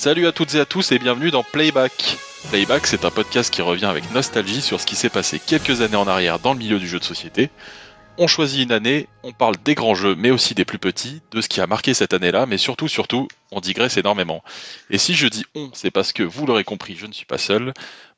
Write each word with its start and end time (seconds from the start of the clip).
Salut 0.00 0.26
à 0.26 0.32
toutes 0.32 0.54
et 0.54 0.60
à 0.60 0.64
tous 0.64 0.92
et 0.92 0.98
bienvenue 0.98 1.30
dans 1.30 1.42
Playback. 1.42 2.16
Playback, 2.48 2.86
c'est 2.86 3.04
un 3.04 3.10
podcast 3.10 3.52
qui 3.52 3.60
revient 3.60 3.84
avec 3.84 4.10
nostalgie 4.14 4.62
sur 4.62 4.80
ce 4.80 4.86
qui 4.86 4.96
s'est 4.96 5.10
passé 5.10 5.38
quelques 5.38 5.82
années 5.82 5.96
en 5.96 6.08
arrière 6.08 6.38
dans 6.38 6.54
le 6.54 6.58
milieu 6.58 6.78
du 6.78 6.88
jeu 6.88 6.98
de 6.98 7.04
société. 7.04 7.50
On 8.16 8.26
choisit 8.26 8.64
une 8.64 8.72
année, 8.72 9.08
on 9.22 9.32
parle 9.32 9.56
des 9.64 9.74
grands 9.74 9.94
jeux, 9.94 10.14
mais 10.16 10.30
aussi 10.30 10.54
des 10.54 10.64
plus 10.64 10.78
petits, 10.78 11.20
de 11.30 11.40
ce 11.40 11.48
qui 11.48 11.60
a 11.60 11.66
marqué 11.66 11.94
cette 11.94 12.14
année-là, 12.14 12.46
mais 12.46 12.58
surtout, 12.58 12.88
surtout, 12.88 13.28
on 13.52 13.60
digresse 13.60 13.96
énormément. 13.96 14.42
Et 14.90 14.98
si 14.98 15.14
je 15.14 15.26
dis 15.26 15.44
on, 15.54 15.70
c'est 15.72 15.90
parce 15.90 16.12
que 16.12 16.22
vous 16.22 16.46
l'aurez 16.46 16.64
compris, 16.64 16.96
je 16.98 17.06
ne 17.06 17.12
suis 17.12 17.26
pas 17.26 17.38
seul. 17.38 17.72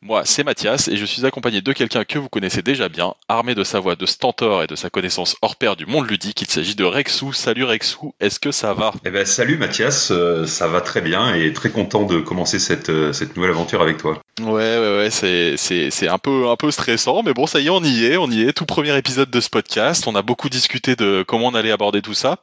Moi, 0.04 0.22
c'est 0.24 0.42
Mathias, 0.42 0.88
et 0.88 0.96
je 0.96 1.04
suis 1.04 1.24
accompagné 1.24 1.60
de 1.60 1.72
quelqu'un 1.72 2.04
que 2.04 2.18
vous 2.18 2.28
connaissez 2.28 2.60
déjà 2.60 2.88
bien, 2.88 3.14
armé 3.28 3.54
de 3.54 3.62
sa 3.62 3.78
voix 3.78 3.94
de 3.94 4.04
stentor 4.04 4.64
et 4.64 4.66
de 4.66 4.74
sa 4.74 4.90
connaissance 4.90 5.36
hors 5.42 5.54
pair 5.54 5.76
du 5.76 5.86
monde 5.86 6.10
ludique. 6.10 6.42
Il 6.42 6.48
s'agit 6.48 6.74
de 6.74 6.84
Rexou. 6.84 7.32
Salut 7.32 7.64
Rexou, 7.64 8.12
est-ce 8.18 8.40
que 8.40 8.50
ça 8.50 8.74
va? 8.74 8.92
Eh 9.04 9.10
ben, 9.10 9.24
salut 9.24 9.56
Mathias, 9.56 10.10
euh, 10.10 10.44
ça 10.46 10.66
va 10.66 10.80
très 10.80 11.00
bien 11.02 11.34
et 11.34 11.52
très 11.52 11.70
content 11.70 12.02
de 12.02 12.18
commencer 12.18 12.58
cette, 12.58 12.90
euh, 12.90 13.12
cette 13.12 13.36
nouvelle 13.36 13.52
aventure 13.52 13.80
avec 13.80 13.98
toi. 13.98 14.20
Ouais, 14.40 14.46
ouais, 14.48 14.96
ouais, 14.96 15.10
c'est, 15.10 15.56
c'est, 15.56 15.90
c'est 15.90 16.08
un 16.08 16.18
peu, 16.18 16.48
un 16.48 16.56
peu 16.56 16.70
stressant, 16.72 17.22
mais 17.22 17.32
bon, 17.32 17.46
ça 17.46 17.60
y 17.60 17.66
est, 17.66 17.70
on 17.70 17.84
y 17.84 18.04
est, 18.04 18.16
on 18.16 18.28
y 18.28 18.42
est. 18.42 18.52
Tout 18.52 18.66
premier 18.66 18.96
épisode 18.98 19.30
de 19.30 19.40
ce 19.40 19.48
podcast. 19.48 20.08
On 20.08 20.16
a 20.16 20.22
beaucoup 20.22 20.48
discuté 20.48 20.91
de 20.96 21.24
comment 21.26 21.48
on 21.48 21.54
allait 21.54 21.72
aborder 21.72 22.02
tout 22.02 22.14
ça. 22.14 22.38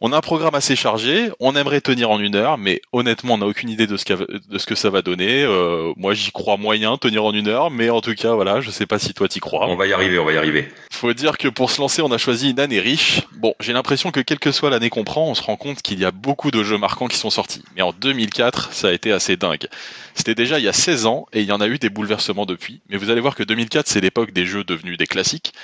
On 0.00 0.12
a 0.12 0.16
un 0.16 0.20
programme 0.20 0.54
assez 0.54 0.76
chargé, 0.76 1.28
on 1.40 1.56
aimerait 1.56 1.80
tenir 1.80 2.12
en 2.12 2.20
une 2.20 2.36
heure, 2.36 2.56
mais 2.56 2.80
honnêtement, 2.92 3.34
on 3.34 3.38
n'a 3.38 3.46
aucune 3.46 3.68
idée 3.68 3.88
de 3.88 3.96
ce, 3.96 4.04
de 4.14 4.58
ce 4.58 4.64
que 4.64 4.76
ça 4.76 4.90
va 4.90 5.02
donner. 5.02 5.42
Euh, 5.42 5.92
moi, 5.96 6.14
j'y 6.14 6.30
crois 6.30 6.56
moyen, 6.56 6.96
tenir 6.98 7.24
en 7.24 7.32
une 7.32 7.48
heure, 7.48 7.72
mais 7.72 7.90
en 7.90 8.00
tout 8.00 8.14
cas, 8.14 8.34
voilà, 8.34 8.60
je 8.60 8.70
sais 8.70 8.86
pas 8.86 9.00
si 9.00 9.12
toi 9.12 9.26
t'y 9.26 9.40
crois. 9.40 9.66
On 9.66 9.74
va 9.74 9.88
y 9.88 9.92
arriver, 9.92 10.20
on 10.20 10.24
va 10.24 10.32
y 10.32 10.36
arriver. 10.36 10.68
Faut 10.92 11.12
dire 11.14 11.36
que 11.36 11.48
pour 11.48 11.72
se 11.72 11.80
lancer, 11.80 12.00
on 12.00 12.12
a 12.12 12.18
choisi 12.18 12.50
une 12.50 12.60
année 12.60 12.78
riche. 12.78 13.22
Bon, 13.38 13.54
j'ai 13.58 13.72
l'impression 13.72 14.12
que 14.12 14.20
quelle 14.20 14.38
que 14.38 14.52
soit 14.52 14.70
l'année 14.70 14.88
qu'on 14.88 15.02
prend, 15.02 15.26
on 15.26 15.34
se 15.34 15.42
rend 15.42 15.56
compte 15.56 15.82
qu'il 15.82 15.98
y 15.98 16.04
a 16.04 16.12
beaucoup 16.12 16.52
de 16.52 16.62
jeux 16.62 16.78
marquants 16.78 17.08
qui 17.08 17.16
sont 17.16 17.30
sortis. 17.30 17.64
Mais 17.74 17.82
en 17.82 17.92
2004, 17.92 18.72
ça 18.72 18.88
a 18.88 18.92
été 18.92 19.10
assez 19.10 19.36
dingue. 19.36 19.66
C'était 20.14 20.36
déjà 20.36 20.60
il 20.60 20.64
y 20.64 20.68
a 20.68 20.72
16 20.72 21.06
ans, 21.06 21.26
et 21.32 21.40
il 21.40 21.46
y 21.46 21.52
en 21.52 21.60
a 21.60 21.66
eu 21.66 21.78
des 21.78 21.90
bouleversements 21.90 22.46
depuis. 22.46 22.82
Mais 22.88 22.98
vous 22.98 23.10
allez 23.10 23.20
voir 23.20 23.34
que 23.34 23.42
2004, 23.42 23.88
c'est 23.88 24.00
l'époque 24.00 24.30
des 24.30 24.46
jeux 24.46 24.62
devenus 24.62 24.96
des 24.96 25.06
classiques, 25.06 25.54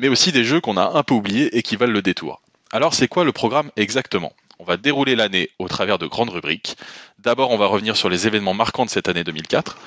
mais 0.00 0.08
aussi 0.08 0.32
des 0.32 0.44
jeux 0.44 0.60
qu'on 0.60 0.76
a 0.76 0.92
un 0.96 1.02
peu 1.02 1.14
oubliés 1.14 1.56
et 1.56 1.62
qui 1.62 1.76
valent 1.76 1.92
le 1.92 2.02
détour. 2.02 2.40
Alors 2.72 2.94
c'est 2.94 3.08
quoi 3.08 3.24
le 3.24 3.32
programme 3.32 3.70
exactement? 3.76 4.32
On 4.58 4.64
va 4.64 4.76
dérouler 4.76 5.14
l'année 5.14 5.50
au 5.58 5.68
travers 5.68 5.98
de 5.98 6.06
grandes 6.06 6.30
rubriques. 6.30 6.76
D'abord 7.18 7.50
on 7.50 7.58
va 7.58 7.66
revenir 7.66 7.96
sur 7.96 8.08
les 8.08 8.26
événements 8.26 8.54
marquants 8.54 8.84
de 8.84 8.90
cette 8.90 9.08
année 9.08 9.24
2004. 9.24 9.78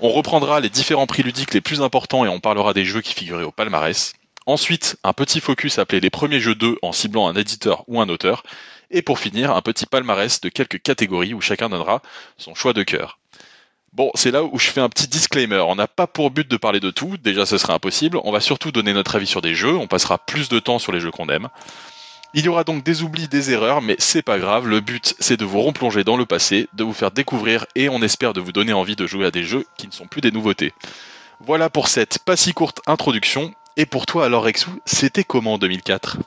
On 0.00 0.10
reprendra 0.10 0.60
les 0.60 0.68
différents 0.68 1.06
prix 1.06 1.22
ludiques 1.22 1.54
les 1.54 1.60
plus 1.60 1.80
importants 1.80 2.24
et 2.24 2.28
on 2.28 2.40
parlera 2.40 2.74
des 2.74 2.84
jeux 2.84 3.00
qui 3.00 3.14
figuraient 3.14 3.44
au 3.44 3.50
palmarès. 3.50 4.12
Ensuite, 4.44 4.96
un 5.04 5.12
petit 5.12 5.40
focus 5.40 5.78
appelé 5.78 6.00
les 6.00 6.10
premiers 6.10 6.40
jeux 6.40 6.56
2 6.56 6.76
en 6.82 6.92
ciblant 6.92 7.28
un 7.28 7.36
éditeur 7.36 7.84
ou 7.86 8.00
un 8.00 8.08
auteur. 8.08 8.42
Et 8.90 9.00
pour 9.00 9.20
finir, 9.20 9.52
un 9.52 9.62
petit 9.62 9.86
palmarès 9.86 10.40
de 10.40 10.48
quelques 10.48 10.82
catégories 10.82 11.32
où 11.32 11.40
chacun 11.40 11.68
donnera 11.68 12.02
son 12.36 12.54
choix 12.54 12.72
de 12.72 12.82
cœur. 12.82 13.18
Bon, 13.92 14.10
c'est 14.14 14.30
là 14.30 14.42
où 14.42 14.58
je 14.58 14.70
fais 14.70 14.80
un 14.80 14.88
petit 14.88 15.06
disclaimer. 15.06 15.62
On 15.68 15.74
n'a 15.74 15.86
pas 15.86 16.06
pour 16.06 16.30
but 16.30 16.48
de 16.48 16.56
parler 16.56 16.80
de 16.80 16.90
tout, 16.90 17.18
déjà 17.18 17.44
ce 17.44 17.58
serait 17.58 17.74
impossible. 17.74 18.18
On 18.24 18.32
va 18.32 18.40
surtout 18.40 18.72
donner 18.72 18.94
notre 18.94 19.16
avis 19.16 19.26
sur 19.26 19.42
des 19.42 19.54
jeux, 19.54 19.76
on 19.76 19.86
passera 19.86 20.16
plus 20.16 20.48
de 20.48 20.58
temps 20.58 20.78
sur 20.78 20.92
les 20.92 21.00
jeux 21.00 21.10
qu'on 21.10 21.28
aime. 21.28 21.48
Il 22.32 22.46
y 22.46 22.48
aura 22.48 22.64
donc 22.64 22.82
des 22.82 23.02
oublis, 23.02 23.28
des 23.28 23.50
erreurs, 23.50 23.82
mais 23.82 23.96
c'est 23.98 24.22
pas 24.22 24.38
grave. 24.38 24.66
Le 24.66 24.80
but, 24.80 25.14
c'est 25.18 25.36
de 25.36 25.44
vous 25.44 25.60
replonger 25.60 26.04
dans 26.04 26.16
le 26.16 26.24
passé, 26.24 26.70
de 26.72 26.84
vous 26.84 26.94
faire 26.94 27.10
découvrir 27.10 27.66
et 27.74 27.90
on 27.90 28.00
espère 28.00 28.32
de 28.32 28.40
vous 28.40 28.52
donner 28.52 28.72
envie 28.72 28.96
de 28.96 29.06
jouer 29.06 29.26
à 29.26 29.30
des 29.30 29.44
jeux 29.44 29.66
qui 29.76 29.86
ne 29.86 29.92
sont 29.92 30.06
plus 30.06 30.22
des 30.22 30.30
nouveautés. 30.30 30.72
Voilà 31.40 31.68
pour 31.68 31.88
cette 31.88 32.18
pas 32.20 32.36
si 32.36 32.54
courte 32.54 32.80
introduction. 32.86 33.52
Et 33.76 33.86
pour 33.86 34.04
toi 34.04 34.26
alors 34.26 34.44
Rexou, 34.44 34.70
c'était 34.84 35.24
comment 35.24 35.56
2004 35.56 36.18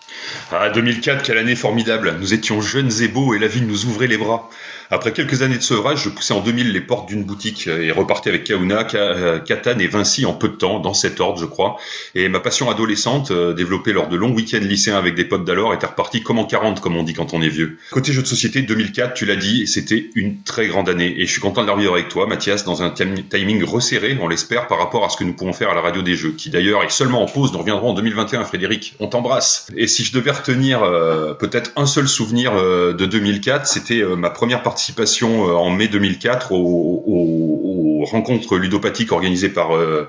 Ah 0.52 0.70
2004, 0.70 1.24
quelle 1.24 1.38
année 1.38 1.56
formidable. 1.56 2.18
Nous 2.20 2.34
étions 2.34 2.60
jeunes 2.60 2.92
et 3.02 3.08
beaux 3.08 3.36
et 3.36 3.40
la 3.40 3.48
vie 3.48 3.62
nous 3.62 3.86
ouvrait 3.86 4.08
les 4.08 4.18
bras. 4.18 4.50
Après 4.92 5.12
quelques 5.12 5.42
années 5.42 5.58
de 5.58 5.64
sevrage, 5.64 6.04
je 6.04 6.10
poussais 6.10 6.34
en 6.34 6.42
2000 6.42 6.72
les 6.72 6.82
portes 6.82 7.08
d'une 7.08 7.24
boutique 7.24 7.68
et 7.68 7.92
repartais 7.92 8.30
avec 8.30 8.46
Kauna, 8.46 8.84
Katan 8.84 9.80
et 9.80 9.88
Vinci 9.88 10.26
en 10.26 10.34
peu 10.34 10.50
de 10.50 10.56
temps, 10.56 10.80
dans 10.80 10.94
cet 10.94 11.20
ordre, 11.20 11.40
je 11.40 11.46
crois. 11.46 11.78
Et 12.14 12.30
ma 12.30 12.40
passion 12.40 12.70
adolescente, 12.70 13.32
euh, 13.32 13.54
développée 13.54 13.94
lors 13.94 14.08
de 14.08 14.16
longs 14.16 14.32
week-ends 14.32 14.60
lycéens 14.62 14.98
avec 14.98 15.16
des 15.16 15.26
potes 15.26 15.46
d'alors, 15.46 15.74
était 15.74 15.86
repartie 15.86 16.22
comme 16.22 16.40
en 16.40 16.46
40, 16.46 16.82
comme 16.82 16.96
on 16.96 17.04
dit 17.04 17.14
quand 17.14 17.34
on 17.34 17.42
est 17.42 17.50
vieux. 17.50 17.78
Côté 17.92 18.14
jeux 18.14 18.22
de 18.22 18.28
société, 18.28 18.62
2004, 18.62 19.14
tu 19.14 19.26
l'as 19.26 19.36
dit, 19.36 19.68
c'était 19.68 20.10
une 20.16 20.42
très 20.44 20.68
grande 20.68 20.90
année. 20.90 21.16
Et 21.18 21.26
je 21.26 21.32
suis 21.32 21.42
content 21.42 21.62
de 21.62 21.68
la 21.68 21.74
revivre 21.74 21.94
avec 21.94 22.10
toi, 22.10 22.28
Mathias, 22.28 22.64
dans 22.64 22.84
un 22.84 22.90
timing 22.92 23.64
resserré, 23.64 24.18
on 24.22 24.28
l'espère, 24.28 24.68
par 24.68 24.78
rapport 24.78 25.06
à 25.06 25.10
ce 25.10 25.18
que 25.18 25.24
nous 25.24 25.34
pouvons 25.34 25.54
faire 25.54 25.70
à 25.70 25.76
la 25.76 25.82
radio 25.82 26.02
des 26.02 26.16
jeux, 26.16 26.32
qui 26.32 26.50
d'ailleurs 26.50 26.84
est 26.84 26.90
seulement 26.90 27.22
en 27.22 27.26
pause. 27.26 27.52
Nous 27.52 27.60
reviendrons 27.60 27.90
en 27.90 27.94
2021, 27.94 28.44
Frédéric. 28.46 28.96
On 29.00 29.08
t'embrasse. 29.08 29.68
Et 29.76 29.88
si 29.88 30.04
je 30.04 30.14
devais 30.14 30.32
retenir 30.32 30.84
euh, 30.84 31.34
peut-être 31.34 31.72
un 31.76 31.86
seul 31.86 32.08
souvenir 32.08 32.54
euh, 32.56 32.94
de 32.94 33.06
2004, 33.06 33.68
c'était 33.68 34.04
ma 34.18 34.30
première 34.30 34.64
participation 34.76 35.44
en 35.56 35.70
mai 35.70 35.88
2004 35.88 36.52
aux, 36.52 36.58
aux, 36.58 37.62
aux 37.64 37.65
rencontres 38.06 38.58
ludopathiques 38.58 39.12
organisées 39.12 39.50
par 39.50 39.76
euh, 39.76 40.08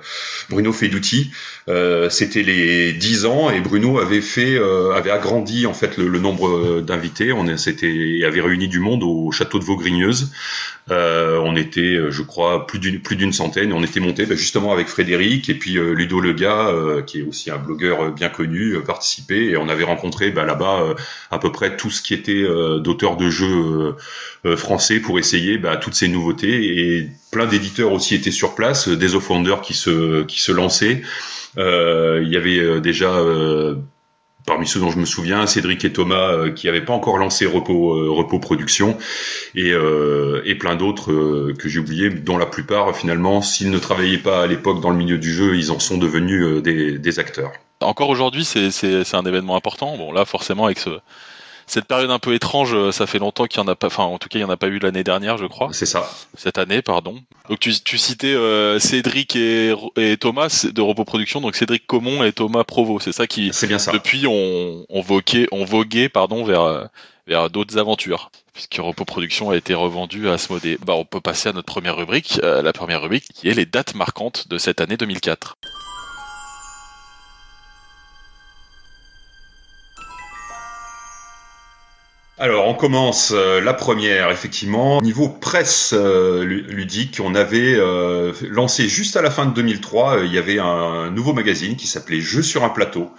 Bruno 0.49 0.73
Feduti. 0.73 1.31
Euh, 1.69 2.09
C'était 2.11 2.43
les 2.43 2.93
10 2.93 3.25
ans 3.27 3.51
et 3.51 3.61
Bruno 3.61 3.99
avait 3.99 4.21
fait, 4.21 4.57
euh, 4.57 4.93
avait 4.93 5.11
agrandi 5.11 5.67
en 5.67 5.75
fait 5.75 5.97
le, 5.97 6.09
le 6.09 6.19
nombre 6.19 6.81
d'invités. 6.81 7.33
On 7.33 7.57
s'était 7.57 8.21
avait 8.25 8.41
réuni 8.41 8.69
du 8.69 8.79
monde 8.79 9.03
au 9.03 9.31
château 9.33 9.59
de 9.59 9.65
Vaugrigneuse. 9.65 10.33
Euh, 10.91 11.41
on 11.43 11.57
était, 11.57 11.99
je 12.11 12.23
crois, 12.23 12.67
plus 12.67 12.79
d'une 12.79 13.01
plus 13.01 13.17
d'une 13.17 13.33
centaine. 13.33 13.73
On 13.73 13.83
était 13.83 13.99
monté 13.99 14.27
bah, 14.27 14.37
justement 14.37 14.73
avec 14.73 14.87
Frédéric 14.87 15.49
et 15.49 15.55
puis 15.55 15.73
Ludo 15.73 16.21
Lega, 16.21 16.73
qui 17.07 17.21
est 17.21 17.23
aussi 17.23 17.51
un 17.51 17.59
blogueur 17.59 18.13
bien 18.13 18.29
connu, 18.29 18.77
participé 18.87 19.51
et 19.51 19.57
on 19.57 19.69
avait 19.69 19.85
rencontré 19.85 20.31
bah, 20.31 20.45
là-bas 20.45 20.95
à 21.31 21.39
peu 21.39 21.51
près 21.51 21.77
tout 21.77 21.91
ce 21.91 22.01
qui 22.03 22.15
était 22.15 22.45
d'auteurs 22.79 23.17
de 23.17 23.29
jeux 23.29 23.97
français 24.57 25.01
pour 25.01 25.19
essayer 25.19 25.59
bah, 25.59 25.77
toutes 25.77 25.95
ces 25.95 26.09
nouveautés 26.09 26.97
et 26.97 27.11
plein 27.37 27.47
d'éditeurs 27.47 27.93
aussi 27.93 28.15
étaient 28.15 28.31
sur 28.31 28.55
place, 28.55 28.89
des 28.89 29.15
of 29.15 29.29
Wonder 29.31 29.57
qui 29.63 29.75
se 29.75 30.23
qui 30.25 30.41
se 30.41 30.53
lançaient. 30.53 31.03
Euh, 31.59 32.21
il 32.25 32.33
y 32.33 32.37
avait 32.37 32.81
déjà 32.81 33.13
parmi 34.47 34.67
ceux 34.67 34.81
dont 34.81 34.91
je 34.91 34.99
me 34.99 35.05
souviens, 35.05 35.47
Cédric 35.47 35.85
et 35.85 35.93
Thomas 35.93 36.31
euh, 36.31 36.51
qui 36.51 36.67
n'avaient 36.67 36.85
pas 36.85 36.95
encore 36.95 37.19
lancé 37.19 37.45
Repos, 37.45 37.95
euh, 37.95 38.11
Repos 38.11 38.39
Production 38.39 38.97
et, 39.55 39.73
euh, 39.73 40.41
et 40.45 40.55
plein 40.55 40.77
d'autres 40.77 41.53
que 41.59 41.69
j'ai 41.69 41.81
oubliés, 41.81 42.11
dont 42.11 42.39
la 42.39 42.47
plupart 42.47 42.97
finalement, 42.97 43.43
s'ils 43.43 43.71
ne 43.71 43.79
travaillaient 43.79 44.19
pas 44.19 44.43
à 44.43 44.47
l'époque 44.47 44.81
dans 44.81 44.91
le 44.91 44.97
milieu 44.97 45.19
du 45.19 45.33
jeu, 45.33 45.57
ils 45.57 45.73
en 45.73 45.81
sont 45.81 45.99
devenus 45.99 46.63
des, 46.63 46.99
des 46.99 47.19
acteurs. 47.19 47.53
Encore 47.81 48.09
aujourd'hui, 48.09 48.45
c'est 48.45 49.15
un 49.15 49.27
événement 49.27 49.57
important. 49.57 49.97
Bon 49.99 50.13
là, 50.13 50.25
forcément, 50.25 50.65
avec 50.67 50.79
ce, 50.79 50.91
cette 51.67 51.87
période 51.87 52.11
un 52.11 52.19
peu 52.19 52.35
étrange, 52.35 52.75
euh, 52.75 52.93
ça 52.93 53.07
fait 53.07 53.19
longtemps 53.19 53.47
qu'il 53.47 53.61
y 53.61 53.63
en 53.63 53.69
a 53.69 53.75
pas, 53.75 53.89
enfin 53.89 54.05
en 54.05 54.19
tout 54.19 54.29
cas 54.29 54.39
il 54.39 54.43
y 54.43 54.45
en 54.45 54.51
a 54.51 54.57
pas 54.57 54.69
eu 54.69 54.79
l'année 54.79 55.05
dernière, 55.05 55.37
je 55.37 55.47
crois. 55.47 55.71
C'est 55.73 55.87
ça. 55.87 56.09
Cette 56.37 56.59
année, 56.59 56.81
pardon. 56.81 57.21
Donc 57.49 57.59
tu, 57.59 57.73
tu 57.83 57.99
citais 57.99 58.35
euh, 58.35 58.79
Cédric 58.79 59.35
et, 59.37 59.75
et, 59.97 60.17
Thomas 60.17 60.67
de 60.73 60.81
Repos 60.81 61.05
Production, 61.05 61.41
donc 61.41 61.57
Cédric 61.57 61.87
Comon 61.87 62.23
et 62.23 62.33
Thomas 62.33 62.65
Provo, 62.65 63.01
c'est 63.01 63.13
ça 63.13 63.27
qui. 63.27 63.51
C'est 63.53 63.67
bien 63.67 63.79
ça. 63.79 63.93
Depuis 63.93 64.27
on, 64.27 64.87
on 64.89 65.01
voguait, 65.01 65.49
on 65.53 65.65
voguait 65.65 66.09
pardon 66.09 66.45
vers 66.45 66.63
euh, 66.63 66.85
vers 67.27 67.51
d'autres 67.51 67.79
aventures 67.79 68.31
puisque 68.57 68.77
Repos 68.79 69.05
Production 69.05 69.51
a 69.51 69.57
été 69.57 69.75
revendu 69.75 70.29
à 70.29 70.33
Asmodée. 70.33 70.79
Bah 70.85 70.95
on 70.97 71.05
peut 71.05 71.21
passer 71.21 71.51
à 71.51 71.53
notre 71.53 71.67
première 71.67 71.97
rubrique, 71.97 72.41
euh, 72.43 72.63
la 72.63 72.73
première 72.73 73.03
rubrique 73.03 73.27
qui 73.35 73.49
est 73.49 73.55
les 73.55 73.67
dates 73.67 73.95
marquantes 73.95 74.49
de 74.49 74.57
cette 74.57 74.81
année 74.81 74.97
2004. 74.97 75.59
Alors, 82.39 82.69
on 82.69 82.75
commence 82.75 83.33
euh, 83.35 83.63
la 83.63 83.73
première, 83.73 84.31
effectivement. 84.31 85.01
Niveau 85.01 85.31
presse 85.31 85.95
euh, 85.97 86.45
ludique, 86.45 87.19
on 87.25 87.35
avait 87.35 87.75
euh, 87.75 88.35
lancé 88.51 88.89
juste 88.89 89.17
à 89.17 89.23
la 89.23 89.31
fin 89.31 89.47
de 89.47 89.55
2003, 89.55 90.19
il 90.23 90.35
y 90.35 90.37
avait 90.37 90.59
un 90.59 91.11
nouveau 91.11 91.33
magazine 91.33 91.77
qui 91.77 91.87
s'appelait 91.87 92.21
Jeux 92.21 92.43
sur 92.43 92.63
un 92.63 92.69
plateau. 92.69 93.11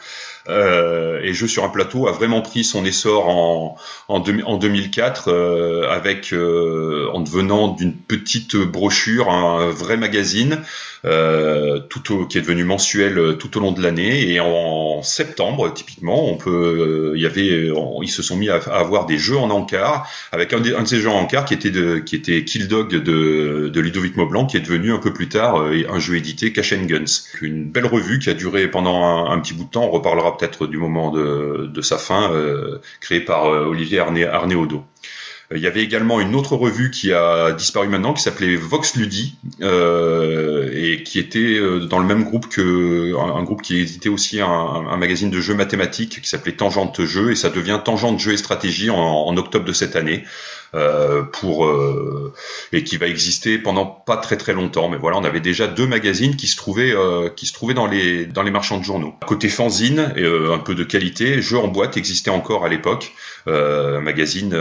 Et 0.50 1.34
Jeux 1.34 1.48
sur 1.48 1.64
un 1.64 1.70
plateau 1.70 2.08
a 2.08 2.12
vraiment 2.12 2.42
pris 2.42 2.64
son 2.64 2.86
essor 2.86 3.28
en, 3.28 3.78
en, 4.08 4.24
en 4.46 4.58
2004 4.58 5.88
avec 5.90 6.34
en 6.34 7.20
devenant 7.20 7.70
d'une 7.70 7.94
petite 7.94 8.56
brochure 8.56 9.30
un 9.30 9.70
vrai 9.70 9.98
magazine 9.98 10.62
euh, 11.06 11.80
tout 11.90 12.14
au, 12.14 12.26
qui 12.26 12.38
est 12.38 12.42
devenu 12.42 12.64
mensuel 12.64 13.18
euh, 13.20 13.34
tout 13.34 13.56
au 13.58 13.62
long 13.62 13.72
de 13.72 13.82
l'année. 13.82 14.32
Et 14.32 14.40
en, 14.40 15.02
septembre, 15.04 15.72
typiquement, 15.72 16.26
on 16.28 16.38
peut, 16.38 17.12
euh, 17.12 17.14
il 17.16 17.22
y 17.22 17.28
avait, 17.28 17.72
ils 18.02 18.10
se 18.10 18.24
sont 18.24 18.36
mis 18.36 18.50
à, 18.50 18.56
avoir 18.56 19.06
des 19.06 19.20
jeux 19.20 19.38
en 19.38 19.52
encart 19.52 20.10
avec 20.32 20.54
un, 20.54 20.60
de 20.60 20.86
ces 20.86 21.00
jeux 21.00 21.10
en 21.10 21.20
encart 21.20 21.46
qui 21.46 21.54
était 21.54 21.70
de, 21.70 22.00
qui 22.00 22.16
était 22.16 22.44
Kill 22.44 22.68
Dog 22.68 22.90
de, 22.90 23.70
de 23.72 23.80
Ludovic 23.80 24.18
Maublanc, 24.18 24.48
qui 24.48 24.58
est 24.58 24.62
devenu 24.62 24.92
un 24.92 24.98
peu 24.98 25.14
plus 25.14 25.30
tard 25.30 25.62
un 25.62 26.00
jeu 26.00 26.16
édité 26.16 26.52
Cash 26.52 26.74
and 26.74 26.86
Guns. 26.86 27.28
Une 27.42 27.66
belle 27.66 27.86
revue 27.86 28.18
qui 28.18 28.30
a 28.32 28.34
duré 28.34 28.68
pendant 28.68 29.30
un, 29.30 29.40
petit 29.40 29.54
bout 29.54 29.66
de 29.66 29.70
temps. 29.70 29.86
On 29.86 29.92
reparlera 29.92 30.37
peut-être 30.38 30.68
du 30.68 30.78
moment 30.78 31.12
de, 31.12 31.82
sa 31.82 31.98
fin, 31.98 32.32
euh, 32.32 32.80
créée 33.00 33.22
par 33.22 33.46
Olivier 33.46 34.00
Arné, 34.00 34.26
Arnéodo. 34.26 34.84
Il 35.56 35.62
y 35.62 35.68
avait 35.68 35.82
également 35.82 36.20
une 36.20 36.36
autre 36.36 36.58
revue 36.58 36.92
qui 36.92 37.14
a 37.14 37.54
disparu 37.54 37.88
maintenant, 37.88 38.14
qui 38.14 38.22
s'appelait 38.22 38.58
Vox 38.58 38.96
Ludi, 38.96 39.36
euh, 39.62 40.70
et 40.74 41.04
qui 41.04 41.20
était 41.20 41.58
euh, 41.58 41.86
dans 41.86 42.00
le 42.00 42.06
même 42.06 42.26
groupe 42.26 42.50
que 42.50 43.16
un, 43.18 43.44
groupe 43.44 43.62
qui 43.62 43.80
éditait 43.80 44.10
aussi 44.10 44.42
un, 44.42 44.46
un, 44.46 44.98
magazine 44.98 45.30
de 45.30 45.40
jeux 45.40 45.56
mathématiques 45.56 46.22
qui 46.22 46.28
s'appelait 46.28 46.52
Tangente 46.52 47.06
Jeux, 47.06 47.32
et 47.32 47.36
ça 47.36 47.50
devient 47.50 47.80
Tangente 47.84 48.20
Jeux 48.20 48.34
et 48.34 48.38
Stratégie 48.38 48.90
en, 48.90 49.38
octobre 49.38 49.64
de 49.64 49.72
cette 49.72 49.96
année. 49.96 50.24
Euh, 50.76 51.24
pour 51.24 51.66
euh, 51.66 52.34
et 52.74 52.84
qui 52.84 52.98
va 52.98 53.08
exister 53.08 53.58
pendant 53.58 53.86
pas 53.86 54.18
très 54.18 54.36
très 54.36 54.52
longtemps. 54.52 54.90
Mais 54.90 54.98
voilà, 54.98 55.16
on 55.18 55.24
avait 55.24 55.40
déjà 55.40 55.66
deux 55.66 55.88
magazines 55.88 56.36
qui 56.36 56.48
se 56.48 56.58
trouvaient 56.58 56.94
qui 57.38 57.46
se 57.46 57.54
trouvaient 57.54 57.74
dans 57.74 57.88
les 57.88 58.26
dans 58.26 58.44
les 58.44 58.52
marchands 58.52 58.78
de 58.78 58.84
journaux. 58.84 59.16
Côté 59.26 59.48
fanzine, 59.48 60.12
et, 60.18 60.26
un 60.26 60.60
peu 60.60 60.76
de 60.76 60.84
qualité, 60.84 61.42
Jeux 61.42 61.58
en 61.58 61.70
boîte 61.70 61.96
existait 61.96 62.32
encore 62.32 62.66
à 62.66 62.70
l'époque, 62.70 63.14
un 63.48 64.02
magazine 64.02 64.56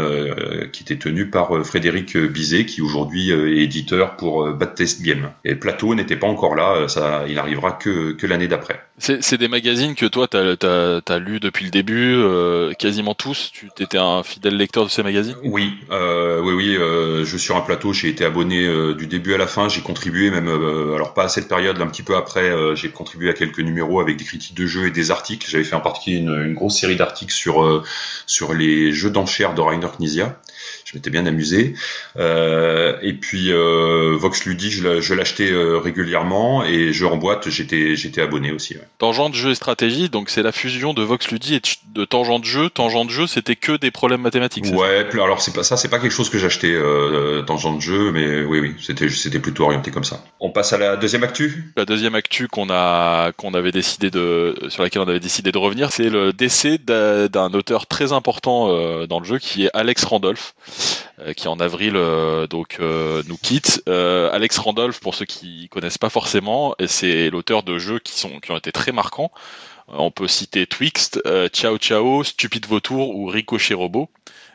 qui 0.73 0.83
était 0.83 0.97
tenu 0.97 1.29
par 1.29 1.65
Frédéric 1.67 2.17
Bizet, 2.17 2.67
qui 2.67 2.83
aujourd'hui 2.83 3.31
est 3.31 3.63
éditeur 3.63 4.17
pour 4.17 4.53
Bad 4.53 4.75
Test 4.75 5.03
Game. 5.03 5.31
Et 5.45 5.55
Plateau 5.55 5.95
n'était 5.95 6.17
pas 6.17 6.27
encore 6.27 6.55
là, 6.55 6.89
ça, 6.89 7.25
il 7.29 7.39
arrivera 7.39 7.73
que 7.73 8.13
que 8.13 8.27
l'année 8.27 8.49
d'après. 8.49 8.81
C'est 8.99 9.37
des 9.37 9.49
magazines 9.49 9.95
que 9.95 10.07
toi, 10.07 10.27
tu 10.27 10.39
as, 10.39 11.01
as, 11.07 11.19
lu 11.19 11.39
depuis 11.39 11.67
le 11.67 11.71
début, 11.71 12.15
euh, 12.15 12.73
quasiment 12.73 13.15
tous. 13.15 13.51
Tu 13.53 13.69
étais 13.79 13.99
un 13.99 14.23
fidèle 14.23 14.57
lecteur 14.57 14.85
de 14.85 14.91
ces 14.91 15.03
magazines? 15.03 15.37
Oui, 15.45 15.75
euh, 15.91 16.41
oui, 16.41 16.55
oui. 16.55 16.77
Euh, 16.77 17.23
je 17.23 17.37
suis 17.37 17.39
sur 17.39 17.57
un 17.57 17.61
plateau, 17.61 17.93
j'ai 17.93 18.09
été 18.09 18.25
abonné 18.25 18.65
euh, 18.65 18.95
du 18.95 19.07
début 19.07 19.35
à 19.35 19.39
la 19.39 19.47
fin. 19.47 19.69
J'ai 19.69 19.83
contribué 19.83 20.31
même, 20.31 20.49
euh, 20.49 20.95
alors 20.95 21.13
pas 21.13 21.25
à 21.25 21.29
cette 21.29 21.47
période, 21.47 21.79
un 21.81 21.87
petit 21.89 22.03
peu 22.03 22.17
après, 22.17 22.51
j'ai 22.75 22.89
contribué 22.89 23.29
à 23.29 23.35
quelques 23.35 23.61
numéros 23.61 24.01
avec 24.01 24.17
des 24.17 24.25
critiques 24.25 24.57
de 24.57 24.67
jeux 24.67 24.87
et 24.87 24.91
des 24.91 25.11
articles. 25.11 25.47
J'avais 25.49 25.65
fait 25.65 25.77
en 25.77 25.81
particulier 25.81 26.17
une, 26.17 26.35
une 26.47 26.55
grosse 26.55 26.79
série 26.79 26.97
d'articles 26.97 27.35
sur 27.35 27.85
sur 28.27 28.55
les 28.55 28.93
jeux 28.93 29.11
d'enchères 29.11 29.55
de 29.55 29.61
Rainer 29.61 29.89
Knizia 29.99 30.39
je 30.85 30.97
m'étais 30.97 31.11
bien 31.11 31.27
amusé. 31.27 31.75
Euh, 32.17 32.97
et 33.03 33.13
puis 33.13 33.53
euh, 33.53 34.17
Vox 34.19 34.45
Ludi, 34.47 34.71
je 34.71 35.15
l'achetais 35.15 35.51
euh, 35.51 35.79
régulièrement 35.79 36.65
et 36.65 36.93
jeux 36.93 37.07
en 37.07 37.17
boîte, 37.17 37.49
j'étais 37.51 37.97
j'étais 37.97 38.21
abonné 38.21 38.53
aussi. 38.53 38.75
Ouais. 38.75 38.83
Tangent 38.99 39.31
de 39.31 39.35
jeu 39.35 39.51
et 39.51 39.55
stratégie, 39.55 40.09
donc 40.09 40.31
c'est 40.31 40.43
la 40.43 40.53
fusion 40.53 40.95
de 40.95 41.03
Vox 41.03 41.31
Ludi 41.31 41.57
et 41.57 41.61
de 41.93 42.05
Tangent 42.05 42.41
de 42.41 42.45
jeu. 42.45 42.71
Tangent 42.71 43.05
de 43.05 43.11
jeu, 43.11 43.27
c'était 43.27 43.57
que 43.57 43.77
des 43.77 43.91
problèmes 43.91 44.23
mathématiques. 44.23 44.67
Ouais, 44.67 45.07
alors 45.15 45.41
c'est 45.41 45.55
pas 45.55 45.63
ça, 45.63 45.77
c'est 45.77 45.89
pas 45.89 45.99
quelque 45.99 46.13
chose 46.13 46.31
que 46.31 46.39
j'achetais 46.39 46.75
Tangent 47.47 47.77
de 47.77 47.81
jeu, 47.81 48.11
mais 48.13 48.43
oui, 48.43 48.61
oui, 48.61 48.75
c'était 48.81 49.09
c'était 49.09 49.41
plutôt 49.41 49.65
orienté 49.65 49.91
comme 49.91 50.05
ça. 50.05 50.25
On 50.41 50.51
passe 50.51 50.73
à 50.73 50.79
la 50.79 50.97
deuxième 50.97 51.25
actu? 51.25 51.73
La 51.77 51.85
deuxième 51.85 52.15
actu 52.15 52.49
qu'on 52.49 52.69
a 52.71 53.33
qu'on 53.33 53.55
avait 53.55 53.73
décidé 53.73 54.11
de 54.11 54.57
sur 54.69 54.83
laquelle 54.83 55.03
on 55.03 55.09
avait 55.09 55.21
décidé 55.21 55.53
de 55.53 55.59
revenir, 55.59 55.93
c'est 55.93 56.11
le 56.11 56.33
décès 56.33 56.79
d'un 56.79 57.53
auteur 57.53 57.87
très 57.87 58.13
important 58.13 58.69
dans 59.07 59.21
le 59.21 59.25
jeu 59.25 59.39
qui 59.39 59.65
est 59.65 59.71
Alex 59.75 60.05
Randolph. 60.05 60.55
Euh, 61.21 61.33
qui 61.33 61.49
en 61.49 61.59
avril 61.61 61.97
euh, 61.97 62.47
donc 62.47 62.77
euh, 62.81 63.23
nous 63.27 63.39
quitte. 63.39 63.83
Alex 63.87 64.59
Randolph, 64.59 65.01
pour 65.01 65.15
ceux 65.15 65.25
qui 65.25 65.69
connaissent 65.71 65.99
pas 65.99 66.11
forcément, 66.11 66.75
c'est 66.87 67.31
l'auteur 67.31 67.63
de 67.63 67.79
jeux 67.79 67.99
qui 67.99 68.27
ont 68.27 68.57
été 68.57 68.73
très 68.73 68.93
marquants. 68.93 69.31
On 69.89 70.11
peut 70.11 70.29
citer 70.29 70.67
Twixt, 70.67 71.23
Ciao 71.53 71.79
Ciao, 71.79 72.25
Stupide 72.25 72.67
Vautour 72.67 73.15
ou 73.15 73.27
Ricochet 73.27 73.75
Robot 73.75 74.11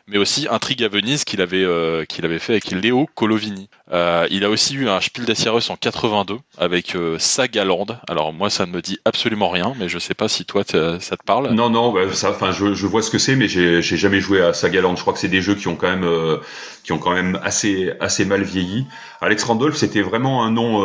mais 0.06 0.18
aussi 0.18 0.46
Intrigue 0.50 0.82
à 0.82 0.88
Venise 0.88 1.24
qu'il 1.24 1.40
avait, 1.40 1.64
euh, 1.64 2.04
qu'il 2.04 2.24
avait 2.24 2.38
fait 2.38 2.52
avec 2.52 2.70
Léo 2.70 3.08
Colovini. 3.14 3.68
Euh, 3.92 4.26
il 4.30 4.44
a 4.44 4.50
aussi 4.50 4.74
eu 4.74 4.88
un 4.88 5.00
Spiel 5.00 5.26
des 5.26 5.34
Jahres 5.34 5.70
en 5.70 5.76
82 5.76 6.38
avec 6.56 6.96
euh, 6.96 7.18
Sagaland. 7.18 7.86
Alors 8.08 8.32
moi 8.32 8.48
ça 8.48 8.64
ne 8.64 8.72
me 8.72 8.80
dit 8.80 8.98
absolument 9.04 9.50
rien, 9.50 9.74
mais 9.78 9.88
je 9.88 9.98
sais 9.98 10.14
pas 10.14 10.28
si 10.28 10.46
toi 10.46 10.62
ça 10.64 10.98
te 10.98 11.24
parle. 11.26 11.52
Non 11.52 11.68
non, 11.68 11.92
bah, 11.92 12.12
ça, 12.12 12.34
je, 12.52 12.86
vois 12.86 13.02
ce 13.02 13.10
que 13.10 13.18
c'est, 13.18 13.36
mais 13.36 13.48
j'ai, 13.48 13.82
jamais 13.82 14.20
joué 14.20 14.40
à 14.40 14.54
Sagaland. 14.54 14.96
Je 14.96 15.02
crois 15.02 15.12
que 15.12 15.18
c'est 15.18 15.28
des 15.28 15.42
jeux 15.42 15.56
qui 15.56 15.68
ont 15.68 15.76
quand 15.76 15.90
même, 15.90 16.04
euh, 16.04 16.38
qui 16.84 16.92
ont 16.92 16.98
quand 16.98 17.12
même 17.12 17.38
assez, 17.42 17.92
assez 18.00 18.24
mal 18.24 18.42
vieilli. 18.42 18.86
Alex 19.20 19.44
Randolph 19.44 19.76
c'était 19.76 20.02
vraiment 20.02 20.42
un 20.42 20.50
nom 20.50 20.82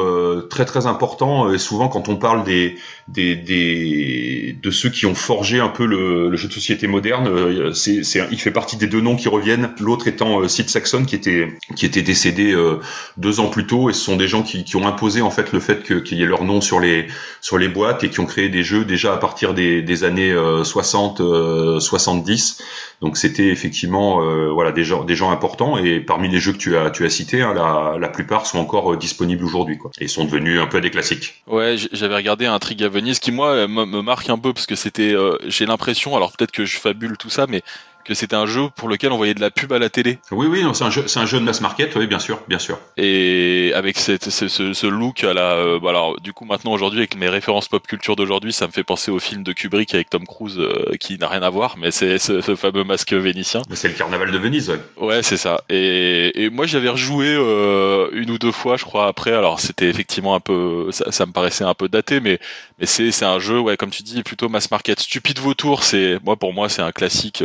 très 0.49 0.65
très 0.65 0.85
important. 0.85 1.51
Et 1.53 1.57
souvent 1.57 1.87
quand 1.87 2.09
on 2.09 2.17
parle 2.17 2.43
des, 2.43 2.77
des, 3.07 3.35
des 3.35 4.57
de 4.61 4.71
ceux 4.71 4.89
qui 4.89 5.05
ont 5.05 5.15
forgé 5.15 5.59
un 5.59 5.69
peu 5.69 5.85
le, 5.85 6.35
jeu 6.35 6.49
de 6.49 6.53
société 6.53 6.87
moderne, 6.87 7.73
c'est, 7.73 8.01
il 8.31 8.39
fait 8.39 8.51
partie 8.51 8.75
des 8.75 8.87
deux 8.87 9.01
qui 9.15 9.29
reviennent, 9.29 9.71
l'autre 9.79 10.07
étant 10.07 10.41
euh, 10.41 10.47
Sid 10.47 10.69
Saxon 10.69 11.05
qui 11.05 11.15
était 11.15 11.47
qui 11.75 11.85
était 11.85 12.01
décédé 12.01 12.53
euh, 12.53 12.79
deux 13.17 13.39
ans 13.39 13.49
plus 13.49 13.67
tôt. 13.67 13.89
Et 13.89 13.93
ce 13.93 14.01
sont 14.01 14.15
des 14.15 14.27
gens 14.27 14.43
qui, 14.43 14.63
qui 14.63 14.75
ont 14.75 14.87
imposé 14.87 15.21
en 15.21 15.31
fait 15.31 15.51
le 15.51 15.59
fait 15.59 15.83
qu'il 15.83 16.17
y 16.17 16.23
ait 16.23 16.27
leur 16.27 16.43
nom 16.43 16.61
sur 16.61 16.79
les 16.79 17.07
sur 17.41 17.57
les 17.57 17.67
boîtes 17.67 18.03
et 18.03 18.09
qui 18.09 18.19
ont 18.19 18.25
créé 18.25 18.49
des 18.49 18.63
jeux 18.63 18.85
déjà 18.85 19.13
à 19.13 19.17
partir 19.17 19.53
des, 19.53 19.81
des 19.81 20.03
années 20.03 20.35
60 20.63 21.21
euh, 21.21 21.79
70 21.79 22.61
donc 23.01 23.17
c'était 23.17 23.47
effectivement 23.47 24.21
voilà 24.51 24.71
des 24.71 24.83
gens 24.83 25.03
des 25.03 25.15
gens 25.15 25.31
importants. 25.31 25.77
Et 25.77 25.99
parmi 25.99 26.29
les 26.29 26.39
jeux 26.39 26.53
que 26.53 26.57
tu 26.57 26.75
as 26.75 26.89
tu 26.89 27.05
as 27.05 27.09
cités 27.09 27.41
hein, 27.41 27.53
la, 27.53 27.97
la 27.99 28.09
plupart 28.09 28.45
sont 28.45 28.59
encore 28.59 28.97
disponibles 28.97 29.45
aujourd'hui 29.45 29.77
quoi. 29.77 29.91
Et 29.99 30.07
sont 30.07 30.25
devenus 30.25 30.59
un 30.59 30.67
peu 30.67 30.81
des 30.81 30.89
classiques. 30.89 31.43
Ouais 31.47 31.75
j'avais 31.91 32.15
regardé 32.15 32.45
Intrigue 32.45 32.83
à 32.83 32.89
Venise 32.89 33.19
qui 33.19 33.31
moi 33.31 33.67
me 33.67 34.01
marque 34.01 34.29
un 34.29 34.37
peu 34.37 34.53
parce 34.53 34.65
que 34.65 34.75
c'était 34.75 35.15
j'ai 35.45 35.65
l'impression 35.65 36.15
alors 36.15 36.31
peut-être 36.31 36.51
que 36.51 36.65
je 36.65 36.77
fabule 36.77 37.17
tout 37.17 37.29
ça 37.29 37.45
mais 37.47 37.61
que 38.07 38.13
c'était 38.13 38.37
un 38.37 38.45
jeu 38.45 38.69
pour 38.75 38.87
lequel 38.87 39.11
on 39.11 39.17
voyait 39.17 39.33
de 39.33 39.41
la 39.41 39.51
pub 39.51 39.73
à 39.73 39.79
la 39.79 39.89
télé. 39.89 40.17
Oui, 40.31 40.47
oui, 40.47 40.63
c'est 40.73 40.85
un 40.85 40.89
jeu, 40.89 41.03
c'est 41.07 41.19
un 41.19 41.25
jeu 41.25 41.39
de 41.39 41.43
mass 41.43 41.59
market, 41.59 41.93
oui, 41.97 42.07
bien 42.07 42.19
sûr, 42.19 42.39
bien 42.47 42.57
sûr. 42.57 42.79
Et 42.95 43.73
avec 43.75 43.97
cette, 43.97 44.29
ce, 44.29 44.47
ce, 44.47 44.87
look 44.87 45.25
à 45.25 45.33
la, 45.33 45.55
euh, 45.55 45.79
bah 45.79 45.89
alors 45.89 46.19
du 46.21 46.31
coup 46.31 46.45
maintenant 46.45 46.71
aujourd'hui 46.71 46.99
avec 46.99 47.17
mes 47.17 47.27
références 47.27 47.67
pop 47.67 47.85
culture 47.85 48.15
d'aujourd'hui, 48.15 48.53
ça 48.53 48.65
me 48.65 48.71
fait 48.71 48.85
penser 48.85 49.11
au 49.11 49.19
film 49.19 49.43
de 49.43 49.51
Kubrick 49.51 49.93
avec 49.93 50.09
Tom 50.09 50.25
Cruise 50.25 50.57
euh, 50.57 50.95
qui 50.99 51.17
n'a 51.17 51.27
rien 51.27 51.43
à 51.43 51.49
voir, 51.49 51.75
mais 51.77 51.91
c'est 51.91 52.17
ce, 52.17 52.55
fameux 52.55 52.85
masque 52.85 53.11
vénitien. 53.11 53.61
C'est 53.73 53.89
le 53.89 53.93
carnaval 53.93 54.31
de 54.31 54.37
Venise. 54.37 54.69
Ouais, 54.69 55.07
ouais 55.07 55.23
c'est 55.23 55.37
ça. 55.37 55.61
Et, 55.67 56.45
et 56.45 56.49
moi 56.49 56.65
j'avais 56.65 56.89
rejoué 56.89 57.27
euh, 57.27 58.07
une 58.13 58.31
ou 58.31 58.37
deux 58.37 58.53
fois, 58.53 58.77
je 58.77 58.85
crois 58.85 59.07
après. 59.07 59.33
Alors 59.33 59.59
c'était 59.59 59.89
effectivement 59.89 60.33
un 60.33 60.39
peu, 60.39 60.87
ça, 60.91 61.11
ça, 61.11 61.25
me 61.25 61.33
paraissait 61.33 61.65
un 61.65 61.73
peu 61.73 61.89
daté, 61.89 62.21
mais 62.21 62.39
mais 62.79 62.85
c'est 62.85 63.11
c'est 63.11 63.25
un 63.25 63.39
jeu, 63.39 63.59
ouais, 63.59 63.75
comme 63.75 63.89
tu 63.89 64.03
dis, 64.03 64.23
plutôt 64.23 64.47
mass 64.47 64.71
market. 64.71 65.01
Stupide 65.01 65.39
vautour, 65.39 65.83
c'est 65.83 66.19
moi 66.23 66.37
pour 66.37 66.53
moi 66.53 66.69
c'est 66.69 66.81
un 66.81 66.93
classique 66.93 67.43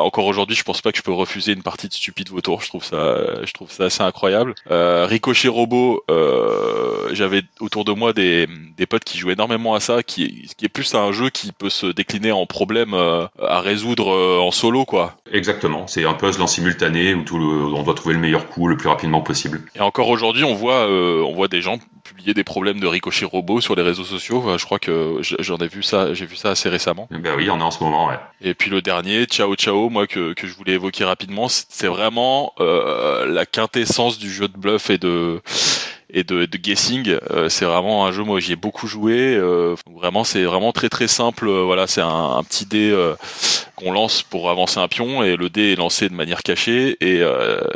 encore 0.00 0.26
aujourd'hui, 0.26 0.56
je 0.56 0.62
pense 0.64 0.80
pas 0.80 0.92
que 0.92 0.98
je 0.98 1.02
peux 1.02 1.12
refuser 1.12 1.52
une 1.52 1.62
partie 1.62 1.88
de 1.88 1.92
stupide 1.92 2.28
vautour. 2.28 2.60
Je 2.62 2.68
trouve 2.68 2.84
ça, 2.84 3.44
je 3.44 3.52
trouve 3.52 3.70
ça 3.70 3.84
assez 3.84 4.02
incroyable. 4.02 4.54
Euh, 4.70 5.06
Ricochet 5.06 5.48
Robot, 5.48 6.04
euh, 6.10 7.08
j'avais 7.12 7.42
autour 7.60 7.84
de 7.84 7.92
moi 7.92 8.12
des, 8.12 8.46
des 8.76 8.86
potes 8.86 9.04
qui 9.04 9.18
jouaient 9.18 9.34
énormément 9.34 9.74
à 9.74 9.80
ça, 9.80 10.02
qui, 10.02 10.50
qui 10.56 10.64
est 10.64 10.68
plus 10.68 10.94
un 10.94 11.12
jeu 11.12 11.30
qui 11.30 11.52
peut 11.52 11.70
se 11.70 11.86
décliner 11.86 12.32
en 12.32 12.46
problème 12.46 12.94
euh, 12.94 13.26
à 13.42 13.60
résoudre 13.60 14.12
euh, 14.12 14.38
en 14.38 14.50
solo, 14.50 14.84
quoi. 14.84 15.16
Exactement. 15.32 15.86
C'est 15.86 16.04
un 16.04 16.14
puzzle 16.14 16.42
en 16.42 16.46
simultané 16.46 17.14
où 17.14 17.22
tout 17.22 17.38
le, 17.38 17.44
on 17.46 17.82
doit 17.82 17.94
trouver 17.94 18.14
le 18.14 18.20
meilleur 18.20 18.48
coup 18.48 18.68
le 18.68 18.76
plus 18.76 18.88
rapidement 18.88 19.20
possible. 19.20 19.62
Et 19.74 19.80
encore 19.80 20.08
aujourd'hui, 20.08 20.44
on 20.44 20.54
voit, 20.54 20.88
euh, 20.88 21.22
on 21.22 21.34
voit 21.34 21.48
des 21.48 21.62
gens 21.62 21.78
publier 22.18 22.34
des 22.34 22.42
problèmes 22.42 22.80
de 22.80 22.86
Ricochet 22.88 23.24
Robot 23.24 23.60
sur 23.60 23.76
les 23.76 23.82
réseaux 23.82 24.04
sociaux. 24.04 24.58
Je 24.58 24.64
crois 24.64 24.80
que 24.80 25.20
j'en 25.38 25.56
ai 25.58 25.68
vu 25.68 25.84
ça, 25.84 26.14
j'ai 26.14 26.26
vu 26.26 26.34
ça 26.34 26.50
assez 26.50 26.68
récemment. 26.68 27.06
Ben 27.12 27.34
oui, 27.36 27.48
on 27.48 27.60
est 27.60 27.62
en 27.62 27.70
ce 27.70 27.82
moment, 27.82 28.08
ouais. 28.08 28.18
Et 28.40 28.54
puis 28.54 28.70
le 28.70 28.82
dernier, 28.82 29.24
Ciao 29.26 29.54
Ciao, 29.54 29.88
moi 29.88 30.08
que, 30.08 30.32
que 30.32 30.48
je 30.48 30.54
voulais 30.54 30.72
évoquer 30.72 31.04
rapidement, 31.04 31.46
c'est 31.48 31.86
vraiment 31.86 32.54
euh, 32.58 33.24
la 33.26 33.46
quintessence 33.46 34.18
du 34.18 34.30
jeu 34.32 34.48
de 34.48 34.58
bluff 34.58 34.90
et 34.90 34.98
de 34.98 35.40
et 36.10 36.24
de, 36.24 36.46
de 36.46 36.56
guessing. 36.56 37.18
Euh, 37.30 37.48
c'est 37.48 37.64
vraiment 37.64 38.06
un 38.06 38.12
jeu 38.12 38.22
moi 38.22 38.40
j'y 38.40 38.52
ai 38.52 38.56
beaucoup 38.56 38.86
joué. 38.86 39.34
Euh, 39.34 39.74
vraiment 39.86 40.24
c'est 40.24 40.44
vraiment 40.44 40.72
très 40.72 40.88
très 40.88 41.08
simple. 41.08 41.48
Euh, 41.48 41.62
voilà 41.62 41.86
c'est 41.86 42.00
un, 42.00 42.36
un, 42.36 42.44
petit 42.44 42.66
dé 42.66 42.90
euh, 42.90 43.14
qu'on 43.76 43.92
lance 43.92 44.22
pour 44.22 44.50
avancer 44.50 44.78
un 44.80 44.88
pion 44.88 45.22
et 45.22 45.36
le 45.36 45.50
dé 45.50 45.72
est 45.72 45.76
lancé 45.76 46.08
de 46.08 46.14
manière 46.14 46.42
cachée 46.42 46.96
et 47.00 47.22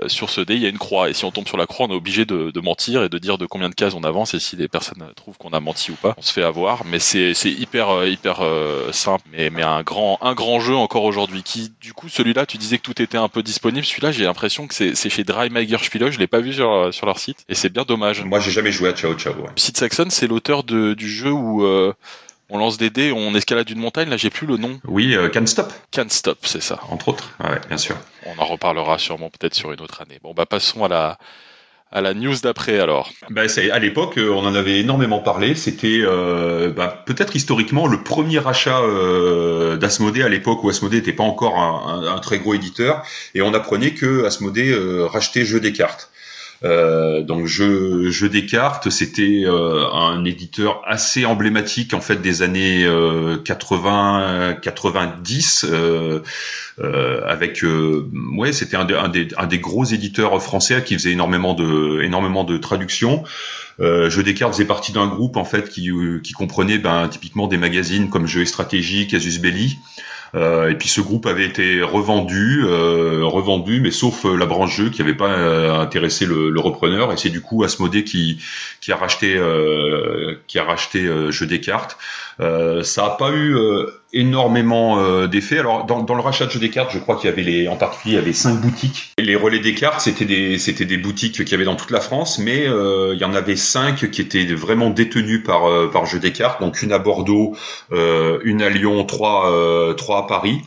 sur 0.09 0.31
ce 0.31 0.41
dé 0.41 0.55
il 0.55 0.63
y 0.63 0.67
a 0.67 0.69
une 0.69 0.79
croix 0.79 1.09
et 1.09 1.15
si 1.15 1.25
on 1.25 1.31
tombe 1.31 1.47
sur 1.47 1.57
la 1.57 1.67
croix 1.67 1.87
on 1.87 1.93
est 1.93 1.97
obligé 1.97 2.25
de, 2.25 2.51
de, 2.51 2.61
mentir 2.61 3.05
et 3.05 3.09
de 3.09 3.19
dire 3.19 3.39
de 3.39 3.47
combien 3.47 3.69
de 3.69 3.75
cases 3.75 3.95
on 3.95 4.03
avance 4.03 4.35
et 4.35 4.41
si 4.41 4.57
les 4.57 4.67
personnes 4.67 5.05
trouvent 5.15 5.39
qu'on 5.39 5.51
a 5.51 5.61
menti 5.61 5.93
ou 5.93 5.95
pas 5.95 6.15
on 6.19 6.23
se 6.23 6.33
fait 6.33 6.43
avoir 6.43 6.85
mais 6.85 6.99
c'est 6.99 7.35
hyper 7.45 8.05
hyper 8.05 8.43
simple 8.91 9.25
mais 9.31 9.51
mais 9.51 9.63
un 9.63 9.83
grand 9.83 10.19
un 10.23 10.35
grand 10.35 10.59
jeu 10.59 10.75
encore 10.75 11.05
aujourd'hui 11.05 11.45
qui 11.45 11.73
du 11.81 11.93
coup 11.93 12.09
celui-là 12.09 12.47
tu 12.47 12.59
disais 12.59 12.79
que 12.79 12.83
tout 12.83 13.01
était 13.01 13.19
un 13.19 13.29
peu 13.29 13.45
disponible 13.45 13.85
celui-là 13.85 14.11
j'ai 14.11 14.25
l'impression 14.25 14.67
que 14.67 14.75
c'est 14.75 15.09
chez 15.09 15.23
Dreimager 15.23 15.79
Spiele 15.79 16.11
je 16.11 16.19
l'ai 16.19 16.27
pas 16.27 16.41
vu 16.41 16.53
sur 16.53 16.93
sur 16.93 17.07
leur 17.07 17.21
site 17.21 17.45
et 17.49 17.55
c'est 17.55 17.73
bien 17.73 17.85
dommage 17.85 18.22
moi, 18.25 18.41
j'ai 18.41 18.51
jamais 18.51 18.73
joué 18.73 18.89
à 18.89 18.93
Ciao 18.93 19.15
Ciao. 19.15 19.35
Ouais. 19.35 19.51
Sid 19.57 19.77
Saxon, 19.77 20.07
c'est 20.11 20.27
l'auteur 20.27 20.65
du 20.65 21.09
jeu 21.09 21.31
où 21.31 21.65
euh, 21.65 21.93
on 22.49 22.59
lance 22.59 22.79
des 22.79 22.91
dés, 22.91 23.13
on 23.13 23.35
escalade 23.35 23.69
une 23.71 23.79
montagne. 23.79 24.09
Là, 24.09 24.17
j'ai 24.17 24.31
plus 24.31 24.47
le 24.47 24.57
nom. 24.57 24.81
Oui, 24.87 25.15
euh, 25.15 25.29
Can't 25.29 25.47
Stop. 25.47 25.73
Can't 25.91 26.11
Stop, 26.11 26.39
c'est 26.43 26.63
ça. 26.63 26.81
Entre 26.91 27.09
autres. 27.09 27.31
Ouais, 27.43 27.61
bien 27.69 27.79
sûr. 27.79 27.97
On 28.27 28.41
en 28.41 28.45
reparlera 28.45 28.99
sûrement 28.99 29.31
peut-être 29.31 29.55
sur 29.55 29.73
une 29.73 29.81
autre 29.81 30.03
année. 30.03 30.19
Bon, 30.23 30.35
bah 30.35 30.47
passons 30.47 30.85
à 30.85 30.89
la 30.89 31.19
à 31.93 32.01
la 32.01 32.15
news 32.15 32.35
d'après 32.43 32.81
alors. 32.81 33.11
Bah, 33.31 33.43
à 33.43 33.79
l'époque, 33.79 34.17
euh, 34.17 34.31
on 34.31 34.47
en 34.47 34.55
avait 34.55 34.81
énormément 34.81 35.21
parlé. 35.21 35.55
C'était 35.55 36.01
euh, 36.03 36.71
bah, 36.71 37.03
peut-être 37.07 37.37
historiquement 37.37 37.87
le 37.87 38.03
premier 38.03 38.45
achat 38.47 38.81
euh, 38.81 39.77
d'Asmodée 39.77 40.23
à 40.23 40.29
l'époque 40.29 40.65
où 40.65 40.71
Asmodée 40.71 40.97
n'était 40.97 41.13
pas 41.13 41.23
encore 41.23 41.59
un, 41.59 42.03
un, 42.03 42.17
un, 42.17 42.19
très 42.19 42.39
gros 42.39 42.55
éditeur, 42.55 43.05
et 43.35 43.43
on 43.43 43.53
apprenait 43.53 43.93
que 43.93 44.25
Asmodée 44.25 44.71
euh, 44.71 45.07
rachetait 45.07 45.45
Jeux 45.45 45.61
des 45.61 45.73
cartes. 45.73 46.11
Euh, 46.65 47.23
donc 47.23 47.47
jeu, 47.47 48.11
jeu 48.11 48.29
des 48.29 48.47
c'était 48.91 49.43
euh, 49.45 49.85
un 49.93 50.25
éditeur 50.25 50.81
assez 50.87 51.25
emblématique 51.25 51.93
en 51.93 52.01
fait 52.01 52.17
des 52.17 52.43
années 52.43 52.87
80, 53.45 54.59
90. 54.63 55.67
Euh, 56.81 57.21
avec 57.27 57.63
ouais, 57.63 58.53
c'était 58.53 58.77
un, 58.77 58.87
un, 58.89 59.09
des, 59.09 59.29
un 59.37 59.47
des 59.47 59.59
gros 59.59 59.85
éditeurs 59.85 60.43
français 60.43 60.83
qui 60.83 60.95
faisait 60.95 61.13
énormément 61.13 61.55
de 61.55 62.01
énormément 62.03 62.45
de 62.45 62.57
traductions. 62.57 63.25
Euh, 63.81 64.09
Jeux 64.11 64.23
des 64.23 64.35
cartes 64.35 64.53
faisait 64.53 64.65
partie 64.65 64.93
d'un 64.93 65.07
groupe 65.07 65.37
en 65.37 65.45
fait 65.45 65.69
qui, 65.69 65.91
qui 66.23 66.33
comprenait 66.33 66.79
ben, 66.79 67.09
typiquement 67.09 67.47
des 67.47 67.59
magazines 67.59 68.09
comme 68.09 68.27
Jeux 68.27 68.43
et 68.43 68.47
Stratégie, 68.47 69.07
Casus 69.07 69.39
Belli. 69.39 69.79
Euh, 70.35 70.71
et 70.71 70.75
puis 70.75 70.89
ce 70.89 71.01
groupe 71.03 71.27
avait 71.27 71.45
été 71.45 71.83
revendu, 71.83 72.63
euh, 72.65 73.25
revendu, 73.25 73.81
mais 73.81 73.91
sauf 73.91 74.25
euh, 74.25 74.35
la 74.37 74.47
branche 74.47 74.75
jeu 74.75 74.89
qui 74.89 75.03
n'avait 75.03 75.15
pas 75.15 75.29
euh, 75.29 75.79
intéressé 75.79 76.25
le, 76.25 76.49
le, 76.49 76.61
repreneur. 76.61 77.13
Et 77.13 77.19
c'est 77.19 77.29
du 77.29 77.43
coup 77.43 77.65
Asmodée 77.65 78.03
qui, 78.03 78.39
qui 78.81 78.93
a 78.93 78.97
racheté, 78.97 79.39
qui 80.47 80.59
a 80.59 80.65
racheté 80.65 81.09
Jeux 81.31 81.47
des 81.47 81.61
cartes. 81.61 81.99
Ça 82.39 83.03
n'a 83.03 83.11
pas 83.11 83.31
eu 83.33 83.57
énormément 84.13 84.99
euh, 84.99 85.27
d'effets. 85.27 85.59
Alors 85.59 85.87
dans, 85.87 86.03
dans, 86.03 86.15
le 86.15 86.21
rachat 86.21 86.47
de 86.47 86.51
jeux 86.51 86.61
des 86.61 86.71
cartes, 86.71 86.91
je 86.93 86.99
crois 86.99 87.17
qu'il 87.17 87.31
y 87.31 87.33
avait 87.33 87.43
les, 87.43 87.69
en 87.69 87.77
particulier, 87.77 88.15
il 88.15 88.19
y 88.19 88.21
avait 88.21 88.33
cinq 88.33 88.61
boutiques. 88.61 89.13
Les 89.19 89.37
relais 89.37 89.61
des 89.61 89.75
cartes, 89.75 90.01
c'était 90.01 90.25
des, 90.25 90.59
c'était 90.59 90.85
des 90.85 90.99
boutiques 90.99 91.37
qu'il 91.37 91.51
y 91.51 91.55
avait 91.55 91.65
dans 91.65 91.77
toute 91.77 91.91
la 91.91 92.01
France, 92.01 92.39
mais 92.39 92.67
euh, 92.67 93.15
il 93.15 93.21
y 93.21 93.25
en 93.25 93.35
avait 93.35 93.57
cinq 93.57 94.11
qui 94.11 94.21
étaient 94.21 94.45
vraiment 94.45 94.91
détenues 94.91 95.43
par 95.43 95.69
euh, 95.69 95.91
par 95.91 96.07
jeux 96.07 96.19
des 96.19 96.33
cartes. 96.33 96.61
Donc 96.61 96.83
une 96.83 96.93
à 96.93 96.99
Bordeaux, 96.99 97.57
une 97.91 98.63
à 98.63 98.69
Lyon, 98.69 99.05
trois 99.05 99.95
trois 99.97 100.19
à 100.19 100.23
Paris. 100.27 100.61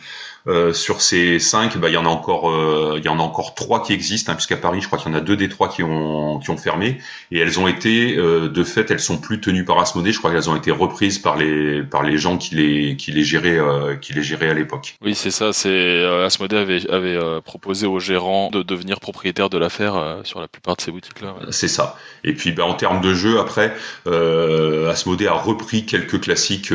Euh, 0.47 0.73
sur 0.73 1.01
ces 1.01 1.39
cinq, 1.39 1.77
bah, 1.77 1.89
il 1.89 1.93
y 1.93 1.97
en 1.97 2.05
a 2.05 2.09
encore, 2.09 2.51
euh, 2.51 2.95
il 2.97 3.03
y 3.03 3.09
en 3.09 3.19
a 3.19 3.23
encore 3.23 3.55
trois 3.55 3.81
qui 3.81 3.93
existent, 3.93 4.31
hein, 4.31 4.35
puisqu'à 4.35 4.57
Paris, 4.57 4.79
je 4.81 4.87
crois 4.87 4.99
qu'il 4.99 5.11
y 5.11 5.15
en 5.15 5.17
a 5.17 5.21
deux 5.21 5.35
des 5.35 5.49
trois 5.49 5.69
qui 5.69 5.81
ont 5.81 6.39
qui 6.39 6.51
ont 6.51 6.57
fermé, 6.57 6.99
et 7.31 7.39
elles 7.39 7.59
ont 7.59 7.67
été, 7.67 8.15
euh, 8.15 8.47
de 8.47 8.63
fait, 8.63 8.91
elles 8.91 8.99
sont 8.99 9.17
plus 9.17 9.41
tenues 9.41 9.65
par 9.65 9.79
Asmodée. 9.79 10.11
Je 10.11 10.19
crois 10.19 10.31
qu'elles 10.31 10.49
ont 10.49 10.55
été 10.55 10.69
reprises 10.69 11.17
par 11.17 11.35
les 11.35 11.81
par 11.81 12.03
les 12.03 12.17
gens 12.17 12.37
qui 12.37 12.55
les 12.55 12.95
qui 12.95 13.11
les 13.11 13.23
géraient 13.23 13.59
qui 14.01 14.13
les 14.13 14.21
géraient 14.21 14.49
à 14.49 14.53
l'époque. 14.53 14.95
Oui, 15.01 15.15
c'est 15.15 15.31
ça. 15.31 15.51
C'est 15.51 16.03
Asmodée 16.23 16.57
avait 16.57 16.89
avait 16.91 17.19
proposé 17.41 17.87
aux 17.87 17.99
gérants 17.99 18.49
de 18.51 18.61
devenir 18.61 18.99
propriétaire 18.99 19.49
de 19.49 19.57
l'affaire 19.57 20.19
sur 20.23 20.41
la 20.41 20.47
plupart 20.47 20.75
de 20.75 20.81
ces 20.81 20.91
boutiques 20.91 21.21
là. 21.21 21.35
C'est 21.49 21.67
ça. 21.67 21.97
Et 22.23 22.33
puis, 22.33 22.51
bah, 22.51 22.65
en 22.65 22.73
termes 22.73 23.01
de 23.01 23.13
jeu, 23.13 23.39
après, 23.39 23.73
euh, 24.07 24.89
Asmodée 24.89 25.27
a 25.27 25.33
repris 25.33 25.85
quelques 25.85 26.21
classiques, 26.21 26.69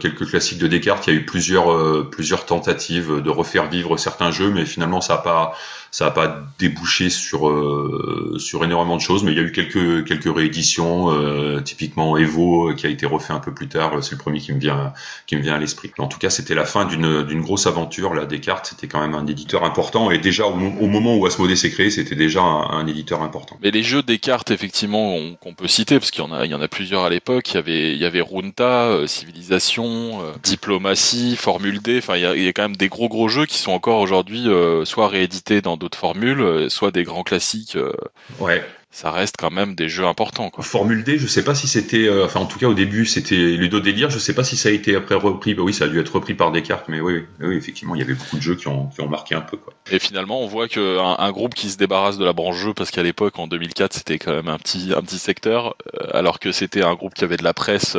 quelques 0.00 0.28
classiques 0.28 0.58
de 0.58 0.66
Descartes. 0.66 1.06
Il 1.06 1.14
y 1.14 1.16
a 1.16 1.20
eu 1.20 1.24
plusieurs 1.24 2.10
plusieurs 2.10 2.46
tentatives 2.46 3.03
de 3.04 3.30
refaire 3.30 3.68
vivre 3.68 3.96
certains 3.96 4.30
jeux, 4.30 4.50
mais 4.50 4.66
finalement 4.66 5.00
ça 5.00 5.14
n'a 5.14 5.20
pas 5.20 5.54
ça 5.94 6.06
a 6.06 6.10
pas 6.10 6.42
débouché 6.58 7.08
sur 7.08 7.48
euh, 7.48 8.34
sur 8.40 8.64
énormément 8.64 8.96
de 8.96 9.00
choses, 9.00 9.22
mais 9.22 9.30
il 9.30 9.38
y 9.38 9.40
a 9.40 9.44
eu 9.44 9.52
quelques 9.52 10.04
quelques 10.04 10.34
rééditions, 10.34 11.12
euh, 11.12 11.60
typiquement 11.60 12.16
Evo 12.16 12.70
euh, 12.70 12.74
qui 12.74 12.88
a 12.88 12.90
été 12.90 13.06
refait 13.06 13.32
un 13.32 13.38
peu 13.38 13.54
plus 13.54 13.68
tard. 13.68 14.02
C'est 14.02 14.10
le 14.10 14.18
premier 14.18 14.40
qui 14.40 14.52
me 14.52 14.58
vient 14.58 14.92
qui 15.28 15.36
me 15.36 15.40
vient 15.40 15.54
à 15.54 15.58
l'esprit. 15.60 15.92
En 15.98 16.08
tout 16.08 16.18
cas, 16.18 16.30
c'était 16.30 16.56
la 16.56 16.64
fin 16.64 16.84
d'une 16.84 17.22
d'une 17.22 17.42
grosse 17.42 17.68
aventure. 17.68 18.12
Là, 18.12 18.26
Descartes, 18.26 18.66
c'était 18.70 18.88
quand 18.88 19.00
même 19.00 19.14
un 19.14 19.28
éditeur 19.28 19.62
important, 19.62 20.10
et 20.10 20.18
déjà 20.18 20.46
au, 20.46 20.56
moment 20.56 21.14
où 21.14 21.26
Asmodée 21.26 21.54
s'est 21.54 21.70
créé, 21.70 21.90
c'était 21.90 22.16
déjà 22.16 22.42
un, 22.42 22.84
éditeur 22.88 23.22
important. 23.22 23.56
Mais 23.62 23.70
les 23.70 23.84
jeux 23.84 24.02
Descartes, 24.02 24.50
effectivement, 24.50 25.16
qu'on 25.40 25.54
peut 25.54 25.68
citer, 25.68 26.00
parce 26.00 26.10
qu'il 26.10 26.24
y 26.24 26.26
en 26.26 26.32
a 26.32 26.44
il 26.44 26.50
y 26.50 26.54
en 26.56 26.60
a 26.60 26.66
plusieurs 26.66 27.04
à 27.04 27.10
l'époque. 27.10 27.52
Il 27.52 27.54
y 27.54 27.58
avait 27.58 27.92
il 27.92 27.98
y 27.98 28.04
avait 28.04 28.20
Runta, 28.20 29.06
Civilisation, 29.06 30.18
Diplomatie, 30.42 31.36
Formule 31.36 31.80
D. 31.80 31.98
Enfin, 31.98 32.16
il 32.16 32.22
y, 32.22 32.26
a, 32.26 32.34
y 32.34 32.48
a 32.48 32.52
quand 32.52 32.62
même 32.62 32.76
des 32.76 32.88
gros 32.94 33.08
gros 33.08 33.28
jeux 33.28 33.46
qui 33.46 33.58
sont 33.58 33.72
encore 33.72 34.00
aujourd'hui 34.00 34.46
soit 34.84 35.08
réédités 35.08 35.60
dans 35.60 35.76
d'autres 35.76 35.98
formules, 35.98 36.40
euh, 36.40 36.68
soit 36.68 36.92
des 36.92 37.02
grands 37.02 37.24
classiques. 37.24 37.76
Euh, 37.76 37.92
ouais 38.38 38.64
ça 38.90 39.10
reste 39.10 39.34
quand 39.36 39.50
même 39.50 39.74
des 39.74 39.88
jeux 39.88 40.06
importants. 40.06 40.50
Quoi. 40.50 40.62
Formule 40.62 41.02
D, 41.02 41.18
je 41.18 41.26
sais 41.26 41.42
pas 41.42 41.56
si 41.56 41.66
c'était, 41.66 42.06
euh, 42.06 42.26
enfin 42.26 42.38
en 42.38 42.46
tout 42.46 42.60
cas 42.60 42.68
au 42.68 42.74
début 42.74 43.06
c'était 43.06 43.34
Ludo 43.34 43.80
Délire, 43.80 44.08
je 44.08 44.20
sais 44.20 44.34
pas 44.36 44.44
si 44.44 44.56
ça 44.56 44.68
a 44.68 44.72
été 44.72 44.94
après 44.94 45.16
repris, 45.16 45.54
bah 45.54 45.64
oui 45.64 45.74
ça 45.74 45.86
a 45.86 45.88
dû 45.88 45.98
être 45.98 46.14
repris 46.14 46.34
par 46.34 46.52
Descartes, 46.52 46.84
mais 46.86 47.00
oui, 47.00 47.24
oui, 47.40 47.56
effectivement 47.56 47.96
il 47.96 47.98
y 47.98 48.04
avait 48.04 48.14
beaucoup 48.14 48.36
de 48.36 48.42
jeux 48.42 48.54
qui 48.54 48.68
ont, 48.68 48.86
qui 48.86 49.00
ont 49.00 49.08
marqué 49.08 49.34
un 49.34 49.40
peu. 49.40 49.56
Quoi. 49.56 49.74
Et 49.90 49.98
finalement 49.98 50.40
on 50.40 50.46
voit 50.46 50.68
qu'un 50.68 51.16
un 51.18 51.32
groupe 51.32 51.54
qui 51.54 51.70
se 51.70 51.76
débarrasse 51.76 52.18
de 52.18 52.24
la 52.24 52.32
branche 52.32 52.56
jeu, 52.56 52.72
parce 52.72 52.92
qu'à 52.92 53.02
l'époque 53.02 53.36
en 53.36 53.48
2004 53.48 53.94
c'était 53.94 54.20
quand 54.20 54.32
même 54.32 54.46
un 54.46 54.58
petit, 54.58 54.92
un 54.96 55.02
petit 55.02 55.18
secteur, 55.18 55.74
alors 56.12 56.38
que 56.38 56.52
c'était 56.52 56.84
un 56.84 56.94
groupe 56.94 57.14
qui 57.14 57.24
avait 57.24 57.36
de 57.36 57.42
la 57.42 57.52
presse 57.52 57.96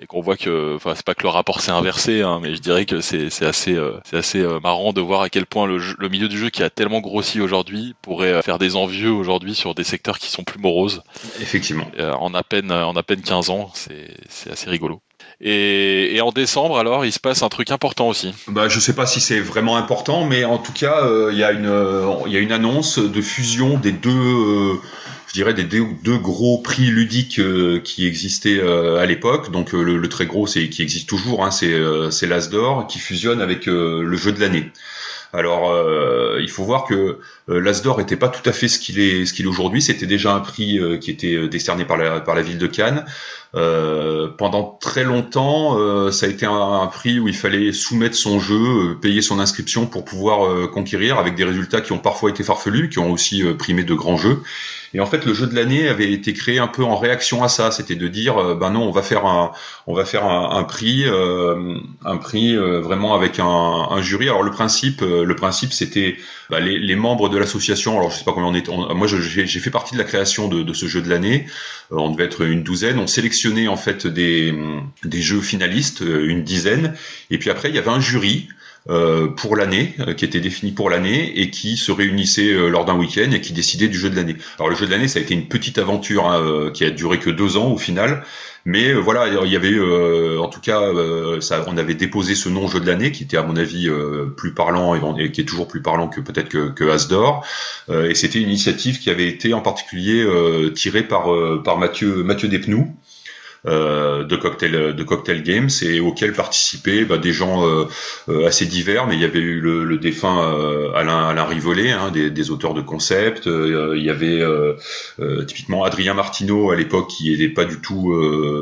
et 0.00 0.06
qu'on 0.06 0.20
voit 0.20 0.36
que, 0.36 0.76
enfin, 0.76 0.94
c'est 0.94 1.04
pas 1.04 1.14
que 1.14 1.22
le 1.22 1.28
rapport 1.28 1.60
s'est 1.60 1.70
inversé, 1.70 2.22
hein, 2.22 2.40
mais 2.42 2.54
je 2.54 2.60
dirais 2.60 2.86
que 2.86 3.00
c'est 3.00 3.28
assez, 3.44 3.74
euh, 3.74 3.92
c'est 4.04 4.16
assez 4.16 4.40
euh, 4.40 4.58
marrant 4.60 4.92
de 4.94 5.00
voir 5.00 5.20
à 5.20 5.28
quel 5.28 5.44
point 5.44 5.66
le, 5.66 5.78
le, 5.98 6.08
milieu 6.08 6.28
du 6.28 6.38
jeu 6.38 6.48
qui 6.48 6.62
a 6.62 6.70
tellement 6.70 7.00
grossi 7.00 7.40
aujourd'hui 7.40 7.94
pourrait 8.00 8.32
euh, 8.32 8.42
faire 8.42 8.58
des 8.58 8.76
envieux 8.76 9.10
aujourd'hui 9.10 9.54
sur 9.54 9.74
des 9.74 9.84
secteurs 9.84 10.18
qui 10.18 10.28
sont 10.28 10.42
plus 10.42 10.58
moroses. 10.58 11.02
Effectivement. 11.40 11.86
en 11.98 12.32
à 12.34 12.42
peine, 12.42 12.72
en 12.72 12.96
à 12.96 13.02
peine 13.02 13.20
15 13.20 13.50
ans, 13.50 13.70
c'est 13.74 14.50
assez 14.50 14.70
rigolo. 14.70 15.00
Et, 15.42 16.16
et, 16.16 16.20
en 16.20 16.32
décembre, 16.32 16.78
alors, 16.78 17.04
il 17.04 17.12
se 17.12 17.18
passe 17.18 17.42
un 17.42 17.48
truc 17.48 17.70
important 17.70 18.08
aussi. 18.08 18.34
Bah, 18.48 18.68
je 18.68 18.78
sais 18.78 18.94
pas 18.94 19.06
si 19.06 19.20
c'est 19.20 19.40
vraiment 19.40 19.76
important, 19.76 20.24
mais 20.24 20.44
en 20.44 20.58
tout 20.58 20.72
cas, 20.72 21.06
y 21.30 21.34
il 21.34 21.38
y 21.38 21.44
a 22.36 22.40
une 22.40 22.52
annonce 22.52 22.98
de 22.98 23.20
fusion 23.22 23.78
des 23.78 23.92
deux 23.92 24.80
je 25.30 25.34
dirais, 25.34 25.54
des 25.54 25.62
deux, 25.62 26.18
gros 26.18 26.58
prix 26.58 26.86
ludiques 26.86 27.38
euh, 27.38 27.78
qui 27.78 28.04
existaient 28.04 28.58
euh, 28.58 28.98
à 28.98 29.06
l'époque. 29.06 29.52
Donc 29.52 29.74
euh, 29.74 29.82
le, 29.84 30.08
très 30.08 30.26
gros, 30.26 30.48
c'est 30.48 30.68
qui 30.68 30.82
existe 30.82 31.08
toujours, 31.08 31.44
hein, 31.44 31.52
c'est 31.52 31.72
c'est 32.10 32.26
l'Asdor 32.26 32.88
qui 32.88 32.98
fusionne 32.98 33.40
avec 33.40 33.66
le 33.66 34.16
jeu 34.16 34.32
de 34.32 34.40
l'année. 34.40 34.72
Alors, 35.32 35.72
il 36.40 36.50
faut 36.50 36.64
voir 36.64 36.84
que 36.84 37.20
l'Asdor 37.50 38.00
était 38.00 38.16
pas 38.16 38.28
tout 38.28 38.48
à 38.48 38.52
fait 38.52 38.68
ce 38.68 38.78
qu'il 38.78 38.98
est, 39.00 39.26
ce 39.26 39.42
est 39.42 39.46
aujourd'hui. 39.46 39.82
C'était 39.82 40.06
déjà 40.06 40.34
un 40.34 40.40
prix 40.40 40.78
qui 41.00 41.10
était 41.10 41.48
décerné 41.48 41.84
par 41.84 41.96
la, 41.96 42.20
par 42.20 42.34
la 42.34 42.42
ville 42.42 42.58
de 42.58 42.66
Cannes. 42.66 43.04
pendant 43.52 44.78
très 44.80 45.04
longtemps, 45.04 46.10
ça 46.10 46.26
a 46.26 46.28
été 46.28 46.46
un, 46.46 46.86
prix 46.86 47.18
où 47.18 47.28
il 47.28 47.36
fallait 47.36 47.72
soumettre 47.72 48.16
son 48.16 48.38
jeu, 48.38 48.96
payer 49.00 49.22
son 49.22 49.40
inscription 49.40 49.86
pour 49.86 50.04
pouvoir 50.04 50.70
conquérir, 50.70 51.18
avec 51.18 51.34
des 51.34 51.44
résultats 51.44 51.80
qui 51.80 51.92
ont 51.92 51.98
parfois 51.98 52.30
été 52.30 52.42
farfelus, 52.42 52.88
qui 52.88 52.98
ont 52.98 53.10
aussi 53.10 53.42
primé 53.58 53.82
de 53.82 53.94
grands 53.94 54.16
jeux. 54.16 54.42
Et 54.92 55.00
en 55.00 55.06
fait, 55.06 55.24
le 55.24 55.34
jeu 55.34 55.46
de 55.46 55.54
l'année 55.54 55.88
avait 55.88 56.12
été 56.12 56.32
créé 56.32 56.58
un 56.58 56.66
peu 56.66 56.82
en 56.82 56.96
réaction 56.96 57.44
à 57.44 57.48
ça. 57.48 57.70
C'était 57.70 57.94
de 57.94 58.08
dire, 58.08 58.38
euh, 58.38 58.54
ben 58.56 58.70
non, 58.70 58.82
on 58.82 58.90
va 58.90 59.02
faire 59.02 59.24
un, 59.24 59.52
on 59.86 59.94
va 59.94 60.04
faire 60.04 60.24
un, 60.24 60.64
prix, 60.64 61.04
euh, 61.06 61.78
un 62.04 62.16
prix 62.16 62.56
euh, 62.56 62.80
vraiment 62.80 63.14
avec 63.14 63.38
un, 63.38 63.46
un, 63.46 64.02
jury. 64.02 64.28
Alors 64.28 64.42
le 64.42 64.50
principe, 64.50 65.00
le 65.02 65.36
principe, 65.36 65.72
c'était 65.72 66.16
bah, 66.50 66.60
les, 66.60 66.96
membres 66.96 67.28
de 67.28 67.38
l'association. 67.38 67.98
Alors 67.98 68.10
je 68.10 68.18
sais 68.18 68.24
pas 68.24 68.32
combien 68.32 68.48
on 68.48 68.54
est. 68.54 68.94
moi, 68.94 69.06
j'ai 69.06 69.60
fait 69.60 69.70
partie 69.70 69.94
de 69.94 69.98
la 69.98 70.04
création 70.04 70.48
de, 70.48 70.72
ce 70.72 70.86
jeu 70.86 71.00
de 71.00 71.08
l'année. 71.08 71.46
on 71.90 72.10
devait 72.10 72.24
être 72.24 72.42
une 72.42 72.62
douzaine. 72.62 72.98
On 72.98 73.06
sélectionnait 73.06 73.68
en 73.68 73.76
fait 73.76 74.06
des, 74.06 74.54
des 75.04 75.22
jeux 75.22 75.40
finalistes, 75.40 76.00
une 76.00 76.42
dizaine. 76.42 76.94
Et 77.30 77.38
puis 77.38 77.50
après, 77.50 77.68
il 77.68 77.74
y 77.74 77.78
avait 77.78 77.90
un 77.90 78.00
jury. 78.00 78.48
Euh, 78.88 79.28
pour 79.28 79.56
l'année, 79.56 79.94
euh, 80.00 80.14
qui 80.14 80.24
était 80.24 80.40
défini 80.40 80.72
pour 80.72 80.88
l'année 80.88 81.38
et 81.38 81.50
qui 81.50 81.76
se 81.76 81.92
réunissait 81.92 82.50
euh, 82.50 82.68
lors 82.68 82.86
d'un 82.86 82.96
week-end 82.96 83.30
et 83.30 83.42
qui 83.42 83.52
décidait 83.52 83.88
du 83.88 83.98
jeu 83.98 84.08
de 84.08 84.16
l'année. 84.16 84.36
Alors 84.58 84.70
le 84.70 84.74
jeu 84.74 84.86
de 84.86 84.90
l'année, 84.90 85.06
ça 85.06 85.18
a 85.18 85.22
été 85.22 85.34
une 85.34 85.48
petite 85.48 85.76
aventure 85.76 86.26
hein, 86.26 86.70
qui 86.72 86.84
a 86.86 86.90
duré 86.90 87.18
que 87.18 87.28
deux 87.28 87.58
ans 87.58 87.72
au 87.72 87.76
final, 87.76 88.24
mais 88.64 88.94
voilà, 88.94 89.26
il 89.44 89.52
y 89.52 89.56
avait, 89.56 89.78
en 90.38 90.48
tout 90.48 90.60
cas, 90.60 90.82
ça, 91.40 91.64
on 91.66 91.78
avait 91.78 91.94
déposé 91.94 92.34
ce 92.34 92.50
nom 92.50 92.68
jeu 92.68 92.78
de 92.78 92.86
l'année 92.86 93.10
qui 93.10 93.22
était 93.22 93.38
à 93.38 93.42
mon 93.42 93.56
avis 93.56 93.88
plus 94.36 94.52
parlant 94.52 94.94
et, 95.16 95.32
qui 95.32 95.40
est 95.40 95.44
toujours 95.44 95.66
plus 95.66 95.80
parlant 95.80 96.08
que 96.08 96.20
peut-être 96.20 96.50
que, 96.50 96.68
que 96.68 96.84
Asdor. 96.84 97.46
et 97.90 98.14
c'était 98.14 98.38
une 98.38 98.48
initiative 98.48 98.98
qui 98.98 99.08
avait 99.08 99.28
été 99.28 99.54
en 99.54 99.62
particulier 99.62 100.26
tirée 100.74 101.04
par 101.04 101.30
par 101.64 101.78
Mathieu 101.78 102.22
Mathieu 102.22 102.48
euh, 102.48 102.88
de 103.64 104.36
cocktail 104.36 104.94
de 104.94 105.02
cocktail 105.02 105.42
games 105.42 105.68
et 105.82 106.00
auxquels 106.00 106.32
participaient 106.32 107.04
bah, 107.04 107.18
des 107.18 107.32
gens 107.32 107.66
euh, 107.66 107.84
euh, 108.28 108.46
assez 108.46 108.66
divers 108.66 109.06
mais 109.06 109.14
il 109.14 109.20
y 109.20 109.24
avait 109.24 109.40
eu 109.40 109.60
le, 109.60 109.84
le 109.84 109.98
défunt 109.98 110.38
Alain 110.94 111.28
Alain 111.28 111.44
Rivollet 111.44 111.90
hein, 111.90 112.10
des, 112.10 112.30
des, 112.30 112.50
auteurs 112.50 112.74
de 112.74 112.80
concepts 112.80 113.46
il 113.46 114.02
y 114.02 114.10
avait 114.10 114.42
typiquement 115.46 115.84
Adrien 115.84 116.14
Martineau 116.14 116.70
à 116.70 116.76
l'époque 116.76 117.08
qui 117.08 117.32
était 117.32 117.48
pas 117.48 117.64
du 117.64 117.80
tout 117.80 118.14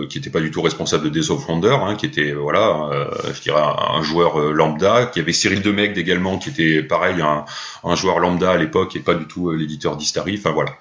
qui 0.08 0.18
était 0.18 0.30
pas 0.30 0.40
du 0.40 0.50
tout 0.50 0.62
responsable 0.62 1.04
de 1.04 1.10
Days 1.10 1.30
of 1.30 1.48
Wonder 1.48 1.76
hein, 1.80 1.94
qui 1.94 2.06
était 2.06 2.32
voilà 2.32 2.90
je 3.32 3.40
dirais 3.40 3.62
un, 3.62 4.02
joueur 4.02 4.38
lambda. 4.52 5.06
Qui 5.12 5.20
avait 5.20 5.32
Cyril 5.32 5.62
Demegde 5.62 5.98
également 5.98 6.38
qui 6.38 6.50
était 6.50 6.82
pareil 6.82 7.20
un, 7.20 7.44
un 7.84 7.96
joueur 7.96 8.18
lambda 8.18 8.52
à 8.52 8.56
l'époque 8.56 8.96
et 8.96 9.00
pas 9.00 9.14
du 9.14 9.26
tout 9.26 9.52
l'éditeur 9.52 9.96
d'Istari 9.96 10.36
enfin 10.38 10.50
voilà. 10.50 10.72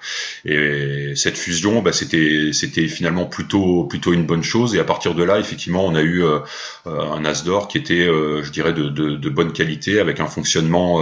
Et 0.44 1.12
cette 1.14 1.36
fusion 1.36 1.82
bah, 1.82 1.92
c'était 1.92 2.50
c'était 2.52 2.88
finalement 2.88 3.26
plutôt 3.26 3.84
plutôt 3.84 4.07
une 4.12 4.24
bonne 4.24 4.42
chose. 4.42 4.74
Et 4.74 4.80
à 4.80 4.84
partir 4.84 5.14
de 5.14 5.22
là, 5.22 5.38
effectivement, 5.38 5.84
on 5.84 5.94
a 5.94 6.02
eu 6.02 6.24
euh, 6.24 6.40
euh, 6.86 7.12
un 7.12 7.24
Asdor 7.24 7.68
qui 7.68 7.78
était, 7.78 8.06
euh, 8.06 8.42
je 8.42 8.50
dirais, 8.50 8.72
de, 8.72 9.28
bonne 9.28 9.52
qualité, 9.52 10.00
avec 10.00 10.20
un 10.20 10.26
fonctionnement, 10.26 11.00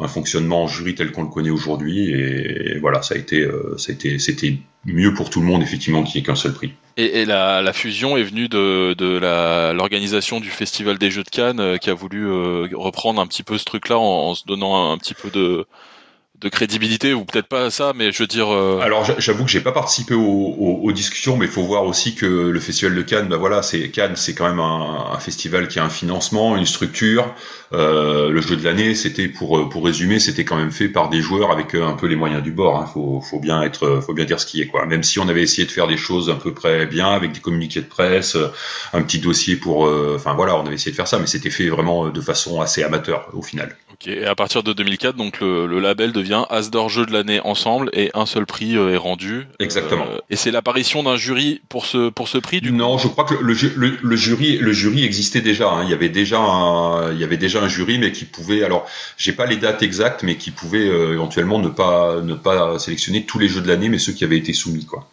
un 0.00 0.08
fonctionnement 0.08 0.64
en 0.64 0.66
jury 0.66 0.94
tel 0.94 1.12
qu'on 1.12 1.22
le 1.22 1.28
connaît 1.28 1.50
aujourd'hui. 1.50 2.10
Et, 2.10 2.78
voilà, 2.80 3.02
ça 3.02 3.14
a 3.14 3.18
été, 3.18 3.48
ça 3.78 3.92
a 3.92 3.94
été, 3.94 4.18
c'était 4.18 4.58
mieux 4.84 5.14
pour 5.14 5.30
tout 5.30 5.40
le 5.40 5.46
monde, 5.46 5.62
effectivement, 5.62 6.02
qu'il 6.02 6.18
n'y 6.18 6.24
ait 6.24 6.26
qu'un 6.26 6.34
seul 6.34 6.52
prix. 6.52 6.72
Et, 6.96 7.24
la, 7.24 7.72
fusion 7.72 8.16
est 8.16 8.24
venue 8.24 8.48
de, 8.48 8.94
de 8.94 9.18
l'organisation 9.72 10.40
du 10.40 10.50
Festival 10.50 10.98
des 10.98 11.10
Jeux 11.10 11.22
de 11.22 11.30
Cannes, 11.30 11.78
qui 11.78 11.88
a 11.88 11.94
voulu 11.94 12.26
reprendre 12.74 13.20
un 13.20 13.26
petit 13.26 13.42
peu 13.42 13.56
ce 13.58 13.64
truc-là 13.64 13.98
en, 13.98 14.34
se 14.34 14.44
donnant 14.44 14.92
un, 14.92 14.98
petit 14.98 15.14
peu 15.14 15.30
de 15.30 15.66
de 16.40 16.48
crédibilité 16.48 17.14
ou 17.14 17.24
peut-être 17.24 17.48
pas 17.48 17.70
ça, 17.70 17.92
mais 17.94 18.12
je 18.12 18.22
veux 18.22 18.26
dire. 18.26 18.52
Euh, 18.52 18.80
Alors 18.80 19.06
j'avoue 19.18 19.44
que 19.44 19.50
j'ai 19.50 19.60
pas 19.60 19.72
participé 19.72 20.14
aux, 20.14 20.92
discussions, 20.92 21.36
mais 21.36 21.46
il 21.46 21.50
faut 21.50 21.62
voir 21.62 21.84
aussi 21.84 22.14
que 22.14 22.26
le 22.26 22.60
festival 22.60 22.94
de 22.94 23.02
Cannes, 23.02 23.28
bah 23.28 23.36
voilà, 23.36 23.62
c'est 23.62 23.90
Cannes, 23.90 24.16
c'est 24.16 24.34
quand 24.34 24.48
même 24.48 24.60
un, 24.60 25.18
festival 25.18 25.68
qui 25.68 25.78
a 25.78 25.84
un 25.84 25.90
financement, 25.90 26.56
une 26.56 26.66
structure. 26.66 27.34
Euh, 27.72 28.30
le 28.30 28.40
jeu 28.40 28.56
de 28.56 28.64
l'année, 28.64 28.94
c'était 28.94 29.28
pour 29.28 29.68
pour 29.68 29.84
résumer, 29.84 30.20
c'était 30.20 30.44
quand 30.44 30.56
même 30.56 30.70
fait 30.70 30.88
par 30.88 31.08
des 31.08 31.20
joueurs 31.20 31.50
avec 31.50 31.74
euh, 31.74 31.86
un 31.86 31.94
peu 31.94 32.06
les 32.06 32.16
moyens 32.16 32.42
du 32.42 32.52
bord. 32.52 32.80
Hein. 32.80 32.86
Faut 32.86 33.20
faut 33.20 33.40
bien 33.40 33.62
être, 33.62 34.00
faut 34.00 34.14
bien 34.14 34.24
dire 34.24 34.40
ce 34.40 34.46
qui 34.46 34.62
est 34.62 34.66
quoi. 34.66 34.86
Même 34.86 35.02
si 35.02 35.18
on 35.18 35.28
avait 35.28 35.42
essayé 35.42 35.66
de 35.66 35.72
faire 35.72 35.86
des 35.86 35.96
choses 35.96 36.30
à 36.30 36.34
peu 36.34 36.52
près 36.54 36.86
bien 36.86 37.08
avec 37.08 37.32
des 37.32 37.40
communiqués 37.40 37.80
de 37.80 37.86
presse, 37.86 38.36
un 38.92 39.02
petit 39.02 39.18
dossier 39.18 39.56
pour, 39.56 39.82
enfin 40.14 40.34
voilà, 40.34 40.56
on 40.56 40.64
avait 40.66 40.74
essayé 40.74 40.92
de 40.92 40.96
faire 40.96 41.08
ça, 41.08 41.18
mais 41.18 41.26
c'était 41.26 41.50
fait 41.50 41.68
vraiment 41.68 42.08
de 42.08 42.20
façon 42.20 42.60
assez 42.60 42.82
amateur 42.82 43.28
au 43.32 43.42
final. 43.42 43.76
Ok. 43.98 44.08
Et 44.08 44.26
à 44.26 44.34
partir 44.34 44.62
de 44.62 44.74
2004, 44.74 45.16
donc 45.16 45.40
le, 45.40 45.66
le 45.66 45.80
label 45.80 46.12
devient 46.12 46.44
Asdor 46.50 46.90
jeu 46.90 47.06
de 47.06 47.12
l'année 47.12 47.40
ensemble 47.40 47.88
et 47.94 48.10
un 48.12 48.26
seul 48.26 48.44
prix 48.44 48.76
euh, 48.76 48.92
est 48.92 48.98
rendu. 48.98 49.46
Exactement. 49.58 50.06
Euh, 50.10 50.18
et 50.28 50.36
c'est 50.36 50.50
l'apparition 50.50 51.02
d'un 51.02 51.16
jury 51.16 51.62
pour 51.70 51.86
ce 51.86 52.10
pour 52.10 52.28
ce 52.28 52.36
prix 52.36 52.60
du 52.60 52.72
Non, 52.72 52.98
je 52.98 53.08
crois 53.08 53.24
que 53.24 53.34
le, 53.34 53.54
le, 54.02 54.16
jury 54.16 54.58
le 54.58 54.72
jury 54.72 55.04
existait 55.04 55.40
déjà. 55.40 55.70
Hein. 55.70 55.84
Il 55.84 55.90
y 55.90 55.94
avait 55.94 56.10
déjà 56.10 56.38
un, 56.38 57.12
il 57.12 57.18
y 57.18 57.24
avait 57.24 57.38
déjà 57.38 57.62
un 57.62 57.68
jury, 57.68 57.98
mais 57.98 58.12
qui 58.12 58.26
pouvait 58.26 58.62
alors 58.64 58.86
j'ai 59.16 59.32
pas 59.32 59.46
les 59.46 59.56
dates 59.56 59.82
exactes, 59.82 60.22
mais 60.22 60.36
qui 60.36 60.50
pouvait 60.50 60.86
euh, 60.86 61.14
éventuellement 61.14 61.58
ne 61.58 61.68
pas 61.68 62.20
ne 62.20 62.34
pas 62.34 62.78
sélectionner 62.78 63.24
tous 63.24 63.38
les 63.38 63.48
jeux 63.48 63.62
de 63.62 63.68
l'année, 63.68 63.88
mais 63.88 63.98
ceux 63.98 64.12
qui 64.12 64.24
avaient 64.24 64.38
été 64.38 64.52
soumis 64.52 64.84
quoi. 64.84 65.08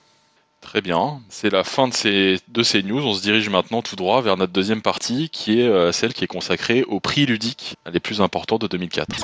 Très 0.64 0.82
bien, 0.82 1.22
c'est 1.30 1.52
la 1.52 1.64
fin 1.64 1.88
de 1.88 1.94
ces, 1.94 2.40
de 2.48 2.64
ces 2.64 2.82
news. 2.82 3.06
On 3.06 3.14
se 3.14 3.22
dirige 3.22 3.48
maintenant 3.50 3.84
tout 3.84 3.96
droit 3.96 4.22
vers 4.22 4.38
notre 4.38 4.54
deuxième 4.54 4.82
partie, 4.82 5.30
qui 5.30 5.60
est 5.60 5.92
celle 5.92 6.14
qui 6.14 6.24
est 6.24 6.28
consacrée 6.28 6.84
aux 6.84 7.00
prix 7.00 7.28
ludiques 7.28 7.76
les 7.92 8.00
plus 8.00 8.22
importants 8.22 8.58
de 8.58 8.66
2004. 8.66 9.16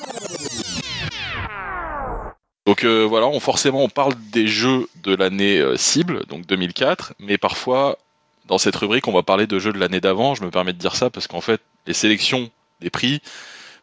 Donc 2.70 2.84
euh, 2.84 3.04
voilà, 3.04 3.26
on, 3.26 3.40
forcément 3.40 3.84
on 3.84 3.90
parle 3.90 4.14
des 4.32 4.46
jeux 4.46 4.88
de 5.02 5.16
l'année 5.16 5.58
euh, 5.58 5.76
cible, 5.76 6.24
donc 6.28 6.46
2004, 6.46 7.16
mais 7.18 7.40
parfois 7.40 7.98
dans 8.46 8.60
cette 8.60 8.76
rubrique 8.76 9.08
on 9.08 9.12
va 9.12 9.24
parler 9.24 9.48
de 9.48 9.58
jeux 9.58 9.74
de 9.74 9.80
l'année 9.80 10.00
d'avant. 10.00 10.36
Je 10.36 10.44
me 10.44 10.52
permets 10.52 10.74
de 10.74 10.78
dire 10.78 10.96
ça 10.96 11.10
parce 11.10 11.26
qu'en 11.26 11.42
fait 11.42 11.62
les 11.88 11.96
sélections 11.96 12.52
des 12.80 12.92
prix, 12.92 13.24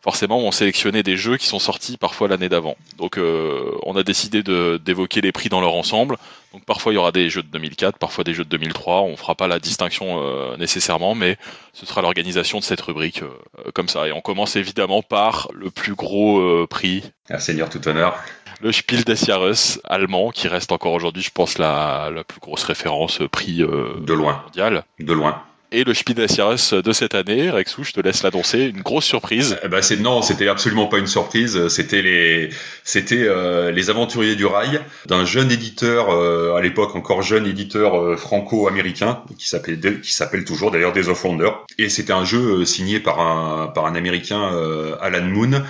forcément 0.07 0.39
on 0.39 0.53
sélectionné 0.53 1.03
des 1.03 1.17
jeux 1.17 1.37
qui 1.37 1.47
sont 1.47 1.59
sortis 1.59 1.97
parfois 1.97 2.29
l'année 2.29 2.49
d'avant. 2.49 2.77
Donc 2.97 3.19
euh, 3.19 3.73
on 3.83 3.97
a 3.97 4.03
décidé 4.03 4.43
d'évoquer 4.43 5.21
les 5.21 5.33
prix 5.33 5.49
dans 5.49 5.61
leur 5.61 5.75
ensemble. 5.75 6.17
Donc 6.53 6.65
parfois 6.65 6.93
il 6.93 6.95
y 6.95 6.99
aura 6.99 7.13
des 7.13 7.29
jeux 7.29 7.43
de 7.43 7.49
2004, 7.49 7.99
parfois 7.99 8.25
des 8.25 8.33
jeux 8.33 8.45
de 8.45 8.49
2003. 8.49 9.03
On 9.03 9.17
fera 9.17 9.35
pas 9.35 9.49
la 9.49 9.59
distinction 9.59 10.57
nécessairement, 10.57 11.15
mais 11.15 11.37
ce 11.73 11.85
sera 11.85 12.01
l'organisation 12.03 12.61
de 12.61 12.65
cette 12.65 12.81
rubrique 12.81 13.21
comme 13.75 13.89
ça. 13.89 14.07
Et 14.07 14.13
on 14.13 14.21
commence 14.21 14.57
évidemment 14.57 15.03
par 15.03 15.49
le 15.53 15.71
plus 15.71 15.95
gros 15.95 16.67
prix. 16.69 17.03
Un 17.29 17.41
seigneur 17.41 17.69
tout 17.69 17.87
honneur 17.89 18.17
le 18.61 18.73
Spiel 18.73 19.05
des 19.05 19.17
Jahres 19.17 19.79
allemand, 19.85 20.31
qui 20.31 20.49
reste 20.49 20.73
encore 20.73 20.93
aujourd'hui, 20.93 21.23
je 21.23 21.31
pense, 21.31 21.59
la, 21.59 22.11
la 22.15 22.25
plus 22.25 22.41
grosse 22.41 22.65
référence 22.65 23.21
prix 23.31 23.63
euh, 23.63 24.01
de 24.01 24.13
loin. 24.13 24.43
mondial. 24.45 24.85
De 24.99 25.13
loin 25.13 25.43
et 25.73 25.85
le 25.85 25.93
Jahres 25.95 26.83
de 26.83 26.93
cette 26.93 27.15
année. 27.15 27.51
Rexou, 27.51 27.85
je 27.85 27.93
te 27.93 28.01
laisse 28.01 28.23
l'annoncer. 28.23 28.65
Une 28.65 28.83
grosse 28.83 29.05
surprise. 29.05 29.59
Eh 29.65 29.69
ben 29.69 29.83
c'est 29.83 29.99
non, 29.99 30.23
c'était 30.23 30.49
absolument 30.49 30.87
pas 30.87 30.99
une 30.99 31.07
surprise. 31.07 31.69
C'était 31.69 32.03
les, 32.03 32.51
c'était 32.85 33.25
euh, 33.27 33.71
les 33.73 33.91
Aventuriers 33.91 34.37
du 34.37 34.47
Rail 34.47 34.81
d'un 35.07 35.25
jeune 35.25 35.51
éditeur 35.51 36.11
euh, 36.11 36.55
à 36.55 36.63
l'époque 36.63 36.95
encore 36.95 37.23
jeune 37.23 37.47
éditeur 37.47 38.01
euh, 38.01 38.17
franco-américain 38.17 39.23
qui 39.39 39.49
s'appelle 39.49 40.01
qui 40.01 40.13
s'appelle 40.13 40.45
toujours 40.45 40.71
d'ailleurs 40.71 40.93
Days 40.93 41.09
of 41.09 41.25
Wonder. 41.25 41.51
Et 41.79 41.89
c'était 41.89 42.13
un 42.13 42.25
jeu 42.25 42.65
signé 42.65 43.01
par 43.01 43.21
un 43.21 43.67
par 43.69 43.87
un 43.87 43.95
américain 43.95 44.51
Alan 45.01 45.25
Moon 45.25 45.63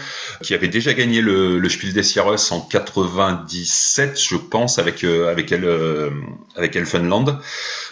qui 0.43 0.55
avait 0.55 0.69
déjà 0.69 0.93
gagné 0.93 1.21
le, 1.21 1.59
le 1.59 1.69
Spiel 1.69 1.93
des 1.93 2.03
Jahres 2.03 2.53
en 2.53 2.61
97, 2.61 4.21
je 4.21 4.37
pense, 4.37 4.79
avec 4.79 5.05
avec 5.05 5.53
elle 5.53 5.69
avec 6.57 6.77
Elfenland. 6.77 7.39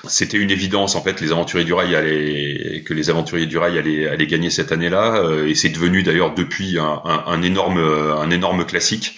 C'était 0.07 0.39
une 0.39 0.51
évidence 0.51 0.95
en 0.97 1.03
fait. 1.03 1.21
Les 1.21 1.33
Aventuriers 1.33 1.65
du 1.65 1.73
Rail 1.73 1.94
que 2.03 2.95
les 2.95 3.11
aventuriers 3.11 3.47
du 3.47 3.59
rail 3.59 3.79
allaient, 3.79 4.27
gagner 4.27 4.51
cette 4.51 4.73
année-là, 4.73 5.17
euh, 5.17 5.47
et 5.47 5.55
c'est 5.55 5.69
devenu 5.69 6.03
d'ailleurs 6.03 6.35
depuis 6.35 6.79
un, 6.79 7.43
énorme, 7.43 7.79
un 7.79 8.31
énorme 8.31 8.65
classique. 8.65 9.17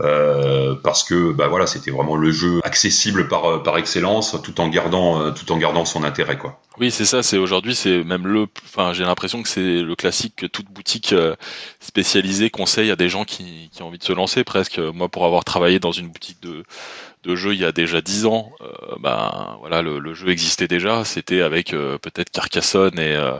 Euh, 0.00 0.74
parce 0.82 1.04
que 1.04 1.32
bah 1.32 1.46
voilà 1.46 1.68
c'était 1.68 1.92
vraiment 1.92 2.16
le 2.16 2.32
jeu 2.32 2.60
accessible 2.64 3.28
par 3.28 3.62
par 3.62 3.78
excellence 3.78 4.36
tout 4.42 4.60
en 4.60 4.68
gardant 4.68 5.30
tout 5.32 5.52
en 5.52 5.56
gardant 5.56 5.84
son 5.84 6.02
intérêt 6.02 6.36
quoi. 6.36 6.60
Oui 6.80 6.90
c'est 6.90 7.04
ça 7.04 7.22
c'est 7.22 7.38
aujourd'hui 7.38 7.76
c'est 7.76 8.02
même 8.02 8.26
le 8.26 8.48
enfin 8.64 8.92
j'ai 8.92 9.04
l'impression 9.04 9.42
que 9.42 9.48
c'est 9.48 9.82
le 9.82 9.94
classique 9.94 10.34
que 10.34 10.46
toute 10.46 10.66
boutique 10.66 11.12
euh, 11.12 11.36
spécialisée 11.78 12.50
conseille 12.50 12.90
à 12.90 12.96
des 12.96 13.08
gens 13.08 13.24
qui, 13.24 13.70
qui 13.72 13.82
ont 13.82 13.86
envie 13.86 13.98
de 13.98 14.04
se 14.04 14.12
lancer 14.12 14.42
presque 14.42 14.78
moi 14.78 15.08
pour 15.08 15.26
avoir 15.26 15.44
travaillé 15.44 15.78
dans 15.78 15.92
une 15.92 16.08
boutique 16.08 16.42
de 16.42 16.64
de 17.24 17.36
jeu 17.36 17.54
il 17.54 17.60
y 17.60 17.64
a 17.64 17.72
déjà 17.72 18.00
dix 18.00 18.26
ans, 18.26 18.52
euh, 18.60 18.96
ben 19.00 19.56
voilà, 19.60 19.82
le, 19.82 20.14
jeu 20.14 20.28
existait 20.28 20.68
déjà. 20.68 21.04
C'était 21.04 21.40
avec 21.40 21.72
euh, 21.72 21.98
peut-être 21.98 22.30
Carcassonne 22.30 22.98
et 22.98 23.14
euh, 23.16 23.36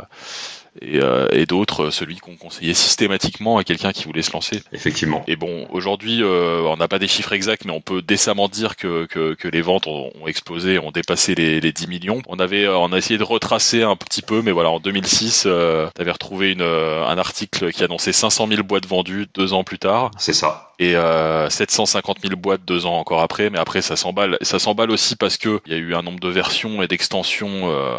euh, 0.83 1.29
et, 1.31 1.47
d'autres, 1.47 1.91
celui 1.91 2.19
qu'on 2.19 2.37
conseillait 2.37 2.75
systématiquement 2.75 3.59
à 3.59 3.65
quelqu'un 3.65 3.93
qui 3.93 4.05
voulait 4.05 4.23
se 4.23 4.33
lancer. 4.33 4.63
Effectivement. 4.73 5.23
Et 5.27 5.37
bon, 5.37 5.67
aujourd'hui, 5.71 6.23
euh, 6.23 6.63
on 6.63 6.77
n'a 6.77 6.89
pas 6.89 6.99
des 6.99 7.09
chiffres 7.09 7.33
exacts, 7.33 7.65
mais 7.65 7.73
on 7.73 7.81
peut 7.81 8.03
décemment 8.03 8.49
dire 8.49 8.77
que, 8.77 9.07
que, 9.07 9.35
que 9.35 9.49
les 9.49 9.63
ventes 9.63 9.87
ont, 9.87 10.11
explosé, 10.27 10.79
ont 10.79 10.91
dépassé 10.91 11.35
les, 11.35 11.61
les 11.61 11.73
10 11.73 11.89
millions. 11.89 12.23
On 12.29 12.39
avait, 12.39 12.65
euh, 12.65 12.77
on 12.77 12.93
a 12.93 12.99
essayé 12.99 13.19
de 13.19 13.25
retracer 13.25 13.83
un 13.83 13.97
petit 13.97 14.23
peu, 14.23 14.43
mais 14.43 14.53
voilà, 14.53 14.71
en 14.71 14.81
2006, 14.81 15.45
euh, 15.47 15.89
tu 15.95 16.03
avais 16.03 16.13
retrouvé 16.13 16.53
une, 16.53 16.63
un 16.63 17.19
article 17.19 17.73
qui 17.73 17.85
annonçait 17.85 18.13
500 18.13 18.49
000 18.49 18.63
boîtes 18.63 18.87
vendues 18.87 19.27
deux 19.35 19.53
ans 19.53 19.65
plus 19.65 19.79
tard. 19.79 20.11
C'est 20.19 20.33
ça. 20.33 20.75
Et 20.79 20.97
euh, 20.97 21.49
750 21.51 22.19
000 22.23 22.37
boîtes 22.37 22.65
deux 22.65 22.87
ans 22.87 22.99
encore 22.99 23.21
après, 23.21 23.51
mais 23.51 23.59
après 23.59 23.83
ça 23.83 23.97
s'emballe. 23.97 24.39
Ça 24.43 24.59
s'emballe 24.59 24.91
aussi 24.91 25.15
parce 25.17 25.37
que 25.37 25.61
il 25.67 25.73
y 25.73 25.77
a 25.77 25.79
eu 25.79 25.95
un 25.95 26.03
nombre 26.03 26.21
de 26.21 26.29
versions 26.29 26.83
et 26.83 26.89
d'extensions 26.89 27.71
euh, 27.71 27.97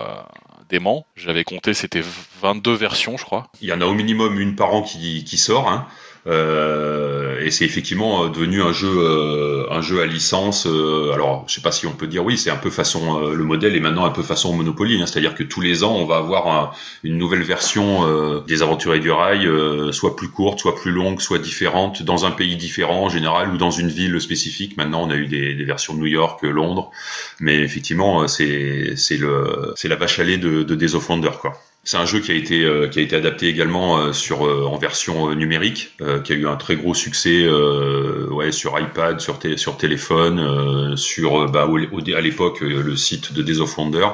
dément. 0.69 1.05
J'avais 1.15 1.43
compté, 1.43 1.73
c'était 1.73 2.03
22 2.41 2.73
versions, 2.73 3.17
je 3.17 3.23
crois. 3.23 3.47
Il 3.61 3.67
y 3.67 3.73
en 3.73 3.81
a 3.81 3.85
au 3.85 3.93
minimum 3.93 4.39
une 4.39 4.55
par 4.55 4.73
an 4.73 4.81
qui, 4.81 5.23
qui 5.23 5.37
sort. 5.37 5.69
Hein. 5.69 5.87
Euh, 6.27 7.39
et 7.41 7.51
c'est 7.51 7.65
effectivement 7.65 8.23
euh, 8.23 8.29
devenu 8.29 8.63
un 8.63 8.73
jeu, 8.73 8.89
euh, 8.89 9.67
un 9.69 9.81
jeu 9.81 10.01
à 10.01 10.07
licence. 10.07 10.65
alors, 10.65 11.45
je 11.47 11.53
sais 11.53 11.61
pas 11.61 11.71
si 11.71 11.85
on 11.85 11.91
peut 11.91 12.07
dire 12.07 12.25
oui, 12.25 12.37
c'est 12.37 12.49
un 12.49 12.55
peu 12.55 12.69
façon 12.71 13.29
le 13.29 13.43
modèle 13.43 13.75
est 13.75 13.79
maintenant 13.79 14.05
un 14.05 14.09
peu 14.09 14.23
façon 14.23 14.53
Monopoly, 14.53 15.01
hein, 15.01 15.05
c'est-à-dire 15.05 15.35
que 15.35 15.43
tous 15.43 15.61
les 15.61 15.83
ans 15.83 15.95
on 15.95 16.05
va 16.05 16.17
avoir 16.17 16.75
une 17.03 17.17
nouvelle 17.17 17.43
version 17.43 18.41
des 18.47 18.61
Aventuriers 18.63 18.99
du 18.99 19.11
Rail, 19.11 19.47
soit 19.91 20.15
plus 20.15 20.29
courte, 20.29 20.59
soit 20.59 20.75
plus 20.75 20.91
longue, 20.91 21.21
soit 21.21 21.39
différente, 21.39 22.01
dans 22.03 22.25
un 22.25 22.31
pays 22.31 22.55
différent 22.55 23.03
en 23.03 23.09
général 23.09 23.53
ou 23.53 23.57
dans 23.57 23.71
une 23.71 23.89
ville 23.89 24.19
spécifique. 24.19 24.77
Maintenant, 24.77 25.03
on 25.03 25.09
a 25.09 25.15
eu 25.15 25.27
des, 25.27 25.53
des 25.53 25.65
versions 25.65 25.93
de 25.93 25.99
New 25.99 26.07
York, 26.07 26.43
Londres, 26.43 26.91
mais 27.39 27.57
effectivement, 27.59 28.27
c'est 28.27 28.95
c'est 28.95 29.17
le 29.17 29.73
c'est 29.75 29.87
la 29.87 29.95
vache 29.95 30.19
à 30.19 30.23
lait 30.23 30.37
de, 30.37 30.63
de 30.63 30.75
Days 30.75 30.95
of 30.95 31.07
quoi. 31.39 31.53
C'est 31.87 31.97
un 31.97 32.05
jeu 32.07 32.19
qui 32.19 32.31
a 32.31 32.33
été 32.33 32.63
euh, 32.63 32.87
qui 32.87 32.97
a 32.97 33.03
été 33.03 33.15
adapté 33.15 33.47
également 33.47 33.99
euh, 33.99 34.11
sur 34.11 34.47
euh, 34.47 34.65
en 34.65 34.75
version 34.75 35.35
numérique, 35.35 35.95
qui 36.23 36.33
a 36.33 36.35
eu 36.35 36.47
un 36.47 36.55
très 36.55 36.75
gros 36.75 36.95
succès 36.95 37.47
ouais 37.47 38.51
sur 38.51 38.79
iPad, 38.79 39.21
sur 39.21 39.37
sur 39.55 39.77
téléphone, 39.77 40.97
sur 40.97 41.47
bah, 41.49 41.69
à 41.69 42.21
l'époque 42.21 42.61
le 42.61 42.95
site 42.95 43.33
de 43.33 43.43
Days 43.43 43.59
of 43.59 43.77
Wonder. 43.77 44.07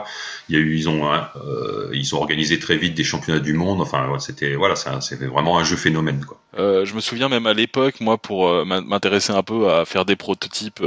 Il 0.51 0.57
y 0.57 0.61
a 0.61 0.65
eu 0.65 0.75
ils 0.75 0.89
ont 0.89 1.09
ils 1.93 2.15
ont 2.15 2.19
organisé 2.19 2.59
très 2.59 2.77
vite 2.77 2.93
des 2.93 3.03
championnats 3.03 3.39
du 3.39 3.53
monde. 3.53 3.81
Enfin 3.81 4.07
c'était 4.19 4.55
voilà 4.55 4.75
c'était 4.75 5.25
vraiment 5.25 5.57
un 5.57 5.63
jeu 5.63 5.77
phénomène 5.77 6.25
quoi. 6.25 6.37
je 6.57 6.93
me 6.93 6.99
souviens 6.99 7.29
même 7.29 7.47
à 7.47 7.53
l'époque 7.53 8.01
moi 8.01 8.17
pour 8.17 8.65
m'intéresser 8.65 9.31
un 9.31 9.43
peu 9.43 9.69
à 9.71 9.85
faire 9.85 10.05
des 10.05 10.15
prototypes, 10.15 10.83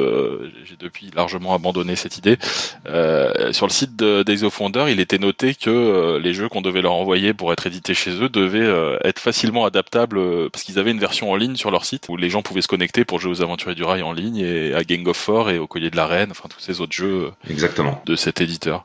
j'ai 0.65 0.77
depuis 0.79 1.11
largement 1.15 1.55
abandonné 1.55 1.97
cette 1.97 2.19
idée. 2.19 2.37
sur 2.85 3.67
le 3.67 3.73
site 3.73 3.97
de 3.97 4.23
Days 4.23 4.45
of 4.45 4.61
Wonder, 4.61 4.87
il 4.89 5.01
était 5.01 5.19
noté 5.19 5.55
que 5.55 6.19
les 6.19 6.35
jeux 6.35 6.49
qu'on 6.49 6.61
devait 6.61 6.83
leur 6.83 6.93
envoyer 6.93 7.33
pour 7.33 7.53
être 7.53 7.67
édité 7.67 7.95
chez 7.95 8.11
eux 8.11 8.29
devait 8.29 8.61
euh, 8.61 8.99
être 9.05 9.19
facilement 9.19 9.65
adaptable 9.65 10.19
euh, 10.19 10.49
parce 10.53 10.65
qu'ils 10.65 10.79
avaient 10.79 10.91
une 10.91 10.99
version 10.99 11.31
en 11.31 11.37
ligne 11.37 11.57
sur 11.57 11.71
leur 11.71 11.85
site 11.85 12.09
où 12.09 12.17
les 12.17 12.31
gens 12.31 12.43
pouvaient 12.43 12.63
se 12.63 12.69
connecter 12.69 13.05
pour 13.05 13.21
jouer 13.21 13.31
aux 13.31 13.43
Aventuriers 13.43 13.75
du 13.75 13.85
Rail 13.85 14.03
en 14.03 14.13
ligne 14.13 14.39
et 14.39 14.75
à 14.75 14.85
Gang 14.85 15.07
of 15.09 15.17
Four 15.17 15.51
et 15.51 15.59
au 15.59 15.67
Collier 15.67 15.91
de 15.91 15.97
la 15.97 16.07
Reine, 16.07 16.31
enfin 16.31 16.49
tous 16.49 16.61
ces 16.61 16.81
autres 16.81 16.93
jeux 16.93 17.27
euh, 17.27 17.51
Exactement. 17.51 18.03
de 18.07 18.17
cet 18.17 18.41
éditeur. 18.41 18.85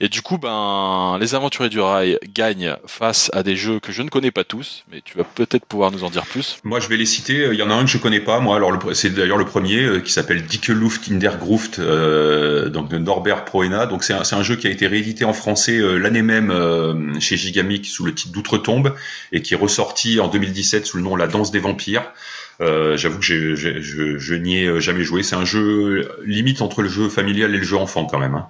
Et 0.00 0.08
du 0.08 0.19
coup, 0.22 0.38
ben, 0.38 1.18
les 1.20 1.34
Aventuriers 1.34 1.70
du 1.70 1.80
Rail 1.80 2.18
gagnent 2.34 2.76
face 2.86 3.30
à 3.32 3.42
des 3.42 3.56
jeux 3.56 3.80
que 3.80 3.92
je 3.92 4.02
ne 4.02 4.08
connais 4.08 4.30
pas 4.30 4.44
tous, 4.44 4.84
mais 4.90 5.02
tu 5.04 5.16
vas 5.16 5.24
peut-être 5.24 5.66
pouvoir 5.66 5.90
nous 5.90 6.04
en 6.04 6.10
dire 6.10 6.26
plus. 6.26 6.58
Moi, 6.64 6.80
je 6.80 6.88
vais 6.88 6.96
les 6.96 7.06
citer. 7.06 7.48
Il 7.52 7.58
y 7.58 7.62
en 7.62 7.70
a 7.70 7.74
un 7.74 7.84
que 7.84 7.90
je 7.90 7.98
connais 7.98 8.20
pas. 8.20 8.40
Moi, 8.40 8.56
alors 8.56 8.78
c'est 8.94 9.10
d'ailleurs 9.10 9.38
le 9.38 9.44
premier 9.44 10.02
qui 10.04 10.12
s'appelle 10.12 10.44
Dicke 10.44 10.68
Luft 10.68 11.10
in 11.10 11.16
der 11.16 11.38
Gruft, 11.38 11.80
donc 11.80 12.88
de 12.88 12.98
Norbert 12.98 13.44
Proena. 13.44 13.86
Donc 13.86 14.04
c'est 14.04 14.14
un, 14.14 14.22
un, 14.30 14.42
jeu 14.42 14.56
qui 14.56 14.66
a 14.66 14.70
été 14.70 14.86
réédité 14.86 15.24
en 15.24 15.32
français 15.32 15.78
l'année 15.98 16.22
même 16.22 17.18
chez 17.20 17.36
Gigamic 17.36 17.86
sous 17.86 18.04
le 18.04 18.14
titre 18.14 18.32
d'Outre-Tombe 18.32 18.94
et 19.32 19.42
qui 19.42 19.54
est 19.54 19.56
ressorti 19.56 20.20
en 20.20 20.28
2017 20.28 20.86
sous 20.86 20.96
le 20.96 21.02
nom 21.02 21.16
La 21.16 21.26
Danse 21.26 21.50
des 21.50 21.60
Vampires. 21.60 22.12
Euh, 22.60 22.96
J'avoue 22.96 23.18
que 23.18 23.24
je, 23.24 23.54
je, 23.54 24.18
je 24.18 24.34
n'y 24.34 24.64
ai 24.64 24.80
jamais 24.80 25.04
joué. 25.04 25.22
C'est 25.22 25.36
un 25.36 25.44
jeu 25.44 26.08
limite 26.24 26.62
entre 26.62 26.82
le 26.82 26.88
jeu 26.88 27.08
familial 27.08 27.54
et 27.54 27.58
le 27.58 27.64
jeu 27.64 27.76
enfant 27.76 28.04
quand 28.04 28.18
même. 28.18 28.34
Hein. 28.34 28.48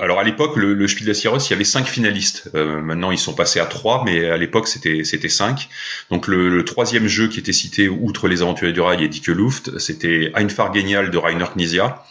Alors 0.00 0.20
à 0.20 0.24
l'époque, 0.24 0.56
le, 0.56 0.74
le 0.74 0.88
Spiel 0.88 1.06
des 1.06 1.14
Jahres, 1.14 1.38
il 1.46 1.50
y 1.50 1.54
avait 1.54 1.64
cinq 1.64 1.86
finalistes. 1.86 2.50
Euh, 2.54 2.80
maintenant, 2.80 3.10
ils 3.10 3.18
sont 3.18 3.34
passés 3.34 3.60
à 3.60 3.66
trois, 3.66 4.02
mais 4.04 4.28
à 4.28 4.36
l'époque, 4.36 4.68
c'était 4.68 5.04
c'était 5.04 5.28
cinq. 5.28 5.68
Donc 6.10 6.28
le, 6.28 6.48
le, 6.48 6.64
troisième 6.64 7.08
jeu 7.08 7.28
qui 7.28 7.38
était 7.38 7.52
cité, 7.52 7.88
outre 7.88 8.28
les 8.28 8.42
Aventuriers 8.42 8.72
du 8.72 8.80
Rail 8.80 9.02
et 9.04 9.08
Dicke 9.08 9.28
Luft, 9.28 9.78
c'était 9.78 10.30
Einfahr 10.34 10.72
Genial 10.72 11.10
de 11.10 11.18
Rainer 11.18 11.46
Knizia, 11.54 12.04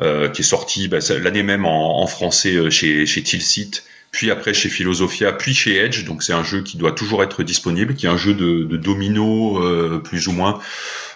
euh, 0.00 0.28
qui 0.28 0.42
est 0.42 0.44
sorti 0.44 0.88
bah, 0.88 0.98
l'année 1.22 1.42
même 1.42 1.64
en, 1.64 2.02
en 2.02 2.06
français 2.06 2.54
euh, 2.54 2.70
chez, 2.70 3.06
chez 3.06 3.22
Tilsit 3.22 3.82
puis 4.12 4.30
après 4.30 4.54
chez 4.54 4.68
Philosophia, 4.68 5.32
puis 5.32 5.54
chez 5.54 5.76
Edge. 5.76 6.04
Donc 6.04 6.22
c'est 6.22 6.34
un 6.34 6.44
jeu 6.44 6.62
qui 6.62 6.76
doit 6.76 6.92
toujours 6.92 7.22
être 7.24 7.42
disponible, 7.42 7.94
qui 7.94 8.06
est 8.06 8.10
un 8.10 8.16
jeu 8.16 8.34
de, 8.34 8.62
de 8.62 8.76
domino 8.76 9.58
euh, 9.58 9.98
plus 9.98 10.28
ou 10.28 10.32
moins 10.32 10.60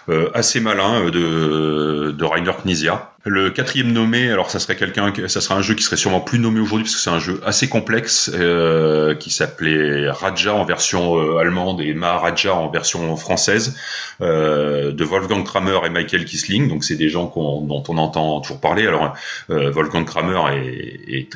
euh, 0.09 0.29
assez 0.33 0.59
malin 0.59 1.05
euh, 1.05 1.11
de, 1.11 2.11
de 2.11 2.25
Rainer 2.25 2.51
Knizia. 2.63 3.13
Le 3.29 3.49
quatrième 3.49 3.91
nommé, 3.91 4.31
alors 4.31 4.49
ça 4.49 4.57
serait 4.57 4.77
quelqu'un, 4.77 5.11
ça 5.27 5.41
serait 5.41 5.55
un 5.55 5.61
jeu 5.61 5.75
qui 5.75 5.83
serait 5.83 5.97
sûrement 5.97 6.21
plus 6.21 6.39
nommé 6.39 6.61
aujourd'hui 6.61 6.85
parce 6.85 6.95
que 6.95 7.01
c'est 7.01 7.09
un 7.09 7.19
jeu 7.19 7.41
assez 7.45 7.67
complexe 7.67 8.31
euh, 8.33 9.15
qui 9.15 9.31
s'appelait 9.31 10.09
Raja 10.09 10.55
en 10.55 10.63
version 10.63 11.17
euh, 11.17 11.37
allemande 11.37 11.81
et 11.81 11.93
Maharaja 11.93 12.55
en 12.55 12.69
version 12.69 13.17
française 13.17 13.75
euh, 14.21 14.93
de 14.93 15.03
Wolfgang 15.03 15.43
Kramer 15.43 15.79
et 15.85 15.89
Michael 15.89 16.23
Kisling. 16.23 16.69
Donc 16.69 16.85
c'est 16.85 16.95
des 16.95 17.09
gens 17.09 17.25
dont 17.35 17.83
on 17.89 17.97
entend 17.97 18.39
toujours 18.39 18.61
parler. 18.61 18.87
Alors 18.87 19.13
euh, 19.49 19.71
Wolfgang 19.71 20.05
Kramer 20.05 20.39
est, 20.53 21.27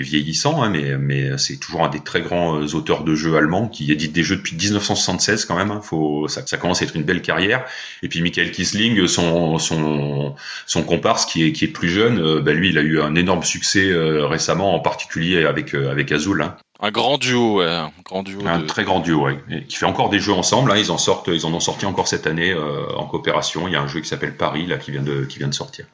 vieillissant, 0.00 0.62
hein, 0.62 0.70
mais, 0.70 1.36
c'est 1.36 1.58
toujours 1.58 1.84
un 1.84 1.88
des 1.88 2.00
très 2.00 2.20
grands 2.20 2.60
auteurs 2.74 3.02
de 3.02 3.16
jeux 3.16 3.36
allemands 3.36 3.66
qui 3.66 3.90
édite 3.90 4.12
des 4.12 4.22
jeux 4.22 4.36
depuis 4.36 4.54
1976 4.54 5.46
quand 5.46 5.56
même. 5.56 5.72
Hein. 5.72 5.80
Faut, 5.82 6.28
ça, 6.28 6.42
ça 6.46 6.58
commence 6.58 6.80
à 6.80 6.84
être 6.84 6.94
une 6.94 7.02
belle 7.02 7.22
carrière. 7.22 7.64
Et 8.04 8.08
puis 8.08 8.22
Michael 8.22 8.52
Kisling, 8.52 9.08
son, 9.08 9.58
son, 9.58 10.36
son 10.66 10.82
comparse 10.84 11.26
qui 11.26 11.39
est, 11.44 11.52
qui 11.52 11.64
est 11.64 11.68
plus 11.68 11.88
jeune, 11.88 12.18
euh, 12.18 12.40
bah, 12.40 12.52
lui, 12.52 12.70
il 12.70 12.78
a 12.78 12.82
eu 12.82 13.00
un 13.00 13.14
énorme 13.14 13.42
succès 13.42 13.90
euh, 13.90 14.26
récemment, 14.26 14.74
en 14.74 14.80
particulier 14.80 15.44
avec, 15.44 15.74
euh, 15.74 15.90
avec 15.90 16.12
Azul. 16.12 16.42
Hein. 16.42 16.56
Un 16.82 16.90
grand 16.90 17.18
duo, 17.18 17.58
ouais, 17.58 17.66
un 17.66 17.92
grand 18.04 18.22
duo. 18.22 18.40
Un 18.46 18.60
de... 18.60 18.66
très 18.66 18.84
grand 18.84 19.00
duo, 19.00 19.26
ouais, 19.26 19.38
qui 19.68 19.76
fait 19.76 19.84
encore 19.84 20.08
des 20.08 20.18
jeux 20.18 20.32
ensemble. 20.32 20.72
Hein, 20.72 20.78
ils 20.78 20.90
en 20.90 20.96
sortent, 20.96 21.28
ils 21.28 21.44
en 21.44 21.52
ont 21.52 21.60
sorti 21.60 21.84
encore 21.84 22.08
cette 22.08 22.26
année 22.26 22.52
euh, 22.52 22.86
en 22.96 23.04
coopération. 23.04 23.68
Il 23.68 23.74
y 23.74 23.76
a 23.76 23.82
un 23.82 23.86
jeu 23.86 24.00
qui 24.00 24.08
s'appelle 24.08 24.34
Paris 24.34 24.66
là 24.66 24.78
qui 24.78 24.90
vient 24.90 25.02
de 25.02 25.24
qui 25.24 25.38
vient 25.38 25.48
de 25.48 25.54
sortir. 25.54 25.84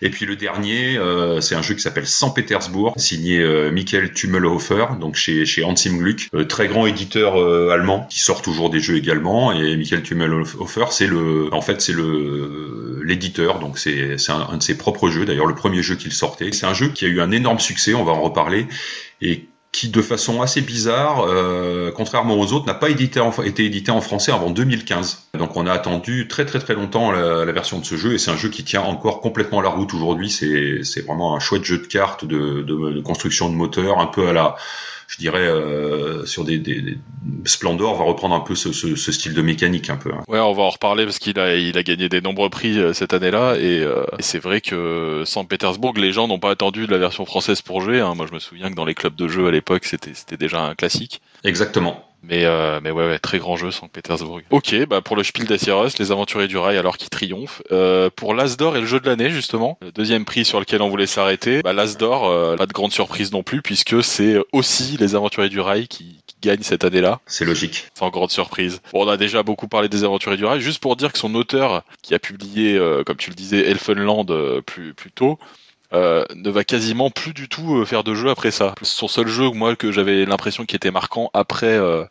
Et 0.00 0.08
puis 0.08 0.24
le 0.24 0.36
dernier, 0.36 0.96
euh, 0.96 1.42
c'est 1.42 1.54
un 1.54 1.60
jeu 1.60 1.74
qui 1.74 1.82
s'appelle 1.82 2.06
Saint-Pétersbourg, 2.06 2.94
signé 2.96 3.38
euh, 3.38 3.70
Michael 3.70 4.14
Tummelhofer, 4.14 4.86
donc 4.98 5.14
chez 5.14 5.44
chez 5.44 5.62
Hansim 5.62 5.98
Gluck, 5.98 6.30
très 6.48 6.68
grand 6.68 6.86
éditeur 6.86 7.36
allemand 7.70 8.06
qui 8.08 8.20
sort 8.20 8.40
toujours 8.40 8.70
des 8.70 8.80
jeux 8.80 8.96
également. 8.96 9.52
Et 9.52 9.76
Michael 9.76 10.02
Tummelhofer, 10.02 10.86
c'est 10.90 11.06
le, 11.06 11.52
en 11.52 11.60
fait, 11.60 11.82
c'est 11.82 11.92
le 11.92 13.02
l'éditeur, 13.04 13.58
donc 13.58 13.78
c'est 13.78 14.16
c'est 14.16 14.32
un, 14.32 14.48
un 14.50 14.56
de 14.56 14.62
ses 14.62 14.78
propres 14.78 15.10
jeux. 15.10 15.26
D'ailleurs, 15.26 15.46
le 15.46 15.54
premier 15.54 15.82
jeu 15.82 15.96
qu'il 15.96 16.12
sortait, 16.12 16.50
c'est 16.52 16.66
un 16.66 16.74
jeu 16.74 16.88
qui 16.88 17.04
a 17.04 17.08
eu 17.08 17.20
un 17.20 17.30
énorme 17.30 17.58
succès. 17.58 17.92
On 17.92 18.04
va 18.04 18.12
en 18.12 18.22
reparler 18.22 18.66
et 19.20 19.44
qui 19.72 19.88
de 19.88 20.02
façon 20.02 20.42
assez 20.42 20.60
bizarre, 20.62 21.24
euh, 21.28 21.92
contrairement 21.92 22.34
aux 22.38 22.52
autres, 22.52 22.66
n'a 22.66 22.74
pas 22.74 22.90
été 22.90 23.20
édité 23.64 23.90
en 23.90 24.00
français 24.00 24.32
avant 24.32 24.50
2015. 24.50 25.28
Donc 25.38 25.56
on 25.56 25.66
a 25.66 25.72
attendu 25.72 26.26
très 26.26 26.44
très 26.44 26.58
très 26.58 26.74
longtemps 26.74 27.12
la, 27.12 27.52
version 27.52 27.78
de 27.78 27.84
ce 27.84 27.96
jeu 27.96 28.14
et 28.14 28.18
c'est 28.18 28.32
un 28.32 28.36
jeu 28.36 28.48
qui 28.48 28.64
tient 28.64 28.82
encore 28.82 29.20
complètement 29.20 29.60
la 29.60 29.68
route 29.68 29.94
aujourd'hui. 29.94 30.28
C'est 30.30 31.04
vraiment 31.06 31.36
un 31.36 31.40
chouette 31.40 31.64
jeu 31.64 31.78
de 31.78 31.86
cartes, 31.86 32.24
de 32.24 33.00
construction 33.00 33.48
de 33.48 33.54
moteur, 33.54 34.00
un 34.00 34.06
peu 34.06 34.28
à 34.28 34.32
la 34.32 34.56
je 35.10 35.16
dirais 35.16 35.40
euh, 35.40 36.24
sur 36.24 36.44
des, 36.44 36.58
des, 36.58 36.80
des 36.80 36.98
Splendor 37.44 37.96
va 37.98 38.04
reprendre 38.04 38.34
un 38.36 38.40
peu 38.40 38.54
ce, 38.54 38.72
ce, 38.72 38.94
ce, 38.94 39.10
style 39.10 39.34
de 39.34 39.42
mécanique 39.42 39.90
un 39.90 39.96
peu. 39.96 40.12
Hein. 40.12 40.22
Ouais, 40.28 40.38
on 40.38 40.52
va 40.52 40.62
en 40.62 40.70
reparler 40.70 41.04
parce 41.04 41.18
qu'il 41.18 41.36
a 41.40 41.56
il 41.56 41.76
a 41.76 41.82
gagné 41.82 42.08
des 42.08 42.20
nombreux 42.20 42.48
prix 42.48 42.78
euh, 42.78 42.92
cette 42.92 43.12
année-là 43.12 43.56
et, 43.56 43.80
euh, 43.80 44.04
et 44.18 44.22
c'est 44.22 44.38
vrai 44.38 44.60
que 44.60 45.24
Saint-Pétersbourg, 45.26 45.94
les 45.96 46.12
gens 46.12 46.28
n'ont 46.28 46.38
pas 46.38 46.50
attendu 46.50 46.86
de 46.86 46.92
la 46.92 46.98
version 46.98 47.26
française 47.26 47.60
pour 47.60 47.80
jouer. 47.80 47.98
Hein. 47.98 48.14
Moi, 48.14 48.26
je 48.28 48.34
me 48.34 48.38
souviens 48.38 48.70
que 48.70 48.76
dans 48.76 48.84
les 48.84 48.94
clubs 48.94 49.16
de 49.16 49.26
jeux 49.26 49.48
à 49.48 49.50
l'époque, 49.50 49.84
c'était 49.84 50.14
c'était 50.14 50.36
déjà 50.36 50.62
un 50.62 50.76
classique. 50.76 51.20
Exactement. 51.42 52.09
Mais, 52.22 52.44
euh, 52.44 52.80
mais 52.82 52.90
ouais, 52.90 53.06
ouais, 53.06 53.18
très 53.18 53.38
grand 53.38 53.56
jeu, 53.56 53.70
Saint-Pétersbourg. 53.70 54.40
Ok, 54.50 54.74
bah 54.86 55.00
pour 55.00 55.16
le 55.16 55.22
Spiel 55.22 55.46
des 55.46 55.58
Jahres, 55.58 55.88
les 55.98 56.12
aventuriers 56.12 56.48
du 56.48 56.58
rail 56.58 56.76
alors 56.76 56.96
qui 56.96 57.08
triomphent. 57.08 57.62
Euh, 57.72 58.10
pour 58.14 58.34
l'Asdor 58.34 58.76
et 58.76 58.80
le 58.80 58.86
jeu 58.86 59.00
de 59.00 59.06
l'année, 59.06 59.30
justement, 59.30 59.78
le 59.80 59.90
deuxième 59.92 60.24
prix 60.24 60.44
sur 60.44 60.60
lequel 60.60 60.82
on 60.82 60.88
voulait 60.88 61.06
s'arrêter, 61.06 61.62
bah, 61.62 61.72
l'Asdor, 61.72 62.28
euh, 62.28 62.56
pas 62.56 62.66
de 62.66 62.72
grande 62.72 62.92
surprise 62.92 63.32
non 63.32 63.42
plus, 63.42 63.62
puisque 63.62 64.02
c'est 64.02 64.38
aussi 64.52 64.96
les 64.98 65.14
aventuriers 65.14 65.48
du 65.48 65.60
rail 65.60 65.88
qui, 65.88 66.20
qui 66.26 66.36
gagnent 66.42 66.62
cette 66.62 66.84
année-là. 66.84 67.20
C'est 67.26 67.44
logique. 67.44 67.88
Sans 67.94 68.10
grande 68.10 68.30
surprise. 68.30 68.80
Bon, 68.92 69.06
on 69.06 69.08
a 69.08 69.16
déjà 69.16 69.42
beaucoup 69.42 69.68
parlé 69.68 69.88
des 69.88 70.04
aventuriers 70.04 70.36
du 70.36 70.44
rail, 70.44 70.60
juste 70.60 70.80
pour 70.80 70.96
dire 70.96 71.12
que 71.12 71.18
son 71.18 71.34
auteur, 71.34 71.82
qui 72.02 72.14
a 72.14 72.18
publié, 72.18 72.76
euh, 72.76 73.02
comme 73.04 73.16
tu 73.16 73.30
le 73.30 73.36
disais, 73.36 73.68
Elfenland 73.68 74.30
euh, 74.30 74.60
plus, 74.60 74.94
plus 74.94 75.10
tôt, 75.10 75.38
euh, 75.92 76.24
ne 76.36 76.50
va 76.50 76.64
quasiment 76.64 77.10
plus 77.10 77.32
du 77.34 77.48
tout 77.48 77.76
euh, 77.76 77.84
faire 77.84 78.04
de 78.04 78.14
jeu 78.14 78.30
après 78.30 78.50
ça. 78.50 78.74
Son 78.82 79.08
seul 79.08 79.26
jeu, 79.26 79.50
moi, 79.50 79.74
que 79.74 79.90
j'avais 79.90 80.24
l'impression 80.24 80.64
qui 80.64 80.76
était 80.76 80.92
marquant 80.92 81.30
après 81.34 81.66
euh, 81.66 82.04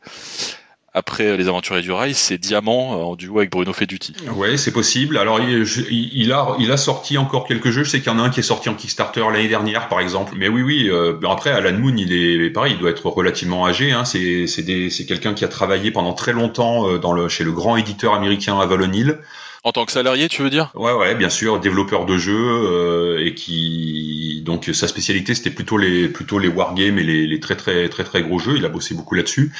après 0.94 1.38
les 1.38 1.48
aventuriers 1.48 1.84
du 1.84 1.92
rail, 1.92 2.13
c'est 2.13 2.38
Diamant 2.38 3.10
en 3.10 3.15
duo 3.15 3.38
avec 3.38 3.52
Bruno 3.52 3.72
Feduti. 3.72 4.15
Ouais, 4.36 4.58
c'est 4.58 4.72
possible. 4.72 5.18
Alors 5.18 5.39
il, 5.39 5.63
il, 5.92 6.32
a 6.34 6.56
il 6.60 6.72
a 6.72 6.78
sorti 6.78 7.18
encore 7.18 7.48
quelques 7.48 7.70
jeux. 7.70 7.84
Je 7.84 7.89
sais 7.92 8.00
qu'il 8.00 8.12
y 8.12 8.15
en 8.15 8.20
a 8.20 8.24
un 8.24 8.30
qui 8.30 8.39
est 8.39 8.44
sorti 8.44 8.70
en 8.70 8.74
Kickstarter 8.74 9.22
l'année 9.32 9.48
dernière, 9.48 9.88
par 9.88 10.00
exemple. 10.00 10.34
Mais 10.36 10.50
oui, 10.50 10.63
oui. 10.63 10.89
Euh, 10.89 11.18
après, 11.30 11.52
Alan 11.52 11.78
Moon, 11.78 11.96
il 11.96 12.12
est 12.12 12.50
pareil. 12.50 12.74
Il 12.74 12.80
doit 12.80 12.89
être 12.89 13.06
relativement 13.06 13.68
âgé. 13.68 13.92
Hein. 13.92 14.04
C'est 14.04 14.48
c'est 14.48 14.89
c'est 14.89 15.06
quelqu'un 15.06 15.34
qui 15.36 15.46
a 15.46 15.48
travaillé 15.48 15.92
pendant 15.92 16.13
très 16.13 16.34
longtemps 16.34 16.98
dans 16.98 17.13
le 17.13 17.30
chez 17.30 17.44
le 17.44 17.52
grand 17.52 17.78
éditeur 17.78 18.15
américain 18.15 18.60
Avalon 18.60 18.92
Hill. 18.92 19.20
En 19.63 19.72
tant 19.74 19.86
que 19.86 19.91
salarié, 19.91 20.30
tu 20.30 20.41
veux 20.41 20.50
dire? 20.50 20.72
Ouais, 20.74 20.93
ouais, 20.93 21.15
bien 21.15 21.30
sûr, 21.30 21.60
développeur 21.60 22.06
de 22.06 22.17
jeux 22.17 22.34
euh, 22.34 23.26
et 23.26 23.34
qui 23.34 24.41
donc 24.45 24.69
sa 24.74 24.88
spécialité 24.88 25.36
c'était 25.36 25.50
plutôt 25.50 25.78
les 25.78 26.08
plutôt 26.08 26.39
les 26.39 26.48
wargames 26.48 26.98
et 26.98 27.04
les, 27.04 27.39
très 27.39 27.58
très 27.58 27.89
très 27.89 28.04
très 28.06 28.22
gros 28.22 28.39
jeux. 28.39 28.56
Il 28.58 28.65
a 28.65 28.69
bossé 28.69 28.95
beaucoup 28.95 29.15
là-dessus. 29.15 29.52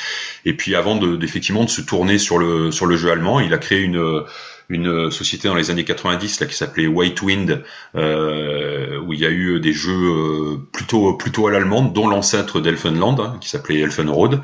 Et 0.46 0.54
puis 0.54 0.76
avant 0.76 0.96
de 0.96 1.24
effectivement 1.24 1.66
de 1.66 1.70
se 1.70 1.82
tourner 1.82 2.18
sur 2.18 2.38
le 2.38 2.72
sur 2.72 2.86
le 2.86 2.96
jeu 2.96 3.12
allemand, 3.12 3.42
il 3.42 3.54
a 3.54 3.58
créé 3.58 3.82
une 3.82 4.24
une 4.70 5.10
société 5.10 5.48
dans 5.48 5.56
les 5.56 5.72
années 5.72 5.84
90 5.84 6.40
là 6.40 6.48
qui 6.48 6.56
s'appelait 6.56 6.88
White 6.88 7.22
Wind 7.24 7.64
euh, 7.96 9.00
où 9.00 9.14
il 9.14 9.20
y 9.20 9.26
a 9.26 9.32
eu 9.32 9.60
des 9.60 9.74
jeux 9.74 9.92
euh, 9.92 10.58
plutôt 10.72 11.14
plutôt 11.14 11.48
à 11.48 11.52
l'allemande 11.52 11.92
dont 11.92 12.08
l'ancêtre 12.08 12.62
d'Elfenland 12.62 13.20
hein, 13.20 13.38
qui 13.42 13.50
s'appelait 13.50 13.80
Elfenroad 13.80 14.42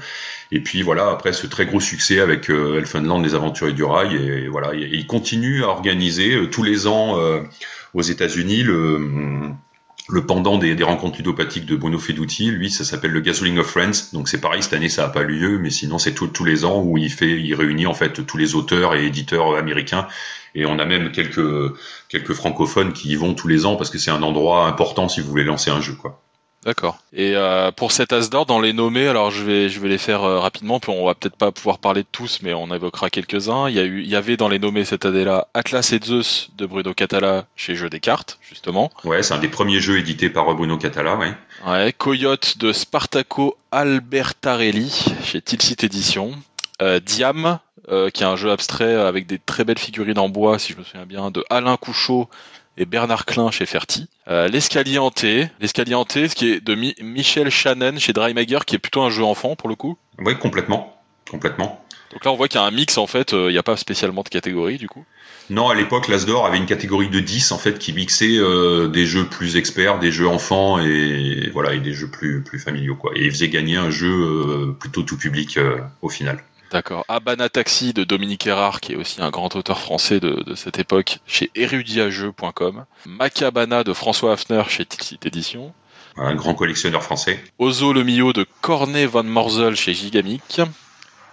et 0.52 0.62
puis 0.62 0.82
voilà 0.82 1.10
après 1.10 1.34
ce 1.34 1.48
très 1.48 1.66
gros 1.66 1.80
succès 1.80 2.20
avec 2.20 2.50
euh, 2.50 2.78
Elfenland 2.78 3.24
les 3.24 3.36
aventuriers 3.36 3.74
du 3.74 3.84
rail 3.84 4.16
et, 4.16 4.48
voilà 4.48 4.74
il 4.74 5.06
continue 5.08 5.64
à 5.64 5.68
organiser 5.68 6.36
euh, 6.36 6.48
tous 6.48 6.64
les 6.64 6.88
ans 6.88 7.20
euh, 7.20 7.42
aux 7.94 8.02
États-Unis 8.02 8.64
le 8.64 9.52
le 10.08 10.26
pendant 10.26 10.58
des, 10.58 10.82
rencontres 10.84 11.18
ludopathiques 11.18 11.66
de 11.66 11.76
Bruno 11.76 11.98
Feduti, 11.98 12.52
lui, 12.52 12.70
ça 12.70 12.84
s'appelle 12.84 13.12
le 13.12 13.22
Gasoling 13.22 13.58
of 13.58 13.68
Friends. 13.68 14.14
Donc 14.14 14.30
c'est 14.30 14.40
pareil, 14.40 14.62
cette 14.62 14.74
année 14.74 14.90
ça 14.90 15.04
n'a 15.04 15.10
pas 15.10 15.24
lieu, 15.24 15.58
mais 15.58 15.72
sinon 15.72 15.98
c'est 15.98 16.14
tous 16.14 16.44
les 16.44 16.64
ans 16.64 16.82
où 16.82 16.98
il 16.98 17.12
fait, 17.12 17.42
il 17.42 17.56
réunit 17.56 17.88
en 17.88 17.94
fait 17.94 18.26
tous 18.26 18.38
les 18.38 18.56
auteurs 18.56 18.96
et 18.96 19.06
éditeurs 19.06 19.56
américains. 19.56 20.08
Et 20.54 20.66
on 20.66 20.80
a 20.80 20.86
même 20.86 21.12
quelques 21.12 21.76
quelques 22.08 22.34
francophones 22.34 22.94
qui 22.94 23.10
y 23.10 23.16
vont 23.16 23.34
tous 23.34 23.48
les 23.48 23.66
ans 23.66 23.76
parce 23.76 23.90
que 23.90 23.98
c'est 23.98 24.12
un 24.12 24.24
endroit 24.24 24.68
important 24.68 25.10
si 25.10 25.22
vous 25.22 25.30
voulez 25.30 25.44
lancer 25.44 25.72
un 25.72 25.82
jeu, 25.82 25.94
quoi. 25.94 26.22
D'accord. 26.66 26.98
Et 27.14 27.36
euh, 27.36 27.72
pour 27.72 27.92
cet 27.92 28.12
as 28.12 28.30
d'or, 28.32 28.48
dans 28.48 28.60
les 28.60 28.74
nommés, 28.74 29.08
alors 29.08 29.30
je 29.30 29.44
vais 29.44 29.70
je 29.70 29.80
vais 29.80 29.88
les 29.88 30.00
faire 30.00 30.24
euh, 30.24 30.40
rapidement, 30.40 30.80
puis 30.80 30.92
on 30.92 31.06
va 31.06 31.14
peut-être 31.14 31.36
pas 31.36 31.52
pouvoir 31.52 31.78
parler 31.78 32.02
de 32.02 32.08
tous, 32.12 32.40
mais 32.42 32.56
on 32.56 32.74
évoquera 32.74 33.12
quelques-uns. 33.12 33.70
Il 33.70 33.76
y 33.76 33.80
a 33.80 33.84
eu, 33.84 34.02
il 34.02 34.08
y 34.08 34.16
avait 34.16 34.36
dans 34.36 34.50
les 34.50 34.58
nommés 34.58 34.84
cette 34.84 35.06
année-là 35.06 35.48
Atlas 35.54 35.94
et 35.94 36.00
Zeus 36.04 36.50
de 36.58 36.66
Bruno 36.66 36.96
Catala 36.96 37.46
chez 37.56 37.76
Jeux 37.76 37.92
des 37.92 38.00
cartes, 38.00 38.40
justement. 38.42 38.92
Ouais, 39.04 39.22
c'est 39.22 39.36
un 39.36 39.38
des 39.38 39.48
premiers 39.48 39.80
jeux 39.80 40.00
édités 40.00 40.32
par 40.32 40.52
Bruno 40.56 40.78
Catala, 40.78 41.16
ouais. 41.18 41.34
Ouais, 41.68 41.94
Coyote 41.96 42.58
de 42.58 42.74
Spartaco 42.74 43.58
Albertarelli 43.72 45.06
chez 45.24 45.42
Tilsit 45.42 45.86
Edition. 45.86 46.32
Euh, 46.82 47.00
Diam, 47.00 47.60
euh, 47.90 48.10
qui 48.10 48.24
est 48.24 48.26
un 48.26 48.36
jeu 48.36 48.52
abstrait 48.52 48.96
avec 48.96 49.28
des 49.28 49.40
très 49.40 49.64
belles 49.64 49.80
figurines 49.80 50.20
en 50.20 50.30
bois, 50.30 50.58
si 50.60 50.74
je 50.74 50.78
me 50.78 50.84
souviens 50.84 51.06
bien, 51.06 51.32
de 51.32 51.46
Alain 51.50 51.78
Couchot 51.78 52.28
et 52.78 52.86
Bernard 52.86 53.26
Klein 53.26 53.52
chez 53.52 53.66
Ferti. 53.66 54.08
Euh, 54.28 54.48
l'escalier 54.48 54.98
hanté, 54.98 55.50
l'escalier 55.60 55.96
hanté, 55.96 56.28
ce 56.28 56.36
qui 56.36 56.52
est 56.52 56.62
de 56.62 56.76
Mi 56.76 56.96
Michel 57.02 57.50
Shannon 57.50 57.98
chez 57.98 58.14
Drymager, 58.14 58.60
qui 58.66 58.76
est 58.76 58.80
plutôt 58.80 59.02
un 59.02 59.10
jeu 59.10 59.24
enfant 59.24 59.56
pour 59.56 59.70
le 59.70 59.76
coup. 59.76 59.98
Oui, 60.20 60.38
complètement, 60.38 61.02
complètement. 61.30 61.86
Donc 62.16 62.24
là, 62.24 62.32
on 62.32 62.36
voit 62.36 62.48
qu'il 62.48 62.60
y 62.60 62.64
a 62.64 62.66
un 62.66 62.72
mix 62.72 62.98
en 62.98 63.08
fait. 63.08 63.32
Il 63.32 63.38
euh, 63.38 63.52
n'y 63.52 63.58
a 63.58 63.64
pas 63.64 63.76
spécialement 63.76 64.24
de 64.24 64.30
catégorie 64.30 64.78
du 64.78 64.88
coup. 64.88 65.04
Non, 65.50 65.70
à 65.70 65.76
l'époque, 65.76 66.08
l'Asdor 66.08 66.46
avait 66.46 66.58
une 66.58 66.66
catégorie 66.66 67.10
de 67.10 67.20
10 67.20 67.52
en 67.52 67.58
fait 67.58 67.78
qui 67.78 67.94
mixait 67.94 68.38
euh, 68.38 68.88
des 68.88 69.06
jeux 69.06 69.26
plus 69.26 69.58
experts, 69.58 70.00
des 70.00 70.12
jeux 70.12 70.28
enfants 70.28 70.80
et 70.80 71.50
voilà 71.52 71.74
et 71.74 71.80
des 71.80 71.94
jeux 71.94 72.10
plus 72.10 72.42
plus 72.42 72.58
familiaux 72.58 72.96
quoi. 72.96 73.12
Et 73.16 73.26
il 73.26 73.32
faisait 73.32 73.50
gagner 73.50 73.76
un 73.76 73.90
jeu 73.90 74.12
euh, 74.12 74.76
plutôt 74.80 75.04
tout 75.04 75.18
public 75.18 75.60
au 76.02 76.10
final. 76.10 76.42
D'accord. 76.76 77.06
Abana 77.08 77.48
Taxi 77.48 77.94
de 77.94 78.04
Dominique 78.04 78.48
Erard, 78.48 78.82
qui 78.82 78.92
est 78.92 78.96
aussi 78.98 79.22
un 79.22 79.30
grand 79.30 79.56
auteur 79.56 79.80
français 79.80 80.20
de, 80.20 80.44
de 80.44 80.56
cette 80.56 80.78
époque, 80.78 81.20
chez 81.26 81.50
erudiajeux.com. 81.56 82.84
Macabana 83.06 83.86
de 83.86 83.94
François 83.94 84.34
Hafner 84.34 84.62
chez 84.68 84.86
Tilsit 84.86 85.20
Édition. 85.24 85.74
Un 86.18 86.36
grand 86.36 86.54
collectionneur 86.54 87.02
français. 87.02 87.42
Ozo 87.60 87.94
le 87.94 88.04
Mio 88.04 88.34
de 88.34 88.46
Cornet 88.60 89.06
van 89.06 89.24
Morzel 89.24 89.78
chez 89.78 89.94
Gigamic. 89.94 90.60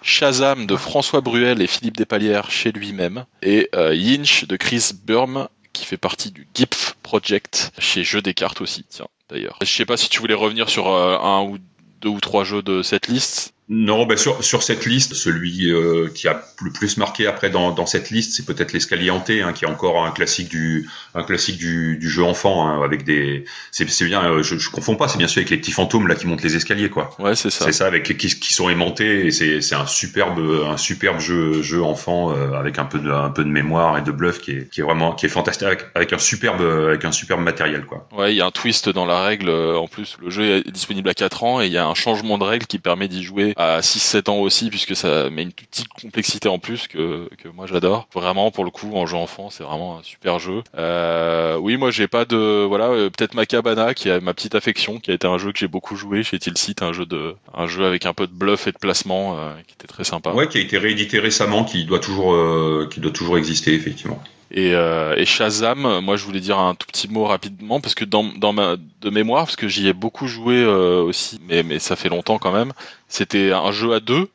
Shazam 0.00 0.64
de 0.66 0.76
François 0.76 1.22
Bruel 1.22 1.60
et 1.60 1.66
Philippe 1.66 1.96
Despalières 1.96 2.52
chez 2.52 2.70
lui-même, 2.70 3.24
et 3.42 3.68
euh, 3.74 3.96
Yinch 3.96 4.46
de 4.46 4.56
Chris 4.56 4.92
Burm 5.04 5.48
qui 5.72 5.86
fait 5.86 5.96
partie 5.96 6.30
du 6.30 6.46
GIPF 6.54 6.94
Project 7.02 7.72
chez 7.80 8.04
Jeux 8.04 8.22
des 8.22 8.34
cartes 8.34 8.60
aussi, 8.60 8.84
tiens 8.88 9.08
d'ailleurs. 9.28 9.58
Je 9.60 9.66
sais 9.66 9.86
pas 9.86 9.96
si 9.96 10.08
tu 10.08 10.20
voulais 10.20 10.34
revenir 10.34 10.68
sur 10.68 10.92
euh, 10.92 11.18
un 11.18 11.42
ou 11.42 11.58
deux 12.00 12.10
ou 12.10 12.20
trois 12.20 12.44
jeux 12.44 12.62
de 12.62 12.82
cette 12.82 13.08
liste. 13.08 13.51
Non, 13.68 14.06
ben 14.06 14.18
sur, 14.18 14.42
sur 14.42 14.62
cette 14.62 14.86
liste, 14.86 15.14
celui 15.14 15.70
euh, 15.70 16.08
qui 16.12 16.26
a 16.26 16.42
le 16.62 16.72
plus 16.72 16.96
marqué 16.96 17.28
après 17.28 17.48
dans, 17.48 17.70
dans 17.70 17.86
cette 17.86 18.10
liste, 18.10 18.32
c'est 18.34 18.44
peut-être 18.44 18.72
l'escalier 18.72 19.10
hanté, 19.10 19.40
hein, 19.40 19.52
qui 19.52 19.64
est 19.64 19.68
encore 19.68 20.04
un 20.04 20.10
classique 20.10 20.48
du 20.48 20.90
un 21.14 21.22
classique 21.22 21.58
du, 21.58 21.96
du 21.96 22.10
jeu 22.10 22.24
enfant, 22.24 22.66
hein, 22.66 22.82
avec 22.82 23.04
des 23.04 23.44
c'est 23.70 23.86
bien, 24.04 24.24
euh, 24.24 24.42
je, 24.42 24.58
je 24.58 24.68
confonds 24.68 24.96
pas, 24.96 25.06
c'est 25.06 25.16
bien 25.16 25.28
sûr 25.28 25.38
avec 25.38 25.50
les 25.50 25.58
petits 25.58 25.70
fantômes 25.70 26.08
là 26.08 26.16
qui 26.16 26.26
montent 26.26 26.42
les 26.42 26.56
escaliers 26.56 26.90
quoi. 26.90 27.10
Ouais, 27.20 27.36
c'est 27.36 27.50
ça. 27.50 27.64
C'est 27.64 27.72
ça 27.72 27.86
avec 27.86 28.02
qui, 28.02 28.16
qui 28.16 28.52
sont 28.52 28.68
aimantés 28.68 29.26
et 29.26 29.30
c'est 29.30 29.60
c'est 29.60 29.76
un 29.76 29.86
superbe 29.86 30.40
un 30.66 30.76
superbe 30.76 31.20
jeu 31.20 31.62
jeu 31.62 31.82
enfant 31.82 32.36
euh, 32.36 32.54
avec 32.54 32.80
un 32.80 32.84
peu 32.84 32.98
de 32.98 33.10
un 33.10 33.30
peu 33.30 33.44
de 33.44 33.50
mémoire 33.50 33.96
et 33.96 34.02
de 34.02 34.10
bluff 34.10 34.40
qui 34.40 34.50
est 34.50 34.70
qui 34.70 34.80
est 34.80 34.84
vraiment 34.84 35.12
qui 35.12 35.26
est 35.26 35.30
fantastique 35.30 35.62
avec, 35.62 35.84
avec 35.94 36.12
un 36.12 36.18
superbe 36.18 36.60
avec 36.60 37.04
un 37.04 37.12
superbe 37.12 37.40
matériel 37.40 37.86
quoi. 37.86 38.08
Ouais, 38.12 38.34
il 38.34 38.36
y 38.36 38.40
a 38.40 38.46
un 38.46 38.50
twist 38.50 38.88
dans 38.88 39.06
la 39.06 39.22
règle. 39.22 39.50
En 39.50 39.86
plus, 39.86 40.16
le 40.20 40.30
jeu 40.30 40.56
est 40.56 40.70
disponible 40.70 41.08
à 41.08 41.14
4 41.14 41.44
ans 41.44 41.60
et 41.62 41.66
il 41.66 41.72
y 41.72 41.78
a 41.78 41.86
un 41.86 41.94
changement 41.94 42.38
de 42.38 42.44
règle 42.44 42.66
qui 42.66 42.80
permet 42.80 43.06
d'y 43.06 43.22
jouer 43.22 43.51
à 43.56 43.80
6-7 43.80 44.30
ans 44.30 44.38
aussi, 44.38 44.70
puisque 44.70 44.96
ça 44.96 45.30
met 45.30 45.42
une 45.42 45.52
petite 45.52 45.88
complexité 45.88 46.48
en 46.48 46.58
plus 46.58 46.88
que, 46.88 47.28
que 47.42 47.48
moi 47.48 47.66
j'adore. 47.66 48.08
Vraiment, 48.14 48.50
pour 48.50 48.64
le 48.64 48.70
coup, 48.70 48.92
en 48.94 49.06
jeu 49.06 49.16
enfant, 49.16 49.50
c'est 49.50 49.64
vraiment 49.64 49.98
un 49.98 50.02
super 50.02 50.38
jeu. 50.38 50.62
Euh, 50.76 51.56
oui, 51.56 51.76
moi 51.76 51.90
j'ai 51.90 52.08
pas 52.08 52.24
de 52.24 52.64
voilà, 52.64 52.86
euh, 52.86 53.10
peut-être 53.10 53.34
Macabana 53.34 53.94
qui 53.94 54.10
a 54.10 54.20
ma 54.20 54.34
petite 54.34 54.54
affection, 54.54 54.98
qui 54.98 55.10
a 55.10 55.14
été 55.14 55.26
un 55.26 55.38
jeu 55.38 55.52
que 55.52 55.58
j'ai 55.58 55.68
beaucoup 55.68 55.96
joué 55.96 56.22
chez 56.22 56.38
Tilsit, 56.38 56.76
un 56.80 56.92
jeu 56.92 57.06
de 57.06 57.34
un 57.54 57.66
jeu 57.66 57.84
avec 57.84 58.06
un 58.06 58.14
peu 58.14 58.26
de 58.26 58.32
bluff 58.32 58.66
et 58.66 58.72
de 58.72 58.78
placement, 58.78 59.38
euh, 59.38 59.52
qui 59.66 59.74
était 59.74 59.86
très 59.86 60.04
sympa. 60.04 60.32
Ouais, 60.32 60.48
qui 60.48 60.58
a 60.58 60.60
été 60.60 60.78
réédité 60.78 61.18
récemment, 61.18 61.64
qui 61.64 61.84
doit 61.84 62.00
toujours 62.00 62.34
euh, 62.34 62.88
qui 62.90 63.00
doit 63.00 63.12
toujours 63.12 63.38
exister 63.38 63.74
effectivement. 63.74 64.22
Et, 64.54 64.74
euh, 64.74 65.16
et, 65.16 65.24
Shazam, 65.24 66.00
moi 66.00 66.16
je 66.16 66.24
voulais 66.24 66.40
dire 66.40 66.58
un 66.58 66.74
tout 66.74 66.86
petit 66.86 67.08
mot 67.08 67.24
rapidement 67.24 67.80
parce 67.80 67.94
que 67.94 68.04
dans, 68.04 68.24
dans 68.24 68.52
ma 68.52 68.76
de 68.76 69.10
mémoire, 69.10 69.46
parce 69.46 69.56
que 69.56 69.66
j'y 69.66 69.88
ai 69.88 69.94
beaucoup 69.94 70.26
joué 70.26 70.62
euh, 70.62 71.02
aussi, 71.02 71.40
mais, 71.48 71.62
mais 71.62 71.78
ça 71.78 71.96
fait 71.96 72.10
longtemps 72.10 72.38
quand 72.38 72.52
même. 72.52 72.72
C'était 73.08 73.52
un 73.52 73.72
jeu 73.72 73.94
à 73.94 74.00
deux 74.00 74.28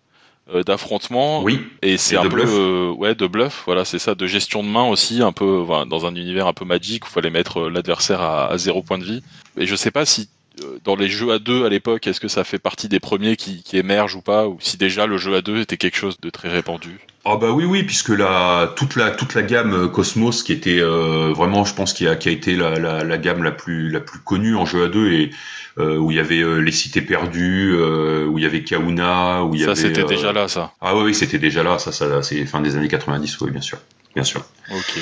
euh, 0.53 0.63
d'affrontement. 0.63 1.43
Oui. 1.43 1.60
Et 1.82 1.97
c'est 1.97 2.15
un 2.15 2.30
peu 2.30 2.41
euh, 2.47 2.91
ouais 2.91 3.15
de 3.15 3.27
bluff. 3.27 3.63
Voilà, 3.65 3.84
c'est 3.84 3.99
ça, 3.99 4.15
de 4.15 4.27
gestion 4.27 4.63
de 4.63 4.69
main 4.69 4.86
aussi, 4.86 5.21
un 5.21 5.34
peu 5.34 5.58
voilà, 5.58 5.84
dans 5.84 6.06
un 6.06 6.15
univers 6.15 6.47
un 6.47 6.53
peu 6.53 6.63
magique 6.63 7.03
où 7.03 7.10
il 7.10 7.13
fallait 7.13 7.30
mettre 7.30 7.63
euh, 7.63 7.69
l'adversaire 7.69 8.21
à, 8.21 8.49
à, 8.49 8.58
zéro 8.58 8.82
point 8.82 8.97
de 8.97 9.03
vie. 9.03 9.21
Et 9.58 9.65
je 9.65 9.75
sais 9.75 9.91
pas 9.91 10.06
si 10.06 10.30
dans 10.86 10.95
les 10.95 11.10
jeux 11.10 11.34
à 11.34 11.39
deux 11.39 11.65
à 11.65 11.69
l'époque, 11.69 12.08
est-ce 12.08 12.21
que 12.21 12.30
ça 12.30 12.45
fait 12.45 12.60
partie 12.60 12.88
des 12.88 13.01
premiers 13.01 13.36
qui, 13.36 13.62
qui, 13.62 13.77
émergent 13.77 14.15
ou 14.15 14.21
pas, 14.21 14.47
ou 14.47 14.58
si 14.62 14.77
déjà 14.77 15.06
le 15.06 15.17
jeu 15.17 15.36
à 15.36 15.41
deux 15.41 15.60
était 15.60 15.77
quelque 15.77 15.97
chose 15.97 16.17
de 16.21 16.30
très 16.30 16.49
répandu? 16.49 16.99
Ah 17.30 17.36
bah 17.36 17.52
oui 17.52 17.66
oui, 17.66 17.84
puisque 17.84 18.10
la 18.10 18.72
toute 18.78 18.96
la 18.96 19.12
toute 19.12 19.34
la 19.34 19.42
gamme 19.42 19.92
Cosmos 19.92 20.44
qui 20.44 20.54
était 20.54 20.80
euh, 20.80 21.34
vraiment, 21.36 21.66
je 21.66 21.74
pense, 21.74 21.92
qui 21.92 22.08
a 22.08 22.16
qui 22.16 22.30
a 22.30 22.32
été 22.32 22.56
la, 22.56 22.80
la, 22.80 23.04
la, 23.04 23.18
gamme 23.18 23.44
la 23.44 23.52
plus 23.52 23.90
la 23.90 24.00
plus 24.00 24.20
connue 24.20 24.56
en 24.56 24.66
jeu 24.66 24.86
à 24.86 24.88
deux 24.88 25.12
et 25.12 25.32
euh, 25.78 25.98
où 25.98 26.10
il 26.10 26.16
y 26.16 26.22
avait 26.22 26.40
euh, 26.40 26.60
les 26.60 26.72
cités 26.72 27.02
perdues, 27.02 27.76
euh, 27.76 28.26
où 28.28 28.38
il 28.38 28.46
y 28.46 28.48
avait 28.48 28.63
Kauna, 28.63 29.44
où 29.44 29.54
il 29.56 29.60
y 29.60 29.63
ça, 29.66 29.72
avait. 29.72 29.82
Ça 29.82 29.88
c'était 29.90 30.06
déjà 30.06 30.32
là, 30.32 30.48
ça. 30.48 30.72
Ah 30.80 30.96
oui, 30.96 31.04
oui 31.04 31.13
c'était 31.13 31.38
déjà 31.38 31.63
là. 31.63 31.80
Ça, 31.80 31.92
ça 31.92 32.24
c'est 32.24 32.46
fin 32.46 32.62
des 32.62 32.78
années 32.78 32.88
90, 32.88 33.42
oui, 33.42 33.52
bien 33.52 33.62
sûr 33.62 33.80
bien 34.16 34.24
sûr. 34.24 34.44
Ok. 34.72 35.00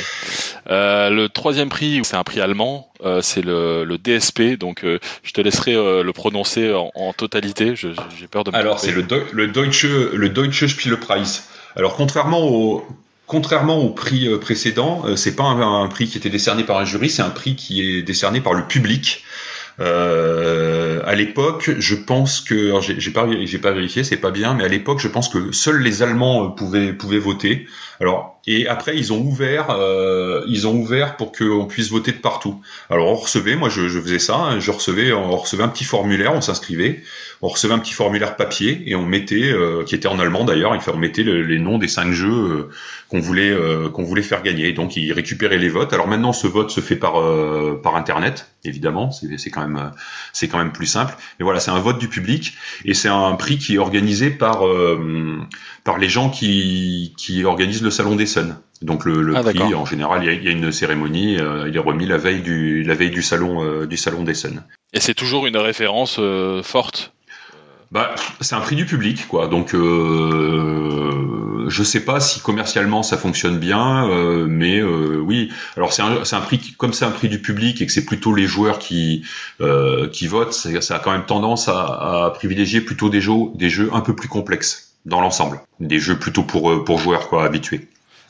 Euh, 0.70 1.10
le 1.10 1.30
troisième 1.30 1.70
prix, 1.70 2.02
c'est 2.04 2.18
un 2.18 2.26
prix 2.26 2.42
allemand, 2.42 2.92
euh, 3.02 3.22
c'est 3.22 3.42
le, 3.42 3.86
le, 3.86 3.98
DSP, 3.98 4.58
donc 4.60 4.84
euh, 4.84 5.00
je 5.24 5.32
te 5.32 5.40
laisserai 5.40 5.74
le 5.74 6.12
prononcer 6.12 6.74
en, 6.74 6.92
en 6.96 7.14
totalité. 7.14 7.76
J'ai 7.78 7.94
peur 8.30 8.44
de. 8.44 8.52
Me 8.52 8.58
Alors 8.58 8.80
c'est 8.80 8.92
le, 8.92 9.06
le 9.32 9.48
Deutsche 9.48 9.86
le 9.86 10.28
Deutsche 10.28 10.66
Spielepreis. 10.68 11.44
Alors 11.76 11.96
contrairement 11.96 12.44
au 12.44 13.90
prix 13.90 14.30
précédent, 14.40 15.04
c'est 15.16 15.36
pas 15.36 15.44
un, 15.44 15.84
un, 15.84 15.88
prix 15.88 16.08
qui 16.08 16.18
était 16.18 16.30
décerné 16.30 16.64
par 16.64 16.78
un 16.78 16.86
jury, 16.86 17.10
c'est 17.10 17.22
un 17.22 17.30
prix 17.30 17.56
qui 17.56 17.82
est 17.82 18.02
décerné 18.02 18.42
par 18.42 18.54
le 18.54 18.66
public. 18.66 19.24
Euh, 19.80 21.02
à 21.06 21.16
l'époque, 21.16 21.72
je 21.80 21.96
pense 21.96 22.42
que 22.42 22.74
j'ai 22.82 23.12
pas 23.12 23.28
pas 23.62 23.72
vérifié, 23.72 24.04
c'est 24.04 24.18
pas 24.18 24.32
bien, 24.32 24.54
mais 24.54 24.64
à 24.64 24.68
l'époque, 24.68 25.00
je 25.00 25.08
pense 25.08 25.30
que 25.30 25.52
seuls 25.52 25.82
les 25.82 26.02
Allemands 26.02 26.50
pouvaient 26.52 26.94
pouvaient 26.94 27.20
voter. 27.20 27.68
Alors 28.00 28.36
et 28.48 28.68
après, 28.68 28.96
ils 28.96 29.12
ont 29.12 29.20
ouvert, 29.22 29.72
euh, 29.72 30.44
ils 30.48 30.68
ont 30.68 30.76
ouvert 30.76 31.18
pour 31.18 31.32
qu'on 31.32 31.66
puisse 31.66 31.90
voter 31.90 32.12
de 32.12 32.18
partout. 32.18 32.62
Alors 32.92 33.08
on 33.08 33.16
recevait, 33.16 33.56
moi 33.56 33.70
je, 33.70 33.88
je 33.88 34.00
faisais 34.00 34.20
ça, 34.20 34.36
hein, 34.36 34.60
je 34.60 34.70
recevais, 34.70 35.12
on 35.14 35.36
recevait 35.36 35.64
un 35.64 35.68
petit 35.68 35.84
formulaire, 35.84 36.32
on 36.34 36.42
s'inscrivait, 36.42 37.02
on 37.42 37.48
recevait 37.48 37.74
un 37.74 37.80
petit 37.80 37.94
formulaire 37.94 38.36
papier 38.36 38.84
et 38.86 38.96
on 38.96 39.04
mettait, 39.04 39.52
euh, 39.52 39.84
qui 39.84 39.96
était 39.96 40.08
en 40.08 40.20
allemand 40.20 40.44
d'ailleurs, 40.46 40.78
on 40.88 40.98
mettait 40.98 41.24
le, 41.24 41.42
les 41.42 41.58
noms 41.58 41.80
des 41.80 41.88
cinq 41.88 42.12
jeux 42.12 42.30
euh, 42.30 42.70
qu'on 43.10 43.20
voulait 43.20 43.50
euh, 43.50 43.90
qu'on 43.90 44.04
voulait 44.04 44.22
faire 44.22 44.44
gagner. 44.44 44.74
Donc 44.74 44.96
ils 44.96 45.12
récupéraient 45.12 45.58
les 45.58 45.70
votes. 45.70 45.94
Alors 45.94 46.08
maintenant, 46.08 46.32
ce 46.32 46.46
vote 46.46 46.70
se 46.70 46.82
fait 46.82 46.96
par 46.98 47.20
euh, 47.20 47.80
par 47.82 47.96
internet, 47.96 48.52
évidemment, 48.66 49.12
c'est 49.12 49.50
quand 49.50 49.68
même 49.68 49.92
c'est 50.34 50.48
quand 50.48 50.58
même 50.58 50.72
plus 50.72 50.88
simple. 50.88 51.16
Mais 51.40 51.44
voilà, 51.44 51.60
c'est 51.60 51.72
un 51.72 51.80
vote 51.80 52.00
du 52.00 52.08
public 52.08 52.54
et 52.84 52.94
c'est 52.94 53.10
un 53.10 53.34
prix 53.36 53.58
qui 53.58 53.76
est 53.76 53.80
organisé 53.80 54.30
par 54.30 54.64
par 55.84 55.98
les 55.98 56.10
gens 56.10 56.30
qui 56.30 57.14
qui 57.18 57.44
organisent 57.44 57.84
le 57.84 57.92
salon 57.92 58.16
des 58.16 58.26
Sun. 58.26 58.58
Donc 58.82 59.06
le, 59.06 59.22
le 59.22 59.36
ah, 59.36 59.44
prix, 59.44 59.74
en 59.74 59.86
général, 59.86 60.24
il 60.24 60.28
y, 60.28 60.30
a, 60.30 60.34
il 60.34 60.44
y 60.44 60.48
a 60.48 60.52
une 60.52 60.72
cérémonie, 60.72 61.38
euh, 61.38 61.70
il 61.70 61.76
est 61.76 61.80
remis 61.80 62.06
la 62.06 62.18
veille 62.18 62.42
du 62.42 62.84
la 62.84 62.94
veille 62.94 63.12
du 63.12 63.22
salon 63.22 63.64
euh, 63.64 63.88
du 63.88 63.96
salon 63.96 64.24
des 64.24 64.34
Sun. 64.34 64.64
Et 64.94 65.00
c'est 65.00 65.14
toujours 65.14 65.48
une 65.48 65.58
référence 65.58 66.18
euh, 66.20 66.62
forte. 66.62 67.14
Bah, 67.96 68.14
c'est 68.42 68.56
un 68.56 68.60
prix 68.60 68.76
du 68.76 68.86
public, 68.86 69.26
quoi. 69.30 69.48
Donc, 69.48 69.74
euh, 69.74 71.64
je 71.70 71.82
sais 71.82 72.04
pas 72.04 72.20
si 72.20 72.42
commercialement 72.42 73.04
ça 73.04 73.18
fonctionne 73.18 73.58
bien, 73.58 74.10
euh, 74.10 74.48
mais 74.50 74.82
euh, 74.82 75.22
oui. 75.26 75.50
Alors 75.78 75.94
c'est 75.94 76.02
un, 76.02 76.18
un 76.30 76.42
prix 76.42 76.60
qui, 76.60 76.74
comme 76.74 76.92
c'est 76.92 77.06
un 77.06 77.12
prix 77.12 77.30
du 77.30 77.42
public 77.42 77.82
et 77.82 77.86
que 77.86 77.94
c'est 77.94 78.04
plutôt 78.04 78.36
les 78.36 78.48
joueurs 78.48 78.80
qui 78.80 79.24
euh, 79.62 80.10
qui 80.10 80.28
votent, 80.28 80.52
ça 80.52 80.96
a 80.96 81.00
quand 81.00 81.14
même 81.14 81.26
tendance 81.26 81.70
à, 81.70 82.26
à 82.26 82.32
privilégier 82.32 82.82
plutôt 82.82 83.08
des 83.08 83.22
jeux 83.22 83.32
des 83.56 83.70
jeux 83.70 83.90
un 83.94 84.02
peu 84.02 84.14
plus 84.14 84.28
complexes 84.28 84.98
dans 85.06 85.22
l'ensemble, 85.22 85.62
des 85.80 86.00
jeux 86.00 86.20
plutôt 86.20 86.44
pour 86.44 86.84
pour 86.84 87.00
joueurs 87.00 87.30
quoi 87.30 87.46
habitués. 87.46 87.88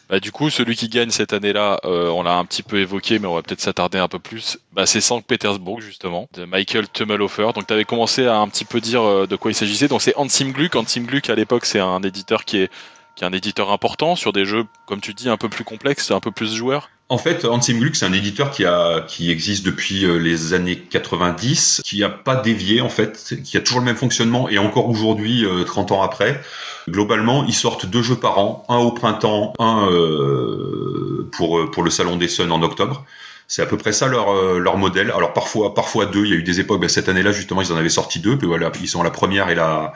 Bah, 0.09 0.19
du 0.19 0.31
coup, 0.31 0.51
celui 0.51 0.75
qui 0.75 0.87
gagne 0.87 1.09
cette 1.09 1.33
année-là, 1.33 1.79
euh, 1.83 2.09
on 2.09 2.21
l'a 2.21 2.37
un 2.37 2.45
petit 2.45 2.61
peu 2.61 2.77
évoqué, 2.77 3.17
mais 3.17 3.27
on 3.27 3.33
va 3.33 3.41
peut-être 3.41 3.61
s'attarder 3.61 3.97
un 3.97 4.07
peu 4.07 4.19
plus. 4.19 4.59
Bah, 4.71 4.85
c'est 4.85 5.01
Saint-Pétersbourg, 5.01 5.81
justement, 5.81 6.29
de 6.33 6.45
Michael 6.45 6.87
Tummelhofer. 6.89 7.51
Donc, 7.55 7.65
tu 7.65 7.73
avais 7.73 7.85
commencé 7.85 8.27
à 8.27 8.37
un 8.37 8.47
petit 8.47 8.65
peu 8.65 8.81
dire 8.81 9.01
euh, 9.01 9.25
de 9.25 9.35
quoi 9.35 9.51
il 9.51 9.55
s'agissait. 9.55 9.87
Donc, 9.87 10.03
c'est 10.03 10.15
Hansim 10.15 10.51
Gluck. 10.51 10.75
Hansim 10.75 11.05
Gluck, 11.05 11.29
à 11.29 11.35
l'époque, 11.35 11.65
c'est 11.65 11.79
un 11.79 12.03
éditeur 12.03 12.45
qui 12.45 12.57
est, 12.57 12.71
qui 13.15 13.23
est 13.23 13.27
un 13.27 13.33
éditeur 13.33 13.71
important 13.71 14.15
sur 14.15 14.31
des 14.31 14.45
jeux, 14.45 14.65
comme 14.85 15.01
tu 15.01 15.15
dis, 15.15 15.27
un 15.27 15.37
peu 15.37 15.49
plus 15.49 15.63
complexes, 15.63 16.11
un 16.11 16.19
peu 16.19 16.31
plus 16.31 16.53
joueurs. 16.53 16.89
En 17.07 17.19
fait, 17.19 17.45
Gluck, 17.45 17.95
c'est 17.95 18.05
un 18.05 18.13
éditeur 18.13 18.49
qui 18.49 18.65
a 18.65 19.01
qui 19.01 19.29
existe 19.29 19.63
depuis 19.63 20.05
euh, 20.05 20.17
les 20.17 20.53
années 20.53 20.77
90, 20.77 21.81
qui 21.85 22.03
a 22.03 22.09
pas 22.09 22.35
dévié 22.35 22.81
en 22.81 22.89
fait, 22.89 23.35
qui 23.43 23.57
a 23.57 23.61
toujours 23.61 23.79
le 23.79 23.85
même 23.85 23.95
fonctionnement 23.95 24.49
et 24.49 24.57
encore 24.57 24.89
aujourd'hui, 24.89 25.45
30 25.65 25.91
ans 25.91 26.01
après. 26.01 26.41
Globalement, 26.89 27.45
ils 27.45 27.53
sortent 27.53 27.85
deux 27.85 28.01
jeux 28.01 28.15
par 28.15 28.39
an, 28.39 28.65
un 28.69 28.77
au 28.77 28.91
printemps, 28.91 29.53
un 29.59 29.87
euh, 29.91 31.29
pour 31.31 31.69
pour 31.69 31.83
le 31.83 31.91
salon 31.91 32.15
des 32.15 32.27
Suns 32.27 32.51
en 32.51 32.63
octobre. 32.63 33.05
C'est 33.47 33.62
à 33.62 33.65
peu 33.65 33.77
près 33.77 33.91
ça 33.91 34.08
leur, 34.08 34.29
euh, 34.34 34.60
leur 34.60 34.77
modèle. 34.77 35.12
Alors 35.12 35.34
parfois, 35.34 35.73
parfois 35.73 36.05
deux. 36.05 36.25
Il 36.25 36.31
y 36.31 36.34
a 36.34 36.38
eu 36.38 36.43
des 36.43 36.60
époques. 36.60 36.81
Ben, 36.81 36.89
cette 36.89 37.10
année-là, 37.10 37.31
justement, 37.31 37.62
ils 37.62 37.71
en 37.71 37.77
avaient 37.77 37.89
sorti 37.89 38.19
deux. 38.19 38.38
Puis 38.38 38.47
voilà, 38.47 38.71
ils 38.81 38.88
sont 38.88 39.03
la 39.03 39.12
première 39.12 39.49
et 39.49 39.55
la 39.55 39.93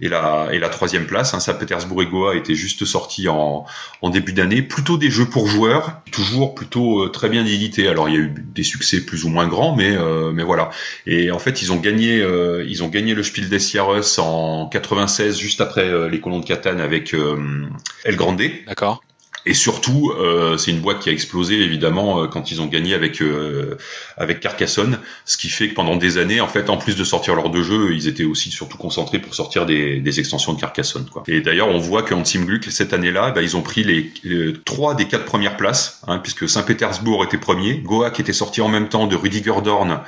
et 0.00 0.08
la 0.08 0.48
et 0.52 0.58
la 0.58 0.68
troisième 0.68 1.06
place. 1.06 1.32
Hein. 1.34 1.40
Saint-Pétersbourg 1.40 2.02
et 2.02 2.06
Goa 2.06 2.36
étaient 2.36 2.54
juste 2.54 2.84
sortis 2.84 3.28
en, 3.28 3.64
en 4.02 4.10
début 4.10 4.32
d'année. 4.32 4.62
Plutôt 4.62 4.98
des 4.98 5.10
jeux 5.10 5.26
pour 5.26 5.46
joueurs, 5.46 6.00
toujours 6.10 6.54
plutôt 6.54 7.04
euh, 7.04 7.08
très 7.08 7.28
bien 7.28 7.46
édités. 7.46 7.88
Alors 7.88 8.08
il 8.08 8.14
y 8.14 8.18
a 8.18 8.20
eu 8.20 8.34
des 8.36 8.62
succès 8.64 9.00
plus 9.00 9.24
ou 9.24 9.28
moins 9.28 9.46
grands, 9.46 9.74
mais 9.74 9.96
euh, 9.96 10.32
mais 10.32 10.42
voilà. 10.42 10.70
Et 11.06 11.30
en 11.30 11.38
fait, 11.38 11.62
ils 11.62 11.72
ont 11.72 11.78
gagné 11.78 12.20
euh, 12.20 12.64
ils 12.68 12.82
ont 12.82 12.88
gagné 12.88 13.14
le 13.14 13.22
Spiel 13.22 13.48
des 13.48 13.58
Jahres 13.58 14.18
en 14.18 14.68
96, 14.68 15.38
juste 15.38 15.60
après 15.60 16.08
les 16.08 16.20
colons 16.20 16.40
de 16.40 16.44
Catane 16.44 16.80
avec 16.80 17.14
El 17.14 18.16
Grande. 18.16 18.42
D'accord. 18.66 19.02
Et 19.44 19.54
surtout, 19.54 20.12
euh, 20.16 20.56
c'est 20.56 20.70
une 20.70 20.80
boîte 20.80 21.00
qui 21.00 21.08
a 21.08 21.12
explosé 21.12 21.60
évidemment 21.60 22.22
euh, 22.22 22.26
quand 22.28 22.52
ils 22.52 22.60
ont 22.60 22.66
gagné 22.66 22.94
avec 22.94 23.20
euh, 23.20 23.76
avec 24.16 24.38
Carcassonne, 24.38 24.98
ce 25.24 25.36
qui 25.36 25.48
fait 25.48 25.68
que 25.68 25.74
pendant 25.74 25.96
des 25.96 26.18
années, 26.18 26.40
en 26.40 26.46
fait, 26.46 26.70
en 26.70 26.76
plus 26.76 26.94
de 26.94 27.02
sortir 27.02 27.34
leurs 27.34 27.50
deux 27.50 27.64
jeux, 27.64 27.92
ils 27.92 28.06
étaient 28.06 28.24
aussi 28.24 28.50
surtout 28.50 28.78
concentrés 28.78 29.18
pour 29.18 29.34
sortir 29.34 29.66
des, 29.66 29.98
des 29.98 30.20
extensions 30.20 30.52
de 30.52 30.60
Carcassonne. 30.60 31.06
Quoi. 31.10 31.24
Et 31.26 31.40
d'ailleurs, 31.40 31.68
on 31.68 31.78
voit 31.78 32.02
qu'en 32.02 32.22
Team 32.22 32.44
Gluck 32.44 32.64
cette 32.70 32.92
année-là, 32.92 33.32
bah, 33.32 33.42
ils 33.42 33.56
ont 33.56 33.62
pris 33.62 33.82
les, 33.82 34.12
trois 34.64 34.94
des 34.94 35.06
quatre 35.06 35.24
premières 35.24 35.56
places, 35.56 36.02
hein, 36.06 36.18
puisque 36.18 36.48
Saint-Pétersbourg 36.48 37.24
était 37.24 37.38
premier, 37.38 37.78
Goa 37.78 38.10
qui 38.10 38.20
était 38.20 38.32
sorti 38.32 38.60
en 38.60 38.68
même 38.68 38.88
temps 38.88 39.08
de 39.08 39.16
Rudiger 39.16 39.60
Dorn, 39.64 40.00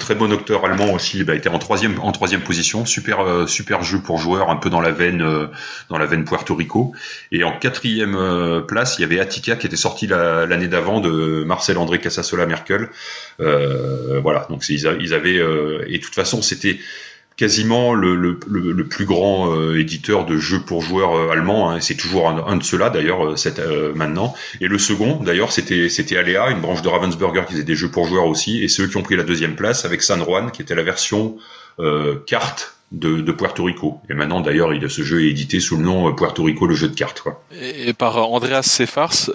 très 0.00 0.16
bon 0.16 0.32
acteur 0.32 0.64
allemand 0.64 0.92
aussi, 0.92 1.22
bah, 1.22 1.36
était 1.36 1.48
en 1.48 1.58
troisième 1.58 2.00
en 2.00 2.10
troisième 2.10 2.40
position, 2.40 2.84
super 2.86 3.48
super 3.48 3.84
jeu 3.84 4.00
pour 4.00 4.18
joueurs, 4.18 4.50
un 4.50 4.56
peu 4.56 4.70
dans 4.70 4.80
la 4.80 4.90
veine 4.90 5.48
dans 5.88 5.98
la 5.98 6.06
veine 6.06 6.24
Puerto 6.24 6.54
Rico, 6.56 6.92
et 7.30 7.44
en 7.44 7.52
quatrième 7.52 8.64
place 8.66 8.79
il 8.98 9.02
y 9.02 9.04
avait 9.04 9.20
Attica 9.20 9.56
qui 9.56 9.66
était 9.66 9.76
sorti 9.76 10.06
l'année 10.06 10.68
d'avant 10.68 11.00
de 11.00 11.44
Marcel 11.44 11.78
André 11.78 12.00
Casasola 12.00 12.46
Merkel. 12.46 12.88
Euh, 13.40 14.20
voilà, 14.20 14.46
donc 14.50 14.68
ils, 14.68 14.86
avaient 15.14 15.38
euh, 15.38 15.84
et 15.88 15.98
de 15.98 16.02
toute 16.02 16.14
façon 16.14 16.42
c'était 16.42 16.78
quasiment 17.40 17.94
le, 17.94 18.36
plus 18.84 19.06
grand 19.06 19.56
euh, 19.56 19.80
éditeur 19.80 20.26
de 20.26 20.36
jeux 20.36 20.60
pour 20.60 20.82
joueurs 20.82 21.16
euh, 21.16 21.30
allemands. 21.30 21.70
Hein, 21.70 21.80
c'est 21.80 21.94
toujours 21.94 22.28
un, 22.28 22.56
de 22.56 22.62
ceux-là 22.62 22.90
d'ailleurs 22.90 23.32
euh, 23.32 23.94
maintenant. 23.94 24.34
Et 24.60 24.68
le 24.68 24.76
second 24.76 25.16
d'ailleurs 25.16 25.50
c'était 25.50 25.88
c'était 25.88 26.18
Alea, 26.18 26.50
une 26.50 26.60
branche 26.60 26.82
de 26.82 26.88
Ravensburger 26.88 27.46
qui 27.46 27.54
faisait 27.54 27.64
des 27.64 27.76
jeux 27.76 27.90
pour 27.90 28.06
joueurs 28.06 28.26
aussi. 28.26 28.62
Et 28.62 28.68
ceux 28.68 28.86
qui 28.88 28.98
ont 28.98 29.02
pris 29.02 29.16
la 29.16 29.22
deuxième 29.22 29.56
place 29.56 29.86
avec 29.86 30.02
San 30.02 30.22
Juan 30.22 30.50
qui 30.50 30.60
était 30.60 30.74
la 30.74 30.82
version 30.82 31.38
carte 32.26 32.74
de, 32.92 33.20
de, 33.20 33.32
Puerto 33.32 33.64
Rico. 33.64 34.00
Et 34.08 34.14
maintenant, 34.14 34.40
d'ailleurs, 34.40 34.70
ce 34.88 35.02
jeu 35.02 35.24
est 35.24 35.30
édité 35.30 35.60
sous 35.60 35.76
le 35.76 35.84
nom 35.84 36.12
Puerto 36.14 36.42
Rico, 36.42 36.66
le 36.66 36.74
jeu 36.74 36.88
de 36.88 36.94
cartes. 36.94 37.20
Quoi. 37.20 37.42
Et, 37.52 37.92
par 37.92 38.16
Andreas 38.16 38.62
Sefars 38.62 39.30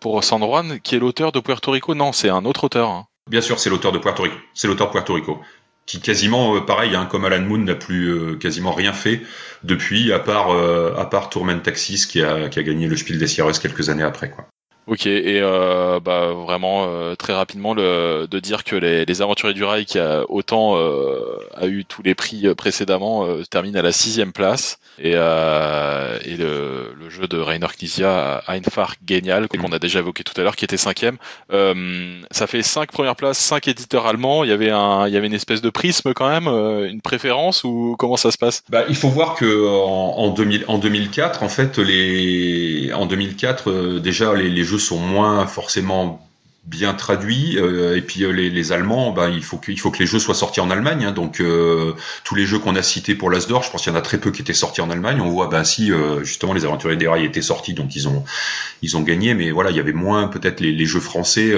pour 0.00 0.22
San 0.24 0.42
Juan, 0.42 0.78
qui 0.80 0.96
est 0.96 0.98
l'auteur 0.98 1.32
de 1.32 1.40
Puerto 1.40 1.70
Rico. 1.70 1.94
Non, 1.94 2.12
c'est 2.12 2.28
un 2.28 2.44
autre 2.44 2.64
auteur. 2.64 2.88
Hein. 2.88 3.06
Bien 3.30 3.40
sûr, 3.40 3.58
c'est 3.58 3.70
l'auteur 3.70 3.92
de 3.92 3.98
Puerto 3.98 4.22
Rico. 4.22 4.36
C'est 4.54 4.68
l'auteur 4.68 4.88
de 4.88 4.92
Puerto 4.92 5.14
Rico 5.14 5.40
qui 5.88 6.00
quasiment 6.00 6.54
euh, 6.54 6.60
pareil, 6.60 6.94
hein, 6.94 7.06
comme 7.06 7.24
Alan 7.24 7.40
Moon 7.40 7.58
n'a 7.58 7.74
plus 7.74 8.08
euh, 8.08 8.36
quasiment 8.36 8.72
rien 8.72 8.92
fait 8.92 9.22
depuis, 9.64 10.12
à 10.12 10.20
part 10.20 10.50
euh, 10.50 10.94
à 10.96 11.06
part 11.06 11.30
Tourment 11.30 11.58
Taxis 11.58 12.06
qui 12.06 12.22
a, 12.22 12.48
qui 12.48 12.58
a 12.60 12.62
gagné 12.62 12.86
le 12.86 12.96
Spiel 12.96 13.18
des 13.18 13.26
Sierras 13.26 13.58
quelques 13.60 13.88
années 13.88 14.04
après 14.04 14.30
quoi. 14.30 14.46
Ok, 14.88 15.04
et 15.04 15.38
euh, 15.42 16.00
bah, 16.00 16.32
vraiment 16.32 16.86
euh, 16.88 17.14
très 17.14 17.34
rapidement 17.34 17.74
le, 17.74 18.26
de 18.26 18.40
dire 18.40 18.64
que 18.64 18.74
les, 18.74 19.04
les 19.04 19.20
Aventuriers 19.20 19.52
du 19.52 19.62
Rail, 19.62 19.84
qui 19.84 19.98
a 19.98 20.24
autant 20.30 20.78
euh, 20.78 21.36
a 21.54 21.66
eu 21.66 21.84
tous 21.84 22.02
les 22.02 22.14
prix 22.14 22.54
précédemment, 22.54 23.26
termine 23.50 23.76
à 23.76 23.82
la 23.82 23.92
sixième 23.92 24.32
place. 24.32 24.78
Et, 24.98 25.10
et 25.10 26.36
le, 26.36 26.94
le, 26.98 27.10
jeu 27.10 27.28
de 27.28 27.38
Rainer 27.38 27.66
Knizia, 27.78 28.42
Einfach 28.48 28.94
Genial, 29.06 29.46
qu'on 29.48 29.72
a 29.72 29.78
déjà 29.78 29.98
évoqué 29.98 30.24
tout 30.24 30.32
à 30.40 30.42
l'heure, 30.42 30.56
qui 30.56 30.64
était 30.64 30.78
cinquième. 30.78 31.18
ça 31.50 32.46
fait 32.46 32.62
cinq 32.62 32.90
premières 32.90 33.14
places, 33.14 33.38
cinq 33.38 33.68
éditeurs 33.68 34.06
allemands. 34.06 34.42
Il 34.42 34.50
y 34.50 34.52
avait 34.52 34.70
un, 34.70 35.06
il 35.06 35.12
y 35.12 35.18
avait 35.18 35.26
une 35.26 35.34
espèce 35.34 35.60
de 35.60 35.70
prisme 35.70 36.14
quand 36.14 36.28
même, 36.28 36.48
une 36.48 37.02
préférence 37.02 37.62
ou 37.62 37.94
comment 37.98 38.16
ça 38.16 38.30
se 38.30 38.38
passe? 38.38 38.64
Bah, 38.70 38.84
il 38.88 38.96
faut 38.96 39.10
voir 39.10 39.34
que 39.34 39.68
en, 39.68 40.16
en, 40.16 40.30
2000, 40.30 40.64
en 40.66 40.78
2004, 40.78 41.42
en 41.42 41.48
fait, 41.48 41.78
les, 41.78 42.90
en 42.94 43.04
2004, 43.04 43.98
déjà 43.98 44.34
les, 44.34 44.48
les 44.48 44.64
jeux 44.64 44.77
sont 44.78 44.98
moins 44.98 45.46
forcément 45.46 46.24
bien 46.68 46.92
traduits 46.92 47.56
euh, 47.58 47.96
et 47.96 48.02
puis 48.02 48.24
euh, 48.24 48.30
les, 48.30 48.72
Allemands 48.72 49.12
ben, 49.12 49.30
il 49.30 49.42
faut 49.42 49.56
que 49.56 49.98
les 49.98 50.06
jeux 50.06 50.18
soient 50.18 50.34
sortis 50.34 50.60
en 50.60 50.70
Allemagne 50.70 51.06
hein. 51.06 51.12
donc 51.12 51.40
euh, 51.40 51.94
tous 52.24 52.34
les 52.34 52.44
jeux 52.44 52.58
qu'on 52.58 52.76
a 52.76 52.82
cités 52.82 53.14
pour 53.14 53.30
l'Asdor 53.30 53.62
je 53.62 53.70
pense 53.70 53.82
qu'il 53.82 53.92
y 53.92 53.96
en 53.96 53.98
a 53.98 54.02
très 54.02 54.18
peu 54.18 54.30
qui 54.30 54.42
étaient 54.42 54.52
sortis 54.52 54.82
en 54.82 54.90
Allemagne 54.90 55.20
on 55.20 55.30
voit 55.30 55.46
ben 55.46 55.64
si 55.64 55.90
justement 56.22 56.52
les 56.52 56.64
Aventuriers 56.64 56.96
des 56.96 57.08
Rails 57.08 57.24
étaient 57.24 57.40
sortis 57.40 57.72
donc 57.72 57.96
ils 57.96 58.06
ont 58.06 58.22
ils 58.82 58.96
ont 58.96 59.02
gagné 59.02 59.32
mais 59.34 59.50
voilà 59.50 59.70
il 59.70 59.76
y 59.76 59.80
avait 59.80 59.92
moins 59.92 60.28
peut-être 60.28 60.60
les, 60.60 60.72
les, 60.72 60.84
jeux 60.84 61.00
français 61.00 61.54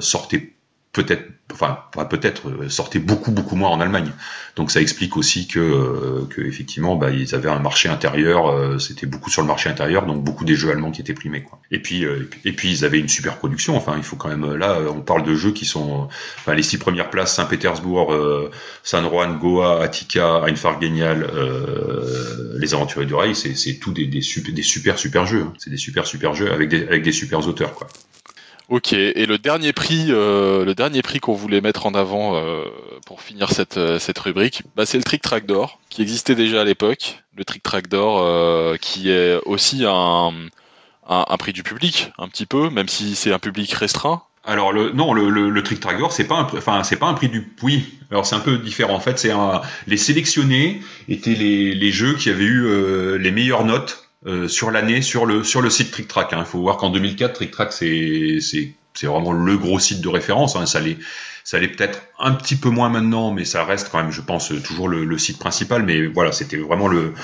sortaient 0.00 0.52
peut-être, 0.92 1.24
enfin 1.52 1.78
peut-être 2.08 2.48
euh, 2.48 2.68
sortait 2.68 2.98
beaucoup 2.98 3.30
beaucoup 3.30 3.56
moins 3.56 3.70
en 3.70 3.80
Allemagne. 3.80 4.12
Donc 4.56 4.70
ça 4.70 4.80
explique 4.80 5.16
aussi 5.16 5.46
que, 5.46 5.58
euh, 5.58 6.26
que 6.28 6.42
effectivement, 6.42 6.96
bah, 6.96 7.10
ils 7.10 7.34
avaient 7.34 7.48
un 7.48 7.58
marché 7.58 7.88
intérieur, 7.88 8.48
euh, 8.48 8.78
c'était 8.78 9.06
beaucoup 9.06 9.30
sur 9.30 9.40
le 9.40 9.48
marché 9.48 9.70
intérieur, 9.70 10.04
donc 10.04 10.22
beaucoup 10.22 10.44
des 10.44 10.54
jeux 10.54 10.70
allemands 10.70 10.90
qui 10.90 11.00
étaient 11.00 11.14
primés. 11.14 11.42
Quoi. 11.42 11.58
Et 11.70 11.78
puis 11.78 12.04
et 12.44 12.52
puis 12.52 12.70
ils 12.70 12.84
avaient 12.84 12.98
une 12.98 13.08
super 13.08 13.36
production. 13.36 13.76
Enfin, 13.76 13.94
il 13.96 14.02
faut 14.02 14.16
quand 14.16 14.28
même 14.28 14.54
là, 14.54 14.78
on 14.94 15.00
parle 15.00 15.24
de 15.24 15.34
jeux 15.34 15.52
qui 15.52 15.64
sont, 15.64 16.08
enfin 16.38 16.54
les 16.54 16.62
six 16.62 16.78
premières 16.78 17.10
places 17.10 17.34
Saint-Pétersbourg, 17.34 18.14
San 18.82 19.08
Juan, 19.08 19.38
Goa, 19.38 19.82
Attica, 19.82 20.42
Einfach 20.44 20.80
Genial, 20.80 21.26
les 22.58 22.74
Aventuriers 22.74 23.06
du 23.06 23.14
Rail, 23.14 23.34
c'est 23.34 23.54
c'est 23.54 23.74
tout 23.74 23.92
des, 23.92 24.06
des 24.06 24.20
super 24.20 24.52
des 24.52 24.62
super 24.62 24.98
super 24.98 25.26
jeux. 25.26 25.42
Hein. 25.42 25.52
C'est 25.58 25.70
des 25.70 25.76
super 25.76 26.06
super 26.06 26.34
jeux 26.34 26.52
avec 26.52 26.68
des 26.68 26.82
avec 26.86 27.02
des 27.02 27.12
super 27.12 27.46
auteurs 27.46 27.74
quoi. 27.74 27.88
Ok, 28.72 28.94
et 28.94 29.26
le 29.26 29.36
dernier 29.36 29.74
prix, 29.74 30.06
euh, 30.08 30.64
le 30.64 30.74
dernier 30.74 31.02
prix 31.02 31.20
qu'on 31.20 31.34
voulait 31.34 31.60
mettre 31.60 31.84
en 31.84 31.92
avant 31.92 32.36
euh, 32.36 32.64
pour 33.04 33.20
finir 33.20 33.50
cette, 33.50 33.76
euh, 33.76 33.98
cette 33.98 34.18
rubrique, 34.18 34.62
bah, 34.74 34.86
c'est 34.86 34.96
le 34.96 35.04
Trick 35.04 35.20
Track 35.20 35.44
d'or, 35.44 35.78
qui 35.90 36.00
existait 36.00 36.34
déjà 36.34 36.62
à 36.62 36.64
l'époque. 36.64 37.22
Le 37.36 37.44
Trick 37.44 37.62
Track 37.62 37.88
d'or, 37.88 38.78
qui 38.78 39.10
est 39.10 39.38
aussi 39.44 39.84
un, 39.86 40.32
un, 41.06 41.36
prix 41.36 41.52
du 41.52 41.62
public, 41.62 42.12
un 42.16 42.28
petit 42.28 42.46
peu, 42.46 42.70
même 42.70 42.88
si 42.88 43.14
c'est 43.14 43.30
un 43.30 43.38
public 43.38 43.70
restreint. 43.74 44.22
Alors 44.42 44.72
le 44.72 44.90
non 44.92 45.12
le, 45.12 45.28
le, 45.28 45.62
Trick 45.62 45.80
Track 45.80 45.98
d'or 45.98 46.10
c'est 46.10 46.24
pas 46.24 46.36
un 46.36 46.44
enfin 46.56 46.82
c'est 46.82 46.96
pas 46.96 47.06
un 47.06 47.14
prix 47.14 47.28
du 47.28 47.54
oui 47.62 47.98
alors 48.10 48.26
c'est 48.26 48.34
un 48.34 48.40
peu 48.40 48.58
différent 48.58 48.94
en 48.94 49.00
fait 49.00 49.16
c'est 49.16 49.30
les 49.86 49.96
sélectionnés 49.96 50.80
étaient 51.08 51.34
les, 51.34 51.74
les 51.74 51.92
jeux 51.92 52.14
qui 52.14 52.28
avaient 52.28 52.42
eu 52.42 53.18
les 53.18 53.30
meilleures 53.30 53.64
notes 53.64 54.01
euh, 54.26 54.46
sur 54.48 54.70
l'année 54.70 55.02
sur 55.02 55.26
le 55.26 55.42
sur 55.44 55.60
le 55.60 55.70
site 55.70 55.90
Trick 55.90 56.08
Track. 56.08 56.28
Il 56.32 56.38
hein. 56.38 56.44
faut 56.44 56.60
voir 56.60 56.76
qu'en 56.76 56.90
2004, 56.90 57.32
Trick 57.32 57.50
Track 57.50 57.72
c'est 57.72 58.38
c'est 58.40 58.74
c'est 58.94 59.06
vraiment 59.06 59.32
le 59.32 59.56
gros 59.56 59.78
site 59.78 60.00
de 60.00 60.08
référence. 60.08 60.54
Hein. 60.56 60.66
Ça 60.66 60.80
l'est 60.80 60.98
ça 61.44 61.58
l'est 61.58 61.68
peut-être 61.68 62.02
un 62.20 62.32
petit 62.32 62.54
peu 62.54 62.68
moins 62.68 62.88
maintenant, 62.88 63.32
mais 63.32 63.44
ça 63.44 63.64
reste 63.64 63.88
quand 63.90 63.98
même, 63.98 64.12
je 64.12 64.20
pense, 64.20 64.52
toujours 64.62 64.88
le, 64.88 65.04
le 65.04 65.18
site 65.18 65.38
principal. 65.38 65.82
Mais 65.82 66.06
voilà, 66.06 66.30
c'était 66.30 66.56
vraiment 66.56 66.86
le. 66.86 67.14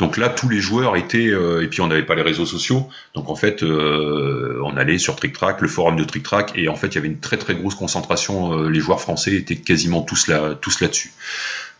Donc 0.00 0.16
là, 0.16 0.28
tous 0.28 0.48
les 0.48 0.58
joueurs 0.58 0.96
étaient 0.96 1.28
euh, 1.28 1.62
et 1.62 1.68
puis 1.68 1.80
on 1.80 1.86
n'avait 1.86 2.04
pas 2.04 2.16
les 2.16 2.22
réseaux 2.22 2.46
sociaux. 2.46 2.88
Donc 3.14 3.28
en 3.28 3.36
fait, 3.36 3.62
euh, 3.62 4.60
on 4.64 4.76
allait 4.76 4.98
sur 4.98 5.14
Trick 5.14 5.32
Track, 5.32 5.60
le 5.60 5.68
forum 5.68 5.94
de 5.96 6.02
Trick 6.02 6.24
Track, 6.24 6.52
et 6.56 6.68
en 6.68 6.74
fait, 6.74 6.88
il 6.88 6.94
y 6.96 6.98
avait 6.98 7.08
une 7.08 7.20
très 7.20 7.36
très 7.36 7.54
grosse 7.54 7.76
concentration. 7.76 8.62
les 8.64 8.80
joueurs 8.80 9.00
français 9.00 9.34
étaient 9.34 9.56
quasiment 9.56 10.02
tous 10.02 10.26
là 10.26 10.56
tous 10.60 10.80
là-dessus. 10.80 11.12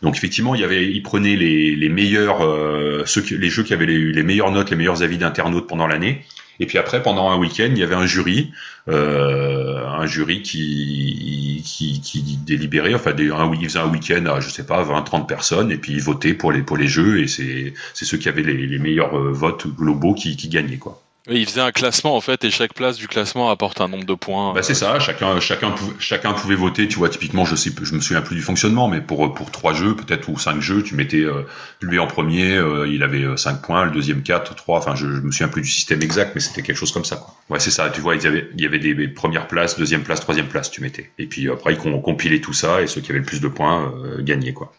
Donc 0.01 0.15
effectivement, 0.15 0.55
il 0.55 0.61
y 0.61 0.63
avait, 0.63 0.89
il 0.89 1.01
prenait 1.03 1.35
les, 1.35 1.75
les 1.75 1.89
meilleurs, 1.89 2.41
euh, 2.41 3.03
ceux 3.05 3.23
les 3.35 3.49
jeux 3.49 3.63
qui 3.63 3.73
avaient 3.73 3.85
les, 3.85 4.11
les 4.11 4.23
meilleures 4.23 4.51
notes, 4.51 4.69
les 4.69 4.77
meilleurs 4.77 5.03
avis 5.03 5.17
d'internautes 5.17 5.67
pendant 5.67 5.87
l'année. 5.87 6.23
Et 6.61 6.65
puis 6.65 6.77
après, 6.77 7.01
pendant 7.01 7.29
un 7.29 7.37
week-end, 7.37 7.69
il 7.69 7.77
y 7.77 7.83
avait 7.83 7.95
un 7.95 8.05
jury, 8.05 8.51
euh, 8.89 9.85
un 9.87 10.05
jury 10.05 10.41
qui, 10.41 11.63
qui, 11.65 12.01
qui 12.01 12.37
délibérait, 12.45 12.93
enfin, 12.93 13.13
des, 13.13 13.25
il 13.25 13.63
faisait 13.63 13.79
un 13.79 13.89
week-end 13.89 14.25
à, 14.25 14.39
je 14.41 14.49
sais 14.49 14.65
pas, 14.65 14.83
20, 14.83 15.01
30 15.03 15.27
personnes, 15.27 15.71
et 15.71 15.77
puis 15.77 15.93
ils 15.93 16.01
votaient 16.01 16.33
pour 16.33 16.51
les, 16.51 16.61
pour 16.61 16.75
les 16.75 16.87
jeux, 16.87 17.21
et 17.21 17.27
c'est, 17.27 17.73
c'est 17.93 18.03
ceux 18.05 18.17
qui 18.17 18.27
avaient 18.27 18.43
les, 18.43 18.67
les 18.67 18.79
meilleurs 18.79 19.17
euh, 19.17 19.31
votes 19.31 19.67
globaux 19.67 20.13
qui, 20.13 20.35
qui 20.35 20.49
gagnaient, 20.49 20.77
quoi 20.77 21.01
il 21.37 21.45
faisait 21.45 21.61
un 21.61 21.71
classement 21.71 22.15
en 22.15 22.21
fait, 22.21 22.43
et 22.43 22.51
chaque 22.51 22.73
place 22.73 22.97
du 22.97 23.07
classement 23.07 23.49
apporte 23.49 23.81
un 23.81 23.87
nombre 23.87 24.05
de 24.05 24.13
points. 24.13 24.53
Bah, 24.53 24.63
c'est 24.63 24.73
ça, 24.73 24.99
chacun, 24.99 25.39
chacun, 25.39 25.71
pouvait, 25.71 25.95
chacun 25.99 26.33
pouvait 26.33 26.55
voter. 26.55 26.87
Tu 26.87 26.97
vois, 26.97 27.09
typiquement, 27.09 27.45
je 27.45 27.55
sais, 27.55 27.71
je 27.81 27.93
me 27.93 28.01
souviens 28.01 28.21
plus 28.21 28.35
du 28.35 28.41
fonctionnement, 28.41 28.87
mais 28.87 29.01
pour 29.01 29.33
pour 29.33 29.51
trois 29.51 29.73
jeux 29.73 29.95
peut-être 29.95 30.27
ou 30.29 30.37
cinq 30.37 30.61
jeux, 30.61 30.83
tu 30.83 30.95
mettais 30.95 31.21
euh, 31.21 31.43
lui 31.81 31.99
en 31.99 32.07
premier, 32.07 32.55
euh, 32.55 32.87
il 32.87 33.03
avait 33.03 33.23
euh, 33.23 33.37
cinq 33.37 33.61
points, 33.61 33.85
le 33.85 33.91
deuxième 33.91 34.23
quatre, 34.23 34.55
trois. 34.55 34.79
Enfin, 34.79 34.95
je, 34.95 35.05
je 35.05 35.21
me 35.21 35.31
souviens 35.31 35.47
plus 35.47 35.61
du 35.61 35.69
système 35.69 36.01
exact, 36.01 36.31
mais 36.35 36.41
c'était 36.41 36.61
quelque 36.61 36.77
chose 36.77 36.91
comme 36.91 37.05
ça. 37.05 37.17
Quoi. 37.17 37.33
Ouais, 37.49 37.59
c'est 37.59 37.71
ça. 37.71 37.89
Tu 37.89 38.01
vois, 38.01 38.15
il 38.15 38.23
y 38.23 38.27
avait, 38.27 38.49
il 38.55 38.61
y 38.61 38.65
avait 38.65 38.79
des, 38.79 39.07
premières 39.07 39.47
places, 39.47 39.77
deuxième 39.77 40.03
place, 40.03 40.19
troisième 40.19 40.47
place, 40.47 40.71
tu 40.71 40.81
mettais. 40.81 41.09
Et 41.17 41.25
puis 41.25 41.49
après, 41.49 41.73
ils 41.73 42.01
compilaient 42.01 42.41
tout 42.41 42.53
ça, 42.53 42.81
et 42.81 42.87
ceux 42.87 43.01
qui 43.01 43.11
avaient 43.11 43.19
le 43.19 43.25
plus 43.25 43.41
de 43.41 43.47
points 43.47 43.93
gagnaient 44.19 44.53
quoi. 44.53 44.73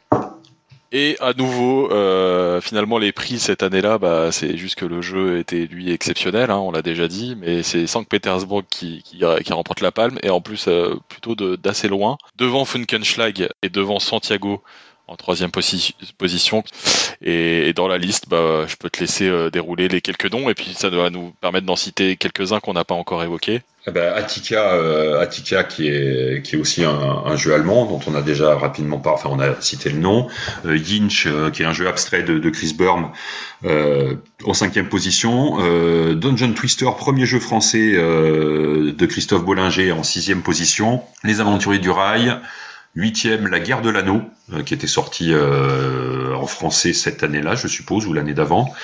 Et 0.92 1.16
à 1.20 1.34
nouveau, 1.34 1.92
euh, 1.92 2.60
finalement, 2.60 2.98
les 2.98 3.12
prix 3.12 3.38
cette 3.38 3.62
année-là, 3.62 3.98
bah, 3.98 4.32
c'est 4.32 4.56
juste 4.56 4.74
que 4.74 4.84
le 4.84 5.00
jeu 5.02 5.38
était 5.38 5.66
lui 5.66 5.92
exceptionnel, 5.92 6.50
hein, 6.50 6.58
on 6.58 6.72
l'a 6.72 6.82
déjà 6.82 7.06
dit, 7.06 7.36
mais 7.36 7.62
c'est 7.62 7.86
Saint-Pétersbourg 7.86 8.64
qui, 8.68 9.04
qui, 9.04 9.22
qui, 9.44 9.52
remporte 9.52 9.82
la 9.82 9.92
palme, 9.92 10.18
et 10.24 10.30
en 10.30 10.40
plus 10.40 10.66
euh, 10.66 10.96
plutôt 11.08 11.36
d'assez 11.36 11.86
loin, 11.86 12.18
devant 12.36 12.64
Funkenschlag 12.64 13.48
et 13.62 13.68
devant 13.68 14.00
Santiago 14.00 14.64
en 15.10 15.16
troisième 15.16 15.50
position. 15.50 16.64
Et, 17.20 17.72
dans 17.74 17.88
la 17.88 17.98
liste, 17.98 18.28
bah, 18.28 18.64
je 18.66 18.76
peux 18.76 18.88
te 18.88 19.00
laisser 19.00 19.28
euh, 19.28 19.50
dérouler 19.50 19.88
les 19.88 20.00
quelques 20.00 20.30
noms, 20.32 20.48
et 20.48 20.54
puis 20.54 20.72
ça 20.74 20.88
va 20.88 21.10
nous 21.10 21.34
permettre 21.40 21.66
d'en 21.66 21.76
citer 21.76 22.16
quelques-uns 22.16 22.60
qu'on 22.60 22.74
n'a 22.74 22.84
pas 22.84 22.94
encore 22.94 23.22
évoqués. 23.22 23.60
Eh 23.86 23.92
ben, 23.92 24.12
Attica, 24.14 24.74
euh, 24.74 25.20
Attica 25.20 25.64
qui 25.64 25.88
est 25.88 26.42
qui 26.44 26.56
est 26.56 26.58
aussi 26.58 26.84
un, 26.84 27.34
jeu 27.36 27.54
allemand 27.54 27.86
dont 27.86 28.00
on 28.06 28.14
a 28.14 28.20
déjà 28.20 28.54
rapidement 28.54 28.98
parlé, 28.98 29.18
enfin 29.18 29.30
on 29.32 29.40
a 29.40 29.58
cité 29.62 29.88
le 29.88 29.98
nom. 29.98 30.28
Euh, 30.66 30.76
Yinch, 30.76 31.26
euh, 31.26 31.50
qui 31.50 31.62
est 31.62 31.64
un 31.64 31.72
jeu 31.72 31.88
abstrait 31.88 32.22
de, 32.22 32.38
de 32.38 32.50
Chris 32.50 32.74
Burm, 32.76 33.10
en 33.64 34.54
cinquième 34.54 34.88
position. 34.88 35.58
Dungeon 36.14 36.52
Twister, 36.52 36.86
premier 36.98 37.24
jeu 37.26 37.40
français 37.40 37.92
de 37.92 39.06
Christophe 39.06 39.44
Bollinger 39.44 39.92
en 39.92 40.02
sixième 40.02 40.42
position. 40.42 41.02
Les 41.24 41.40
Aventuriers 41.40 41.78
du 41.78 41.90
Rail, 41.90 42.38
Huitième, 42.96 43.46
La 43.46 43.60
guerre 43.60 43.82
de 43.82 43.90
l'anneau, 43.90 44.22
euh, 44.52 44.64
qui 44.64 44.74
était 44.74 44.88
sortie 44.88 45.32
euh, 45.32 46.34
en 46.34 46.46
français 46.46 46.92
cette 46.92 47.22
année-là, 47.22 47.54
je 47.54 47.68
suppose, 47.68 48.06
ou 48.06 48.12
l'année 48.12 48.34
d'avant. 48.34 48.74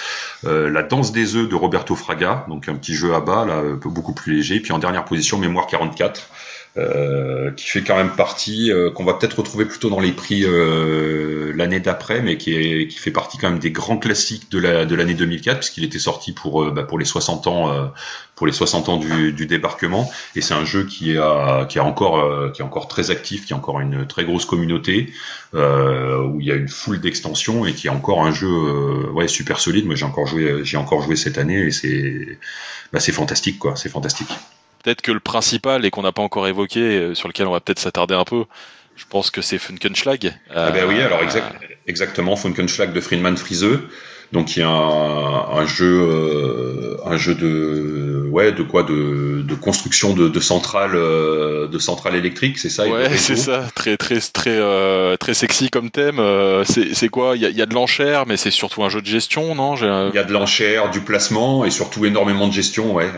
Euh, 0.44 0.70
la 0.70 0.84
danse 0.84 1.10
des 1.10 1.34
œufs 1.34 1.48
de 1.48 1.54
Roberto 1.56 1.96
Fraga, 1.96 2.46
donc 2.48 2.68
un 2.68 2.76
petit 2.76 2.94
jeu 2.94 3.14
à 3.14 3.20
bas, 3.20 3.44
là, 3.44 3.62
beaucoup 3.84 4.12
plus 4.12 4.36
léger. 4.36 4.60
Puis 4.60 4.72
en 4.72 4.78
dernière 4.78 5.04
position, 5.04 5.38
Mémoire 5.38 5.66
44, 5.66 6.30
euh, 6.78 7.52
qui 7.52 7.68
fait 7.68 7.82
quand 7.82 7.96
même 7.96 8.10
partie, 8.10 8.70
euh, 8.70 8.90
qu'on 8.90 9.04
va 9.04 9.14
peut-être 9.14 9.38
retrouver 9.38 9.64
plutôt 9.64 9.88
dans 9.88 10.00
les 10.00 10.12
prix 10.12 10.44
euh, 10.44 11.50
l'année 11.56 11.80
d'après, 11.80 12.20
mais 12.20 12.36
qui, 12.36 12.54
est, 12.54 12.88
qui 12.88 12.98
fait 12.98 13.10
partie 13.10 13.38
quand 13.38 13.48
même 13.48 13.58
des 13.58 13.70
grands 13.70 13.96
classiques 13.96 14.50
de 14.50 14.58
la 14.58 14.84
de 14.84 14.94
l'année 14.94 15.14
2004, 15.14 15.60
puisqu'il 15.60 15.84
était 15.84 15.98
sorti 15.98 16.32
pour 16.32 16.70
bah, 16.72 16.82
pour 16.82 16.98
les 16.98 17.06
60 17.06 17.46
ans 17.46 17.90
pour 18.34 18.46
les 18.46 18.52
60 18.52 18.90
ans 18.90 18.96
du, 18.98 19.32
du 19.32 19.46
débarquement, 19.46 20.10
et 20.34 20.42
c'est 20.42 20.52
un 20.52 20.66
jeu 20.66 20.84
qui 20.84 21.12
est 21.12 21.66
qui 21.68 21.78
est 21.78 21.80
encore 21.80 22.52
qui 22.52 22.60
est 22.60 22.64
encore 22.64 22.88
très 22.88 23.10
actif, 23.10 23.46
qui 23.46 23.54
a 23.54 23.56
encore 23.56 23.80
une 23.80 24.06
très 24.06 24.24
grosse 24.24 24.44
communauté, 24.44 25.14
où 25.54 26.40
il 26.40 26.46
y 26.46 26.52
a 26.52 26.56
une 26.56 26.68
foule 26.68 27.00
d'extensions 27.00 27.64
et 27.64 27.72
qui 27.72 27.86
est 27.86 27.90
encore 27.90 28.22
un 28.22 28.32
jeu 28.32 29.10
ouais 29.12 29.28
super 29.28 29.60
solide. 29.60 29.86
Moi 29.86 29.94
j'ai 29.94 30.04
encore 30.04 30.26
joué 30.26 30.62
j'ai 30.62 30.76
encore 30.76 31.00
joué 31.00 31.16
cette 31.16 31.38
année 31.38 31.68
et 31.68 31.70
c'est 31.70 32.38
bah, 32.92 33.00
c'est 33.00 33.12
fantastique 33.12 33.58
quoi, 33.58 33.76
c'est 33.76 33.88
fantastique 33.88 34.28
peut-être 34.86 35.02
que 35.02 35.10
le 35.10 35.18
principal 35.18 35.84
et 35.84 35.90
qu'on 35.90 36.02
n'a 36.02 36.12
pas 36.12 36.22
encore 36.22 36.46
évoqué, 36.46 36.80
euh, 36.80 37.14
sur 37.14 37.26
lequel 37.26 37.48
on 37.48 37.50
va 37.50 37.58
peut-être 37.58 37.80
s'attarder 37.80 38.14
un 38.14 38.24
peu, 38.24 38.44
Je 38.94 39.04
pense 39.10 39.30
que 39.30 39.42
c'est 39.42 39.58
Funkenschlag. 39.58 40.32
Ah 40.54 40.70
ben 40.70 40.86
oui, 40.88 41.02
alors 41.02 41.20
exactement, 41.86 42.34
Funkenschlag 42.34 42.94
de 42.94 43.00
Friedman 43.00 43.36
Friseux. 43.36 43.90
Donc 44.32 44.56
il 44.56 44.60
y 44.60 44.62
a 44.62 44.68
un, 44.68 45.66
jeu, 45.66 46.08
euh, 46.10 46.96
un 47.06 47.16
jeu 47.16 47.34
de, 47.34 48.28
ouais, 48.30 48.52
de 48.52 48.62
quoi, 48.62 48.82
de, 48.82 49.42
de 49.42 49.54
construction 49.54 50.14
de, 50.14 50.28
de 50.28 50.40
centrales, 50.40 50.96
euh, 50.96 51.68
de 51.68 51.78
centrales 51.78 52.16
électriques, 52.16 52.58
c'est 52.58 52.68
ça 52.68 52.88
Ouais, 52.88 53.16
c'est 53.16 53.36
ça. 53.36 53.64
Très, 53.74 53.96
très, 53.96 54.18
très, 54.18 54.58
euh, 54.58 55.16
très 55.16 55.34
sexy 55.34 55.70
comme 55.70 55.90
thème. 55.90 56.20
c'est 56.64 57.08
quoi? 57.08 57.36
Il 57.36 57.42
y 57.42 57.46
a, 57.46 57.50
y 57.50 57.62
a, 57.62 57.66
de 57.66 57.74
l'enchère, 57.74 58.26
mais 58.26 58.36
c'est 58.36 58.50
surtout 58.50 58.82
un 58.82 58.88
jeu 58.88 59.00
de 59.00 59.06
gestion, 59.06 59.54
non? 59.54 59.76
Il 59.76 60.14
y 60.14 60.18
a 60.18 60.24
de 60.24 60.32
l'enchère, 60.32 60.90
du 60.90 61.00
placement 61.00 61.64
et 61.64 61.70
surtout 61.70 62.04
énormément 62.04 62.48
de 62.48 62.52
gestion, 62.52 62.94
ouais. 62.94 63.10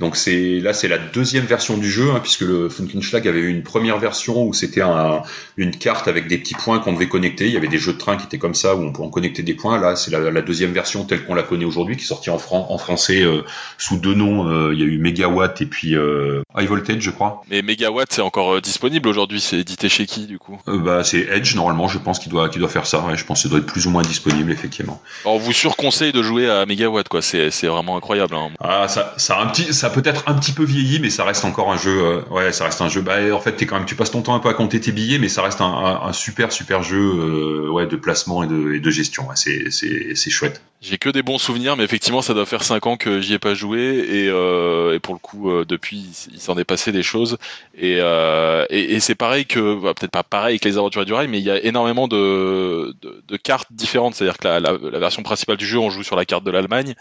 donc 0.00 0.16
c'est 0.16 0.60
là, 0.60 0.72
c'est 0.72 0.88
la 0.88 0.98
deuxième 0.98 1.44
version 1.44 1.76
du 1.76 1.90
jeu, 1.90 2.10
hein, 2.10 2.20
puisque 2.22 2.42
le 2.42 2.68
Funkenschlag 2.68 3.26
avait 3.26 3.40
eu 3.40 3.48
une 3.48 3.62
première 3.62 3.98
version 3.98 4.44
où 4.44 4.52
c'était 4.52 4.82
un, 4.82 5.22
une 5.56 5.72
carte 5.72 6.08
avec 6.08 6.28
des 6.28 6.38
petits 6.38 6.54
points 6.54 6.78
qu'on 6.78 6.92
devait 6.92 7.08
connecter. 7.08 7.46
Il 7.46 7.52
y 7.52 7.56
avait 7.56 7.68
des 7.68 7.78
jeux 7.78 7.92
de 7.92 7.98
train 7.98 8.16
qui 8.16 8.26
étaient 8.26 8.38
comme 8.38 8.54
ça 8.54 8.76
où 8.76 8.82
on 8.82 8.92
pouvait 8.92 9.06
en 9.06 9.10
connecter 9.10 9.42
des 9.42 9.54
points. 9.54 9.78
Là, 9.80 9.96
c'est 10.04 10.10
la, 10.10 10.42
deuxième 10.42 10.72
version 10.72 11.04
telle 11.04 11.24
qu'on 11.24 11.34
la 11.34 11.42
connaît 11.42 11.64
aujourd'hui, 11.64 11.96
qui 11.96 12.02
est 12.02 12.06
sortie 12.06 12.30
en, 12.30 12.38
en 12.50 12.78
français 12.78 13.22
euh, 13.22 13.42
sous 13.78 13.96
deux 13.96 14.14
noms. 14.14 14.48
Euh, 14.48 14.74
il 14.74 14.80
y 14.80 14.82
a 14.82 14.86
eu 14.86 14.98
Megawatt 14.98 15.60
et 15.62 15.66
puis 15.66 15.94
euh, 15.94 16.42
High 16.56 16.68
Voltage, 16.68 17.00
je 17.00 17.10
crois. 17.10 17.42
Mais 17.50 17.62
Megawatt, 17.62 18.12
c'est 18.12 18.22
encore 18.22 18.60
disponible 18.60 19.08
aujourd'hui. 19.08 19.40
C'est 19.40 19.58
édité 19.58 19.88
chez 19.88 20.06
qui, 20.06 20.26
du 20.26 20.38
coup? 20.38 20.58
Bah, 20.66 21.04
c'est 21.04 21.20
Edge 21.20 21.54
normalement. 21.54 21.88
Je 21.88 21.98
pense 21.98 22.18
qu'il 22.18 22.30
doit, 22.30 22.48
qu'il 22.48 22.60
doit 22.60 22.68
faire 22.68 22.86
ça. 22.86 23.02
je 23.14 23.24
pense 23.24 23.42
qu'il 23.42 23.50
doit 23.50 23.60
être 23.60 23.66
plus 23.66 23.86
ou 23.86 23.90
moins 23.90 24.02
disponible 24.02 24.52
effectivement. 24.52 25.00
On 25.24 25.38
vous 25.38 25.52
surconseille 25.52 26.12
de 26.12 26.22
jouer 26.22 26.48
à 26.50 26.66
Megawatt, 26.66 27.08
quoi. 27.08 27.22
C'est, 27.22 27.50
vraiment 27.64 27.96
incroyable. 27.96 28.34
Hein. 28.34 28.50
Ah, 28.60 28.88
ça, 28.88 29.14
ça 29.16 29.40
un 29.40 29.46
petit, 29.46 29.72
ça 29.72 29.88
peut 29.88 30.02
être 30.04 30.24
un 30.26 30.34
petit 30.34 30.52
peu 30.52 30.64
vieilli, 30.64 31.00
mais 31.00 31.10
ça 31.10 31.24
reste 31.24 31.44
encore 31.44 31.72
un 31.72 31.78
jeu. 31.78 32.22
ouais, 32.30 32.52
ça 32.52 32.64
reste 32.64 32.80
un 32.82 32.88
jeu. 32.88 33.00
Bah, 33.00 33.16
en 33.32 33.40
fait, 33.40 33.52
t'es 33.52 33.66
quand 33.66 33.76
même, 33.76 33.86
tu 33.86 33.94
passes 33.94 34.10
ton 34.10 34.22
temps 34.22 34.34
un 34.34 34.40
peu 34.40 34.50
à 34.50 34.54
compter 34.54 34.80
tes 34.80 34.92
billets, 34.92 35.18
mais 35.18 35.28
ça 35.28 35.42
reste 35.42 35.60
un, 35.60 36.12
super 36.12 36.52
super 36.52 36.82
jeu, 36.82 37.70
ouais, 37.70 37.86
de 37.86 37.96
placement 37.96 38.42
et 38.42 38.46
de, 38.46 38.74
et 38.74 38.80
de 38.80 38.90
gestion. 38.90 39.28
c'est, 39.34 39.70
c'est, 39.70 39.93
c'est 40.14 40.30
chouette. 40.30 40.62
J'ai 40.80 40.98
que 40.98 41.08
des 41.08 41.22
bons 41.22 41.38
souvenirs, 41.38 41.76
mais 41.76 41.84
effectivement, 41.84 42.20
ça 42.20 42.34
doit 42.34 42.44
faire 42.44 42.62
5 42.62 42.86
ans 42.86 42.96
que 42.98 43.20
j'y 43.20 43.32
ai 43.32 43.38
pas 43.38 43.54
joué 43.54 43.80
et, 43.80 44.28
euh, 44.28 44.94
et 44.94 44.98
pour 44.98 45.14
le 45.14 45.18
coup, 45.18 45.50
euh, 45.50 45.64
depuis, 45.64 46.28
il 46.30 46.40
s'en 46.40 46.58
est 46.58 46.64
passé 46.64 46.92
des 46.92 47.02
choses. 47.02 47.38
Et, 47.74 47.96
euh, 48.00 48.66
et, 48.68 49.00
c'est 49.00 49.14
pareil 49.14 49.46
que, 49.46 49.80
bah, 49.80 49.94
peut-être 49.94 50.10
pas 50.10 50.22
pareil 50.22 50.60
que 50.60 50.68
les 50.68 50.76
aventures 50.76 51.06
du 51.06 51.14
rail, 51.14 51.28
mais 51.28 51.38
il 51.38 51.44
y 51.44 51.50
a 51.50 51.62
énormément 51.64 52.06
de, 52.06 52.94
de, 53.00 53.22
de 53.26 53.36
cartes 53.38 53.68
différentes. 53.70 54.14
C'est-à-dire 54.14 54.36
que 54.36 54.46
la, 54.46 54.60
la, 54.60 54.72
la, 54.78 54.98
version 54.98 55.22
principale 55.22 55.56
du 55.56 55.66
jeu, 55.66 55.78
on 55.78 55.88
joue 55.88 56.02
sur 56.02 56.16
la 56.16 56.26
carte 56.26 56.44
de 56.44 56.50
l'Allemagne 56.50 56.94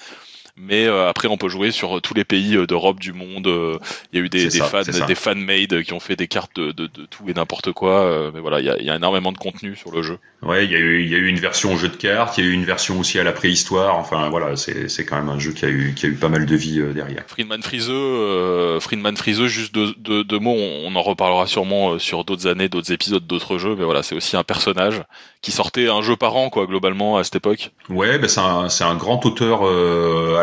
mais 0.56 0.86
euh, 0.86 1.10
après 1.10 1.28
on 1.28 1.38
peut 1.38 1.50
jouer 1.50 1.72
sur 1.72 2.00
tous 2.02 2.14
les 2.14 2.26
pays 2.26 2.56
euh, 2.56 2.68
d'Europe, 2.68 3.00
du 3.00 3.12
monde. 3.12 3.48
Euh, 3.48 3.80
il 4.12 4.20
y 4.20 4.22
a 4.22 4.26
eu 4.26 4.30
des, 4.30 4.50
des 4.50 4.60
fans, 4.60 4.82
des 4.82 5.16
fan 5.16 5.40
made 5.40 5.82
qui 5.82 5.94
ont 5.94 6.00
fait 6.00 6.16
des 6.16 6.28
cartes 6.28 6.56
de, 6.56 6.72
de, 6.72 6.86
de 6.86 7.06
tout 7.06 7.24
et 7.28 7.34
n'importe 7.34 7.72
quoi. 7.72 8.32
mais 8.34 8.40
voilà, 8.40 8.60
il 8.60 8.66
y 8.66 8.70
a, 8.70 8.80
y 8.80 8.90
a, 8.90 8.96
énormément 8.96 9.32
de 9.32 9.38
contenu 9.38 9.76
sur 9.76 9.92
le 9.92 10.04
jeu. 10.04 10.20
Ouais, 10.42 10.66
il 10.66 10.72
y 10.72 10.76
a 10.76 10.80
eu, 10.80 11.02
il 11.04 11.10
y 11.10 11.16
a 11.16 11.18
eu 11.18 11.28
une 11.28 11.40
version 11.40 11.76
jeu 11.78 11.90
de 11.90 11.96
cartes, 11.96 12.38
il 12.38 12.44
y 12.44 12.48
a 12.48 12.50
eu 12.50 12.54
une 12.54 12.66
version 12.66 13.00
aussi 13.00 13.20
à 13.20 13.24
la 13.24 13.32
préhistoire. 13.32 13.98
Enfin 13.98 14.30
voilà, 14.30 14.56
c'est, 14.56 15.06
quand 15.06 15.16
même 15.16 15.30
un 15.30 15.40
jeu 15.40 15.52
qui 15.52 15.66
a 15.66 15.70
eu, 15.70 15.94
qui 15.96 16.06
a 16.06 16.10
eu 16.10 16.16
pas 16.16 16.30
mal 16.30 16.46
de 16.46 16.56
vie 16.56 16.82
derrière. 16.94 17.24
Friedman 17.28 17.64
Friseux, 17.64 18.80
Friedman 18.80 19.18
Friseux, 19.18 19.48
juste 19.48 19.74
deux, 19.74 19.94
deux, 19.98 20.24
deux 20.24 20.40
mots, 20.40 20.56
on, 20.56 20.94
en 20.96 21.02
reparlera 21.02 21.48
sûrement 21.48 21.98
sur 21.98 22.24
d'autres 22.24 22.48
années, 22.48 22.70
d'autres 22.70 22.92
épisodes, 22.92 23.26
d'autres 23.26 23.58
jeux. 23.58 23.76
Mais 23.76 23.86
voilà, 23.86 24.04
c'est 24.04 24.16
aussi 24.16 24.38
un 24.38 24.44
personnage 24.44 25.02
qui 25.42 25.52
sortait 25.52 25.90
un 25.90 26.02
jeu 26.02 26.16
par 26.16 26.36
an, 26.36 26.50
quoi, 26.50 26.68
globalement 26.68 27.18
à 27.18 27.24
cette 27.24 27.36
époque. 27.38 27.72
Ouais, 27.90 28.20
ben 28.20 28.28
c'est 28.28 28.40
un, 28.40 28.70
c'est 28.70 28.84
un 28.84 28.96
grand 28.96 29.26
auteur 29.26 29.64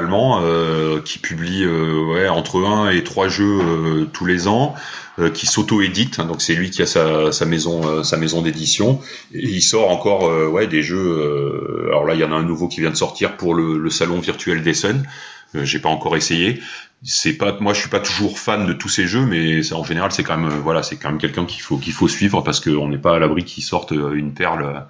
allemand 0.01 0.41
euh, 0.43 1.01
qui 1.01 1.19
publie 1.19 1.63
euh, 1.63 2.13
ouais, 2.13 2.29
entre 2.29 2.65
1 2.65 2.91
et 2.91 3.05
3 3.05 3.29
jeux 3.29 3.61
euh, 3.61 4.05
tous 4.13 4.27
les 4.27 4.49
ans 4.49 4.75
qui 5.35 5.45
s'auto-édite. 5.45 6.19
Hein, 6.19 6.25
donc 6.25 6.41
c'est 6.41 6.55
lui 6.55 6.71
qui 6.71 6.81
a 6.81 6.87
sa, 6.87 7.31
sa 7.31 7.45
maison, 7.45 8.03
sa 8.03 8.17
maison 8.17 8.41
d'édition. 8.41 9.03
Et 9.35 9.51
il 9.51 9.61
sort 9.61 9.91
encore 9.91 10.23
ouais, 10.51 10.67
des 10.67 10.83
jeux. 10.83 11.85
alors 11.89 12.07
là, 12.07 12.15
il 12.15 12.21
y 12.21 12.25
en 12.25 12.33
a 12.33 12.37
un 12.37 12.43
nouveau 12.43 12.69
qui 12.69 12.81
vient 12.81 12.89
de 12.89 12.97
sortir 12.97 13.37
pour 13.37 13.53
le, 13.53 13.77
le 13.77 13.91
salon 13.91 14.19
virtuel 14.19 14.63
d'Essen. 14.63 15.07
J'ai 15.55 15.79
pas 15.79 15.89
encore 15.89 16.17
essayé, 16.17 16.61
c'est 17.03 17.33
pas 17.33 17.57
moi 17.61 17.73
je 17.73 17.81
suis 17.81 17.89
pas 17.89 18.01
toujours 18.01 18.39
fan 18.39 18.67
de 18.67 18.73
tous 18.75 18.89
ces 18.89 19.07
jeux 19.07 19.25
mais 19.25 19.61
en 19.73 19.85
général 19.85 20.13
c'est 20.13 20.23
quand 20.23 20.37
même 20.37 20.51
euh, 20.51 20.61
voilà 20.61 20.83
c'est 20.83 20.97
quand 20.97 21.09
même 21.09 21.19
quelqu'un 21.19 21.47
qu'il 21.47 21.63
faut 21.63 21.79
qu'il 21.79 21.95
faut 21.95 22.09
suivre 22.09 22.43
parce 22.43 22.61
qu'on 22.61 22.89
n'est 22.89 22.99
pas 22.99 23.17
à 23.17 23.19
l'abri 23.19 23.45
qu'il 23.45 23.65
sorte 23.65 23.93
euh, 23.93 24.13
une 24.13 24.35
perle 24.35 24.85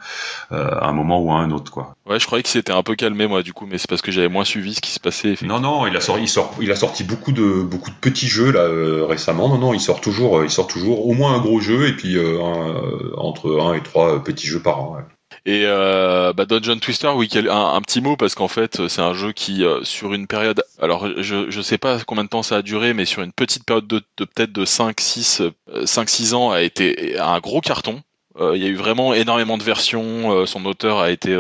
euh, 0.51 0.71
à 0.71 0.89
un 0.89 0.93
moment 0.93 1.21
ou 1.21 1.31
à 1.31 1.37
un 1.37 1.53
autre 1.53 1.71
quoi. 1.71 1.95
Ouais 2.07 2.19
je 2.19 2.27
croyais 2.27 2.43
que 2.43 2.49
c'était 2.49 2.73
un 2.73 2.83
peu 2.83 2.97
calmé 2.97 3.29
moi 3.29 3.43
du 3.43 3.53
coup 3.53 3.67
mais 3.67 3.79
c'est 3.79 3.89
parce 3.89 4.03
que 4.03 4.11
j'avais 4.11 4.29
moins 4.29 4.45
suivi 4.45 4.75
ce 4.75 4.81
qui 4.81 4.91
se 4.91 4.99
passait 4.99 5.37
non 5.43 5.61
non 5.61 5.87
il 5.87 5.97
a 5.97 6.01
sorti 6.01 6.23
il 6.23 6.29
sort 6.29 6.55
il 6.61 6.73
a 6.73 6.77
sorti 6.77 7.05
beaucoup 7.05 7.31
de 7.31 7.63
beaucoup 7.63 7.91
de 7.91 7.97
petits 7.97 8.29
jeux 8.29 8.51
là 8.51 9.07
récemment. 9.07 9.49
Non 9.49 9.59
non 9.59 9.75
il 9.75 9.81
sort 9.81 10.01
toujours 10.01 10.43
il 10.43 10.51
sort 10.51 10.67
toujours 10.67 11.07
au 11.07 11.13
moins 11.13 11.35
un 11.35 11.41
gros 11.41 11.61
jeu 11.61 11.87
et 11.87 11.93
puis 11.93 12.17
entre 13.17 13.61
un 13.61 13.75
et 13.75 13.83
trois 13.83 14.23
petits 14.23 14.49
jeux 14.49 14.61
par 14.61 14.81
an 14.81 14.97
et 15.47 15.63
euh, 15.65 16.33
bah 16.33 16.45
Dungeon 16.45 16.79
Twister, 16.79 17.09
oui, 17.15 17.29
un, 17.49 17.81
petit 17.83 18.01
mot 18.01 18.17
parce 18.17 18.35
qu'en 18.35 18.49
fait, 18.49 18.89
c'est 18.89 19.01
un 19.01 19.15
jeu 19.15 19.33
qui, 19.33 19.65
euh, 19.65 19.83
sur 19.85 20.13
une 20.13 20.27
période, 20.27 20.63
alors 20.81 21.09
je 21.23 21.51
je 21.51 21.61
sais 21.63 21.79
pas 21.79 21.99
combien 22.07 22.25
de 22.25 22.29
temps 22.29 22.43
ça 22.43 22.57
a 22.57 22.63
duré, 22.63 22.93
mais 22.95 23.05
sur 23.05 23.23
une 23.23 23.33
petite 23.33 23.65
période 23.65 23.87
de, 23.87 24.03
de 24.19 24.25
peut-être 24.25 24.53
de 24.53 24.65
5 24.65 25.01
6 25.01 25.43
5 25.85 26.09
6 26.09 26.35
ans 26.35 26.51
a 26.51 26.63
été 26.63 27.19
un 27.19 27.39
gros 27.41 27.61
carton. 27.61 28.03
Euh, 28.39 28.57
il 28.57 28.63
y 28.63 28.67
a 28.67 28.69
eu 28.69 28.77
vraiment 28.77 29.13
énormément 29.13 29.59
de 29.59 29.63
versions, 29.65 30.31
euh, 30.33 30.47
son 30.47 30.65
auteur 30.65 31.01
a 31.01 31.11
été 31.11 31.37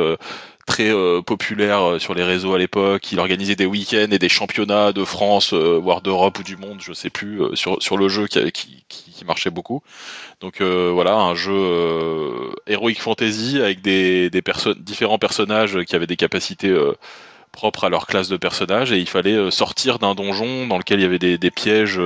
très 0.70 0.92
populaire 1.26 1.96
sur 1.98 2.14
les 2.14 2.22
réseaux 2.22 2.54
à 2.54 2.58
l'époque. 2.58 3.10
Il 3.10 3.18
organisait 3.18 3.56
des 3.56 3.66
week-ends 3.66 4.10
et 4.10 4.18
des 4.18 4.28
championnats 4.28 4.92
de 4.92 5.04
France, 5.04 5.52
voire 5.52 6.00
d'Europe 6.00 6.38
ou 6.38 6.42
du 6.44 6.56
monde, 6.56 6.80
je 6.80 6.92
sais 6.92 7.10
plus, 7.10 7.40
sur, 7.54 7.82
sur 7.82 7.96
le 7.96 8.08
jeu 8.08 8.28
qui, 8.28 8.84
marchait 9.24 9.50
beaucoup. 9.50 9.82
Donc 10.40 10.60
euh, 10.60 10.90
voilà, 10.92 11.14
un 11.14 11.34
jeu 11.34 11.52
euh, 11.54 12.52
heroic 12.66 12.94
fantasy 12.98 13.60
avec 13.60 13.82
des, 13.82 14.30
des 14.30 14.42
différents 14.78 15.18
personnages 15.18 15.82
qui 15.84 15.96
avaient 15.96 16.06
des 16.06 16.16
capacités 16.16 16.68
euh, 16.68 16.94
propres 17.52 17.84
à 17.84 17.88
leur 17.88 18.06
classe 18.06 18.28
de 18.28 18.36
personnages 18.36 18.92
et 18.92 18.98
il 18.98 19.08
fallait 19.08 19.50
sortir 19.50 19.98
d'un 19.98 20.14
donjon 20.14 20.66
dans 20.66 20.78
lequel 20.78 21.00
il 21.00 21.02
y 21.02 21.06
avait 21.06 21.18
des, 21.18 21.50
pièges 21.50 22.00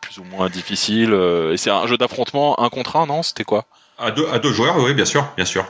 plus 0.00 0.18
ou 0.18 0.24
moins 0.24 0.48
difficiles. 0.48 1.14
et 1.52 1.56
c'est 1.56 1.70
un 1.70 1.86
jeu 1.86 1.96
d'affrontement 1.96 2.60
un 2.60 2.68
contre 2.70 2.96
un, 2.96 3.06
non? 3.06 3.22
C'était 3.22 3.44
quoi? 3.44 3.66
À 3.98 4.10
deux, 4.10 4.26
à 4.32 4.40
deux 4.40 4.52
joueurs, 4.52 4.78
oui, 4.78 4.94
bien 4.94 5.04
sûr, 5.04 5.28
bien 5.36 5.44
sûr. 5.44 5.64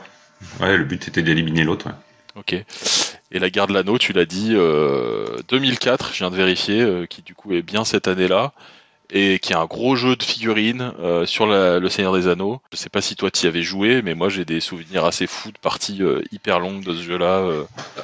Ouais, 0.59 0.75
le 0.75 0.85
but 0.85 1.07
était 1.07 1.21
d'éliminer 1.21 1.63
l'autre. 1.63 1.89
Ok. 2.35 2.53
Et 2.53 3.39
la 3.39 3.49
guerre 3.49 3.67
de 3.67 3.73
l'anneau, 3.73 3.97
tu 3.97 4.13
l'as 4.13 4.25
dit, 4.25 4.53
2004, 5.49 6.13
je 6.13 6.17
viens 6.19 6.31
de 6.31 6.35
vérifier, 6.35 7.05
qui 7.09 7.21
du 7.21 7.33
coup 7.33 7.53
est 7.53 7.61
bien 7.61 7.85
cette 7.85 8.07
année-là 8.07 8.53
et 9.11 9.39
qui 9.39 9.53
est 9.53 9.57
un 9.57 9.65
gros 9.65 9.95
jeu 9.95 10.15
de 10.15 10.23
figurines 10.23 10.93
euh, 10.99 11.25
sur 11.25 11.45
le 11.45 11.87
Seigneur 11.89 12.13
des 12.13 12.27
Anneaux. 12.27 12.61
Je 12.71 12.77
sais 12.77 12.89
pas 12.89 13.01
si 13.01 13.15
toi 13.15 13.29
t'y 13.29 13.45
avais 13.47 13.61
joué, 13.61 14.01
mais 14.01 14.15
moi 14.15 14.29
j'ai 14.29 14.45
des 14.45 14.61
souvenirs 14.61 15.05
assez 15.05 15.27
fous 15.27 15.51
de 15.51 15.57
parties 15.57 16.01
euh, 16.01 16.21
hyper 16.31 16.59
longues 16.59 16.83
de 16.83 16.95
ce 16.95 17.01
jeu-là. 17.01 17.39
Euh. 17.39 17.63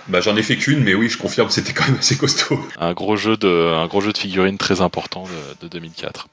Bah 0.10 0.22
j'en 0.22 0.36
ai 0.36 0.44
fait 0.44 0.58
qu'une, 0.58 0.84
mais 0.84 0.94
oui, 0.94 1.10
je 1.10 1.18
confirme, 1.18 1.50
c'était 1.50 1.74
quand 1.74 1.88
même 1.88 1.98
assez 1.98 2.18
costaud. 2.18 2.60
Un 2.80 2.94
gros 2.94 3.16
jeu 3.16 3.38
de, 3.38 3.74
un 3.74 3.88
gros 3.88 4.02
jeu 4.02 4.12
de 4.12 4.18
figurines 4.18 4.58
très 4.58 4.82
important 4.82 5.26
de, 5.62 5.68
2004. 5.68 6.28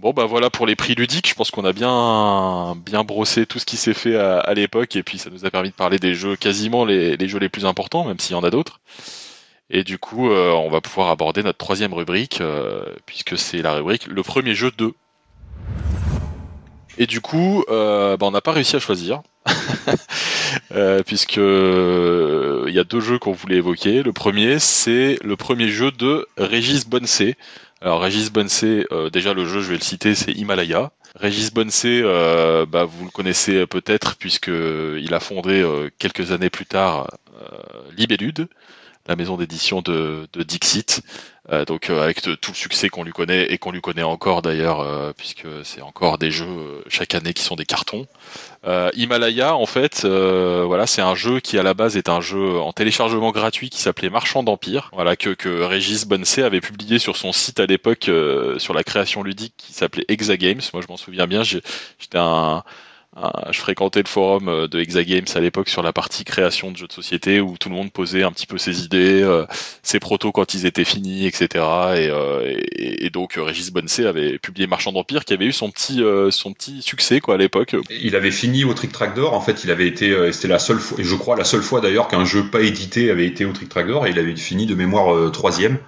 Bon 0.00 0.14
bah 0.14 0.24
voilà 0.24 0.48
pour 0.48 0.64
les 0.64 0.76
prix 0.76 0.94
ludiques, 0.94 1.28
je 1.28 1.34
pense 1.34 1.50
qu'on 1.50 1.66
a 1.66 1.74
bien 1.74 3.04
brossé 3.04 3.44
tout 3.44 3.58
ce 3.58 3.66
qui 3.66 3.76
s'est 3.76 3.92
fait 3.92 4.16
à, 4.16 4.54
l'époque 4.54 4.96
et 4.96 5.02
puis 5.02 5.18
ça 5.18 5.28
nous 5.28 5.44
a 5.44 5.50
permis 5.50 5.68
de 5.68 5.74
parler 5.74 5.98
des 5.98 6.14
jeux 6.14 6.36
quasiment 6.36 6.86
les, 6.86 7.18
les 7.18 7.28
jeux 7.28 7.38
les 7.38 7.50
plus 7.50 7.66
importants, 7.66 8.06
même 8.06 8.18
s'il 8.18 8.34
y 8.34 8.38
en 8.38 8.42
a 8.42 8.48
d'autres. 8.48 8.80
Et 9.68 9.84
du 9.84 9.98
coup, 9.98 10.30
euh, 10.30 10.52
on 10.52 10.70
va 10.70 10.80
pouvoir 10.80 11.10
aborder 11.10 11.42
notre 11.42 11.58
troisième 11.58 11.92
rubrique, 11.92 12.40
euh, 12.40 12.86
puisque 13.04 13.36
c'est 13.36 13.60
la 13.60 13.74
rubrique 13.74 14.06
le 14.06 14.22
premier 14.22 14.54
jeu 14.54 14.70
2. 14.70 14.94
Et 16.96 17.06
du 17.06 17.20
coup, 17.20 17.62
euh, 17.68 18.16
bah, 18.16 18.24
on 18.24 18.30
n'a 18.30 18.40
pas 18.40 18.52
réussi 18.52 18.76
à 18.76 18.80
choisir, 18.80 19.20
puisque 21.06 21.36
il 21.36 22.74
y 22.74 22.78
a 22.78 22.84
deux 22.84 23.00
jeux 23.00 23.18
qu'on 23.18 23.32
voulait 23.32 23.56
évoquer. 23.56 24.02
Le 24.02 24.12
premier, 24.12 24.58
c'est 24.58 25.18
le 25.22 25.36
premier 25.36 25.68
jeu 25.68 25.90
de 25.90 26.26
Régis 26.36 26.86
Bonsé. 26.86 27.36
Alors 27.80 28.02
Régis 28.02 28.30
Bonsé, 28.30 28.86
déjà 29.12 29.32
le 29.34 29.46
jeu, 29.46 29.60
je 29.60 29.68
vais 29.70 29.78
le 29.78 29.82
citer, 29.82 30.14
c'est 30.14 30.32
Himalaya. 30.32 30.92
Régis 31.14 31.52
Bonsé, 31.52 32.02
bah, 32.68 32.84
vous 32.84 33.04
le 33.04 33.10
connaissez 33.10 33.66
peut-être 33.66 34.16
puisque 34.16 34.48
il 34.50 35.14
a 35.14 35.20
fondé 35.20 35.66
quelques 35.98 36.32
années 36.32 36.50
plus 36.50 36.66
tard 36.66 37.08
Libellude, 37.96 38.48
la 39.10 39.16
maison 39.16 39.36
d'édition 39.36 39.82
de, 39.82 40.28
Dixit. 40.36 41.02
Euh, 41.50 41.64
donc 41.64 41.90
euh, 41.90 42.00
avec 42.00 42.20
tout 42.20 42.50
le 42.52 42.56
succès 42.56 42.88
qu'on 42.90 43.02
lui 43.02 43.10
connaît 43.10 43.46
et 43.52 43.58
qu'on 43.58 43.72
lui 43.72 43.80
connaît 43.80 44.04
encore 44.04 44.40
d'ailleurs, 44.40 44.80
euh, 44.80 45.12
puisque 45.16 45.46
c'est 45.64 45.82
encore 45.82 46.16
des 46.16 46.30
jeux 46.30 46.84
chaque 46.86 47.14
année 47.16 47.32
qui 47.32 47.42
sont 47.42 47.56
des 47.56 47.66
cartons. 47.66 48.06
Himalaya, 48.94 49.56
en 49.56 49.66
fait, 49.66 50.04
voilà, 50.04 50.86
c'est 50.86 51.02
un 51.02 51.14
jeu 51.16 51.40
qui 51.40 51.58
à 51.58 51.62
la 51.62 51.74
base 51.74 51.96
est 51.96 52.08
un 52.08 52.20
jeu 52.20 52.60
en 52.60 52.72
téléchargement 52.72 53.32
gratuit 53.32 53.68
qui 53.68 53.80
s'appelait 53.80 54.10
Marchand 54.10 54.42
d'Empire, 54.42 54.90
voilà 54.92 55.16
que, 55.16 55.30
que 55.30 55.62
Régis 55.62 56.04
Bonsé 56.04 56.42
avait 56.42 56.60
publié 56.60 56.98
sur 56.98 57.16
son 57.16 57.32
site 57.32 57.58
à 57.58 57.66
l'époque 57.66 58.10
sur 58.58 58.74
la 58.74 58.84
création 58.84 59.22
ludique 59.22 59.54
qui 59.56 59.72
s'appelait 59.72 60.04
Exagames. 60.08 60.60
Moi, 60.72 60.82
je 60.82 60.88
m'en 60.88 60.98
souviens 60.98 61.26
bien. 61.26 61.42
J'étais 61.42 62.18
un 62.18 62.62
je 63.50 63.58
fréquentais 63.58 64.02
le 64.02 64.08
forum 64.08 64.48
euh, 64.48 64.68
de 64.68 64.80
Hexagames 64.80 65.26
à 65.34 65.40
l'époque 65.40 65.68
sur 65.68 65.82
la 65.82 65.92
partie 65.92 66.24
création 66.24 66.70
de 66.70 66.76
jeux 66.76 66.86
de 66.86 66.92
société 66.92 67.40
où 67.40 67.56
tout 67.58 67.68
le 67.68 67.74
monde 67.74 67.92
posait 67.92 68.22
un 68.22 68.32
petit 68.32 68.46
peu 68.46 68.58
ses 68.58 68.84
idées, 68.84 69.22
euh, 69.22 69.46
ses 69.82 70.00
protos 70.00 70.32
quand 70.32 70.54
ils 70.54 70.66
étaient 70.66 70.84
finis, 70.84 71.26
etc. 71.26 71.48
Euh, 71.64 72.56
et, 72.72 73.10
donc 73.10 73.34
Régis 73.36 73.72
Bonnecé 73.72 74.06
avait 74.06 74.38
publié 74.38 74.66
Marchand 74.66 74.92
d'Empire 74.92 75.24
qui 75.24 75.32
avait 75.32 75.46
eu 75.46 75.52
son 75.52 75.70
petit 75.70 76.00
son 76.30 76.52
petit 76.52 76.80
succès 76.80 77.18
quoi 77.18 77.34
à 77.34 77.38
l'époque. 77.38 77.74
Il 77.90 78.14
avait 78.14 78.30
fini 78.30 78.62
au 78.62 78.72
Trick 78.72 78.92
Track. 78.92 79.18
En 79.18 79.40
fait, 79.40 79.64
il 79.64 79.70
avait 79.72 79.88
été 79.88 80.32
c'était 80.32 80.46
la 80.46 80.60
seule 80.60 80.78
fois, 80.78 81.00
et 81.00 81.04
je 81.04 81.16
crois 81.16 81.36
la 81.36 81.44
seule 81.44 81.62
fois 81.62 81.80
d'ailleurs 81.80 82.06
qu'un 82.06 82.24
jeu 82.24 82.44
pas 82.44 82.60
édité 82.60 83.10
avait 83.10 83.26
été 83.26 83.44
au 83.44 83.52
Trick 83.52 83.68
Track 83.68 83.88
et 83.88 84.10
il 84.10 84.18
avait 84.18 84.36
fini 84.36 84.66
de 84.66 84.76
mémoire 84.76 85.32
troisième. 85.32 85.78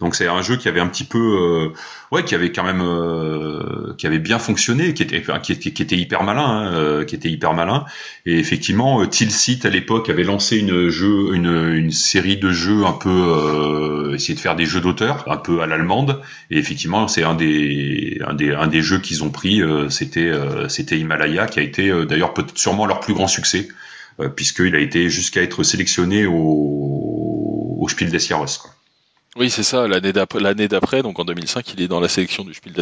Donc 0.00 0.14
c'est 0.14 0.26
un 0.26 0.40
jeu 0.40 0.56
qui 0.56 0.68
avait 0.68 0.80
un 0.80 0.88
petit 0.88 1.04
peu 1.04 1.72
ouais, 2.14 2.24
qui 2.24 2.34
avait 2.34 2.52
quand 2.52 2.62
même, 2.62 2.80
euh, 2.80 3.92
qui 3.98 4.06
avait 4.06 4.20
bien 4.20 4.38
fonctionné, 4.38 4.94
qui 4.94 5.02
était, 5.02 5.22
qui 5.42 5.82
était, 5.82 5.96
hyper 5.96 6.22
malin, 6.22 6.44
hein, 6.44 6.74
euh, 6.74 7.04
qui 7.04 7.16
était 7.16 7.28
hyper 7.28 7.54
malin. 7.54 7.84
Et 8.24 8.38
effectivement, 8.38 9.02
euh, 9.02 9.06
Tilsit 9.06 9.60
à 9.64 9.68
l'époque 9.68 10.08
avait 10.08 10.22
lancé 10.22 10.58
une 10.58 10.88
jeu, 10.88 11.34
une, 11.34 11.74
une 11.74 11.90
série 11.90 12.36
de 12.36 12.50
jeux 12.52 12.84
un 12.86 12.92
peu, 12.92 13.10
euh, 13.10 14.14
essayer 14.14 14.34
de 14.34 14.40
faire 14.40 14.54
des 14.54 14.64
jeux 14.64 14.80
d'auteur, 14.80 15.24
un 15.28 15.36
peu 15.36 15.60
à 15.60 15.66
l'allemande. 15.66 16.22
Et 16.50 16.58
effectivement, 16.58 17.08
c'est 17.08 17.24
un 17.24 17.34
des, 17.34 18.20
un 18.26 18.34
des, 18.34 18.52
un 18.52 18.68
des 18.68 18.80
jeux 18.80 19.00
qu'ils 19.00 19.24
ont 19.24 19.30
pris, 19.30 19.60
c'était, 19.90 20.32
c'était 20.68 20.98
Himalaya, 20.98 21.46
qui 21.46 21.58
a 21.58 21.62
été 21.62 21.90
d'ailleurs 22.06 22.32
peut-être 22.32 22.56
sûrement 22.56 22.86
leur 22.86 23.00
plus 23.00 23.14
grand 23.14 23.26
succès, 23.26 23.68
puisqu'il 24.36 24.74
a 24.76 24.78
été 24.78 25.08
jusqu'à 25.10 25.42
être 25.42 25.64
sélectionné 25.64 26.26
au, 26.26 27.76
au 27.80 27.88
Spiel 27.88 28.10
des 28.10 28.20
Jahres. 28.20 28.58
Quoi. 28.62 28.70
Oui, 29.36 29.50
c'est 29.50 29.62
ça. 29.64 29.86
L'année 29.88 30.12
d'après, 30.12 31.02
donc 31.02 31.18
en 31.18 31.24
2005, 31.24 31.72
il 31.74 31.82
est 31.82 31.88
dans 31.88 32.00
la 32.00 32.08
sélection 32.08 32.44
du 32.44 32.54
Spiel. 32.54 32.72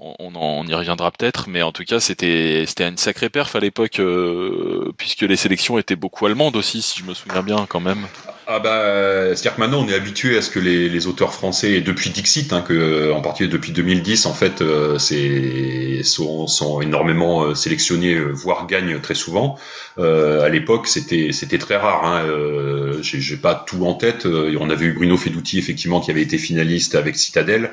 On, 0.00 0.34
on, 0.34 0.66
y 0.66 0.74
reviendra 0.74 1.12
peut-être, 1.12 1.48
mais 1.48 1.62
en 1.62 1.70
tout 1.70 1.84
cas, 1.84 2.00
c'était 2.00 2.64
c'était 2.66 2.88
une 2.88 2.96
sacrée 2.96 3.30
perf 3.30 3.54
à 3.54 3.60
l'époque, 3.60 4.00
euh, 4.00 4.92
puisque 4.98 5.20
les 5.20 5.36
sélections 5.36 5.78
étaient 5.78 5.94
beaucoup 5.94 6.26
allemandes 6.26 6.56
aussi, 6.56 6.82
si 6.82 6.98
je 6.98 7.04
me 7.04 7.14
souviens 7.14 7.42
bien, 7.42 7.66
quand 7.68 7.78
même. 7.78 8.06
Ah 8.48 8.58
bah, 8.58 9.28
c'est-à-dire 9.28 9.54
que 9.54 9.60
maintenant 9.60 9.84
on 9.84 9.88
est 9.88 9.94
habitué 9.94 10.36
à 10.36 10.42
ce 10.42 10.50
que 10.50 10.58
les, 10.58 10.88
les 10.88 11.06
auteurs 11.06 11.32
français, 11.32 11.72
et 11.72 11.80
depuis 11.80 12.10
Dixit, 12.10 12.52
hein, 12.52 12.60
que 12.60 13.12
en 13.12 13.22
particulier 13.22 13.50
depuis 13.50 13.70
2010, 13.70 14.26
en 14.26 14.34
fait, 14.34 14.62
euh, 14.62 14.98
c'est 14.98 16.02
sont, 16.02 16.46
sont, 16.46 16.80
énormément 16.80 17.44
euh, 17.44 17.54
sélectionnés, 17.54 18.14
euh, 18.14 18.30
voire 18.32 18.66
gagnent 18.66 19.00
très 19.00 19.14
souvent. 19.14 19.58
Euh, 19.98 20.42
à 20.42 20.48
l'époque, 20.48 20.88
c'était 20.88 21.30
c'était 21.32 21.58
très 21.58 21.76
rare. 21.76 22.04
Hein, 22.04 22.24
euh, 22.24 22.98
J'ai 23.02 23.36
pas 23.36 23.54
tout 23.54 23.86
en 23.86 23.94
tête. 23.94 24.26
On 24.26 24.70
avait 24.70 24.86
eu 24.86 24.92
Bruno 24.92 25.16
Fedouti 25.16 25.58
effectivement 25.58 26.00
qui 26.00 26.10
avait 26.10 26.22
été 26.22 26.36
finaliste 26.36 26.96
avec 26.96 27.16
Citadel. 27.16 27.70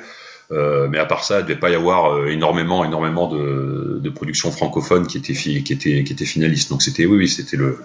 Euh, 0.51 0.87
mais 0.89 0.97
à 0.97 1.05
part 1.05 1.23
ça, 1.23 1.39
il 1.39 1.43
devait 1.43 1.59
pas 1.59 1.69
y 1.69 1.75
avoir 1.75 2.13
euh, 2.13 2.27
énormément, 2.27 2.83
énormément 2.83 3.27
de, 3.27 3.99
de 4.01 4.09
productions 4.09 4.51
francophones 4.51 5.07
qui 5.07 5.17
étaient, 5.17 5.33
qui 5.33 5.57
étaient, 5.57 6.03
qui 6.03 6.13
étaient 6.13 6.25
finalistes. 6.25 6.69
Donc 6.69 6.81
c'était, 6.81 7.05
oui, 7.05 7.17
oui, 7.17 7.27
c'était 7.29 7.55
le, 7.55 7.79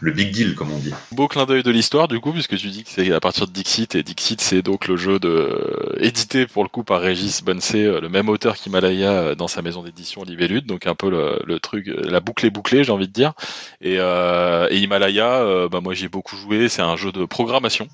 le 0.00 0.12
big 0.12 0.30
deal, 0.30 0.54
comme 0.54 0.70
on 0.70 0.78
dit. 0.78 0.92
Beau 1.12 1.28
clin 1.28 1.46
d'œil 1.46 1.62
de 1.62 1.70
l'histoire, 1.70 2.08
du 2.08 2.20
coup, 2.20 2.32
puisque 2.32 2.56
tu 2.56 2.68
dis 2.68 2.84
que 2.84 2.90
c'est 2.90 3.10
à 3.12 3.20
partir 3.20 3.46
de 3.46 3.52
Dixit, 3.52 3.94
et 3.94 4.02
Dixit, 4.02 4.40
c'est 4.40 4.60
donc 4.60 4.86
le 4.86 4.96
jeu 4.96 5.18
de, 5.18 5.96
édité 5.98 6.46
pour 6.46 6.62
le 6.62 6.68
coup 6.68 6.84
par 6.84 7.00
Régis 7.00 7.42
Bonsé, 7.42 7.84
euh, 7.84 8.00
le 8.00 8.08
même 8.10 8.28
auteur 8.28 8.56
qu'Himalaya 8.56 9.34
dans 9.34 9.48
sa 9.48 9.62
maison 9.62 9.82
d'édition 9.82 10.22
Libellude, 10.22 10.66
donc 10.66 10.86
un 10.86 10.94
peu 10.94 11.10
le, 11.10 11.40
le, 11.46 11.58
truc, 11.58 11.86
la 11.86 12.20
boucle 12.20 12.44
est 12.44 12.50
bouclée, 12.50 12.84
j'ai 12.84 12.92
envie 12.92 13.08
de 13.08 13.12
dire. 13.12 13.32
Et, 13.80 13.96
euh, 13.98 14.68
et 14.70 14.76
Himalaya, 14.78 15.68
bah, 15.70 15.80
moi 15.80 15.94
j'ai 15.94 16.08
beaucoup 16.08 16.36
joué, 16.36 16.68
c'est 16.68 16.82
un 16.82 16.96
jeu 16.96 17.12
de 17.12 17.24
programmation. 17.24 17.88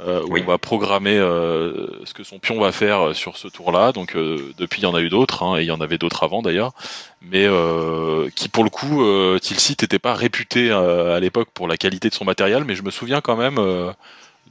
Euh, 0.00 0.24
où 0.26 0.36
on 0.36 0.42
va 0.42 0.58
programmer 0.58 1.16
euh, 1.16 1.86
ce 2.04 2.14
que 2.14 2.24
son 2.24 2.40
pion 2.40 2.58
va 2.58 2.72
faire 2.72 3.00
euh, 3.00 3.14
sur 3.14 3.36
ce 3.36 3.46
tour-là. 3.46 3.92
Donc 3.92 4.16
depuis, 4.16 4.80
il 4.80 4.84
y 4.84 4.86
en 4.86 4.94
a 4.94 5.00
eu 5.00 5.08
d'autres, 5.08 5.44
hein, 5.44 5.56
et 5.56 5.62
il 5.62 5.66
y 5.66 5.70
en 5.70 5.80
avait 5.80 5.98
d'autres 5.98 6.24
avant 6.24 6.42
d'ailleurs, 6.42 6.72
mais 7.22 7.46
qui 8.34 8.48
pour 8.48 8.64
le 8.64 8.70
coup, 8.70 9.04
Tilsit 9.38 9.76
n'était 9.80 10.00
pas 10.00 10.14
réputé 10.14 10.70
à 10.72 11.20
l'époque 11.20 11.48
pour 11.54 11.68
la 11.68 11.76
qualité 11.76 12.08
de 12.08 12.14
son 12.14 12.24
matériel, 12.24 12.64
mais 12.64 12.74
je 12.74 12.82
me 12.82 12.90
souviens 12.90 13.20
quand 13.20 13.36
même 13.36 13.56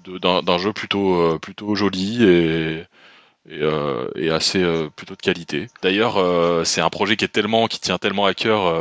d'un 0.06 0.58
jeu 0.58 0.72
plutôt 0.74 1.38
plutôt 1.40 1.76
joli 1.76 2.24
et 2.24 2.84
et, 3.50 4.30
assez 4.30 4.64
plutôt 4.96 5.16
de 5.16 5.22
qualité. 5.22 5.68
D'ailleurs, 5.82 6.18
c'est 6.66 6.82
un 6.82 6.90
projet 6.90 7.18
qui 7.18 7.26
est 7.26 7.30
tellement, 7.30 7.68
qui 7.68 7.80
tient 7.80 7.98
tellement 7.98 8.26
à 8.26 8.34
cœur 8.34 8.74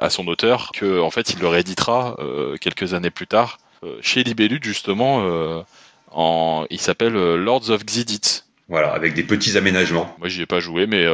à 0.00 0.10
son 0.10 0.26
auteur 0.28 0.70
que 0.72 1.00
en 1.00 1.10
fait, 1.10 1.30
il 1.30 1.40
le 1.40 1.48
rééditera 1.48 2.16
quelques 2.60 2.94
années 2.94 3.10
plus 3.10 3.26
tard 3.26 3.58
euh, 3.58 3.63
chez 4.00 4.22
Libellude 4.22 4.64
justement, 4.64 5.22
euh, 5.24 5.62
en, 6.10 6.66
il 6.70 6.80
s'appelle 6.80 7.16
euh, 7.16 7.36
Lords 7.36 7.70
of 7.70 7.84
Xidit. 7.84 8.42
Voilà, 8.68 8.92
avec 8.92 9.14
des 9.14 9.22
petits 9.22 9.56
aménagements. 9.56 10.14
Moi, 10.18 10.28
j'y 10.28 10.42
ai 10.42 10.46
pas 10.46 10.60
joué, 10.60 10.86
mais 10.86 11.06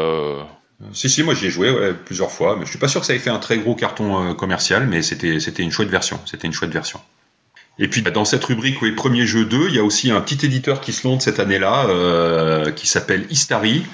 si, 0.92 1.10
si, 1.10 1.24
moi 1.24 1.34
j'y 1.34 1.46
ai 1.46 1.50
joué 1.50 1.92
plusieurs 2.04 2.30
fois, 2.30 2.56
mais 2.56 2.64
je 2.64 2.70
suis 2.70 2.78
pas 2.78 2.86
sûr 2.86 3.00
que 3.00 3.06
ça 3.06 3.14
ait 3.14 3.18
fait 3.18 3.30
un 3.30 3.40
très 3.40 3.58
gros 3.58 3.74
carton 3.74 4.34
commercial, 4.34 4.86
mais 4.86 5.02
c'était, 5.02 5.62
une 5.62 5.72
chouette 5.72 5.88
version. 5.88 6.20
C'était 6.26 6.46
une 6.46 6.52
chouette 6.52 6.70
version. 6.70 7.00
Et 7.80 7.88
puis 7.88 8.02
dans 8.02 8.24
cette 8.24 8.44
rubrique, 8.44 8.80
oui, 8.82 8.92
premier 8.92 9.26
jeu 9.26 9.44
2, 9.44 9.68
il 9.68 9.74
y 9.74 9.78
a 9.80 9.82
aussi 9.82 10.12
un 10.12 10.20
petit 10.20 10.46
éditeur 10.46 10.80
qui 10.80 10.92
se 10.92 11.08
lance 11.08 11.24
cette 11.24 11.40
année-là, 11.40 12.70
qui 12.76 12.86
s'appelle 12.86 13.26
Istari. 13.30 13.84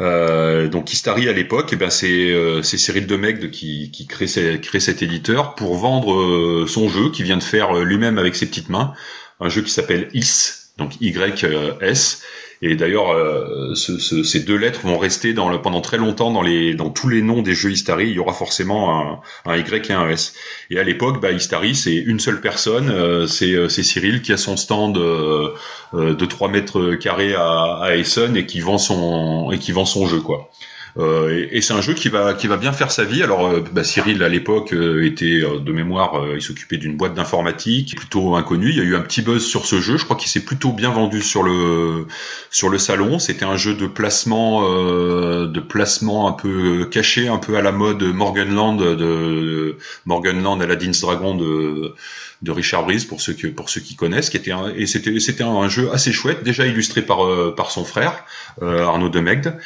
Euh, 0.00 0.68
donc 0.68 0.92
Istari 0.92 1.28
à 1.28 1.32
l'époque, 1.32 1.70
eh 1.72 1.76
ben 1.76 1.90
c'est 1.90 2.30
euh, 2.32 2.62
Cyril 2.62 3.06
Demegde 3.06 3.50
qui, 3.50 3.90
qui 3.90 4.06
crée, 4.06 4.28
cet 4.28 5.02
éditeur 5.02 5.54
pour 5.56 5.74
vendre 5.76 6.14
euh, 6.14 6.66
son 6.68 6.88
jeu 6.88 7.10
qu'il 7.10 7.24
vient 7.24 7.36
de 7.36 7.42
faire 7.42 7.76
euh, 7.76 7.84
lui-même 7.84 8.18
avec 8.18 8.36
ses 8.36 8.46
petites 8.46 8.68
mains, 8.68 8.94
un 9.40 9.48
jeu 9.48 9.62
qui 9.62 9.70
s'appelle 9.70 10.08
Is, 10.14 10.70
donc 10.76 11.00
YS. 11.00 12.22
Et 12.60 12.74
d'ailleurs, 12.74 13.12
euh, 13.12 13.74
ce, 13.74 13.98
ce, 13.98 14.22
ces 14.24 14.40
deux 14.40 14.56
lettres 14.56 14.80
vont 14.80 14.98
rester 14.98 15.32
dans 15.32 15.48
le, 15.48 15.62
pendant 15.62 15.80
très 15.80 15.96
longtemps 15.96 16.32
dans, 16.32 16.42
les, 16.42 16.74
dans 16.74 16.90
tous 16.90 17.08
les 17.08 17.22
noms 17.22 17.42
des 17.42 17.54
jeux 17.54 17.70
Istari. 17.70 18.08
Il 18.08 18.14
y 18.14 18.18
aura 18.18 18.32
forcément 18.32 19.00
un, 19.00 19.20
un 19.44 19.56
Y 19.56 19.90
et 19.90 19.92
un 19.94 20.08
S. 20.08 20.34
Et 20.70 20.78
à 20.78 20.82
l'époque, 20.82 21.20
bah, 21.20 21.30
Istari, 21.30 21.74
c'est 21.76 21.94
une 21.94 22.18
seule 22.18 22.40
personne. 22.40 22.90
Euh, 22.90 23.26
c'est 23.26 23.68
Cyril 23.82 24.22
qui 24.22 24.32
a 24.32 24.36
son 24.36 24.56
stand 24.56 24.98
euh, 24.98 25.54
de 25.92 26.24
3 26.24 26.48
mètres 26.48 26.94
carrés 26.94 27.34
à, 27.34 27.78
à 27.80 27.94
Essen 27.94 28.36
et 28.36 28.46
qui 28.46 28.60
vend 28.60 28.78
son 28.78 29.50
et 29.52 29.58
qui 29.58 29.72
vend 29.72 29.84
son 29.84 30.06
jeu, 30.06 30.20
quoi. 30.20 30.50
Euh, 30.96 31.46
et, 31.50 31.60
c'est 31.60 31.74
un 31.74 31.80
jeu 31.80 31.94
qui 31.94 32.08
va 32.08 32.34
qui 32.34 32.46
va 32.46 32.56
bien 32.56 32.72
faire 32.72 32.90
sa 32.90 33.04
vie. 33.04 33.22
Alors 33.22 33.46
euh, 33.46 33.64
bah, 33.72 33.84
Cyril 33.84 34.22
à 34.22 34.28
l'époque 34.28 34.72
euh, 34.72 35.04
était 35.04 35.40
de 35.40 35.72
mémoire, 35.72 36.24
il 36.34 36.42
s'occupait 36.42 36.78
d'une 36.78 36.96
boîte 36.96 37.14
d'informatique 37.14 37.96
plutôt 37.96 38.34
inconnue. 38.36 38.70
Il 38.70 38.76
y 38.76 38.80
a 38.80 38.84
eu 38.84 38.96
un 38.96 39.00
petit 39.00 39.22
buzz 39.22 39.44
sur 39.44 39.66
ce 39.66 39.80
jeu. 39.80 39.96
Je 39.96 40.04
crois 40.04 40.16
qu'il 40.16 40.28
s'est 40.28 40.44
plutôt 40.44 40.72
bien 40.72 40.90
vendu 40.90 41.22
sur 41.22 41.42
le 41.42 42.06
sur 42.50 42.68
le 42.68 42.78
salon. 42.78 43.18
C'était 43.18 43.44
un 43.44 43.56
jeu 43.56 43.74
de 43.74 43.86
placement 43.86 44.62
de 44.62 45.60
placement 45.60 46.28
un 46.28 46.32
peu 46.32 46.86
caché, 46.86 47.28
un 47.28 47.38
peu 47.38 47.56
à 47.56 47.62
la 47.62 47.72
mode 47.72 48.02
Morganland 48.02 48.76
de 48.76 49.76
Morganland 50.06 50.60
Aladdin's 50.60 51.00
Dragon 51.00 51.34
de 51.34 51.94
de 52.42 52.52
Richard 52.52 52.84
Breeze 52.84 53.04
pour 53.04 53.20
ceux 53.20 53.32
que 53.32 53.48
pour 53.48 53.68
ceux 53.68 53.80
qui 53.80 53.96
connaissent, 53.96 54.30
qui 54.30 54.36
était 54.36 54.52
un, 54.52 54.72
et 54.74 54.86
c'était 54.86 55.18
c'était 55.18 55.42
un, 55.42 55.68
jeu 55.68 55.90
assez 55.92 56.12
chouette, 56.12 56.44
déjà 56.44 56.66
illustré 56.66 57.02
par 57.02 57.24
euh, 57.24 57.54
par 57.56 57.70
son 57.70 57.84
frère 57.84 58.24
euh, 58.62 58.84
Arnaud 58.84 59.08
Demegde, 59.08 59.56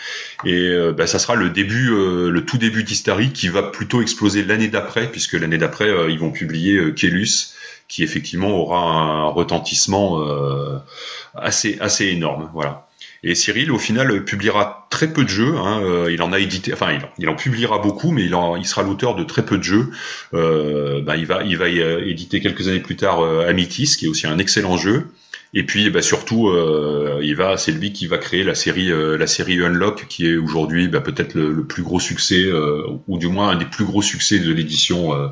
et 0.45 0.69
euh, 0.69 0.93
bah, 0.93 1.07
ça 1.07 1.19
sera 1.19 1.35
le 1.35 1.51
début, 1.51 1.89
le 1.91 2.45
tout 2.45 2.59
début 2.59 2.83
d'Hystary 2.83 3.33
qui 3.33 3.49
va 3.49 3.63
plutôt 3.63 4.01
exploser 4.01 4.43
l'année 4.43 4.69
d'après, 4.69 5.11
puisque 5.11 5.35
l'année 5.35 5.59
d'après 5.59 5.91
ils 6.09 6.19
vont 6.19 6.31
publier 6.31 6.95
Kelus, 6.95 7.55
qui 7.89 8.03
effectivement 8.03 8.51
aura 8.51 8.81
un 8.81 9.27
retentissement 9.27 10.25
assez 11.35 11.77
assez 11.81 12.07
énorme, 12.07 12.51
voilà. 12.55 12.89
Et 13.25 13.37
Cyril, 13.37 13.71
au 13.71 13.79
final, 13.79 14.25
publiera 14.25 14.89
très 14.91 15.13
peu 15.13 15.23
de 15.23 15.29
jeux. 15.29 15.57
Hein. 15.57 15.81
Euh, 15.85 16.13
il 16.13 16.23
en 16.23 16.33
a 16.33 16.41
édité, 16.41 16.73
enfin, 16.73 16.99
il, 17.19 17.29
en 17.29 17.37
publiera 17.37 17.79
beaucoup, 17.79 18.11
mais 18.11 18.25
il, 18.25 18.35
en, 18.35 18.61
sera 18.65 18.83
l'auteur 18.83 19.15
de 19.15 19.23
très 19.23 19.45
peu 19.45 19.59
de 19.59 19.63
jeux. 19.63 19.91
Euh, 20.35 21.01
ben, 21.03 21.15
il 21.15 21.27
va, 21.27 21.45
il 21.45 21.57
va 21.57 21.67
euh, 21.67 22.05
éditer 22.05 22.41
quelques 22.41 22.67
années 22.67 22.81
plus 22.81 22.97
tard 22.97 23.21
euh, 23.21 23.47
Amitis, 23.47 23.97
qui 23.97 24.07
est 24.07 24.09
aussi 24.09 24.27
un 24.27 24.39
excellent 24.39 24.77
jeu. 24.77 25.07
Et 25.55 25.65
puis 25.65 25.91
bah, 25.91 26.01
surtout, 26.01 26.49
euh, 26.49 27.21
il 27.23 27.37
va, 27.37 27.59
c'est 27.59 27.73
lui 27.73 27.93
qui 27.93 28.07
va 28.07 28.17
créer 28.17 28.43
la 28.43 28.55
série, 28.55 28.91
euh, 28.91 29.19
la 29.19 29.27
série 29.27 29.61
Unlock, 29.63 30.07
qui 30.09 30.27
est 30.27 30.37
aujourd'hui 30.37 30.89
bah, 30.89 31.01
peut-être 31.01 31.35
le, 31.35 31.65
plus 31.65 31.83
gros 31.83 32.01
succès, 32.01 32.45
euh, 32.45 32.83
ou 33.07 33.19
du 33.19 33.29
moins 33.29 33.51
un 33.51 33.57
des 33.57 33.67
plus 33.67 33.85
gros 33.85 34.01
succès 34.01 34.39
de 34.39 34.51
l'édition, 34.51 35.15
euh, 35.15 35.29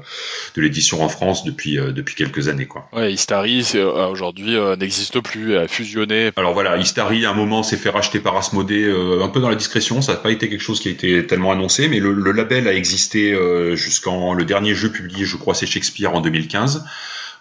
de 0.56 0.62
l'édition 0.62 1.02
en 1.02 1.08
France 1.08 1.44
depuis 1.44 1.76
depuis 1.76 2.14
quelques 2.14 2.48
années, 2.48 2.66
quoi. 2.66 2.88
Ouais, 2.92 3.12
Istari 3.12 3.64
aujourd'hui 4.10 4.56
n'existe 4.78 5.20
plus, 5.20 5.56
a 5.56 5.68
fusionné. 5.68 6.30
Alors 6.36 6.52
voilà, 6.52 6.76
Istari 6.76 7.24
à 7.24 7.30
un 7.30 7.34
moment 7.34 7.62
s'est 7.62 7.76
fait 7.76 7.90
racheter 7.90 8.20
par 8.20 8.36
Asmodée, 8.36 8.90
un 9.22 9.28
peu 9.28 9.40
dans 9.40 9.48
la 9.48 9.56
discrétion. 9.56 10.02
Ça 10.02 10.12
n'a 10.12 10.18
pas 10.18 10.30
été 10.30 10.48
quelque 10.48 10.60
chose 10.60 10.80
qui 10.80 10.88
a 10.88 10.90
été 10.90 11.26
tellement 11.26 11.52
annoncé, 11.52 11.88
mais 11.88 11.98
le, 11.98 12.12
le 12.12 12.32
label 12.32 12.68
a 12.68 12.74
existé 12.74 13.36
jusqu'en 13.74 14.34
le 14.34 14.44
dernier 14.44 14.74
jeu 14.74 14.90
publié, 14.90 15.24
je 15.24 15.36
crois, 15.36 15.54
c'est 15.54 15.66
Shakespeare 15.66 16.14
en 16.14 16.20
2015. 16.20 16.84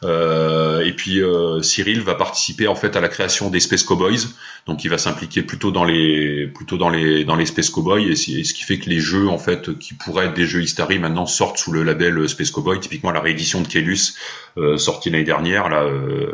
Euh, 0.03 0.85
et 0.85 0.93
puis 0.93 1.21
euh, 1.21 1.61
Cyril 1.61 2.01
va 2.01 2.15
participer 2.15 2.67
en 2.67 2.75
fait 2.75 2.95
à 2.95 3.01
la 3.01 3.09
création 3.09 3.49
des 3.49 3.59
Space 3.59 3.83
Cowboys. 3.83 4.27
Donc 4.69 4.83
il 4.83 4.89
va 4.89 4.99
s'impliquer 4.99 5.41
plutôt 5.41 5.71
dans 5.71 5.83
les 5.83 6.47
plutôt 6.47 6.77
dans 6.77 6.89
les 6.89 7.25
dans 7.25 7.35
les 7.35 7.47
Space 7.47 7.71
Cowboy 7.71 8.11
et, 8.11 8.15
ce 8.15 8.53
qui 8.53 8.63
fait 8.63 8.77
que 8.77 8.89
les 8.89 8.99
jeux 8.99 9.27
en 9.27 9.39
fait 9.39 9.77
qui 9.79 9.95
pourraient 9.95 10.27
être 10.27 10.35
des 10.35 10.45
jeux 10.45 10.61
Istari 10.61 10.99
maintenant 10.99 11.25
sortent 11.25 11.57
sous 11.57 11.71
le 11.71 11.83
label 11.83 12.29
Space 12.29 12.51
Cowboy. 12.51 12.79
Typiquement 12.79 13.11
la 13.11 13.19
réédition 13.19 13.61
de 13.61 13.67
Kelus 13.67 14.13
euh, 14.57 14.77
sortie 14.77 15.09
l'année 15.09 15.23
dernière 15.23 15.69
là, 15.69 15.83
euh, 15.83 16.33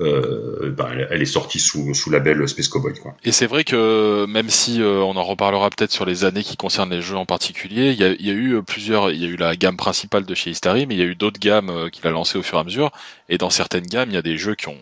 euh, 0.00 0.74
ben, 0.76 0.88
elle 1.10 1.22
est 1.22 1.26
sortie 1.26 1.60
sous 1.60 1.94
sous 1.94 2.10
label 2.10 2.46
Space 2.48 2.68
Cowboy 2.68 2.94
quoi. 2.94 3.14
Et 3.24 3.30
c'est 3.30 3.46
vrai 3.46 3.62
que 3.62 4.26
même 4.26 4.50
si 4.50 4.80
on 4.82 5.16
en 5.16 5.24
reparlera 5.24 5.70
peut-être 5.70 5.92
sur 5.92 6.04
les 6.04 6.24
années 6.24 6.42
qui 6.42 6.56
concernent 6.56 6.90
les 6.90 7.02
jeux 7.02 7.16
en 7.16 7.26
particulier, 7.26 7.92
il 7.92 8.00
y 8.00 8.04
a, 8.04 8.12
y 8.18 8.30
a, 8.30 8.34
eu 8.34 8.60
plusieurs, 8.62 9.12
il 9.12 9.22
y 9.22 9.24
a 9.24 9.28
eu 9.28 9.36
la 9.36 9.54
gamme 9.54 9.76
principale 9.76 10.24
de 10.24 10.34
chez 10.34 10.50
Istari, 10.50 10.86
mais 10.86 10.94
il 10.94 10.98
y 10.98 11.02
a 11.02 11.06
eu 11.06 11.14
d'autres 11.14 11.40
gammes 11.40 11.88
qu'il 11.92 12.04
a 12.06 12.10
lancées 12.10 12.38
au 12.38 12.42
fur 12.42 12.58
et 12.58 12.60
à 12.60 12.64
mesure. 12.64 12.90
Et 13.28 13.38
dans 13.38 13.50
certaines 13.50 13.86
gammes, 13.86 14.10
il 14.10 14.14
y 14.14 14.18
a 14.18 14.22
des 14.22 14.36
jeux 14.36 14.56
qui 14.56 14.68
ont 14.68 14.78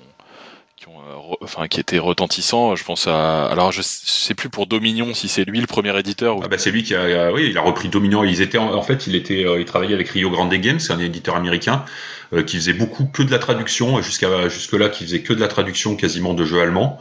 qui 0.85 0.91
ont 0.91 1.37
enfin 1.41 1.67
qui 1.69 1.81
était 1.81 1.99
retentissant. 1.99 2.77
Je 2.77 2.85
pense 2.85 3.07
à 3.07 3.47
alors 3.47 3.73
je 3.73 3.81
sais 3.83 4.35
plus 4.35 4.49
pour 4.49 4.67
Dominion 4.67 5.15
si 5.15 5.29
c'est 5.29 5.45
lui 5.45 5.61
le 5.61 5.67
premier 5.67 5.99
éditeur. 5.99 6.37
Ou... 6.37 6.41
Ah 6.45 6.49
bah 6.49 6.59
c'est 6.59 6.71
lui 6.71 6.83
qui 6.83 6.95
a 6.95 7.33
oui 7.33 7.49
il 7.51 7.59
a 7.59 7.63
repris 7.63 7.89
Dominion. 7.89 8.25
Ils 8.25 8.43
étaient 8.43 8.59
en, 8.59 8.83
fait 8.83 9.07
il 9.07 9.15
était 9.15 9.47
euh, 9.47 9.61
il 9.61 9.65
travaillait 9.65 9.95
avec 9.95 10.09
Rio 10.09 10.31
Grande 10.31 10.53
Games, 10.55 10.79
c'est 10.79 10.93
un 10.93 10.99
éditeur 10.99 11.37
américain 11.37 11.85
euh, 11.85 12.24
qui 12.47 12.57
faisait 12.57 12.73
beaucoup 12.73 13.05
que 13.07 13.23
de 13.23 13.31
la 13.31 13.39
traduction 13.39 14.01
jusqu'à 14.03 14.49
jusque 14.49 14.73
là 14.73 14.89
qui 14.89 15.05
faisait 15.05 15.21
que 15.21 15.33
de 15.33 15.41
la 15.41 15.49
traduction 15.49 15.97
quasiment 15.97 16.35
de 16.35 16.45
jeux 16.45 16.61
allemands. 16.61 16.99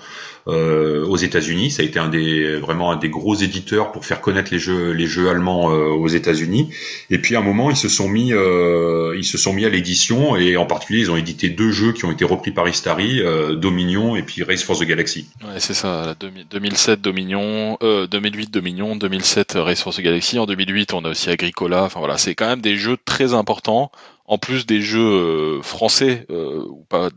Euh, 0.50 1.06
aux 1.06 1.16
États-Unis. 1.16 1.72
Ça 1.72 1.84
a 1.84 1.86
été 1.86 2.00
un 2.00 2.10
des 2.10 2.58
vraiment 2.58 2.92
un 2.92 2.98
des 2.98 3.08
gros 3.08 3.34
éditeurs 3.34 3.94
pour 3.94 4.06
faire 4.06 4.20
connaître 4.20 4.52
les 4.52 4.60
jeux 4.60 4.92
les 4.92 5.08
jeux 5.08 5.30
allemands 5.30 5.72
euh, 5.72 5.88
aux 5.88 6.10
États-Unis. 6.10 6.70
Et 7.10 7.18
puis 7.18 7.38
à 7.38 7.40
un 7.40 7.42
moment, 7.42 7.70
ils 7.70 7.78
se 7.78 7.88
sont 7.88 8.10
mis 8.10 8.34
euh, 8.34 9.16
ils 9.18 9.24
se 9.24 9.38
sont 9.38 9.54
mis 9.54 9.64
à 9.64 9.70
l'édition 9.70 10.36
et 10.36 10.58
en 10.58 10.66
particulier, 10.66 11.00
ils 11.00 11.12
ont 11.12 11.16
édité 11.16 11.48
deux 11.48 11.72
jeux 11.72 11.94
qui 11.94 12.04
ont 12.04 12.12
été 12.12 12.26
repris 12.26 12.52
par 12.52 12.68
Istari, 12.68 13.22
Dominion 13.56 14.18
et 14.18 14.24
puis 14.24 14.44
Race 14.44 14.64
for 14.64 14.78
the 14.78 14.84
Galaxy. 14.84 15.30
Ouais, 15.46 15.60
c'est 15.60 15.74
ça. 15.74 16.14
2007 16.52 17.00
Dominion, 17.00 17.78
2008 17.82 18.52
Dominion, 18.52 18.98
2007 18.98 19.54
Race 19.56 19.82
for 19.82 19.94
the 19.94 20.02
Galaxy. 20.02 20.40
En 20.40 20.46
2008, 20.46 20.94
on 20.94 21.06
a 21.06 21.12
aussi 21.12 21.30
Agricola. 21.30 21.84
Enfin 21.84 22.02
voilà, 22.02 22.18
c'est 22.18 22.36
quand 22.36 22.48
même 22.48 22.62
des 22.62 22.76
jeux 22.76 22.98
très 23.06 23.34
importants 23.34 23.94
en 24.26 24.38
plus 24.38 24.66
des 24.66 24.82
jeux 24.82 25.62
français, 25.62 26.26
ou 26.30 26.86
pas 26.90 27.10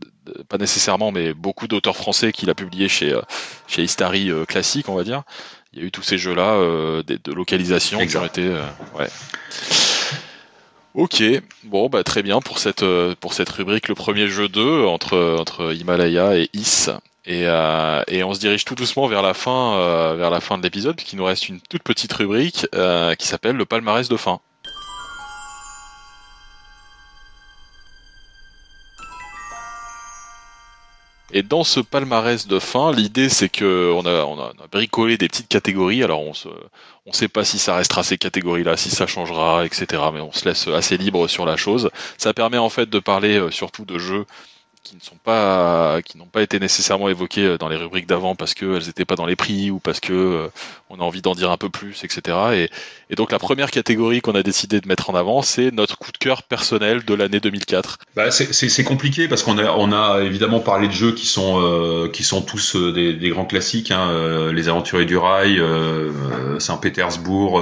pas 0.47 0.57
nécessairement, 0.57 1.11
mais 1.11 1.33
beaucoup 1.33 1.67
d'auteurs 1.67 1.95
français 1.95 2.31
qu'il 2.31 2.49
a 2.49 2.55
publié 2.55 2.87
chez, 2.87 3.13
euh, 3.13 3.21
chez 3.67 3.83
Istari 3.83 4.29
euh, 4.29 4.45
classique, 4.45 4.89
on 4.89 4.95
va 4.95 5.03
dire. 5.03 5.23
Il 5.73 5.79
y 5.79 5.81
a 5.81 5.85
eu 5.85 5.91
tous 5.91 6.03
ces 6.03 6.17
jeux-là 6.17 6.53
euh, 6.53 7.03
de, 7.03 7.33
localisation 7.33 8.05
qui 8.05 8.17
ont 8.17 8.25
été. 8.25 8.49
ouais. 8.97 9.07
Ok, 10.93 11.21
bon 11.63 11.89
bah 11.89 12.03
très 12.03 12.23
bien 12.23 12.39
pour 12.39 12.57
cette 12.57 12.83
pour 13.19 13.33
cette 13.33 13.49
rubrique 13.49 13.87
le 13.87 13.93
premier 13.93 14.27
jeu 14.27 14.49
2 14.49 14.83
entre 14.85 15.35
entre 15.39 15.71
Himalaya 15.75 16.35
et 16.35 16.49
Is 16.53 16.89
et, 17.27 17.41
et 17.43 18.23
on 18.23 18.33
se 18.33 18.39
dirige 18.39 18.65
tout 18.65 18.73
doucement 18.73 19.05
vers 19.05 19.21
la 19.21 19.35
fin 19.35 20.15
vers 20.15 20.31
la 20.31 20.39
fin 20.39 20.57
de 20.57 20.63
l'épisode 20.63 20.95
puisqu'il 20.95 21.17
nous 21.17 21.25
reste 21.25 21.49
une 21.49 21.59
toute 21.61 21.83
petite 21.83 22.13
rubrique 22.13 22.65
qui 23.19 23.27
s'appelle 23.27 23.57
le 23.57 23.65
palmarès 23.65 24.09
de 24.09 24.17
fin. 24.17 24.39
Et 31.33 31.43
dans 31.43 31.63
ce 31.63 31.81
palmarès 31.81 32.47
de 32.47 32.57
fin, 32.59 32.93
l'idée 32.93 33.27
c'est 33.29 33.49
que 33.49 33.91
on 33.93 34.05
a, 34.05 34.23
on 34.23 34.39
a, 34.39 34.53
bricolé 34.71 35.17
des 35.17 35.27
petites 35.27 35.49
catégories. 35.49 36.03
Alors 36.03 36.21
on 36.21 36.33
se, 36.33 36.47
on 37.05 37.11
sait 37.11 37.27
pas 37.27 37.43
si 37.43 37.59
ça 37.59 37.75
restera 37.75 38.03
ces 38.03 38.17
catégories-là, 38.17 38.77
si 38.77 38.89
ça 38.89 39.07
changera, 39.07 39.65
etc. 39.65 40.03
Mais 40.13 40.21
on 40.21 40.31
se 40.31 40.45
laisse 40.45 40.67
assez 40.67 40.97
libre 40.97 41.27
sur 41.27 41.45
la 41.45 41.57
chose. 41.57 41.89
Ça 42.17 42.33
permet 42.33 42.57
en 42.57 42.69
fait 42.69 42.89
de 42.89 42.99
parler 42.99 43.37
euh, 43.37 43.51
surtout 43.51 43.83
de 43.83 43.97
jeux 43.97 44.25
qui 44.87 44.95
ne 44.95 45.01
sont 45.01 45.17
pas 45.21 46.01
qui 46.01 46.17
n'ont 46.17 46.27
pas 46.27 46.41
été 46.41 46.59
nécessairement 46.59 47.09
évoquées 47.09 47.45
euh, 47.45 47.57
dans 47.57 47.67
les 47.67 47.75
rubriques 47.75 48.07
d'avant 48.07 48.35
parce 48.35 48.53
qu'elles 48.53 48.85
n'étaient 48.85 49.05
pas 49.05 49.15
dans 49.15 49.25
les 49.25 49.35
prix 49.35 49.69
ou 49.69 49.79
parce 49.79 49.99
que 49.99 50.13
euh, 50.13 50.47
on 50.89 50.99
a 50.99 51.03
envie 51.03 51.21
d'en 51.21 51.35
dire 51.35 51.51
un 51.51 51.57
peu 51.57 51.69
plus, 51.69 52.03
etc. 52.03 52.69
Et, 53.09 53.15
donc 53.15 53.31
la 53.31 53.39
première 53.39 53.71
catégorie 53.71 54.21
qu'on 54.21 54.35
a 54.35 54.43
décidé 54.43 54.79
de 54.79 54.87
mettre 54.87 55.09
en 55.09 55.15
avant, 55.15 55.41
c'est 55.41 55.71
notre 55.71 55.97
coup 55.97 56.11
de 56.11 56.17
cœur 56.17 56.43
personnel 56.43 57.03
de 57.03 57.13
l'année 57.13 57.39
2004. 57.39 57.97
Bah, 58.15 58.31
c'est 58.31 58.83
compliqué 58.83 59.27
parce 59.27 59.43
qu'on 59.43 59.57
a 59.57 59.71
on 59.71 59.91
a 59.91 60.21
évidemment 60.21 60.59
parlé 60.59 60.87
de 60.87 60.93
jeux 60.93 61.13
qui 61.13 61.25
sont 61.25 61.61
euh, 61.61 62.09
qui 62.09 62.23
sont 62.23 62.41
tous 62.41 62.75
des, 62.75 63.13
des, 63.13 63.29
grands 63.29 63.45
classiques, 63.45 63.91
hein, 63.91 64.51
les 64.53 64.69
Aventuriers 64.69 65.05
du 65.05 65.17
Rail, 65.17 65.61
Saint-Pétersbourg, 66.59 67.61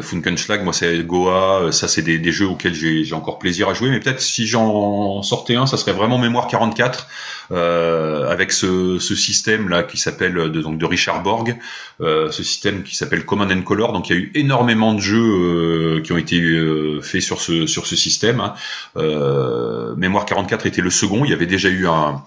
Funkenschlag, 0.00 0.62
moi 0.62 0.72
c'est 0.72 0.98
Goa, 1.04 1.72
ça 1.72 1.88
c'est 1.88 2.02
des, 2.02 2.18
des, 2.18 2.32
jeux 2.32 2.46
auxquels 2.46 2.74
j'ai 2.74 3.14
encore 3.14 3.38
plaisir 3.38 3.68
à 3.68 3.74
jouer. 3.74 3.90
Mais 3.90 4.00
peut-être 4.00 4.20
si 4.20 4.46
j'en 4.46 5.22
sortais 5.22 5.56
un, 5.56 5.66
ça 5.66 5.76
serait 5.76 5.92
vraiment 5.98 6.18
mémoire 6.18 6.46
44 6.46 7.06
euh, 7.50 8.28
avec 8.30 8.52
ce, 8.52 8.98
système 8.98 9.68
là 9.68 9.82
qui 9.82 9.96
s'appelle 9.96 10.34
de, 10.34 10.60
donc 10.60 10.78
de 10.78 10.84
Richard 10.84 11.22
Borg, 11.22 11.56
euh, 12.00 12.30
ce 12.30 12.42
système 12.42 12.82
qui 12.82 12.94
s'appelle 12.94 13.24
Command 13.24 13.50
and 13.50 13.62
Color. 13.62 13.92
Donc 13.92 14.10
il 14.10 14.16
y 14.16 14.18
a 14.18 14.22
eu 14.22 14.30
énormément 14.34 14.94
de 14.94 15.00
jeux 15.00 15.18
euh, 15.18 16.00
qui 16.02 16.12
ont 16.12 16.18
été 16.18 16.40
euh, 16.40 17.00
faits 17.00 17.22
sur 17.22 17.40
ce 17.40 17.96
système. 17.96 18.40
Hein. 18.40 18.54
Euh, 18.96 19.94
mémoire 19.96 20.24
44 20.26 20.66
était 20.66 20.82
le 20.82 20.90
second. 20.90 21.24
Il 21.24 21.30
y 21.30 21.34
avait 21.34 21.46
déjà 21.46 21.68
eu 21.68 21.86
un, 21.86 22.22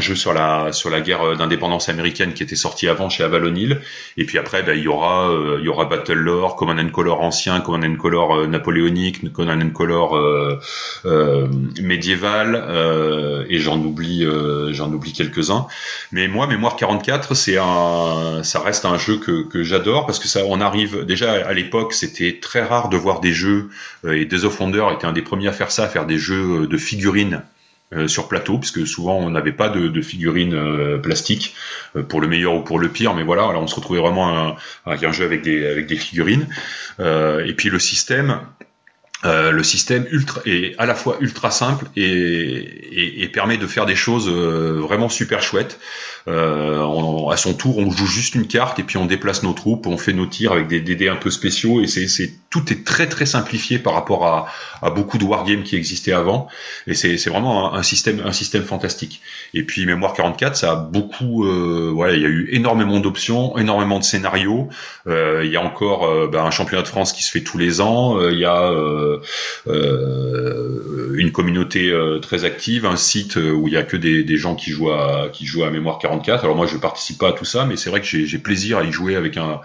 jeu 0.00 0.14
sur 0.14 0.32
la 0.32 0.70
guerre 1.02 1.36
d'indépendance 1.36 1.88
américaine 1.88 2.32
qui 2.32 2.42
était 2.42 2.56
sorti 2.56 2.88
avant 2.88 3.08
chez 3.08 3.24
Avalon 3.24 3.54
Hill. 3.54 3.80
Et 4.16 4.24
puis 4.24 4.38
après, 4.38 4.62
ben, 4.62 4.76
il 4.76 4.84
y 4.84 4.88
aura 4.88 5.30
il 5.58 5.64
y 5.64 5.88
Battle 5.90 6.14
Lore, 6.14 6.56
Command 6.56 6.78
and 6.78 6.88
Color 6.88 7.20
ancien, 7.20 7.60
Command 7.60 7.84
and 7.84 7.96
Color 7.96 8.48
napoléonique, 8.48 9.32
Command 9.32 9.62
and 9.62 9.70
Color 9.70 10.58
médiéval, 11.82 12.54
et 13.48 13.58
j'en 13.58 13.78
oublie 13.80 14.24
euh, 14.24 14.72
j'en 14.72 14.92
oublie 14.92 15.12
quelques-uns. 15.12 15.66
Mais 16.10 16.28
moi, 16.28 16.46
Mémoire 16.46 16.76
44, 16.76 17.34
c'est 17.34 17.56
ça 17.56 18.60
reste 18.60 18.84
un 18.84 18.98
jeu 18.98 19.18
que, 19.18 19.42
que 19.42 19.62
j'adore 19.62 20.06
parce 20.06 20.18
que 20.18 20.28
ça, 20.28 20.40
on 20.46 20.60
arrive 20.60 21.04
déjà 21.04 21.32
à 21.32 21.52
l'époque, 21.52 21.92
c'était 21.92 22.38
très 22.40 22.62
rare 22.62 22.88
de 22.88 22.96
voir 22.96 23.20
des 23.20 23.32
jeux 23.32 23.70
euh, 24.04 24.12
et 24.12 24.24
Days 24.24 24.44
of 24.44 24.58
Wonder 24.60 24.86
était 24.94 25.06
un 25.06 25.12
des 25.12 25.22
premiers 25.22 25.48
à 25.48 25.52
faire 25.52 25.70
ça, 25.70 25.84
à 25.84 25.88
faire 25.88 26.06
des 26.06 26.18
jeux 26.18 26.66
de 26.66 26.76
figurines 26.76 27.42
sur 28.06 28.26
plateau, 28.26 28.56
puisque 28.56 28.86
souvent 28.86 29.18
on 29.18 29.28
n'avait 29.28 29.52
pas 29.52 29.68
de, 29.68 30.00
figurines 30.00 30.58
plastiques 31.02 31.54
pour 32.08 32.22
le 32.22 32.26
meilleur 32.26 32.54
ou 32.54 32.60
pour 32.60 32.78
le 32.78 32.88
pire, 32.88 33.12
mais 33.12 33.22
voilà, 33.22 33.46
alors 33.46 33.62
on 33.62 33.66
se 33.66 33.74
retrouvait 33.74 34.00
vraiment 34.00 34.56
avec 34.86 35.04
un 35.04 35.12
jeu 35.12 35.26
avec 35.26 35.42
des 35.42 35.96
figurines. 35.96 36.46
et 36.98 37.52
puis 37.54 37.68
le 37.68 37.78
système, 37.78 38.40
euh, 39.24 39.52
le 39.52 39.62
système 39.62 40.06
ultra 40.10 40.40
est 40.46 40.74
à 40.78 40.86
la 40.86 40.94
fois 40.94 41.16
ultra 41.20 41.50
simple 41.50 41.86
et, 41.96 42.02
et, 42.02 43.22
et 43.22 43.28
permet 43.28 43.56
de 43.56 43.66
faire 43.66 43.86
des 43.86 43.94
choses 43.94 44.28
euh, 44.28 44.80
vraiment 44.80 45.08
super 45.08 45.42
chouettes. 45.42 45.78
Euh, 46.28 47.28
à 47.30 47.36
son 47.36 47.54
tour, 47.54 47.78
on 47.78 47.90
joue 47.90 48.06
juste 48.06 48.34
une 48.34 48.46
carte 48.46 48.78
et 48.78 48.84
puis 48.84 48.96
on 48.96 49.06
déplace 49.06 49.42
nos 49.42 49.52
troupes, 49.52 49.86
on 49.86 49.96
fait 49.96 50.12
nos 50.12 50.26
tirs 50.26 50.52
avec 50.52 50.68
des, 50.68 50.80
dés 50.80 51.08
un 51.08 51.16
peu 51.16 51.30
spéciaux 51.30 51.82
et 51.82 51.86
c'est 51.86 52.32
tout 52.50 52.72
est 52.72 52.84
très 52.84 53.08
très 53.08 53.26
simplifié 53.26 53.78
par 53.78 53.94
rapport 53.94 54.26
à, 54.26 54.46
à 54.82 54.90
beaucoup 54.90 55.18
de 55.18 55.24
wargames 55.24 55.62
qui 55.62 55.74
existaient 55.74 56.12
avant 56.12 56.48
et 56.86 56.94
c'est 56.94 57.28
vraiment 57.28 57.74
un, 57.74 57.82
système 57.82 58.22
un 58.24 58.32
système 58.32 58.62
fantastique. 58.62 59.20
Et 59.54 59.64
puis 59.64 59.86
Mémoire 59.86 60.12
44, 60.12 60.56
ça 60.56 60.72
a 60.72 60.76
beaucoup, 60.76 61.44
euh, 61.44 61.90
voilà, 61.92 62.14
il 62.14 62.22
y 62.22 62.26
a 62.26 62.28
eu 62.28 62.48
énormément 62.52 63.00
d'options, 63.00 63.56
énormément 63.58 63.98
de 63.98 64.04
scénarios. 64.04 64.68
Euh, 65.06 65.42
il 65.44 65.50
y 65.50 65.56
a 65.56 65.62
encore 65.62 66.04
euh, 66.04 66.28
ben, 66.30 66.44
un 66.44 66.50
championnat 66.50 66.82
de 66.82 66.88
France 66.88 67.12
qui 67.12 67.22
se 67.22 67.30
fait 67.30 67.42
tous 67.42 67.58
les 67.58 67.80
ans. 67.80 68.20
il 68.28 68.38
y 68.38 68.44
a 68.44 68.70
une 69.66 71.32
communauté 71.32 71.92
très 72.20 72.44
active, 72.44 72.86
un 72.86 72.96
site 72.96 73.36
où 73.36 73.68
il 73.68 73.74
y 73.74 73.76
a 73.76 73.82
que 73.82 73.96
des, 73.96 74.36
gens 74.36 74.54
qui 74.54 74.70
jouent 74.70 74.90
à 74.90 75.28
qui 75.32 75.46
jouent 75.46 75.64
à 75.64 75.70
Mémoire 75.70 75.98
44 75.98 76.44
alors 76.44 76.56
moi 76.56 76.66
je 76.66 76.76
participe 76.76 77.18
pas 77.18 77.28
à 77.28 77.32
tout 77.32 77.44
ça, 77.44 77.64
mais 77.64 77.76
c'est 77.76 77.90
vrai 77.90 78.00
que 78.00 78.06
j'ai 78.06 78.38
plaisir 78.38 78.78
à 78.78 78.84
y 78.84 78.92
jouer 78.92 79.16
avec 79.16 79.36
un 79.36 79.60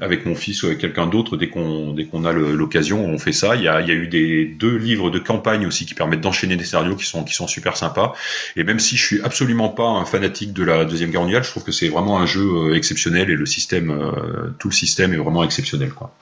avec 0.00 0.26
mon 0.26 0.34
fils 0.34 0.62
ou 0.62 0.66
avec 0.66 0.78
quelqu'un 0.78 1.06
d'autre 1.06 1.36
dès 1.36 1.48
qu'on 1.48 1.92
dès 1.92 2.06
qu'on 2.06 2.24
a 2.24 2.32
l'occasion, 2.32 3.04
on 3.04 3.18
fait 3.18 3.32
ça. 3.32 3.56
Il 3.56 3.62
y 3.62 3.68
a, 3.68 3.80
il 3.80 3.88
y 3.88 3.90
a 3.90 3.94
eu 3.94 4.08
des 4.08 4.44
deux 4.46 4.76
livres 4.76 5.10
de 5.10 5.18
campagne 5.18 5.66
aussi 5.66 5.86
qui 5.86 5.94
permettent 5.94 6.20
d'enchaîner 6.20 6.56
des 6.56 6.64
scénarios 6.64 6.96
qui 6.96 7.04
sont 7.04 7.24
qui 7.24 7.34
sont 7.34 7.46
super 7.46 7.76
sympas. 7.76 8.14
Et 8.56 8.64
même 8.64 8.80
si 8.80 8.96
je 8.96 9.04
suis 9.04 9.22
absolument 9.22 9.68
pas 9.68 9.88
un 9.88 10.04
fanatique 10.04 10.52
de 10.52 10.64
la 10.64 10.84
deuxième 10.84 11.10
guerre 11.10 11.22
mondiale, 11.22 11.44
je 11.44 11.50
trouve 11.50 11.64
que 11.64 11.72
c'est 11.72 11.88
vraiment 11.88 12.18
un 12.18 12.26
jeu 12.26 12.42
euh, 12.42 12.74
exceptionnel 12.74 13.30
et 13.30 13.36
le 13.36 13.46
système, 13.46 13.90
euh, 13.90 14.50
tout 14.58 14.68
le 14.68 14.74
système 14.74 15.12
est 15.12 15.18
vraiment 15.18 15.44
exceptionnel 15.44 15.90
quoi. 15.90 16.12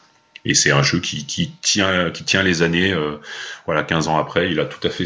Et 0.44 0.54
c'est 0.54 0.70
un 0.70 0.82
jeu 0.82 1.00
qui, 1.00 1.24
tient 1.62 2.42
les 2.42 2.62
années, 2.62 2.92
euh, 2.92 3.20
voilà, 3.66 3.82
15 3.82 4.08
ans 4.08 4.18
après, 4.18 4.50
il 4.50 4.60
a 4.60 4.64
tout 4.64 4.86
à 4.86 4.90
fait 4.90 5.04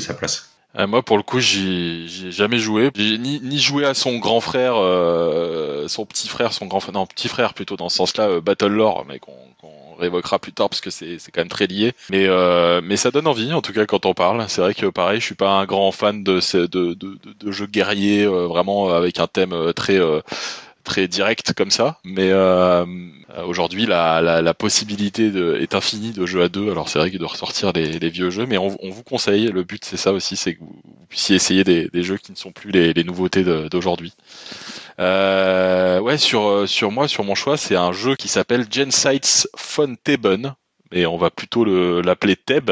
sa 0.00 0.14
place. 0.14 0.50
Euh, 0.78 0.86
moi, 0.86 1.02
pour 1.02 1.16
le 1.16 1.22
coup, 1.22 1.40
j'ai 1.40 2.06
jamais 2.30 2.58
joué. 2.58 2.90
Ni, 2.96 3.58
joué 3.58 3.84
à 3.84 3.94
son 3.94 4.18
grand 4.18 4.40
frère, 4.40 4.74
euh, 4.76 5.88
son 5.88 6.06
petit 6.06 6.28
frère, 6.28 6.52
son 6.52 6.66
grand 6.66 6.80
frère, 6.80 6.94
non, 6.94 7.06
petit 7.06 7.28
frère 7.28 7.54
plutôt 7.54 7.76
dans 7.76 7.88
ce 7.88 7.96
sens-là, 7.96 8.28
euh, 8.28 8.40
Battle 8.40 8.66
Lore, 8.66 9.04
mais 9.08 9.18
qu'on 9.18 9.32
révoquera 9.98 10.38
plus 10.38 10.52
tard 10.52 10.70
parce 10.70 10.80
que 10.80 10.90
c'est 10.90 11.18
quand 11.32 11.42
même 11.42 11.48
très 11.48 11.66
lié. 11.66 11.92
Mais 12.10 12.96
ça 12.96 13.10
donne 13.10 13.26
envie, 13.26 13.52
en 13.52 13.62
tout 13.62 13.72
cas, 13.72 13.84
quand 13.86 14.06
on 14.06 14.14
parle. 14.14 14.44
C'est 14.48 14.60
vrai 14.60 14.74
que 14.74 14.86
pareil, 14.86 15.20
je 15.20 15.26
suis 15.26 15.34
pas 15.34 15.50
un 15.50 15.66
grand 15.66 15.92
fan 15.92 16.22
de 16.22 16.40
jeux 16.40 17.66
guerriers, 17.66 18.26
vraiment 18.26 18.90
avec 18.90 19.18
un 19.18 19.26
thème 19.26 19.72
très 19.74 19.98
très 20.84 21.08
direct 21.08 21.52
comme 21.54 21.70
ça, 21.70 21.98
mais 22.04 22.30
euh, 22.30 22.84
aujourd'hui 23.46 23.86
la, 23.86 24.54
possibilité 24.54 25.30
est 25.60 25.74
infinie 25.74 26.12
de 26.12 26.26
jeux 26.26 26.42
à 26.42 26.48
deux. 26.48 26.70
Alors 26.70 26.88
c'est 26.88 26.98
vrai 26.98 27.10
que 27.10 27.18
de 27.18 27.24
ressortir 27.24 27.72
les, 27.72 28.10
vieux 28.10 28.30
jeux, 28.30 28.46
mais 28.46 28.58
on, 28.58 28.68
vous 28.68 29.02
conseille. 29.02 29.46
Le 29.46 29.62
but 29.62 29.84
c'est 29.84 29.96
ça 29.96 30.12
aussi, 30.12 30.36
c'est 30.36 30.54
que 30.54 30.60
vous, 30.60 30.82
puissiez 31.08 31.36
essayer 31.36 31.64
des, 31.64 32.02
jeux 32.02 32.18
qui 32.18 32.32
ne 32.32 32.36
sont 32.36 32.52
plus 32.52 32.70
les, 32.70 33.04
nouveautés 33.04 33.44
d'aujourd'hui. 33.68 34.14
ouais, 34.98 36.18
sur 36.18 36.68
sur 36.68 36.90
moi, 36.90 37.08
sur 37.08 37.24
mon 37.24 37.34
choix, 37.34 37.56
c'est 37.56 37.76
un 37.76 37.92
jeu 37.92 38.16
qui 38.16 38.28
s'appelle 38.28 38.66
Gensites 38.70 39.48
Fun 39.56 39.94
Teben, 40.02 40.54
et 40.92 41.06
on 41.06 41.16
va 41.16 41.30
plutôt 41.30 41.64
l'appeler 42.02 42.36
Teb. 42.36 42.70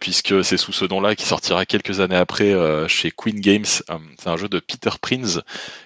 Puisque 0.00 0.44
c'est 0.44 0.56
sous 0.56 0.72
ce 0.72 0.84
nom-là 0.84 1.14
qui 1.14 1.24
sortira 1.26 1.66
quelques 1.66 2.00
années 2.00 2.16
après 2.16 2.54
chez 2.88 3.10
Queen 3.10 3.40
Games. 3.40 3.64
c'est 3.64 4.28
un 4.28 4.36
jeu 4.36 4.48
de 4.48 4.60
Peter 4.60 4.90
Prince, 5.00 5.40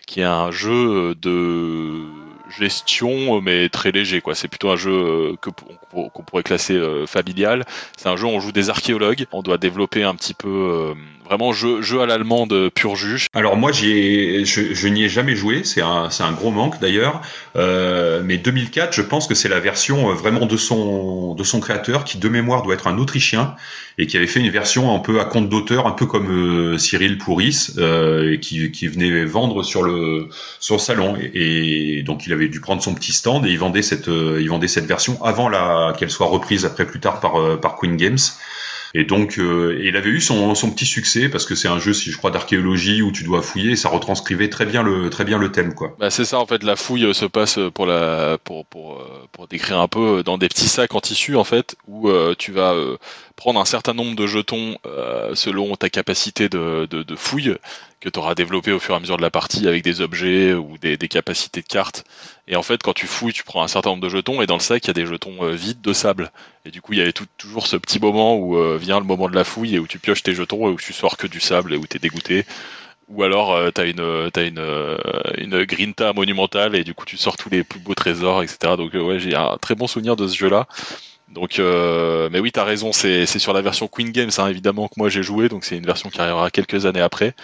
qui 0.07 0.21
est 0.21 0.25
un 0.25 0.51
jeu 0.51 1.15
de 1.15 2.05
gestion, 2.51 3.41
mais 3.41 3.69
très 3.69 3.93
léger. 3.93 4.21
quoi. 4.21 4.35
C'est 4.35 4.49
plutôt 4.49 4.71
un 4.71 4.77
jeu 4.77 4.93
euh, 4.93 5.37
qu'on 5.41 6.23
pourrait 6.23 6.43
classer 6.43 6.75
euh, 6.75 7.07
familial. 7.07 7.65
C'est 7.97 8.09
un 8.09 8.17
jeu 8.17 8.27
où 8.27 8.31
on 8.31 8.41
joue 8.41 8.53
des 8.53 8.71
archéologues. 8.71 9.27
On 9.33 9.43
doit 9.43 9.59
développer 9.59 10.03
un 10.03 10.15
petit 10.15 10.35
peu 10.35 10.49
euh, 10.49 10.95
vraiment 11.31 11.53
jeu, 11.53 11.81
jeu 11.81 12.01
à 12.01 12.07
l'allemande 12.07 12.71
pur 12.75 12.97
juge. 12.97 13.29
Alors 13.35 13.57
moi, 13.57 13.73
je, 13.73 14.45
je 14.45 14.89
n'y 14.89 15.05
ai 15.05 15.09
jamais 15.09 15.37
joué. 15.37 15.63
C'est 15.65 15.81
un, 15.81 16.11
c'est 16.11 16.23
un 16.23 16.33
gros 16.33 16.51
manque 16.51 16.81
d'ailleurs. 16.81 17.23
mais 17.55 18.37
2004, 18.37 18.93
je 18.93 19.03
pense 19.03 19.27
que 19.27 19.35
c'est 19.35 19.49
la 19.49 19.61
version 19.61 20.13
vraiment 20.13 20.47
de 20.47 20.57
son, 20.57 21.35
de 21.35 21.45
son 21.45 21.61
créateur, 21.61 22.05
qui 22.05 22.19
de 22.19 22.29
mémoire 22.29 22.63
doit 22.63 22.75
être 22.75 22.87
un 22.87 22.99
Autrichien 22.99 23.55
et 23.99 24.07
qui 24.07 24.17
avait 24.17 24.27
fait 24.27 24.41
une 24.41 24.51
version 24.51 24.95
un 24.95 24.99
peu 24.99 25.21
à 25.21 25.25
compte 25.25 25.49
d'auteur, 25.49 25.87
un 25.87 25.93
peu 25.93 26.07
comme 26.07 26.79
Cyril 26.79 27.19
Pouris, 27.19 27.69
et 27.79 28.39
qui, 28.41 28.71
qui 28.73 28.89
venait 28.89 29.25
vendre 29.25 29.63
sur 29.63 29.83
le, 29.83 30.29
sur 30.59 30.77
le 30.77 30.81
salon. 30.81 31.17
Et, 31.33 32.01
et 32.01 32.03
donc 32.03 32.27
il 32.27 32.33
avait 32.33 32.49
dû 32.49 32.61
prendre 32.61 32.83
son 32.83 32.95
petit 32.95 33.13
stand 33.13 33.47
et 33.47 33.51
il 33.51 33.59
vendait 33.59 33.83
cette, 33.83 34.09
euh, 34.09 34.39
il 34.41 34.49
vendait 34.49 34.69
cette 34.69 34.87
version 34.87 35.23
avant 35.23 35.49
la 35.49 35.95
qu'elle 35.99 36.11
soit 36.11 36.27
reprise 36.27 36.65
après 36.65 36.87
plus 36.87 37.01
tard 37.01 37.21
par, 37.21 37.41
euh, 37.41 37.57
par 37.57 37.77
Queen 37.77 37.97
Games. 37.97 38.19
Et 38.95 39.05
donc, 39.05 39.39
euh, 39.39 39.81
il 39.83 39.97
avait 39.97 40.11
eu 40.11 40.21
son, 40.21 40.55
petit 40.71 40.87
succès 40.87 41.29
parce 41.29 41.47
que 41.47 41.55
c'est 41.55 41.69
un 41.69 41.79
jeu, 41.79 41.93
si 41.93 42.11
je 42.11 42.17
crois, 42.17 42.31
d'archéologie 42.31 43.03
où 43.03 43.13
tu 43.13 43.25
dois 43.25 43.43
fouiller. 43.43 43.73
Et 43.73 43.77
ça 43.77 43.89
retranscrivait 43.89 44.49
très 44.49 44.67
bien 44.67 44.83
le 44.83 45.11
très 45.11 45.25
bien 45.25 45.39
le 45.39 45.53
thème, 45.53 45.75
quoi. 45.75 45.97
Bah 45.99 46.11
c'est 46.11 46.25
ça 46.25 46.39
en 46.39 46.47
fait. 46.47 46.63
La 46.63 46.77
fouille 46.77 47.15
se 47.15 47.25
passe 47.25 47.59
pour 47.75 47.87
la 47.87 48.39
pour 48.43 48.67
pour 48.67 49.05
pour 49.33 49.47
décrire 49.47 49.81
un 49.81 49.89
peu 49.89 50.23
dans 50.23 50.39
des 50.39 50.49
petits 50.49 50.69
sacs 50.69 50.95
en 50.95 51.01
tissu 51.01 51.37
en 51.37 51.45
fait 51.45 51.77
où 51.87 52.11
tu 52.39 52.53
vas 52.53 52.75
prendre 53.37 53.61
un 53.61 53.65
certain 53.65 53.95
nombre 53.95 54.17
de 54.17 54.27
jetons 54.27 54.77
selon 55.35 55.77
ta 55.77 55.89
capacité 55.89 56.49
de, 56.49 56.87
de, 56.91 57.03
de 57.03 57.17
fouille 57.17 57.57
que 58.01 58.09
tu 58.09 58.19
auras 58.19 58.35
développé 58.35 58.73
au 58.73 58.79
fur 58.79 58.95
et 58.95 58.97
à 58.97 59.01
mesure 59.01 59.19
de 59.19 59.23
la 59.23 59.31
partie 59.31 59.69
avec 59.69 59.85
des 59.85 60.01
objets 60.01 60.55
ou 60.55 60.79
des, 60.79 60.97
capacités 60.97 61.61
de 61.61 61.67
cartes. 61.67 62.05
Et 62.49 62.57
en 62.57 62.63
fait, 62.63 62.83
quand 62.83 62.95
tu 62.95 63.07
fouilles, 63.07 63.33
tu 63.33 63.45
prends 63.45 63.63
un 63.63 63.69
certain 63.69 63.91
nombre 63.91 64.03
de 64.03 64.09
jetons 64.09 64.41
et 64.41 64.47
dans 64.47 64.55
le 64.55 64.61
sac, 64.61 64.85
il 64.85 64.89
y 64.89 64.91
a 64.91 64.95
des 64.95 65.07
jetons 65.07 65.37
euh, 65.43 65.53
vides 65.53 65.83
de 65.83 65.93
sable. 65.93 66.33
Et 66.65 66.71
du 66.71 66.81
coup, 66.81 66.95
il 66.95 66.99
y 66.99 67.03
avait 67.03 67.13
toujours 67.13 67.67
ce 67.67 67.77
petit 67.77 68.01
moment 68.01 68.37
où 68.37 68.57
euh, 68.57 68.79
vient 68.79 68.99
le 68.99 69.07
moment 69.07 69.29
de 69.29 69.35
la 69.35 69.45
fouille 69.45 69.75
et 69.75 69.79
où 69.79 69.87
tu 69.87 69.99
pioches 69.99 70.23
tes 70.23 70.35
jetons 70.35 70.69
et 70.69 70.73
où 70.73 70.77
tu 70.77 70.93
sors 70.95 71.17
que 71.19 71.27
du 71.27 71.41
sable 71.41 71.75
et 71.75 71.77
où 71.77 71.87
tu 71.87 71.97
es 71.97 72.01
dégoûté. 72.01 72.47
Ou 73.09 73.23
alors, 73.23 73.53
euh, 73.53 73.71
tu 73.75 73.81
as, 73.83 73.85
une, 73.85 74.31
as 74.35 74.43
une, 74.43 74.97
une 75.37 75.65
grinta 75.65 76.13
monumentale 76.15 76.77
et 76.77 76.85
du 76.85 76.95
coup, 76.95 77.05
tu 77.05 77.19
sors 77.19 77.37
tous 77.37 77.51
les 77.51 77.65
plus 77.65 77.81
beaux 77.81 77.95
trésors, 77.95 78.43
etc. 78.43 78.77
Donc, 78.79 78.95
ouais, 78.95 79.19
j'ai 79.19 79.35
un 79.35 79.59
très 79.61 79.75
bon 79.75 79.87
souvenir 79.87 80.17
de 80.17 80.27
ce 80.27 80.37
jeu-là. 80.37 80.67
Donc, 81.29 81.59
mais 81.59 82.41
oui, 82.41 82.51
tu 82.51 82.59
as 82.59 82.65
raison, 82.65 82.93
c'est 82.93 83.27
sur 83.27 83.53
la 83.53 83.63
version 83.63 83.89
Queen 83.89 84.11
Games, 84.11 84.31
hein, 84.39 84.49
évidemment, 84.49 84.89
que 84.89 84.95
moi 84.97 85.09
j'ai 85.09 85.23
joué, 85.23 85.49
donc 85.49 85.65
c'est 85.65 85.77
une 85.77 85.87
version 85.87 86.11
qui 86.11 86.21
arrivera 86.21 86.51
quelques 86.51 86.87
années 86.87 87.01
après 87.01 87.35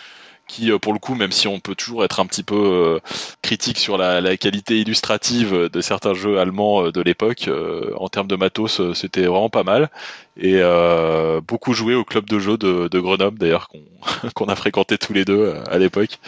qui 0.47 0.71
euh, 0.71 0.79
pour 0.79 0.93
le 0.93 0.99
coup, 0.99 1.15
même 1.15 1.33
si 1.33 1.49
on 1.49 1.61
peut 1.61 1.75
toujours 1.75 2.05
être 2.05 2.21
un 2.21 2.27
petit 2.27 2.43
peu 2.43 2.57
euh, 2.57 3.01
critique 3.43 3.79
sur 3.79 3.99
la, 3.99 4.21
la, 4.21 4.37
qualité 4.37 4.81
illustrative 4.81 5.69
de 5.73 5.81
certains 5.81 6.15
jeux 6.15 6.39
allemands 6.39 6.87
euh, 6.87 6.93
de 6.93 7.01
l'époque, 7.01 7.51
en 7.97 8.09
termes 8.09 8.29
de 8.29 8.37
matos, 8.37 8.81
c'était 8.95 9.23
vraiment 9.23 9.51
pas 9.51 9.65
mal. 9.65 9.91
Et 10.39 10.61
beaucoup 11.47 11.73
joué 11.73 11.95
au 11.95 12.05
club 12.05 12.27
de 12.27 12.39
jeux 12.39 12.59
de, 12.59 12.89
de 12.89 13.01
Grenoble, 13.01 13.39
d'ailleurs, 13.39 13.71
qu'on 14.35 14.45
a 14.49 14.55
fréquenté 14.55 14.99
tous 14.99 15.15
les 15.15 15.25
deux 15.25 15.55
à 15.71 15.79
l'époque. 15.79 16.19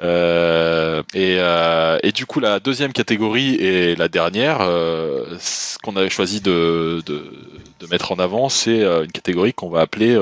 Et, 0.00 1.38
et, 1.38 2.12
du 2.12 2.26
coup, 2.26 2.40
la 2.40 2.60
deuxième 2.60 2.92
catégorie 2.92 3.54
et 3.56 3.96
la 3.96 4.08
dernière, 4.08 4.58
ce 4.60 5.76
qu'on 5.78 5.96
avait 5.96 6.10
choisi 6.10 6.40
de, 6.40 7.02
de, 7.04 7.32
de, 7.80 7.86
mettre 7.88 8.12
en 8.12 8.16
avant, 8.16 8.48
c'est 8.48 8.82
une 8.84 9.12
catégorie 9.12 9.52
qu'on 9.52 9.70
va 9.70 9.80
appeler 9.80 10.16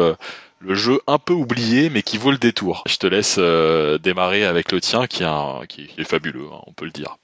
le 0.60 0.74
jeu 0.74 1.00
un 1.06 1.18
peu 1.18 1.32
oublié 1.32 1.90
mais 1.90 2.02
qui 2.02 2.18
vaut 2.18 2.30
le 2.30 2.38
détour. 2.38 2.82
Je 2.86 2.96
te 2.96 3.06
laisse 3.06 3.36
euh, 3.38 3.98
démarrer 3.98 4.44
avec 4.44 4.72
le 4.72 4.80
tien 4.80 5.06
qui, 5.06 5.22
est 5.22 6.04
fabuleux, 6.04 6.46
hein, 6.52 6.60
on 6.66 6.72
peut 6.72 6.84
le 6.84 6.90
dire. 6.90 7.16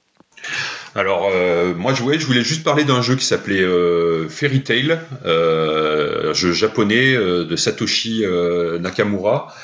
Alors 0.94 1.28
euh, 1.32 1.72
moi 1.74 1.94
je 1.94 2.02
voulais, 2.02 2.42
juste 2.42 2.64
parler 2.64 2.84
d'un 2.84 3.00
jeu 3.00 3.14
qui 3.14 3.24
s'appelait 3.24 3.62
euh, 3.62 4.28
Fairy 4.28 4.62
Tail, 4.62 4.98
un 5.24 6.32
jeu 6.32 6.52
japonais 6.52 7.14
de 7.14 7.56
Satoshi 7.56 8.24
Nakamura. 8.80 9.54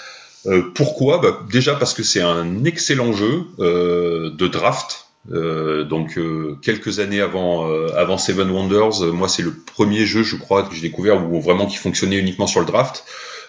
pourquoi? 0.74 1.18
Bah, 1.18 1.40
Déjà 1.50 1.74
parce 1.74 1.94
que 1.94 2.02
c'est 2.02 2.20
un 2.20 2.64
excellent 2.64 3.12
jeu 3.12 3.44
de 3.58 4.46
draft. 4.46 5.08
donc 5.28 6.18
quelques 6.62 7.00
années 7.00 7.20
avant 7.20 8.18
Seven 8.18 8.48
Wonders, 8.50 9.12
moi 9.12 9.28
c'est 9.28 9.42
le 9.42 9.52
premier 9.52 10.06
jeu 10.06 10.22
je 10.22 10.36
crois 10.36 10.62
que 10.62 10.76
j'ai 10.76 10.82
découvert 10.82 11.18
vraiment 11.18 11.66
qui 11.66 11.76
fonctionnait 11.76 12.18
uniquement 12.18 12.46
sur 12.46 12.60
le 12.60 12.66
draft 12.66 13.04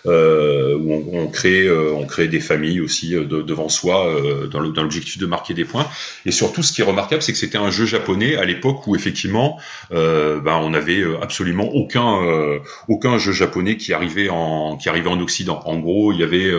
euh, 0.06 0.76
où 0.76 0.94
on, 0.94 1.24
on, 1.24 1.28
crée, 1.28 1.66
euh, 1.66 1.94
on 1.94 2.06
crée 2.06 2.28
des 2.28 2.40
familles 2.40 2.82
aussi 2.82 3.16
euh, 3.16 3.26
devant 3.26 3.70
soi 3.70 4.08
euh, 4.08 4.48
dans 4.48 4.60
l'objectif 4.60 5.18
de 5.18 5.26
marquer 5.26 5.54
des 5.54 5.66
points. 5.66 5.88
Et 6.26 6.32
surtout, 6.32 6.64
ce 6.64 6.74
qui 6.74 6.82
est 6.82 6.86
remarquable, 6.86 7.22
c'est 7.22 7.32
que 7.32 7.38
c'était 7.38 7.58
un 7.58 7.72
jeu 7.72 7.86
japonais 7.86 8.36
à 8.36 8.46
l'époque 8.46 8.88
où 8.88 8.96
effectivement, 8.96 9.60
ben, 9.92 10.60
on 10.62 10.70
n'avait 10.70 11.04
absolument 11.22 11.70
aucun 11.74 12.60
aucun 12.88 13.18
jeu 13.18 13.32
japonais 13.32 13.78
qui 13.78 13.94
arrivait 13.94 14.30
en 14.30 14.78
qui 14.78 14.90
arrivait 14.90 15.10
en 15.10 15.20
Occident. 15.20 15.62
En 15.66 15.80
gros, 15.80 16.14
il 16.14 16.20
y 16.20 16.24
avait 16.24 16.52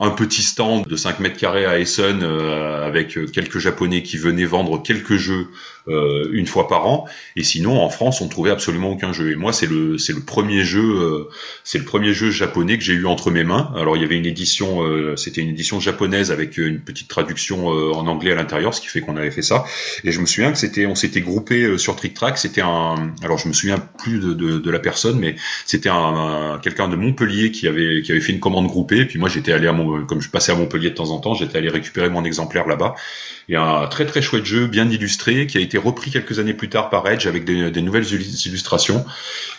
un 0.00 0.10
petit 0.10 0.42
stand 0.42 0.86
de 0.86 0.96
5 0.96 1.20
mètres 1.20 1.36
carrés 1.36 1.66
à 1.66 1.78
Essen 1.78 2.22
euh, 2.22 2.86
avec 2.86 3.18
quelques 3.32 3.58
japonais 3.58 4.02
qui 4.02 4.16
venaient 4.16 4.46
vendre 4.46 4.82
quelques 4.82 5.16
jeux 5.16 5.48
euh, 5.88 6.26
une 6.32 6.46
fois 6.46 6.68
par 6.68 6.86
an. 6.86 7.06
Et 7.36 7.44
sinon 7.44 7.78
en 7.78 7.90
France 7.90 8.22
on 8.22 8.28
trouvait 8.28 8.50
absolument 8.50 8.90
aucun 8.90 9.12
jeu. 9.12 9.30
Et 9.30 9.36
moi 9.36 9.52
c'est 9.52 9.66
le 9.66 9.98
c'est 9.98 10.14
le 10.14 10.20
premier 10.20 10.64
jeu 10.64 10.80
euh, 10.80 11.28
c'est 11.64 11.76
le 11.76 11.84
premier 11.84 12.14
jeu 12.14 12.30
japonais 12.30 12.78
que 12.78 12.84
j'ai 12.84 12.94
eu 12.94 13.04
entre 13.04 13.30
mes 13.30 13.44
mains. 13.44 13.72
Alors 13.76 13.94
il 13.98 14.02
y 14.02 14.04
avait 14.04 14.16
une 14.16 14.26
édition 14.26 14.80
c'était 15.16 15.42
une 15.42 15.50
édition 15.50 15.80
japonaise 15.80 16.32
avec 16.32 16.56
une 16.56 16.80
petite 16.80 17.08
traduction 17.08 17.66
en 17.66 18.06
anglais 18.06 18.32
à 18.32 18.34
l'intérieur 18.34 18.72
ce 18.72 18.80
qui 18.80 18.86
fait 18.86 19.02
qu'on 19.02 19.16
avait 19.16 19.30
fait 19.30 19.42
ça. 19.42 19.64
Et 20.04 20.12
je 20.12 20.20
me 20.20 20.26
souviens 20.26 20.50
que 20.50 20.58
c'était 20.58 20.86
on 20.86 20.94
s'était 20.94 21.20
groupé 21.20 21.76
sur 21.76 21.94
Trick 21.96 22.14
Track. 22.14 22.38
C'était 22.38 22.62
un 22.62 23.12
alors 23.22 23.36
je 23.36 23.48
me 23.48 23.52
souviens 23.52 23.76
plus 23.98 24.18
de, 24.18 24.32
de, 24.32 24.58
de 24.58 24.70
la 24.70 24.78
personne 24.78 25.18
mais 25.18 25.36
c'était 25.66 25.90
un, 25.90 26.58
quelqu'un 26.62 26.88
de 26.88 26.96
Montpellier 26.96 27.50
qui 27.50 27.68
avait 27.68 28.00
qui 28.00 28.12
avait 28.12 28.22
fait 28.22 28.32
une 28.32 28.40
commande 28.40 28.66
groupée. 28.66 29.04
Puis 29.04 29.18
moi 29.18 29.28
j'étais 29.28 29.52
allé 29.52 29.66
à 29.66 29.72
mon 29.72 29.89
comme 30.06 30.20
je 30.20 30.30
passais 30.30 30.52
à 30.52 30.54
Montpellier 30.54 30.90
de 30.90 30.94
temps 30.94 31.10
en 31.10 31.18
temps, 31.18 31.34
j'étais 31.34 31.58
allé 31.58 31.68
récupérer 31.68 32.08
mon 32.08 32.24
exemplaire 32.24 32.66
là-bas. 32.66 32.94
Et 33.50 33.56
un 33.56 33.88
très 33.88 34.06
très 34.06 34.22
chouette 34.22 34.44
jeu, 34.44 34.68
bien 34.68 34.88
illustré, 34.88 35.48
qui 35.48 35.58
a 35.58 35.60
été 35.60 35.76
repris 35.76 36.12
quelques 36.12 36.38
années 36.38 36.54
plus 36.54 36.68
tard 36.68 36.88
par 36.88 37.08
Edge 37.08 37.26
avec 37.26 37.44
des, 37.44 37.82
nouvelles 37.82 38.06
illustrations. 38.06 39.04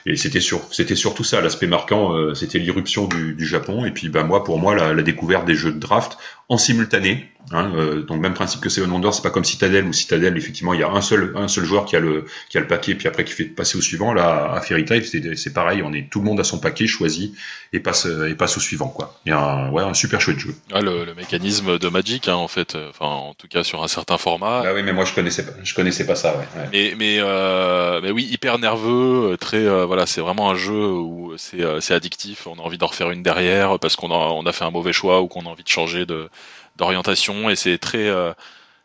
Et 0.05 0.15
c'était 0.15 0.39
sur, 0.39 0.61
c'était 0.71 0.95
surtout 0.95 1.25
ça 1.25 1.41
l'aspect 1.41 1.67
marquant, 1.67 2.15
euh, 2.15 2.33
c'était 2.33 2.57
l'irruption 2.57 3.09
du, 3.09 3.45
Japon. 3.45 3.83
Et 3.83 3.91
puis 3.91 4.07
bah 4.07 4.23
moi, 4.23 4.45
pour 4.45 4.59
moi, 4.59 4.75
la, 4.75 5.01
découverte 5.03 5.45
des 5.45 5.55
jeux 5.55 5.73
de 5.73 5.79
draft 5.79 6.17
en 6.47 6.57
simultané. 6.57 7.27
Hein, 7.51 7.71
euh, 7.75 8.03
donc 8.03 8.21
même 8.21 8.35
principe 8.35 8.61
que 8.61 8.69
Seven 8.69 8.91
Wonders, 8.91 9.15
c'est 9.15 9.23
pas 9.23 9.31
comme 9.31 9.43
Citadel 9.43 9.85
où 9.85 9.93
Citadel 9.93 10.37
effectivement 10.37 10.75
il 10.75 10.79
y 10.79 10.83
a 10.83 10.91
un 10.91 11.01
seul 11.01 11.33
un 11.35 11.47
seul 11.47 11.65
joueur 11.65 11.85
qui 11.85 11.95
a 11.95 11.99
le 11.99 12.25
qui 12.49 12.59
a 12.59 12.61
le 12.61 12.67
paquet 12.67 12.93
puis 12.93 13.07
après 13.07 13.23
qui 13.23 13.33
fait 13.33 13.45
passer 13.45 13.79
au 13.79 13.81
suivant. 13.81 14.13
Là 14.13 14.53
à 14.53 14.61
Fairy 14.61 14.85
Tail 14.85 15.03
c'est 15.03 15.53
pareil, 15.53 15.81
on 15.83 15.91
est 15.91 16.07
tout 16.11 16.19
le 16.19 16.25
monde 16.25 16.39
a 16.39 16.43
son 16.43 16.59
paquet 16.59 16.85
choisi 16.85 17.33
et 17.73 17.79
passe 17.79 18.05
et 18.05 18.35
passe 18.35 18.57
au 18.57 18.59
suivant 18.59 18.89
quoi. 18.89 19.19
Il 19.25 19.29
y 19.29 19.31
a 19.31 19.39
un, 19.39 19.71
ouais 19.71 19.81
un 19.81 19.95
super 19.95 20.21
chouette 20.21 20.37
jeu. 20.37 20.53
le, 20.69 21.15
mécanisme 21.15 21.79
de 21.79 21.89
Magic 21.89 22.27
hein, 22.27 22.35
en 22.35 22.47
fait, 22.47 22.77
enfin 22.89 23.07
en 23.07 23.33
tout 23.33 23.47
cas 23.47 23.63
sur 23.63 23.80
un 23.83 23.87
certain 23.87 24.17
format. 24.17 24.63
Ah 24.65 24.73
oui 24.73 24.83
mais 24.83 24.93
moi 24.93 25.05
je 25.05 25.13
connaissais 25.13 25.45
pas 25.45 25.51
je 25.63 25.73
connaissais 25.73 26.05
pas 26.05 26.15
ça. 26.15 26.37
Ouais, 26.37 26.45
Mais 26.71 26.93
mais 26.97 27.17
euh, 27.19 27.99
mais 28.01 28.11
oui 28.11 28.23
hyper 28.31 28.59
nerveux, 28.59 29.37
très 29.39 29.57
euh, 29.57 29.85
voilà 29.85 30.05
c'est 30.05 30.21
vraiment 30.21 30.49
un 30.49 30.55
jeu 30.55 30.73
où 30.91 31.33
c'est 31.37 31.61
c'est 31.81 31.93
addictif, 31.93 32.47
on 32.47 32.55
a 32.55 32.61
envie 32.61 32.77
d'en 32.77 32.87
refaire 32.87 33.11
une 33.11 33.23
derrière 33.23 33.79
parce 33.79 33.95
qu'on 33.95 34.11
a 34.11 34.15
on 34.15 34.45
a 34.45 34.51
fait 34.51 34.65
un 34.65 34.71
mauvais 34.71 34.93
choix 34.93 35.21
ou 35.21 35.27
qu'on 35.27 35.41
a 35.41 35.49
envie 35.49 35.63
de 35.63 35.69
changer 35.69 36.05
de 36.05 36.29
d'orientation 36.77 37.49
et 37.49 37.55
c'est 37.55 37.77
très 37.77 38.07
euh, 38.07 38.33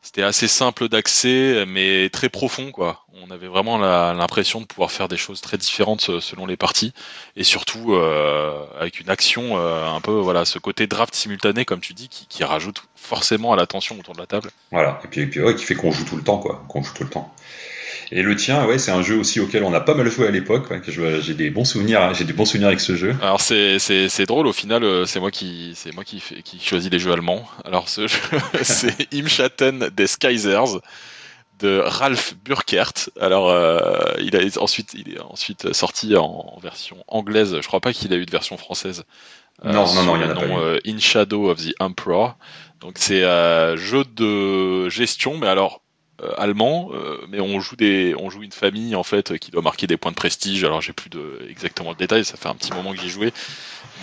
c'était 0.06 0.22
assez 0.22 0.46
simple 0.46 0.88
d'accès 0.88 1.64
mais 1.66 2.08
très 2.10 2.28
profond 2.28 2.70
quoi. 2.70 3.04
On 3.26 3.32
avait 3.32 3.48
vraiment 3.48 3.76
l'impression 3.76 4.60
de 4.60 4.64
pouvoir 4.64 4.92
faire 4.92 5.08
des 5.08 5.16
choses 5.16 5.40
très 5.40 5.58
différentes 5.58 6.08
euh, 6.10 6.20
selon 6.20 6.46
les 6.46 6.56
parties 6.56 6.92
et 7.34 7.42
surtout 7.42 7.94
euh, 7.94 8.64
avec 8.78 9.00
une 9.00 9.10
action 9.10 9.56
un 9.56 10.00
peu 10.00 10.12
voilà 10.12 10.44
ce 10.44 10.60
côté 10.60 10.86
draft 10.86 11.12
simultané 11.12 11.64
comme 11.64 11.80
tu 11.80 11.92
dis 11.92 12.08
qui, 12.08 12.44
rajoute 12.44 12.84
forcément 12.94 13.52
à 13.52 13.56
l'attention 13.56 13.98
autour 13.98 14.14
de 14.14 14.20
la 14.20 14.26
table. 14.26 14.50
Voilà 14.70 15.00
et 15.02 15.08
puis, 15.08 15.22
et 15.22 15.26
puis 15.26 15.40
ouais, 15.40 15.56
qui 15.56 15.64
fait 15.64 15.74
qu'on 15.74 15.90
joue 15.90 16.04
tout 16.04 16.16
le 16.16 16.22
temps 16.22 16.38
quoi, 16.38 16.64
qu'on 16.68 16.84
joue 16.84 16.94
tout 16.94 17.02
le 17.02 17.10
temps. 17.10 17.34
Et 18.12 18.22
le 18.22 18.36
tien, 18.36 18.64
ouais, 18.66 18.78
c'est 18.78 18.90
un 18.90 19.02
jeu 19.02 19.16
aussi 19.16 19.40
auquel 19.40 19.64
on 19.64 19.72
a 19.72 19.80
pas 19.80 19.94
mal 19.94 20.10
joué 20.10 20.26
à 20.26 20.30
l'époque. 20.30 20.68
que 20.80 20.92
j'ai 21.20 21.34
des 21.34 21.50
bons 21.50 21.64
souvenirs, 21.64 22.14
j'ai 22.14 22.24
des 22.24 22.32
bons 22.32 22.44
souvenirs 22.44 22.68
avec 22.68 22.80
ce 22.80 22.96
jeu. 22.96 23.14
Alors 23.22 23.40
c'est 23.40 23.78
c'est 23.78 24.26
drôle 24.26 24.46
au 24.46 24.52
final, 24.52 24.84
euh, 24.84 25.06
c'est 25.06 25.20
moi 25.20 25.30
qui 25.30 25.72
c'est 25.74 25.94
moi 25.94 26.04
qui 26.04 26.22
qui 26.44 26.58
choisis 26.60 26.90
les 26.90 26.98
jeux 26.98 27.12
allemands. 27.12 27.46
Alors 27.64 27.88
ce 27.88 28.06
jeu, 28.06 28.18
c'est 28.62 29.08
Im 29.14 29.28
Schatten 29.28 29.90
des 29.94 30.06
Kaisers 30.18 30.80
de 31.58 31.82
Ralph 31.84 32.34
Burkert. 32.44 32.92
Alors, 33.20 33.48
euh, 33.48 34.12
il 34.20 34.36
a 34.36 34.62
ensuite, 34.62 34.94
il 34.94 35.14
est 35.14 35.20
ensuite 35.20 35.72
sorti 35.72 36.16
en, 36.16 36.58
version 36.62 37.02
anglaise. 37.08 37.56
Je 37.60 37.66
crois 37.66 37.80
pas 37.80 37.92
qu'il 37.92 38.12
a 38.12 38.16
eu 38.16 38.26
de 38.26 38.30
version 38.30 38.56
française. 38.56 39.04
Euh, 39.64 39.72
non, 39.72 39.92
non, 39.94 40.02
non, 40.02 40.16
il 40.16 40.22
y 40.22 40.24
en 40.24 40.30
a 40.30 40.34
pas 40.34 40.46
eu. 40.46 40.80
In 40.86 40.98
Shadow 40.98 41.50
of 41.50 41.64
the 41.64 41.74
Emperor. 41.80 42.36
Donc 42.80 42.96
c'est 42.98 43.24
un 43.24 43.76
jeu 43.76 44.04
de 44.04 44.88
gestion, 44.90 45.38
mais 45.38 45.46
alors 45.46 45.76
euh, 45.76 45.85
allemand, 46.38 46.90
euh, 46.94 47.18
mais 47.28 47.40
on 47.40 47.60
joue 47.60 47.76
des, 47.76 48.14
on 48.18 48.30
joue 48.30 48.42
une 48.42 48.52
famille 48.52 48.94
en 48.94 49.02
fait 49.02 49.38
qui 49.38 49.50
doit 49.50 49.62
marquer 49.62 49.86
des 49.86 49.96
points 49.96 50.12
de 50.12 50.16
prestige. 50.16 50.64
Alors 50.64 50.80
j'ai 50.80 50.92
plus 50.92 51.10
de 51.10 51.46
exactement 51.50 51.90
le 51.90 51.96
détail, 51.96 52.24
ça 52.24 52.36
fait 52.36 52.48
un 52.48 52.54
petit 52.54 52.72
moment 52.72 52.92
que 52.92 53.00
j'y 53.00 53.10
joué, 53.10 53.32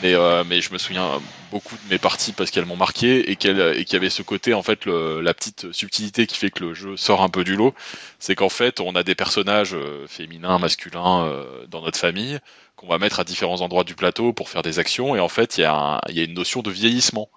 mais 0.03 0.14
euh, 0.14 0.43
mais 0.47 0.61
je 0.61 0.72
me 0.74 0.78
souviens 0.78 1.20
beaucoup 1.51 1.76
de 1.76 1.89
mes 1.89 1.97
parties 1.97 2.32
parce 2.32 2.51
qu'elles 2.51 2.66
m'ont 2.66 2.76
marqué 2.76 3.32
et 3.32 3.36
qu'elle 3.36 3.59
et 3.78 3.86
qu'il 3.86 3.93
y 3.93 3.97
avait 3.97 4.11
ce 4.11 4.22
côté 4.22 4.53
en 4.53 4.61
fait 4.61 4.86
le, 4.86 5.22
la 5.22 5.34
petite 5.34 5.72
subtilité 5.72 6.28
qui 6.28 6.38
fait 6.38 6.51
que 6.51 6.64
le 6.64 6.74
jeu 6.74 6.97
sort 6.97 7.22
un 7.22 7.30
peu 7.30 7.43
du 7.43 7.55
lot, 7.55 7.74
c'est 8.20 8.36
qu'en 8.36 8.49
fait 8.49 8.80
on 8.80 8.95
a 8.95 9.03
des 9.03 9.16
personnages 9.16 9.76
féminins, 10.07 10.59
masculins 10.59 11.34
dans 11.68 11.82
notre 11.82 11.97
famille 11.97 12.39
qu'on 12.76 12.88
va 12.88 12.97
mettre 12.99 13.20
à 13.20 13.24
différents 13.24 13.61
endroits 13.61 13.84
du 13.84 13.95
plateau 13.95 14.34
pour 14.34 14.49
faire 14.49 14.61
des 14.61 14.78
actions. 14.78 15.16
Et 15.16 15.20
en 15.20 15.30
fait 15.30 15.57
il 15.57 15.61
y 15.61 15.66
a 15.66 15.99
il 16.09 16.16
y 16.16 16.20
a 16.20 16.24
une 16.24 16.34
notion 16.34 16.61
de 16.61 16.70
vieillissement 16.70 17.30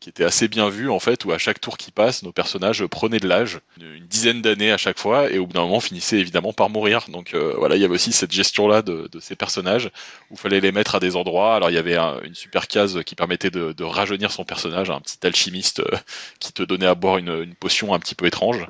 qui 0.00 0.08
était 0.08 0.24
assez 0.24 0.48
bien 0.48 0.68
vu 0.68 0.90
en 0.90 0.98
fait, 0.98 1.24
où 1.24 1.32
à 1.32 1.38
chaque 1.38 1.60
tour 1.60 1.76
qui 1.76 1.92
passe, 1.92 2.22
nos 2.22 2.32
personnages 2.32 2.84
prenaient 2.86 3.20
de 3.20 3.28
l'âge, 3.28 3.60
une 3.80 4.06
dizaine 4.06 4.42
d'années 4.42 4.72
à 4.72 4.76
chaque 4.76 4.98
fois, 4.98 5.30
et 5.30 5.38
au 5.38 5.46
bout 5.46 5.52
d'un 5.52 5.62
moment 5.62 5.80
finissaient 5.80 6.18
évidemment 6.18 6.52
par 6.52 6.70
mourir. 6.70 7.06
Donc 7.08 7.34
euh, 7.34 7.54
voilà, 7.56 7.76
il 7.76 7.82
y 7.82 7.84
avait 7.84 7.94
aussi 7.94 8.12
cette 8.12 8.32
gestion-là 8.32 8.82
de, 8.82 9.08
de, 9.10 9.20
ces 9.20 9.36
personnages, 9.36 9.86
où 10.30 10.34
il 10.34 10.38
fallait 10.38 10.60
les 10.60 10.72
mettre 10.72 10.96
à 10.96 11.00
des 11.00 11.14
endroits. 11.14 11.54
Alors 11.54 11.70
il 11.70 11.74
y 11.74 11.78
avait 11.78 11.96
une 11.96 12.34
super 12.34 12.66
case 12.66 13.02
qui 13.04 13.14
permettait 13.14 13.50
de, 13.50 13.72
de, 13.72 13.84
rajeunir 13.84 14.32
son 14.32 14.44
personnage, 14.44 14.90
un 14.90 15.00
petit 15.00 15.24
alchimiste 15.24 15.80
euh, 15.80 15.96
qui 16.40 16.52
te 16.52 16.62
donnait 16.62 16.86
à 16.86 16.94
boire 16.94 17.18
une, 17.18 17.42
une, 17.42 17.54
potion 17.54 17.94
un 17.94 18.00
petit 18.00 18.14
peu 18.14 18.26
étrange. 18.26 18.66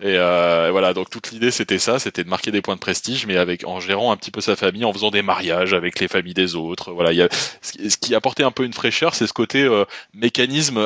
Et, 0.00 0.16
euh, 0.16 0.68
voilà, 0.72 0.94
donc 0.94 1.10
toute 1.10 1.30
l'idée 1.30 1.50
c'était 1.50 1.78
ça, 1.78 1.98
c'était 1.98 2.24
de 2.24 2.28
marquer 2.28 2.50
des 2.50 2.62
points 2.62 2.74
de 2.74 2.80
prestige, 2.80 3.26
mais 3.26 3.36
avec 3.36 3.64
en 3.66 3.78
gérant 3.78 4.10
un 4.10 4.16
petit 4.16 4.30
peu 4.30 4.40
sa 4.40 4.56
famille, 4.56 4.84
en 4.84 4.92
faisant 4.92 5.10
des 5.10 5.22
mariages 5.22 5.74
avec 5.74 6.00
les 6.00 6.08
familles 6.08 6.34
des 6.34 6.56
autres. 6.56 6.92
Voilà, 6.92 7.12
il 7.12 7.18
y 7.18 7.22
a, 7.22 7.28
ce 7.62 7.96
qui 7.96 8.14
apportait 8.14 8.42
un 8.42 8.50
peu 8.50 8.64
une 8.64 8.72
fraîcheur, 8.72 9.14
c'est 9.14 9.26
ce 9.26 9.32
côté 9.32 9.68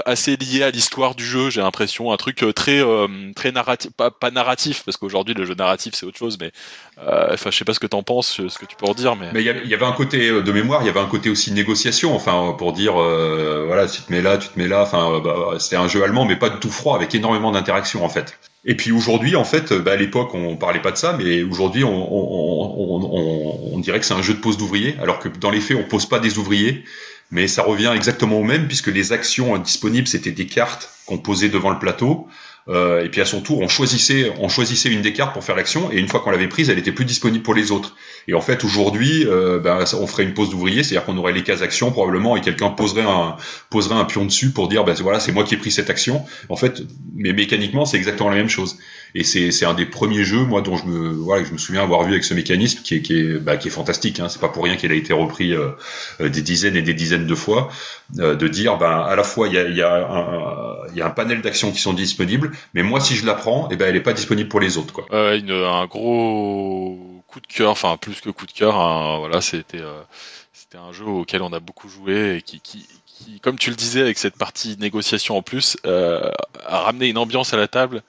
assez 0.05 0.37
lié 0.37 0.63
à 0.63 0.71
l'histoire 0.71 1.15
du 1.15 1.25
jeu, 1.25 1.51
j'ai 1.51 1.61
l'impression, 1.61 2.13
un 2.13 2.17
truc 2.17 2.43
euh, 2.43 2.53
très 2.53 2.81
euh, 2.83 3.07
très 3.35 3.53
narratif, 3.53 3.91
pas, 3.93 4.31
narratif 4.31 4.83
parce 4.85 4.97
qu'aujourd'hui 4.97 5.35
le 5.35 5.45
jeu 5.45 5.55
narratif 5.55 5.95
c'est 5.95 6.07
autre 6.07 6.19
chose, 6.19 6.39
mais 6.41 6.53
euh, 6.99 7.29
enfin 7.33 7.51
je 7.51 7.57
sais 7.57 7.65
pas 7.65 7.75
ce 7.75 7.81
que 7.81 7.87
t'en 7.87 8.03
penses, 8.03 8.41
ce 8.49 8.59
que 8.59 8.67
tu 8.67 8.77
peux 8.77 8.87
en 8.87 8.95
dire, 8.95 9.17
mais 9.17 9.31
il 9.35 9.69
y, 9.69 9.75
avait 9.75 9.87
un 9.87 9.93
côté 9.93 10.31
de 10.31 10.53
mémoire, 10.53 10.83
il 10.83 10.87
y 10.87 10.89
avait 10.89 11.01
un 11.01 11.07
côté 11.07 11.31
aussi 11.31 11.53
négociation, 11.53 12.15
enfin 12.15 12.55
pour 12.57 12.73
dire 12.73 12.95
voilà 12.95 13.87
tu 13.87 14.03
te 14.03 14.13
mets 14.13 14.23
là, 14.23 14.39
tu 14.39 14.49
te 14.49 14.59
mets 14.59 14.69
là, 14.69 14.83
enfin 14.83 15.21
bah, 15.23 15.57
c'était 15.59 15.77
un 15.77 15.89
jeu 15.89 16.03
allemand 16.03 16.25
mais 16.25 16.37
pas 16.37 16.51
de 16.51 16.57
tout 16.57 16.71
froid 16.71 16.97
avec 16.97 17.15
énormément 17.15 17.53
d'interactions 17.53 18.05
en 18.05 18.09
fait. 18.09 18.39
Et 18.69 18.75
puis 18.75 18.91
aujourd'hui, 18.91 19.37
en 19.37 19.45
fait, 19.45 19.73
bah, 19.73 19.93
à 19.93 19.97
l'époque, 19.97 20.35
on 20.35 20.57
parlait 20.57 20.83
pas 20.83 20.91
de 20.91 20.97
ça, 20.97 21.17
mais 21.17 21.45
aujourd'hui, 21.45 21.85
on, 21.85 23.75
on, 23.75 23.79
dirait 23.79 24.01
que 24.01 24.05
c'est 24.05 24.15
un 24.15 24.23
jeu 24.23 24.35
de 24.35 24.41
pose 24.41 24.59
d'ouvriers, 24.59 24.97
alors 25.01 25.21
que 25.21 25.29
dans 25.29 25.51
les 25.51 25.61
faits, 25.61 25.77
on 25.77 25.85
pose 25.85 26.07
pas 26.07 26.19
des 26.19 26.39
ouvriers 26.39 26.83
mais 27.31 27.49
ça 27.49 27.63
revient 27.63 27.93
exactement 27.95 28.39
au 28.39 28.45
même 28.45 28.67
puisque 28.67 28.89
les 28.89 29.13
actions 29.13 29.57
disponibles 29.59 30.09
c'était 30.09 30.33
des 30.33 30.47
cartes 30.47 30.91
qu'on 31.07 31.19
posait 31.19 31.49
devant 31.49 31.71
le 31.71 31.79
plateau 31.79 32.29
euh, 32.69 33.05
et 33.05 33.09
puis 33.09 33.21
à 33.21 33.25
son 33.25 33.41
tour, 33.41 33.61
on 33.61 33.69
choisissait, 33.69 34.33
on 34.39 34.49
choisissait 34.49 34.91
une 34.91 35.01
des 35.01 35.13
cartes 35.13 35.33
pour 35.33 35.45
faire 35.45 35.55
l'action, 35.55 35.93
et 35.93 35.99
une 35.99 36.09
fois 36.09 36.21
qu'on 36.21 36.31
l'avait 36.31 36.49
prise, 36.49 36.69
elle 36.69 36.79
était 36.79 36.93
plus 36.93 37.05
disponible 37.05 37.45
pour 37.45 37.55
les 37.55 37.71
autres. 37.71 37.95
Et 38.27 38.35
en 38.35 38.41
fait, 38.41 38.65
aujourd'hui, 38.65 39.25
euh, 39.25 39.61
ben, 39.61 39.85
on 39.95 40.07
ferait 40.09 40.25
une 40.25 40.35
pause 40.35 40.51
d'ouvrier, 40.51 40.83
c'est-à-dire 40.83 41.05
qu'on 41.05 41.17
aurait 41.17 41.33
les 41.33 41.45
cases 41.45 41.63
actions 41.63 41.93
probablement, 41.93 42.37
et 42.37 42.41
quelqu'un 42.41 42.71
poserait 42.71 43.03
un, 43.03 43.37
poserait 43.71 43.95
un 43.95 44.05
pion 44.05 44.25
dessus 44.25 44.51
pour 44.51 44.67
dire, 44.67 44.85
ben 44.85 44.95
voilà, 44.95 45.21
c'est 45.21 45.33
moi 45.33 45.45
qui 45.45 45.55
ai 45.55 45.59
pris 45.59 45.71
cette 45.71 45.91
action. 45.91 46.25
En 46.49 46.57
fait, 46.57 46.83
mais 47.15 47.33
mécaniquement, 47.33 47.85
c'est 47.85 47.99
exactement 47.99 48.31
la 48.31 48.37
même 48.37 48.49
chose. 48.49 48.79
Et 49.19 49.25
c'est, 49.25 49.65
un 49.65 49.73
des 49.73 49.87
premiers 49.87 50.25
jeux, 50.25 50.45
moi, 50.45 50.61
dont 50.61 50.77
je 50.77 50.85
me, 50.85 51.09
voilà, 51.09 51.43
je 51.43 51.51
me 51.51 51.57
souviens 51.57 51.83
avoir 51.83 52.03
vu 52.03 52.13
avec 52.13 52.23
ce 52.23 52.35
mécanisme 52.35 52.83
qui 52.83 52.97
est, 52.97 53.01
qui 53.01 53.19
est, 53.19 53.39
bah, 53.39 53.57
qui 53.57 53.69
est 53.69 53.71
fantastique. 53.71 54.21
Hein. 54.21 54.29
C'est 54.29 54.43
pas 54.43 54.51
pour 54.51 54.65
rien 54.65 54.77
qu'il 54.77 54.93
a 54.93 54.95
été 54.95 55.15
repris 55.15 55.55
euh, 55.55 55.71
euh, 56.21 56.29
des 56.29 56.43
dizaines 56.43 56.77
et 56.77 56.83
des 56.83 56.93
dizaines 56.93 57.27
de 57.27 57.35
fois, 57.35 57.71
euh, 58.19 58.37
de 58.37 58.47
dire, 58.47 58.77
ben, 58.77 58.91
à 58.91 59.17
la 59.17 59.23
fois 59.23 59.49
il 59.49 59.55
y 59.55 59.83
a, 59.83 61.03
un, 61.03 61.11
panel 61.11 61.41
d'actions 61.41 61.73
qui 61.73 61.81
sont 61.81 61.95
disponibles, 61.95 62.53
mais 62.75 62.83
moi, 62.83 63.01
si 63.01 63.17
je 63.17 63.25
la 63.25 63.33
prends, 63.33 63.71
eh 63.71 63.77
ben, 63.77 63.89
elle 63.89 63.97
est 63.97 64.03
pas 64.03 64.13
disponible 64.13 64.51
pour 64.51 64.61
les 64.61 64.77
autres, 64.77 64.93
quoi. 64.93 65.07
Un 65.11 65.87
gros 65.87 67.23
coup 67.27 67.41
de 67.41 67.47
cœur, 67.47 67.71
enfin 67.71 67.97
plus 67.97 68.21
que 68.21 68.29
coup 68.29 68.45
de 68.45 68.53
cœur. 68.53 68.75
voilà, 69.19 69.41
c'était 69.41 69.81
c'était 70.53 70.77
un 70.77 70.93
jeu 70.93 71.07
auquel 71.07 71.41
on 71.41 71.55
a 71.55 71.61
beaucoup 71.61 71.89
joué 71.89 72.37
et 72.37 72.43
qui, 72.43 72.61
qui, 72.61 72.87
qui, 73.07 73.41
comme 73.41 73.57
tu 73.57 73.71
le 73.71 73.77
disais, 73.77 74.03
avec 74.03 74.19
cette 74.19 74.37
partie 74.37 74.77
négociation 74.79 75.39
en 75.39 75.43
plus, 75.43 75.79
a 75.85 76.81
ramené 76.81 77.09
une 77.09 77.17
ambiance 77.17 77.55
à 77.55 77.57
la 77.57 77.67
table 77.67 78.03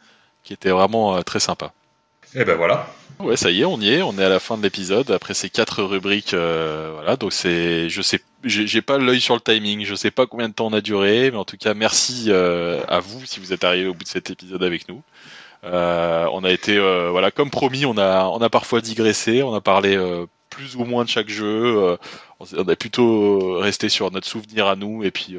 qui 0.48 0.54
était 0.54 0.72
vraiment 0.72 1.22
très 1.24 1.40
sympa. 1.40 1.74
Et 2.34 2.40
eh 2.42 2.46
ben 2.46 2.56
voilà. 2.56 2.88
Ouais, 3.20 3.36
ça 3.36 3.50
y 3.50 3.62
est, 3.62 3.66
on 3.66 3.80
y 3.80 3.90
est, 3.90 4.02
on 4.04 4.18
est 4.20 4.24
à 4.24 4.30
la 4.30 4.40
fin 4.40 4.58
de 4.58 4.64
l'épisode 4.64 5.10
après 5.10 5.34
ces 5.34 5.50
quatre 5.50 5.82
rubriques. 5.82 6.36
Euh, 6.36 6.92
voilà, 6.94 7.16
donc 7.16 7.34
c'est, 7.34 7.90
je 7.90 8.02
sais, 8.04 8.22
j'ai 8.44 8.82
pas 8.84 9.00
l'œil 9.00 9.20
sur 9.20 9.34
le 9.34 9.42
timing, 9.42 9.86
je 9.86 9.96
sais 9.96 10.12
pas 10.12 10.28
combien 10.28 10.50
de 10.50 10.54
temps 10.54 10.68
on 10.68 10.74
a 10.74 10.82
duré, 10.82 11.32
mais 11.32 11.38
en 11.38 11.46
tout 11.46 11.58
cas, 11.58 11.74
merci 11.74 12.26
euh, 12.28 12.80
à 12.88 13.00
vous 13.00 13.26
si 13.26 13.40
vous 13.40 13.54
êtes 13.54 13.64
arrivé 13.64 13.88
au 13.88 13.96
bout 13.96 14.04
de 14.04 14.10
cet 14.10 14.30
épisode 14.30 14.62
avec 14.64 14.88
nous. 14.88 15.02
Euh, 15.64 16.28
on 16.32 16.44
a 16.44 16.52
été, 16.52 16.78
voilà, 17.10 17.32
comme 17.32 17.50
promis, 17.50 17.86
on 17.88 17.98
a, 17.98 18.26
on 18.26 18.40
a 18.40 18.50
parfois 18.50 18.82
digressé, 18.82 19.42
on 19.42 19.56
a 19.56 19.62
parlé 19.62 19.98
plus 20.52 20.76
ou 20.76 20.86
moins 20.86 21.04
de 21.04 21.10
chaque 21.10 21.30
jeu. 21.30 21.98
On 22.40 22.68
a 22.68 22.76
plutôt 22.76 23.58
resté 23.60 23.90
sur 23.90 24.12
notre 24.12 24.28
souvenir 24.28 24.68
à 24.68 24.76
nous 24.76 25.04
et 25.04 25.12
puis 25.12 25.36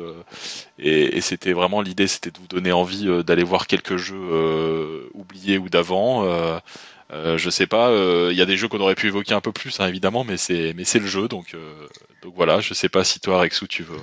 et, 0.79 1.17
et 1.17 1.21
c'était 1.21 1.53
vraiment 1.53 1.81
l'idée, 1.81 2.07
c'était 2.07 2.31
de 2.31 2.39
vous 2.39 2.49
donner 2.49 2.73
envie 2.73 3.07
d'aller 3.25 3.45
voir 3.45 3.67
quelques 3.67 3.97
jeux 3.97 5.09
oubliés 5.15 5.59
ou 5.59 5.69
d'avant. 5.69 6.61
Euh, 7.13 7.39
je 7.39 7.49
sais 7.49 7.67
pas, 7.67 7.91
il 7.91 7.95
euh, 7.97 8.33
y 8.35 8.43
a 8.43 8.47
des 8.47 8.57
jeux 8.57 8.69
qu'on 8.69 8.81
aurait 8.81 8.95
pu 8.95 9.07
évoquer 9.07 9.33
un 9.33 9.41
peu 9.41 9.53
plus, 9.53 9.81
hein, 9.81 9.87
évidemment, 9.87 10.25
mais 10.25 10.37
c'est 10.37 10.75
mais 10.77 10.85
c'est 10.85 10.99
le 10.99 11.07
jeu, 11.07 11.27
donc 11.27 11.55
euh, 11.55 11.89
donc 12.23 12.35
voilà. 12.37 12.61
Je 12.61 12.75
sais 12.75 12.91
pas 12.91 13.03
si 13.05 13.19
toi, 13.21 13.41
Rexou, 13.41 13.67
tu 13.67 13.83
veux 13.83 14.01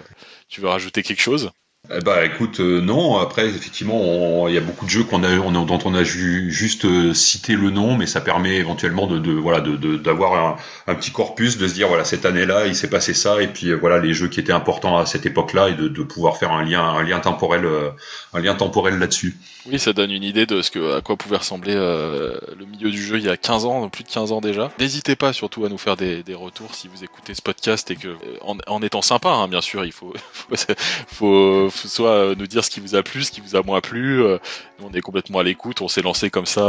tu 0.50 0.62
veux 0.62 0.70
rajouter 0.70 1.04
quelque 1.04 1.22
chose. 1.22 1.52
Eh 1.94 2.00
bah 2.02 2.26
écoute, 2.26 2.60
non. 2.60 3.18
Après, 3.18 3.48
effectivement, 3.48 4.48
il 4.48 4.54
y 4.54 4.58
a 4.58 4.62
beaucoup 4.62 4.86
de 4.86 4.90
jeux 4.90 5.04
qu'on 5.04 5.24
a, 5.24 5.36
dont 5.36 5.80
on 5.86 5.94
a 5.94 6.04
juste 6.04 7.14
cité 7.14 7.56
le 7.56 7.70
nom, 7.70 7.98
mais 7.98 8.06
ça 8.06 8.22
permet 8.22 8.56
éventuellement 8.56 9.08
de, 9.08 9.20
de 9.20 9.32
voilà, 9.32 9.62
de 9.62 9.98
d'avoir 9.98 10.34
un, 10.34 10.56
un, 10.88 10.96
petit 10.96 11.12
corpus, 11.12 11.58
de 11.58 11.68
se 11.68 11.74
dire 11.74 11.88
voilà 11.88 12.06
cette 12.06 12.26
année-là, 12.26 12.68
il 12.68 12.76
s'est 12.76 12.90
passé 12.90 13.14
ça, 13.14 13.42
et 13.42 13.48
puis 13.48 13.74
voilà 13.74 14.00
les 14.00 14.14
jeux 14.14 14.28
qui 14.28 14.40
étaient 14.40 14.54
importants 14.54 14.98
à 14.98 15.06
cette 15.06 15.26
époque-là, 15.26 15.70
et 15.70 15.74
de, 15.74 15.88
de 15.88 16.04
pouvoir 16.04 16.38
faire 16.38 16.52
un 16.52 16.64
lien, 16.64 16.84
un 16.84 17.04
lien 17.04 17.20
temporel, 17.20 17.66
un 18.34 18.40
lien 18.40 18.56
temporel 18.56 19.00
là-dessus. 19.00 19.36
Oui, 19.68 19.80
ça 19.80 19.94
donne 19.94 20.12
une 20.12 20.24
idée 20.24 20.46
de 20.46 20.62
ce 20.62 20.70
que, 20.70 20.96
à 20.96 21.02
quoi 21.02 21.16
pouvait 21.16 21.38
ressembler 21.38 21.74
euh, 21.76 22.38
le 22.56 22.66
milieu 22.66 22.92
du 22.92 23.02
jeu 23.02 23.18
il 23.18 23.24
y 23.24 23.30
a 23.30 23.38
15 23.38 23.66
ans, 23.66 23.90
plus 23.90 24.04
de 24.04 24.10
15 24.10 24.32
ans 24.32 24.40
déjà. 24.40 24.72
N'hésitez 24.80 25.16
pas 25.16 25.34
surtout 25.34 25.66
à 25.66 25.70
nous 25.70 25.80
faire 25.80 25.98
des, 25.98 26.22
des, 26.22 26.36
retours 26.36 26.76
si 26.76 26.88
vous 26.88 27.04
écoutez 27.04 27.34
ce 27.34 27.42
podcast 27.42 27.90
et 27.90 27.96
que, 27.96 28.10
euh, 28.10 28.38
en, 28.42 28.58
en 28.68 28.82
étant 28.84 29.02
sympa, 29.02 29.30
hein, 29.30 29.48
bien 29.48 29.62
sûr, 29.62 29.84
il 29.84 29.92
faut, 29.92 30.14
soit 31.76 32.12
euh, 32.12 32.36
nous 32.38 32.48
dire 32.48 32.64
ce 32.64 32.70
qui 32.70 32.80
vous 32.80 32.96
a 32.96 33.04
plu, 33.04 33.24
ce 33.24 33.32
qui 33.32 33.42
vous 33.42 33.56
a 33.56 33.62
moins 33.62 33.82
plu. 33.82 34.24
Nous, 34.24 34.88
on 34.88 34.94
est 34.94 35.02
complètement 35.02 35.40
à 35.40 35.44
l'écoute, 35.44 35.82
on 35.82 35.88
s'est 35.88 36.02
lancé 36.02 36.30
comme 36.30 36.46
ça, 36.46 36.64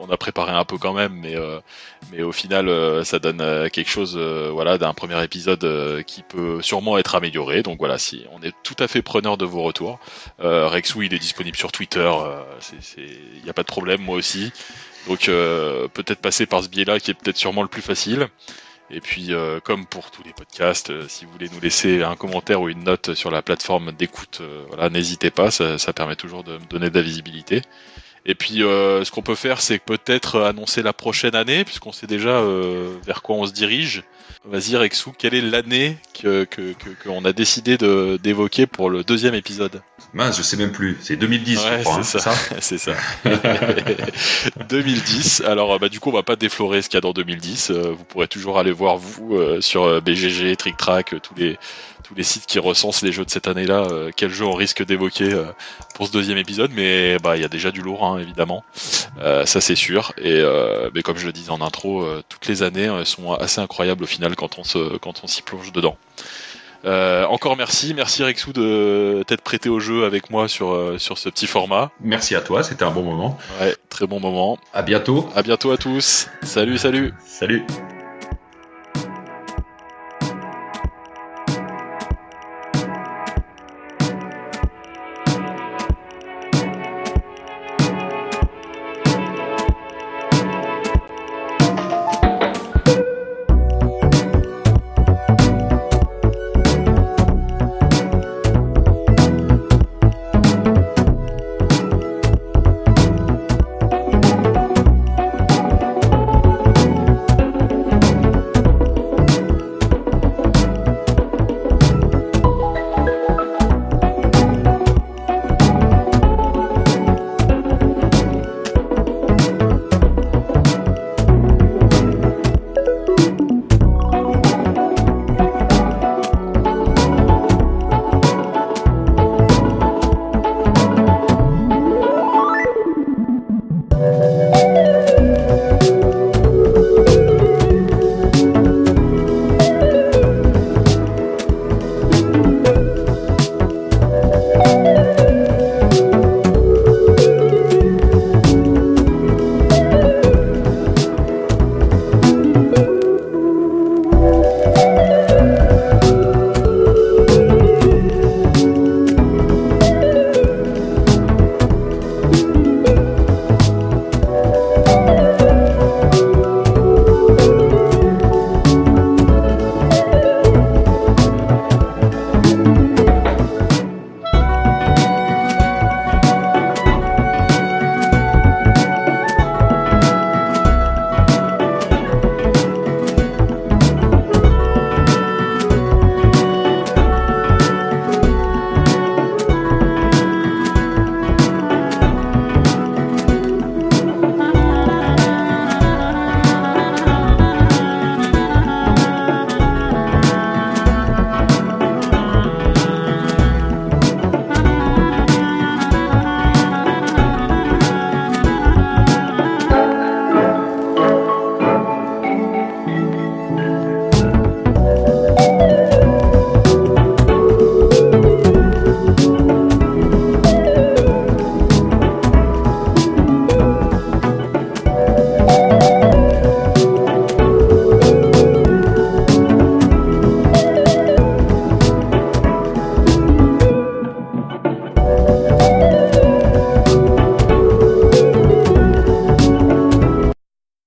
on 0.00 0.10
a 0.10 0.16
préparé 0.16 0.52
un 0.52 0.64
peu 0.64 0.78
quand 0.78 0.92
même, 0.92 1.12
mais, 1.12 1.34
mais 2.10 2.22
au 2.22 2.32
final, 2.32 2.70
ça 3.04 3.18
donne 3.18 3.68
quelque 3.70 3.90
chose, 3.90 4.16
voilà, 4.16 4.78
d'un 4.78 4.94
premier 4.94 5.22
épisode 5.22 6.04
qui 6.06 6.22
peut 6.22 6.62
sûrement 6.62 6.98
être 6.98 7.14
amélioré. 7.14 7.62
Donc 7.62 7.78
voilà, 7.78 7.98
si 7.98 8.24
on 8.32 8.42
est 8.42 8.54
tout 8.62 8.76
à 8.78 8.88
fait 8.88 9.02
preneur 9.02 9.36
de 9.36 9.44
vos 9.44 9.62
retours. 9.62 9.98
Rexou, 10.38 11.02
il 11.02 11.14
est 11.14 11.18
disponible 11.18 11.56
sur 11.56 11.72
Twitter. 11.72 12.10
Il 12.96 13.42
n'y 13.42 13.50
a 13.50 13.54
pas 13.54 13.62
de 13.62 13.68
problème, 13.68 14.00
moi 14.00 14.16
aussi. 14.16 14.52
Donc 15.08 15.28
euh, 15.28 15.88
peut-être 15.88 16.20
passer 16.20 16.46
par 16.46 16.62
ce 16.62 16.68
biais-là 16.68 17.00
qui 17.00 17.10
est 17.10 17.14
peut-être 17.14 17.36
sûrement 17.36 17.62
le 17.62 17.68
plus 17.68 17.82
facile. 17.82 18.28
Et 18.90 19.00
puis, 19.00 19.32
euh, 19.32 19.60
comme 19.60 19.86
pour 19.86 20.10
tous 20.10 20.22
les 20.22 20.32
podcasts, 20.32 20.90
euh, 20.90 21.08
si 21.08 21.24
vous 21.24 21.32
voulez 21.32 21.48
nous 21.48 21.60
laisser 21.60 22.02
un 22.02 22.16
commentaire 22.16 22.60
ou 22.60 22.68
une 22.68 22.84
note 22.84 23.14
sur 23.14 23.30
la 23.30 23.42
plateforme 23.42 23.92
d'écoute, 23.92 24.42
voilà, 24.68 24.90
n'hésitez 24.90 25.30
pas, 25.30 25.50
ça, 25.50 25.78
ça, 25.78 25.92
permet 25.92 26.16
toujours 26.16 26.44
de 26.44 26.58
me 26.58 26.66
donner 26.66 26.90
de 26.90 26.94
la 26.96 27.02
visibilité. 27.02 27.62
Et 28.26 28.34
puis, 28.34 28.58
ce 28.58 29.10
qu'on 29.10 29.22
peut 29.22 29.34
faire, 29.34 29.60
c'est 29.60 29.78
peut-être 29.78 30.40
annoncer 30.40 30.82
la 30.82 30.92
prochaine 30.92 31.34
année, 31.34 31.64
puisqu'on 31.64 31.92
sait 31.92 32.06
déjà 32.06 32.42
vers 33.04 33.22
quoi 33.22 33.36
on 33.36 33.46
se 33.46 33.52
dirige. 33.52 34.02
Vas-y 34.46 34.76
Rexou, 34.76 35.14
quelle 35.16 35.34
est 35.34 35.40
l'année 35.40 35.96
que 36.12 36.44
qu'on 36.44 37.22
que, 37.22 37.28
a 37.28 37.32
décidé 37.32 37.78
de 37.78 38.18
d'évoquer 38.22 38.66
pour 38.66 38.90
le 38.90 39.02
deuxième 39.02 39.34
épisode? 39.34 39.80
Mince, 40.12 40.36
je 40.36 40.42
sais 40.42 40.58
même 40.58 40.70
plus. 40.70 40.98
C'est 41.00 41.16
2010, 41.16 41.54
je 41.54 41.82
crois. 41.82 42.02
C'est 42.02 42.18
hein, 42.18 42.20
ça. 42.20 42.60
c'est 42.60 42.76
ça. 42.76 42.92
2010. 44.68 45.40
Alors, 45.46 45.78
bah, 45.80 45.88
du 45.88 45.98
coup, 45.98 46.10
on 46.10 46.12
va 46.12 46.22
pas 46.22 46.36
déflorer 46.36 46.82
ce 46.82 46.90
qu'il 46.90 46.96
y 46.96 46.98
a 46.98 47.00
dans 47.00 47.14
2010. 47.14 47.70
Euh, 47.70 47.94
vous 47.96 48.04
pourrez 48.04 48.28
toujours 48.28 48.58
aller 48.58 48.70
voir 48.70 48.98
vous 48.98 49.34
euh, 49.34 49.62
sur 49.62 49.84
euh, 49.84 50.00
BGG, 50.02 50.56
Trick 50.56 50.76
Track, 50.76 51.14
tous 51.22 51.34
les 51.36 51.56
tous 52.14 52.18
les 52.18 52.24
sites 52.24 52.46
qui 52.46 52.58
recensent 52.58 53.02
les 53.02 53.12
jeux 53.12 53.24
de 53.24 53.30
cette 53.30 53.48
année-là, 53.48 53.86
euh, 53.90 54.10
quel 54.14 54.30
jeu 54.30 54.44
on 54.44 54.54
risque 54.54 54.84
d'évoquer 54.84 55.32
euh, 55.32 55.44
pour 55.94 56.06
ce 56.06 56.12
deuxième 56.12 56.38
épisode. 56.38 56.70
Mais 56.74 57.18
bah 57.18 57.36
il 57.36 57.42
y 57.42 57.44
a 57.44 57.48
déjà 57.48 57.70
du 57.72 57.82
lourd, 57.82 58.06
hein, 58.06 58.18
évidemment, 58.18 58.64
euh, 59.20 59.44
ça 59.46 59.60
c'est 59.60 59.74
sûr. 59.74 60.12
Et 60.18 60.42
mais 60.94 61.02
comme 61.02 61.16
je 61.16 61.26
le 61.26 61.32
disais 61.32 61.50
en 61.50 61.60
intro, 61.60 62.06
toutes 62.28 62.46
les 62.46 62.62
années 62.62 62.88
sont 63.04 63.32
assez 63.32 63.60
incroyables 63.60 64.04
au 64.04 64.06
final 64.06 64.36
quand 64.36 64.58
on 64.58 64.64
se 64.64 64.96
quand 64.98 65.22
on 65.24 65.26
s'y 65.26 65.42
plonge 65.42 65.72
dedans. 65.72 65.96
Encore 66.84 67.56
merci, 67.56 67.94
merci 67.94 68.22
Rexou 68.22 68.52
de 68.52 69.24
t'être 69.26 69.42
prêté 69.42 69.68
au 69.68 69.80
jeu 69.80 70.04
avec 70.04 70.30
moi 70.30 70.48
sur, 70.48 70.94
sur 70.98 71.18
ce 71.18 71.28
petit 71.28 71.46
format. 71.46 71.90
Merci 72.00 72.34
à 72.34 72.40
toi, 72.40 72.62
c'était 72.62 72.84
un 72.84 72.90
bon 72.90 73.02
moment. 73.02 73.38
Ouais, 73.60 73.74
très 73.88 74.06
bon 74.06 74.20
moment. 74.20 74.58
À 74.72 74.82
bientôt. 74.82 75.28
À 75.34 75.42
bientôt 75.42 75.70
à 75.70 75.78
tous. 75.78 76.28
Salut, 76.42 76.78
salut. 76.78 77.14
Salut. 77.26 77.64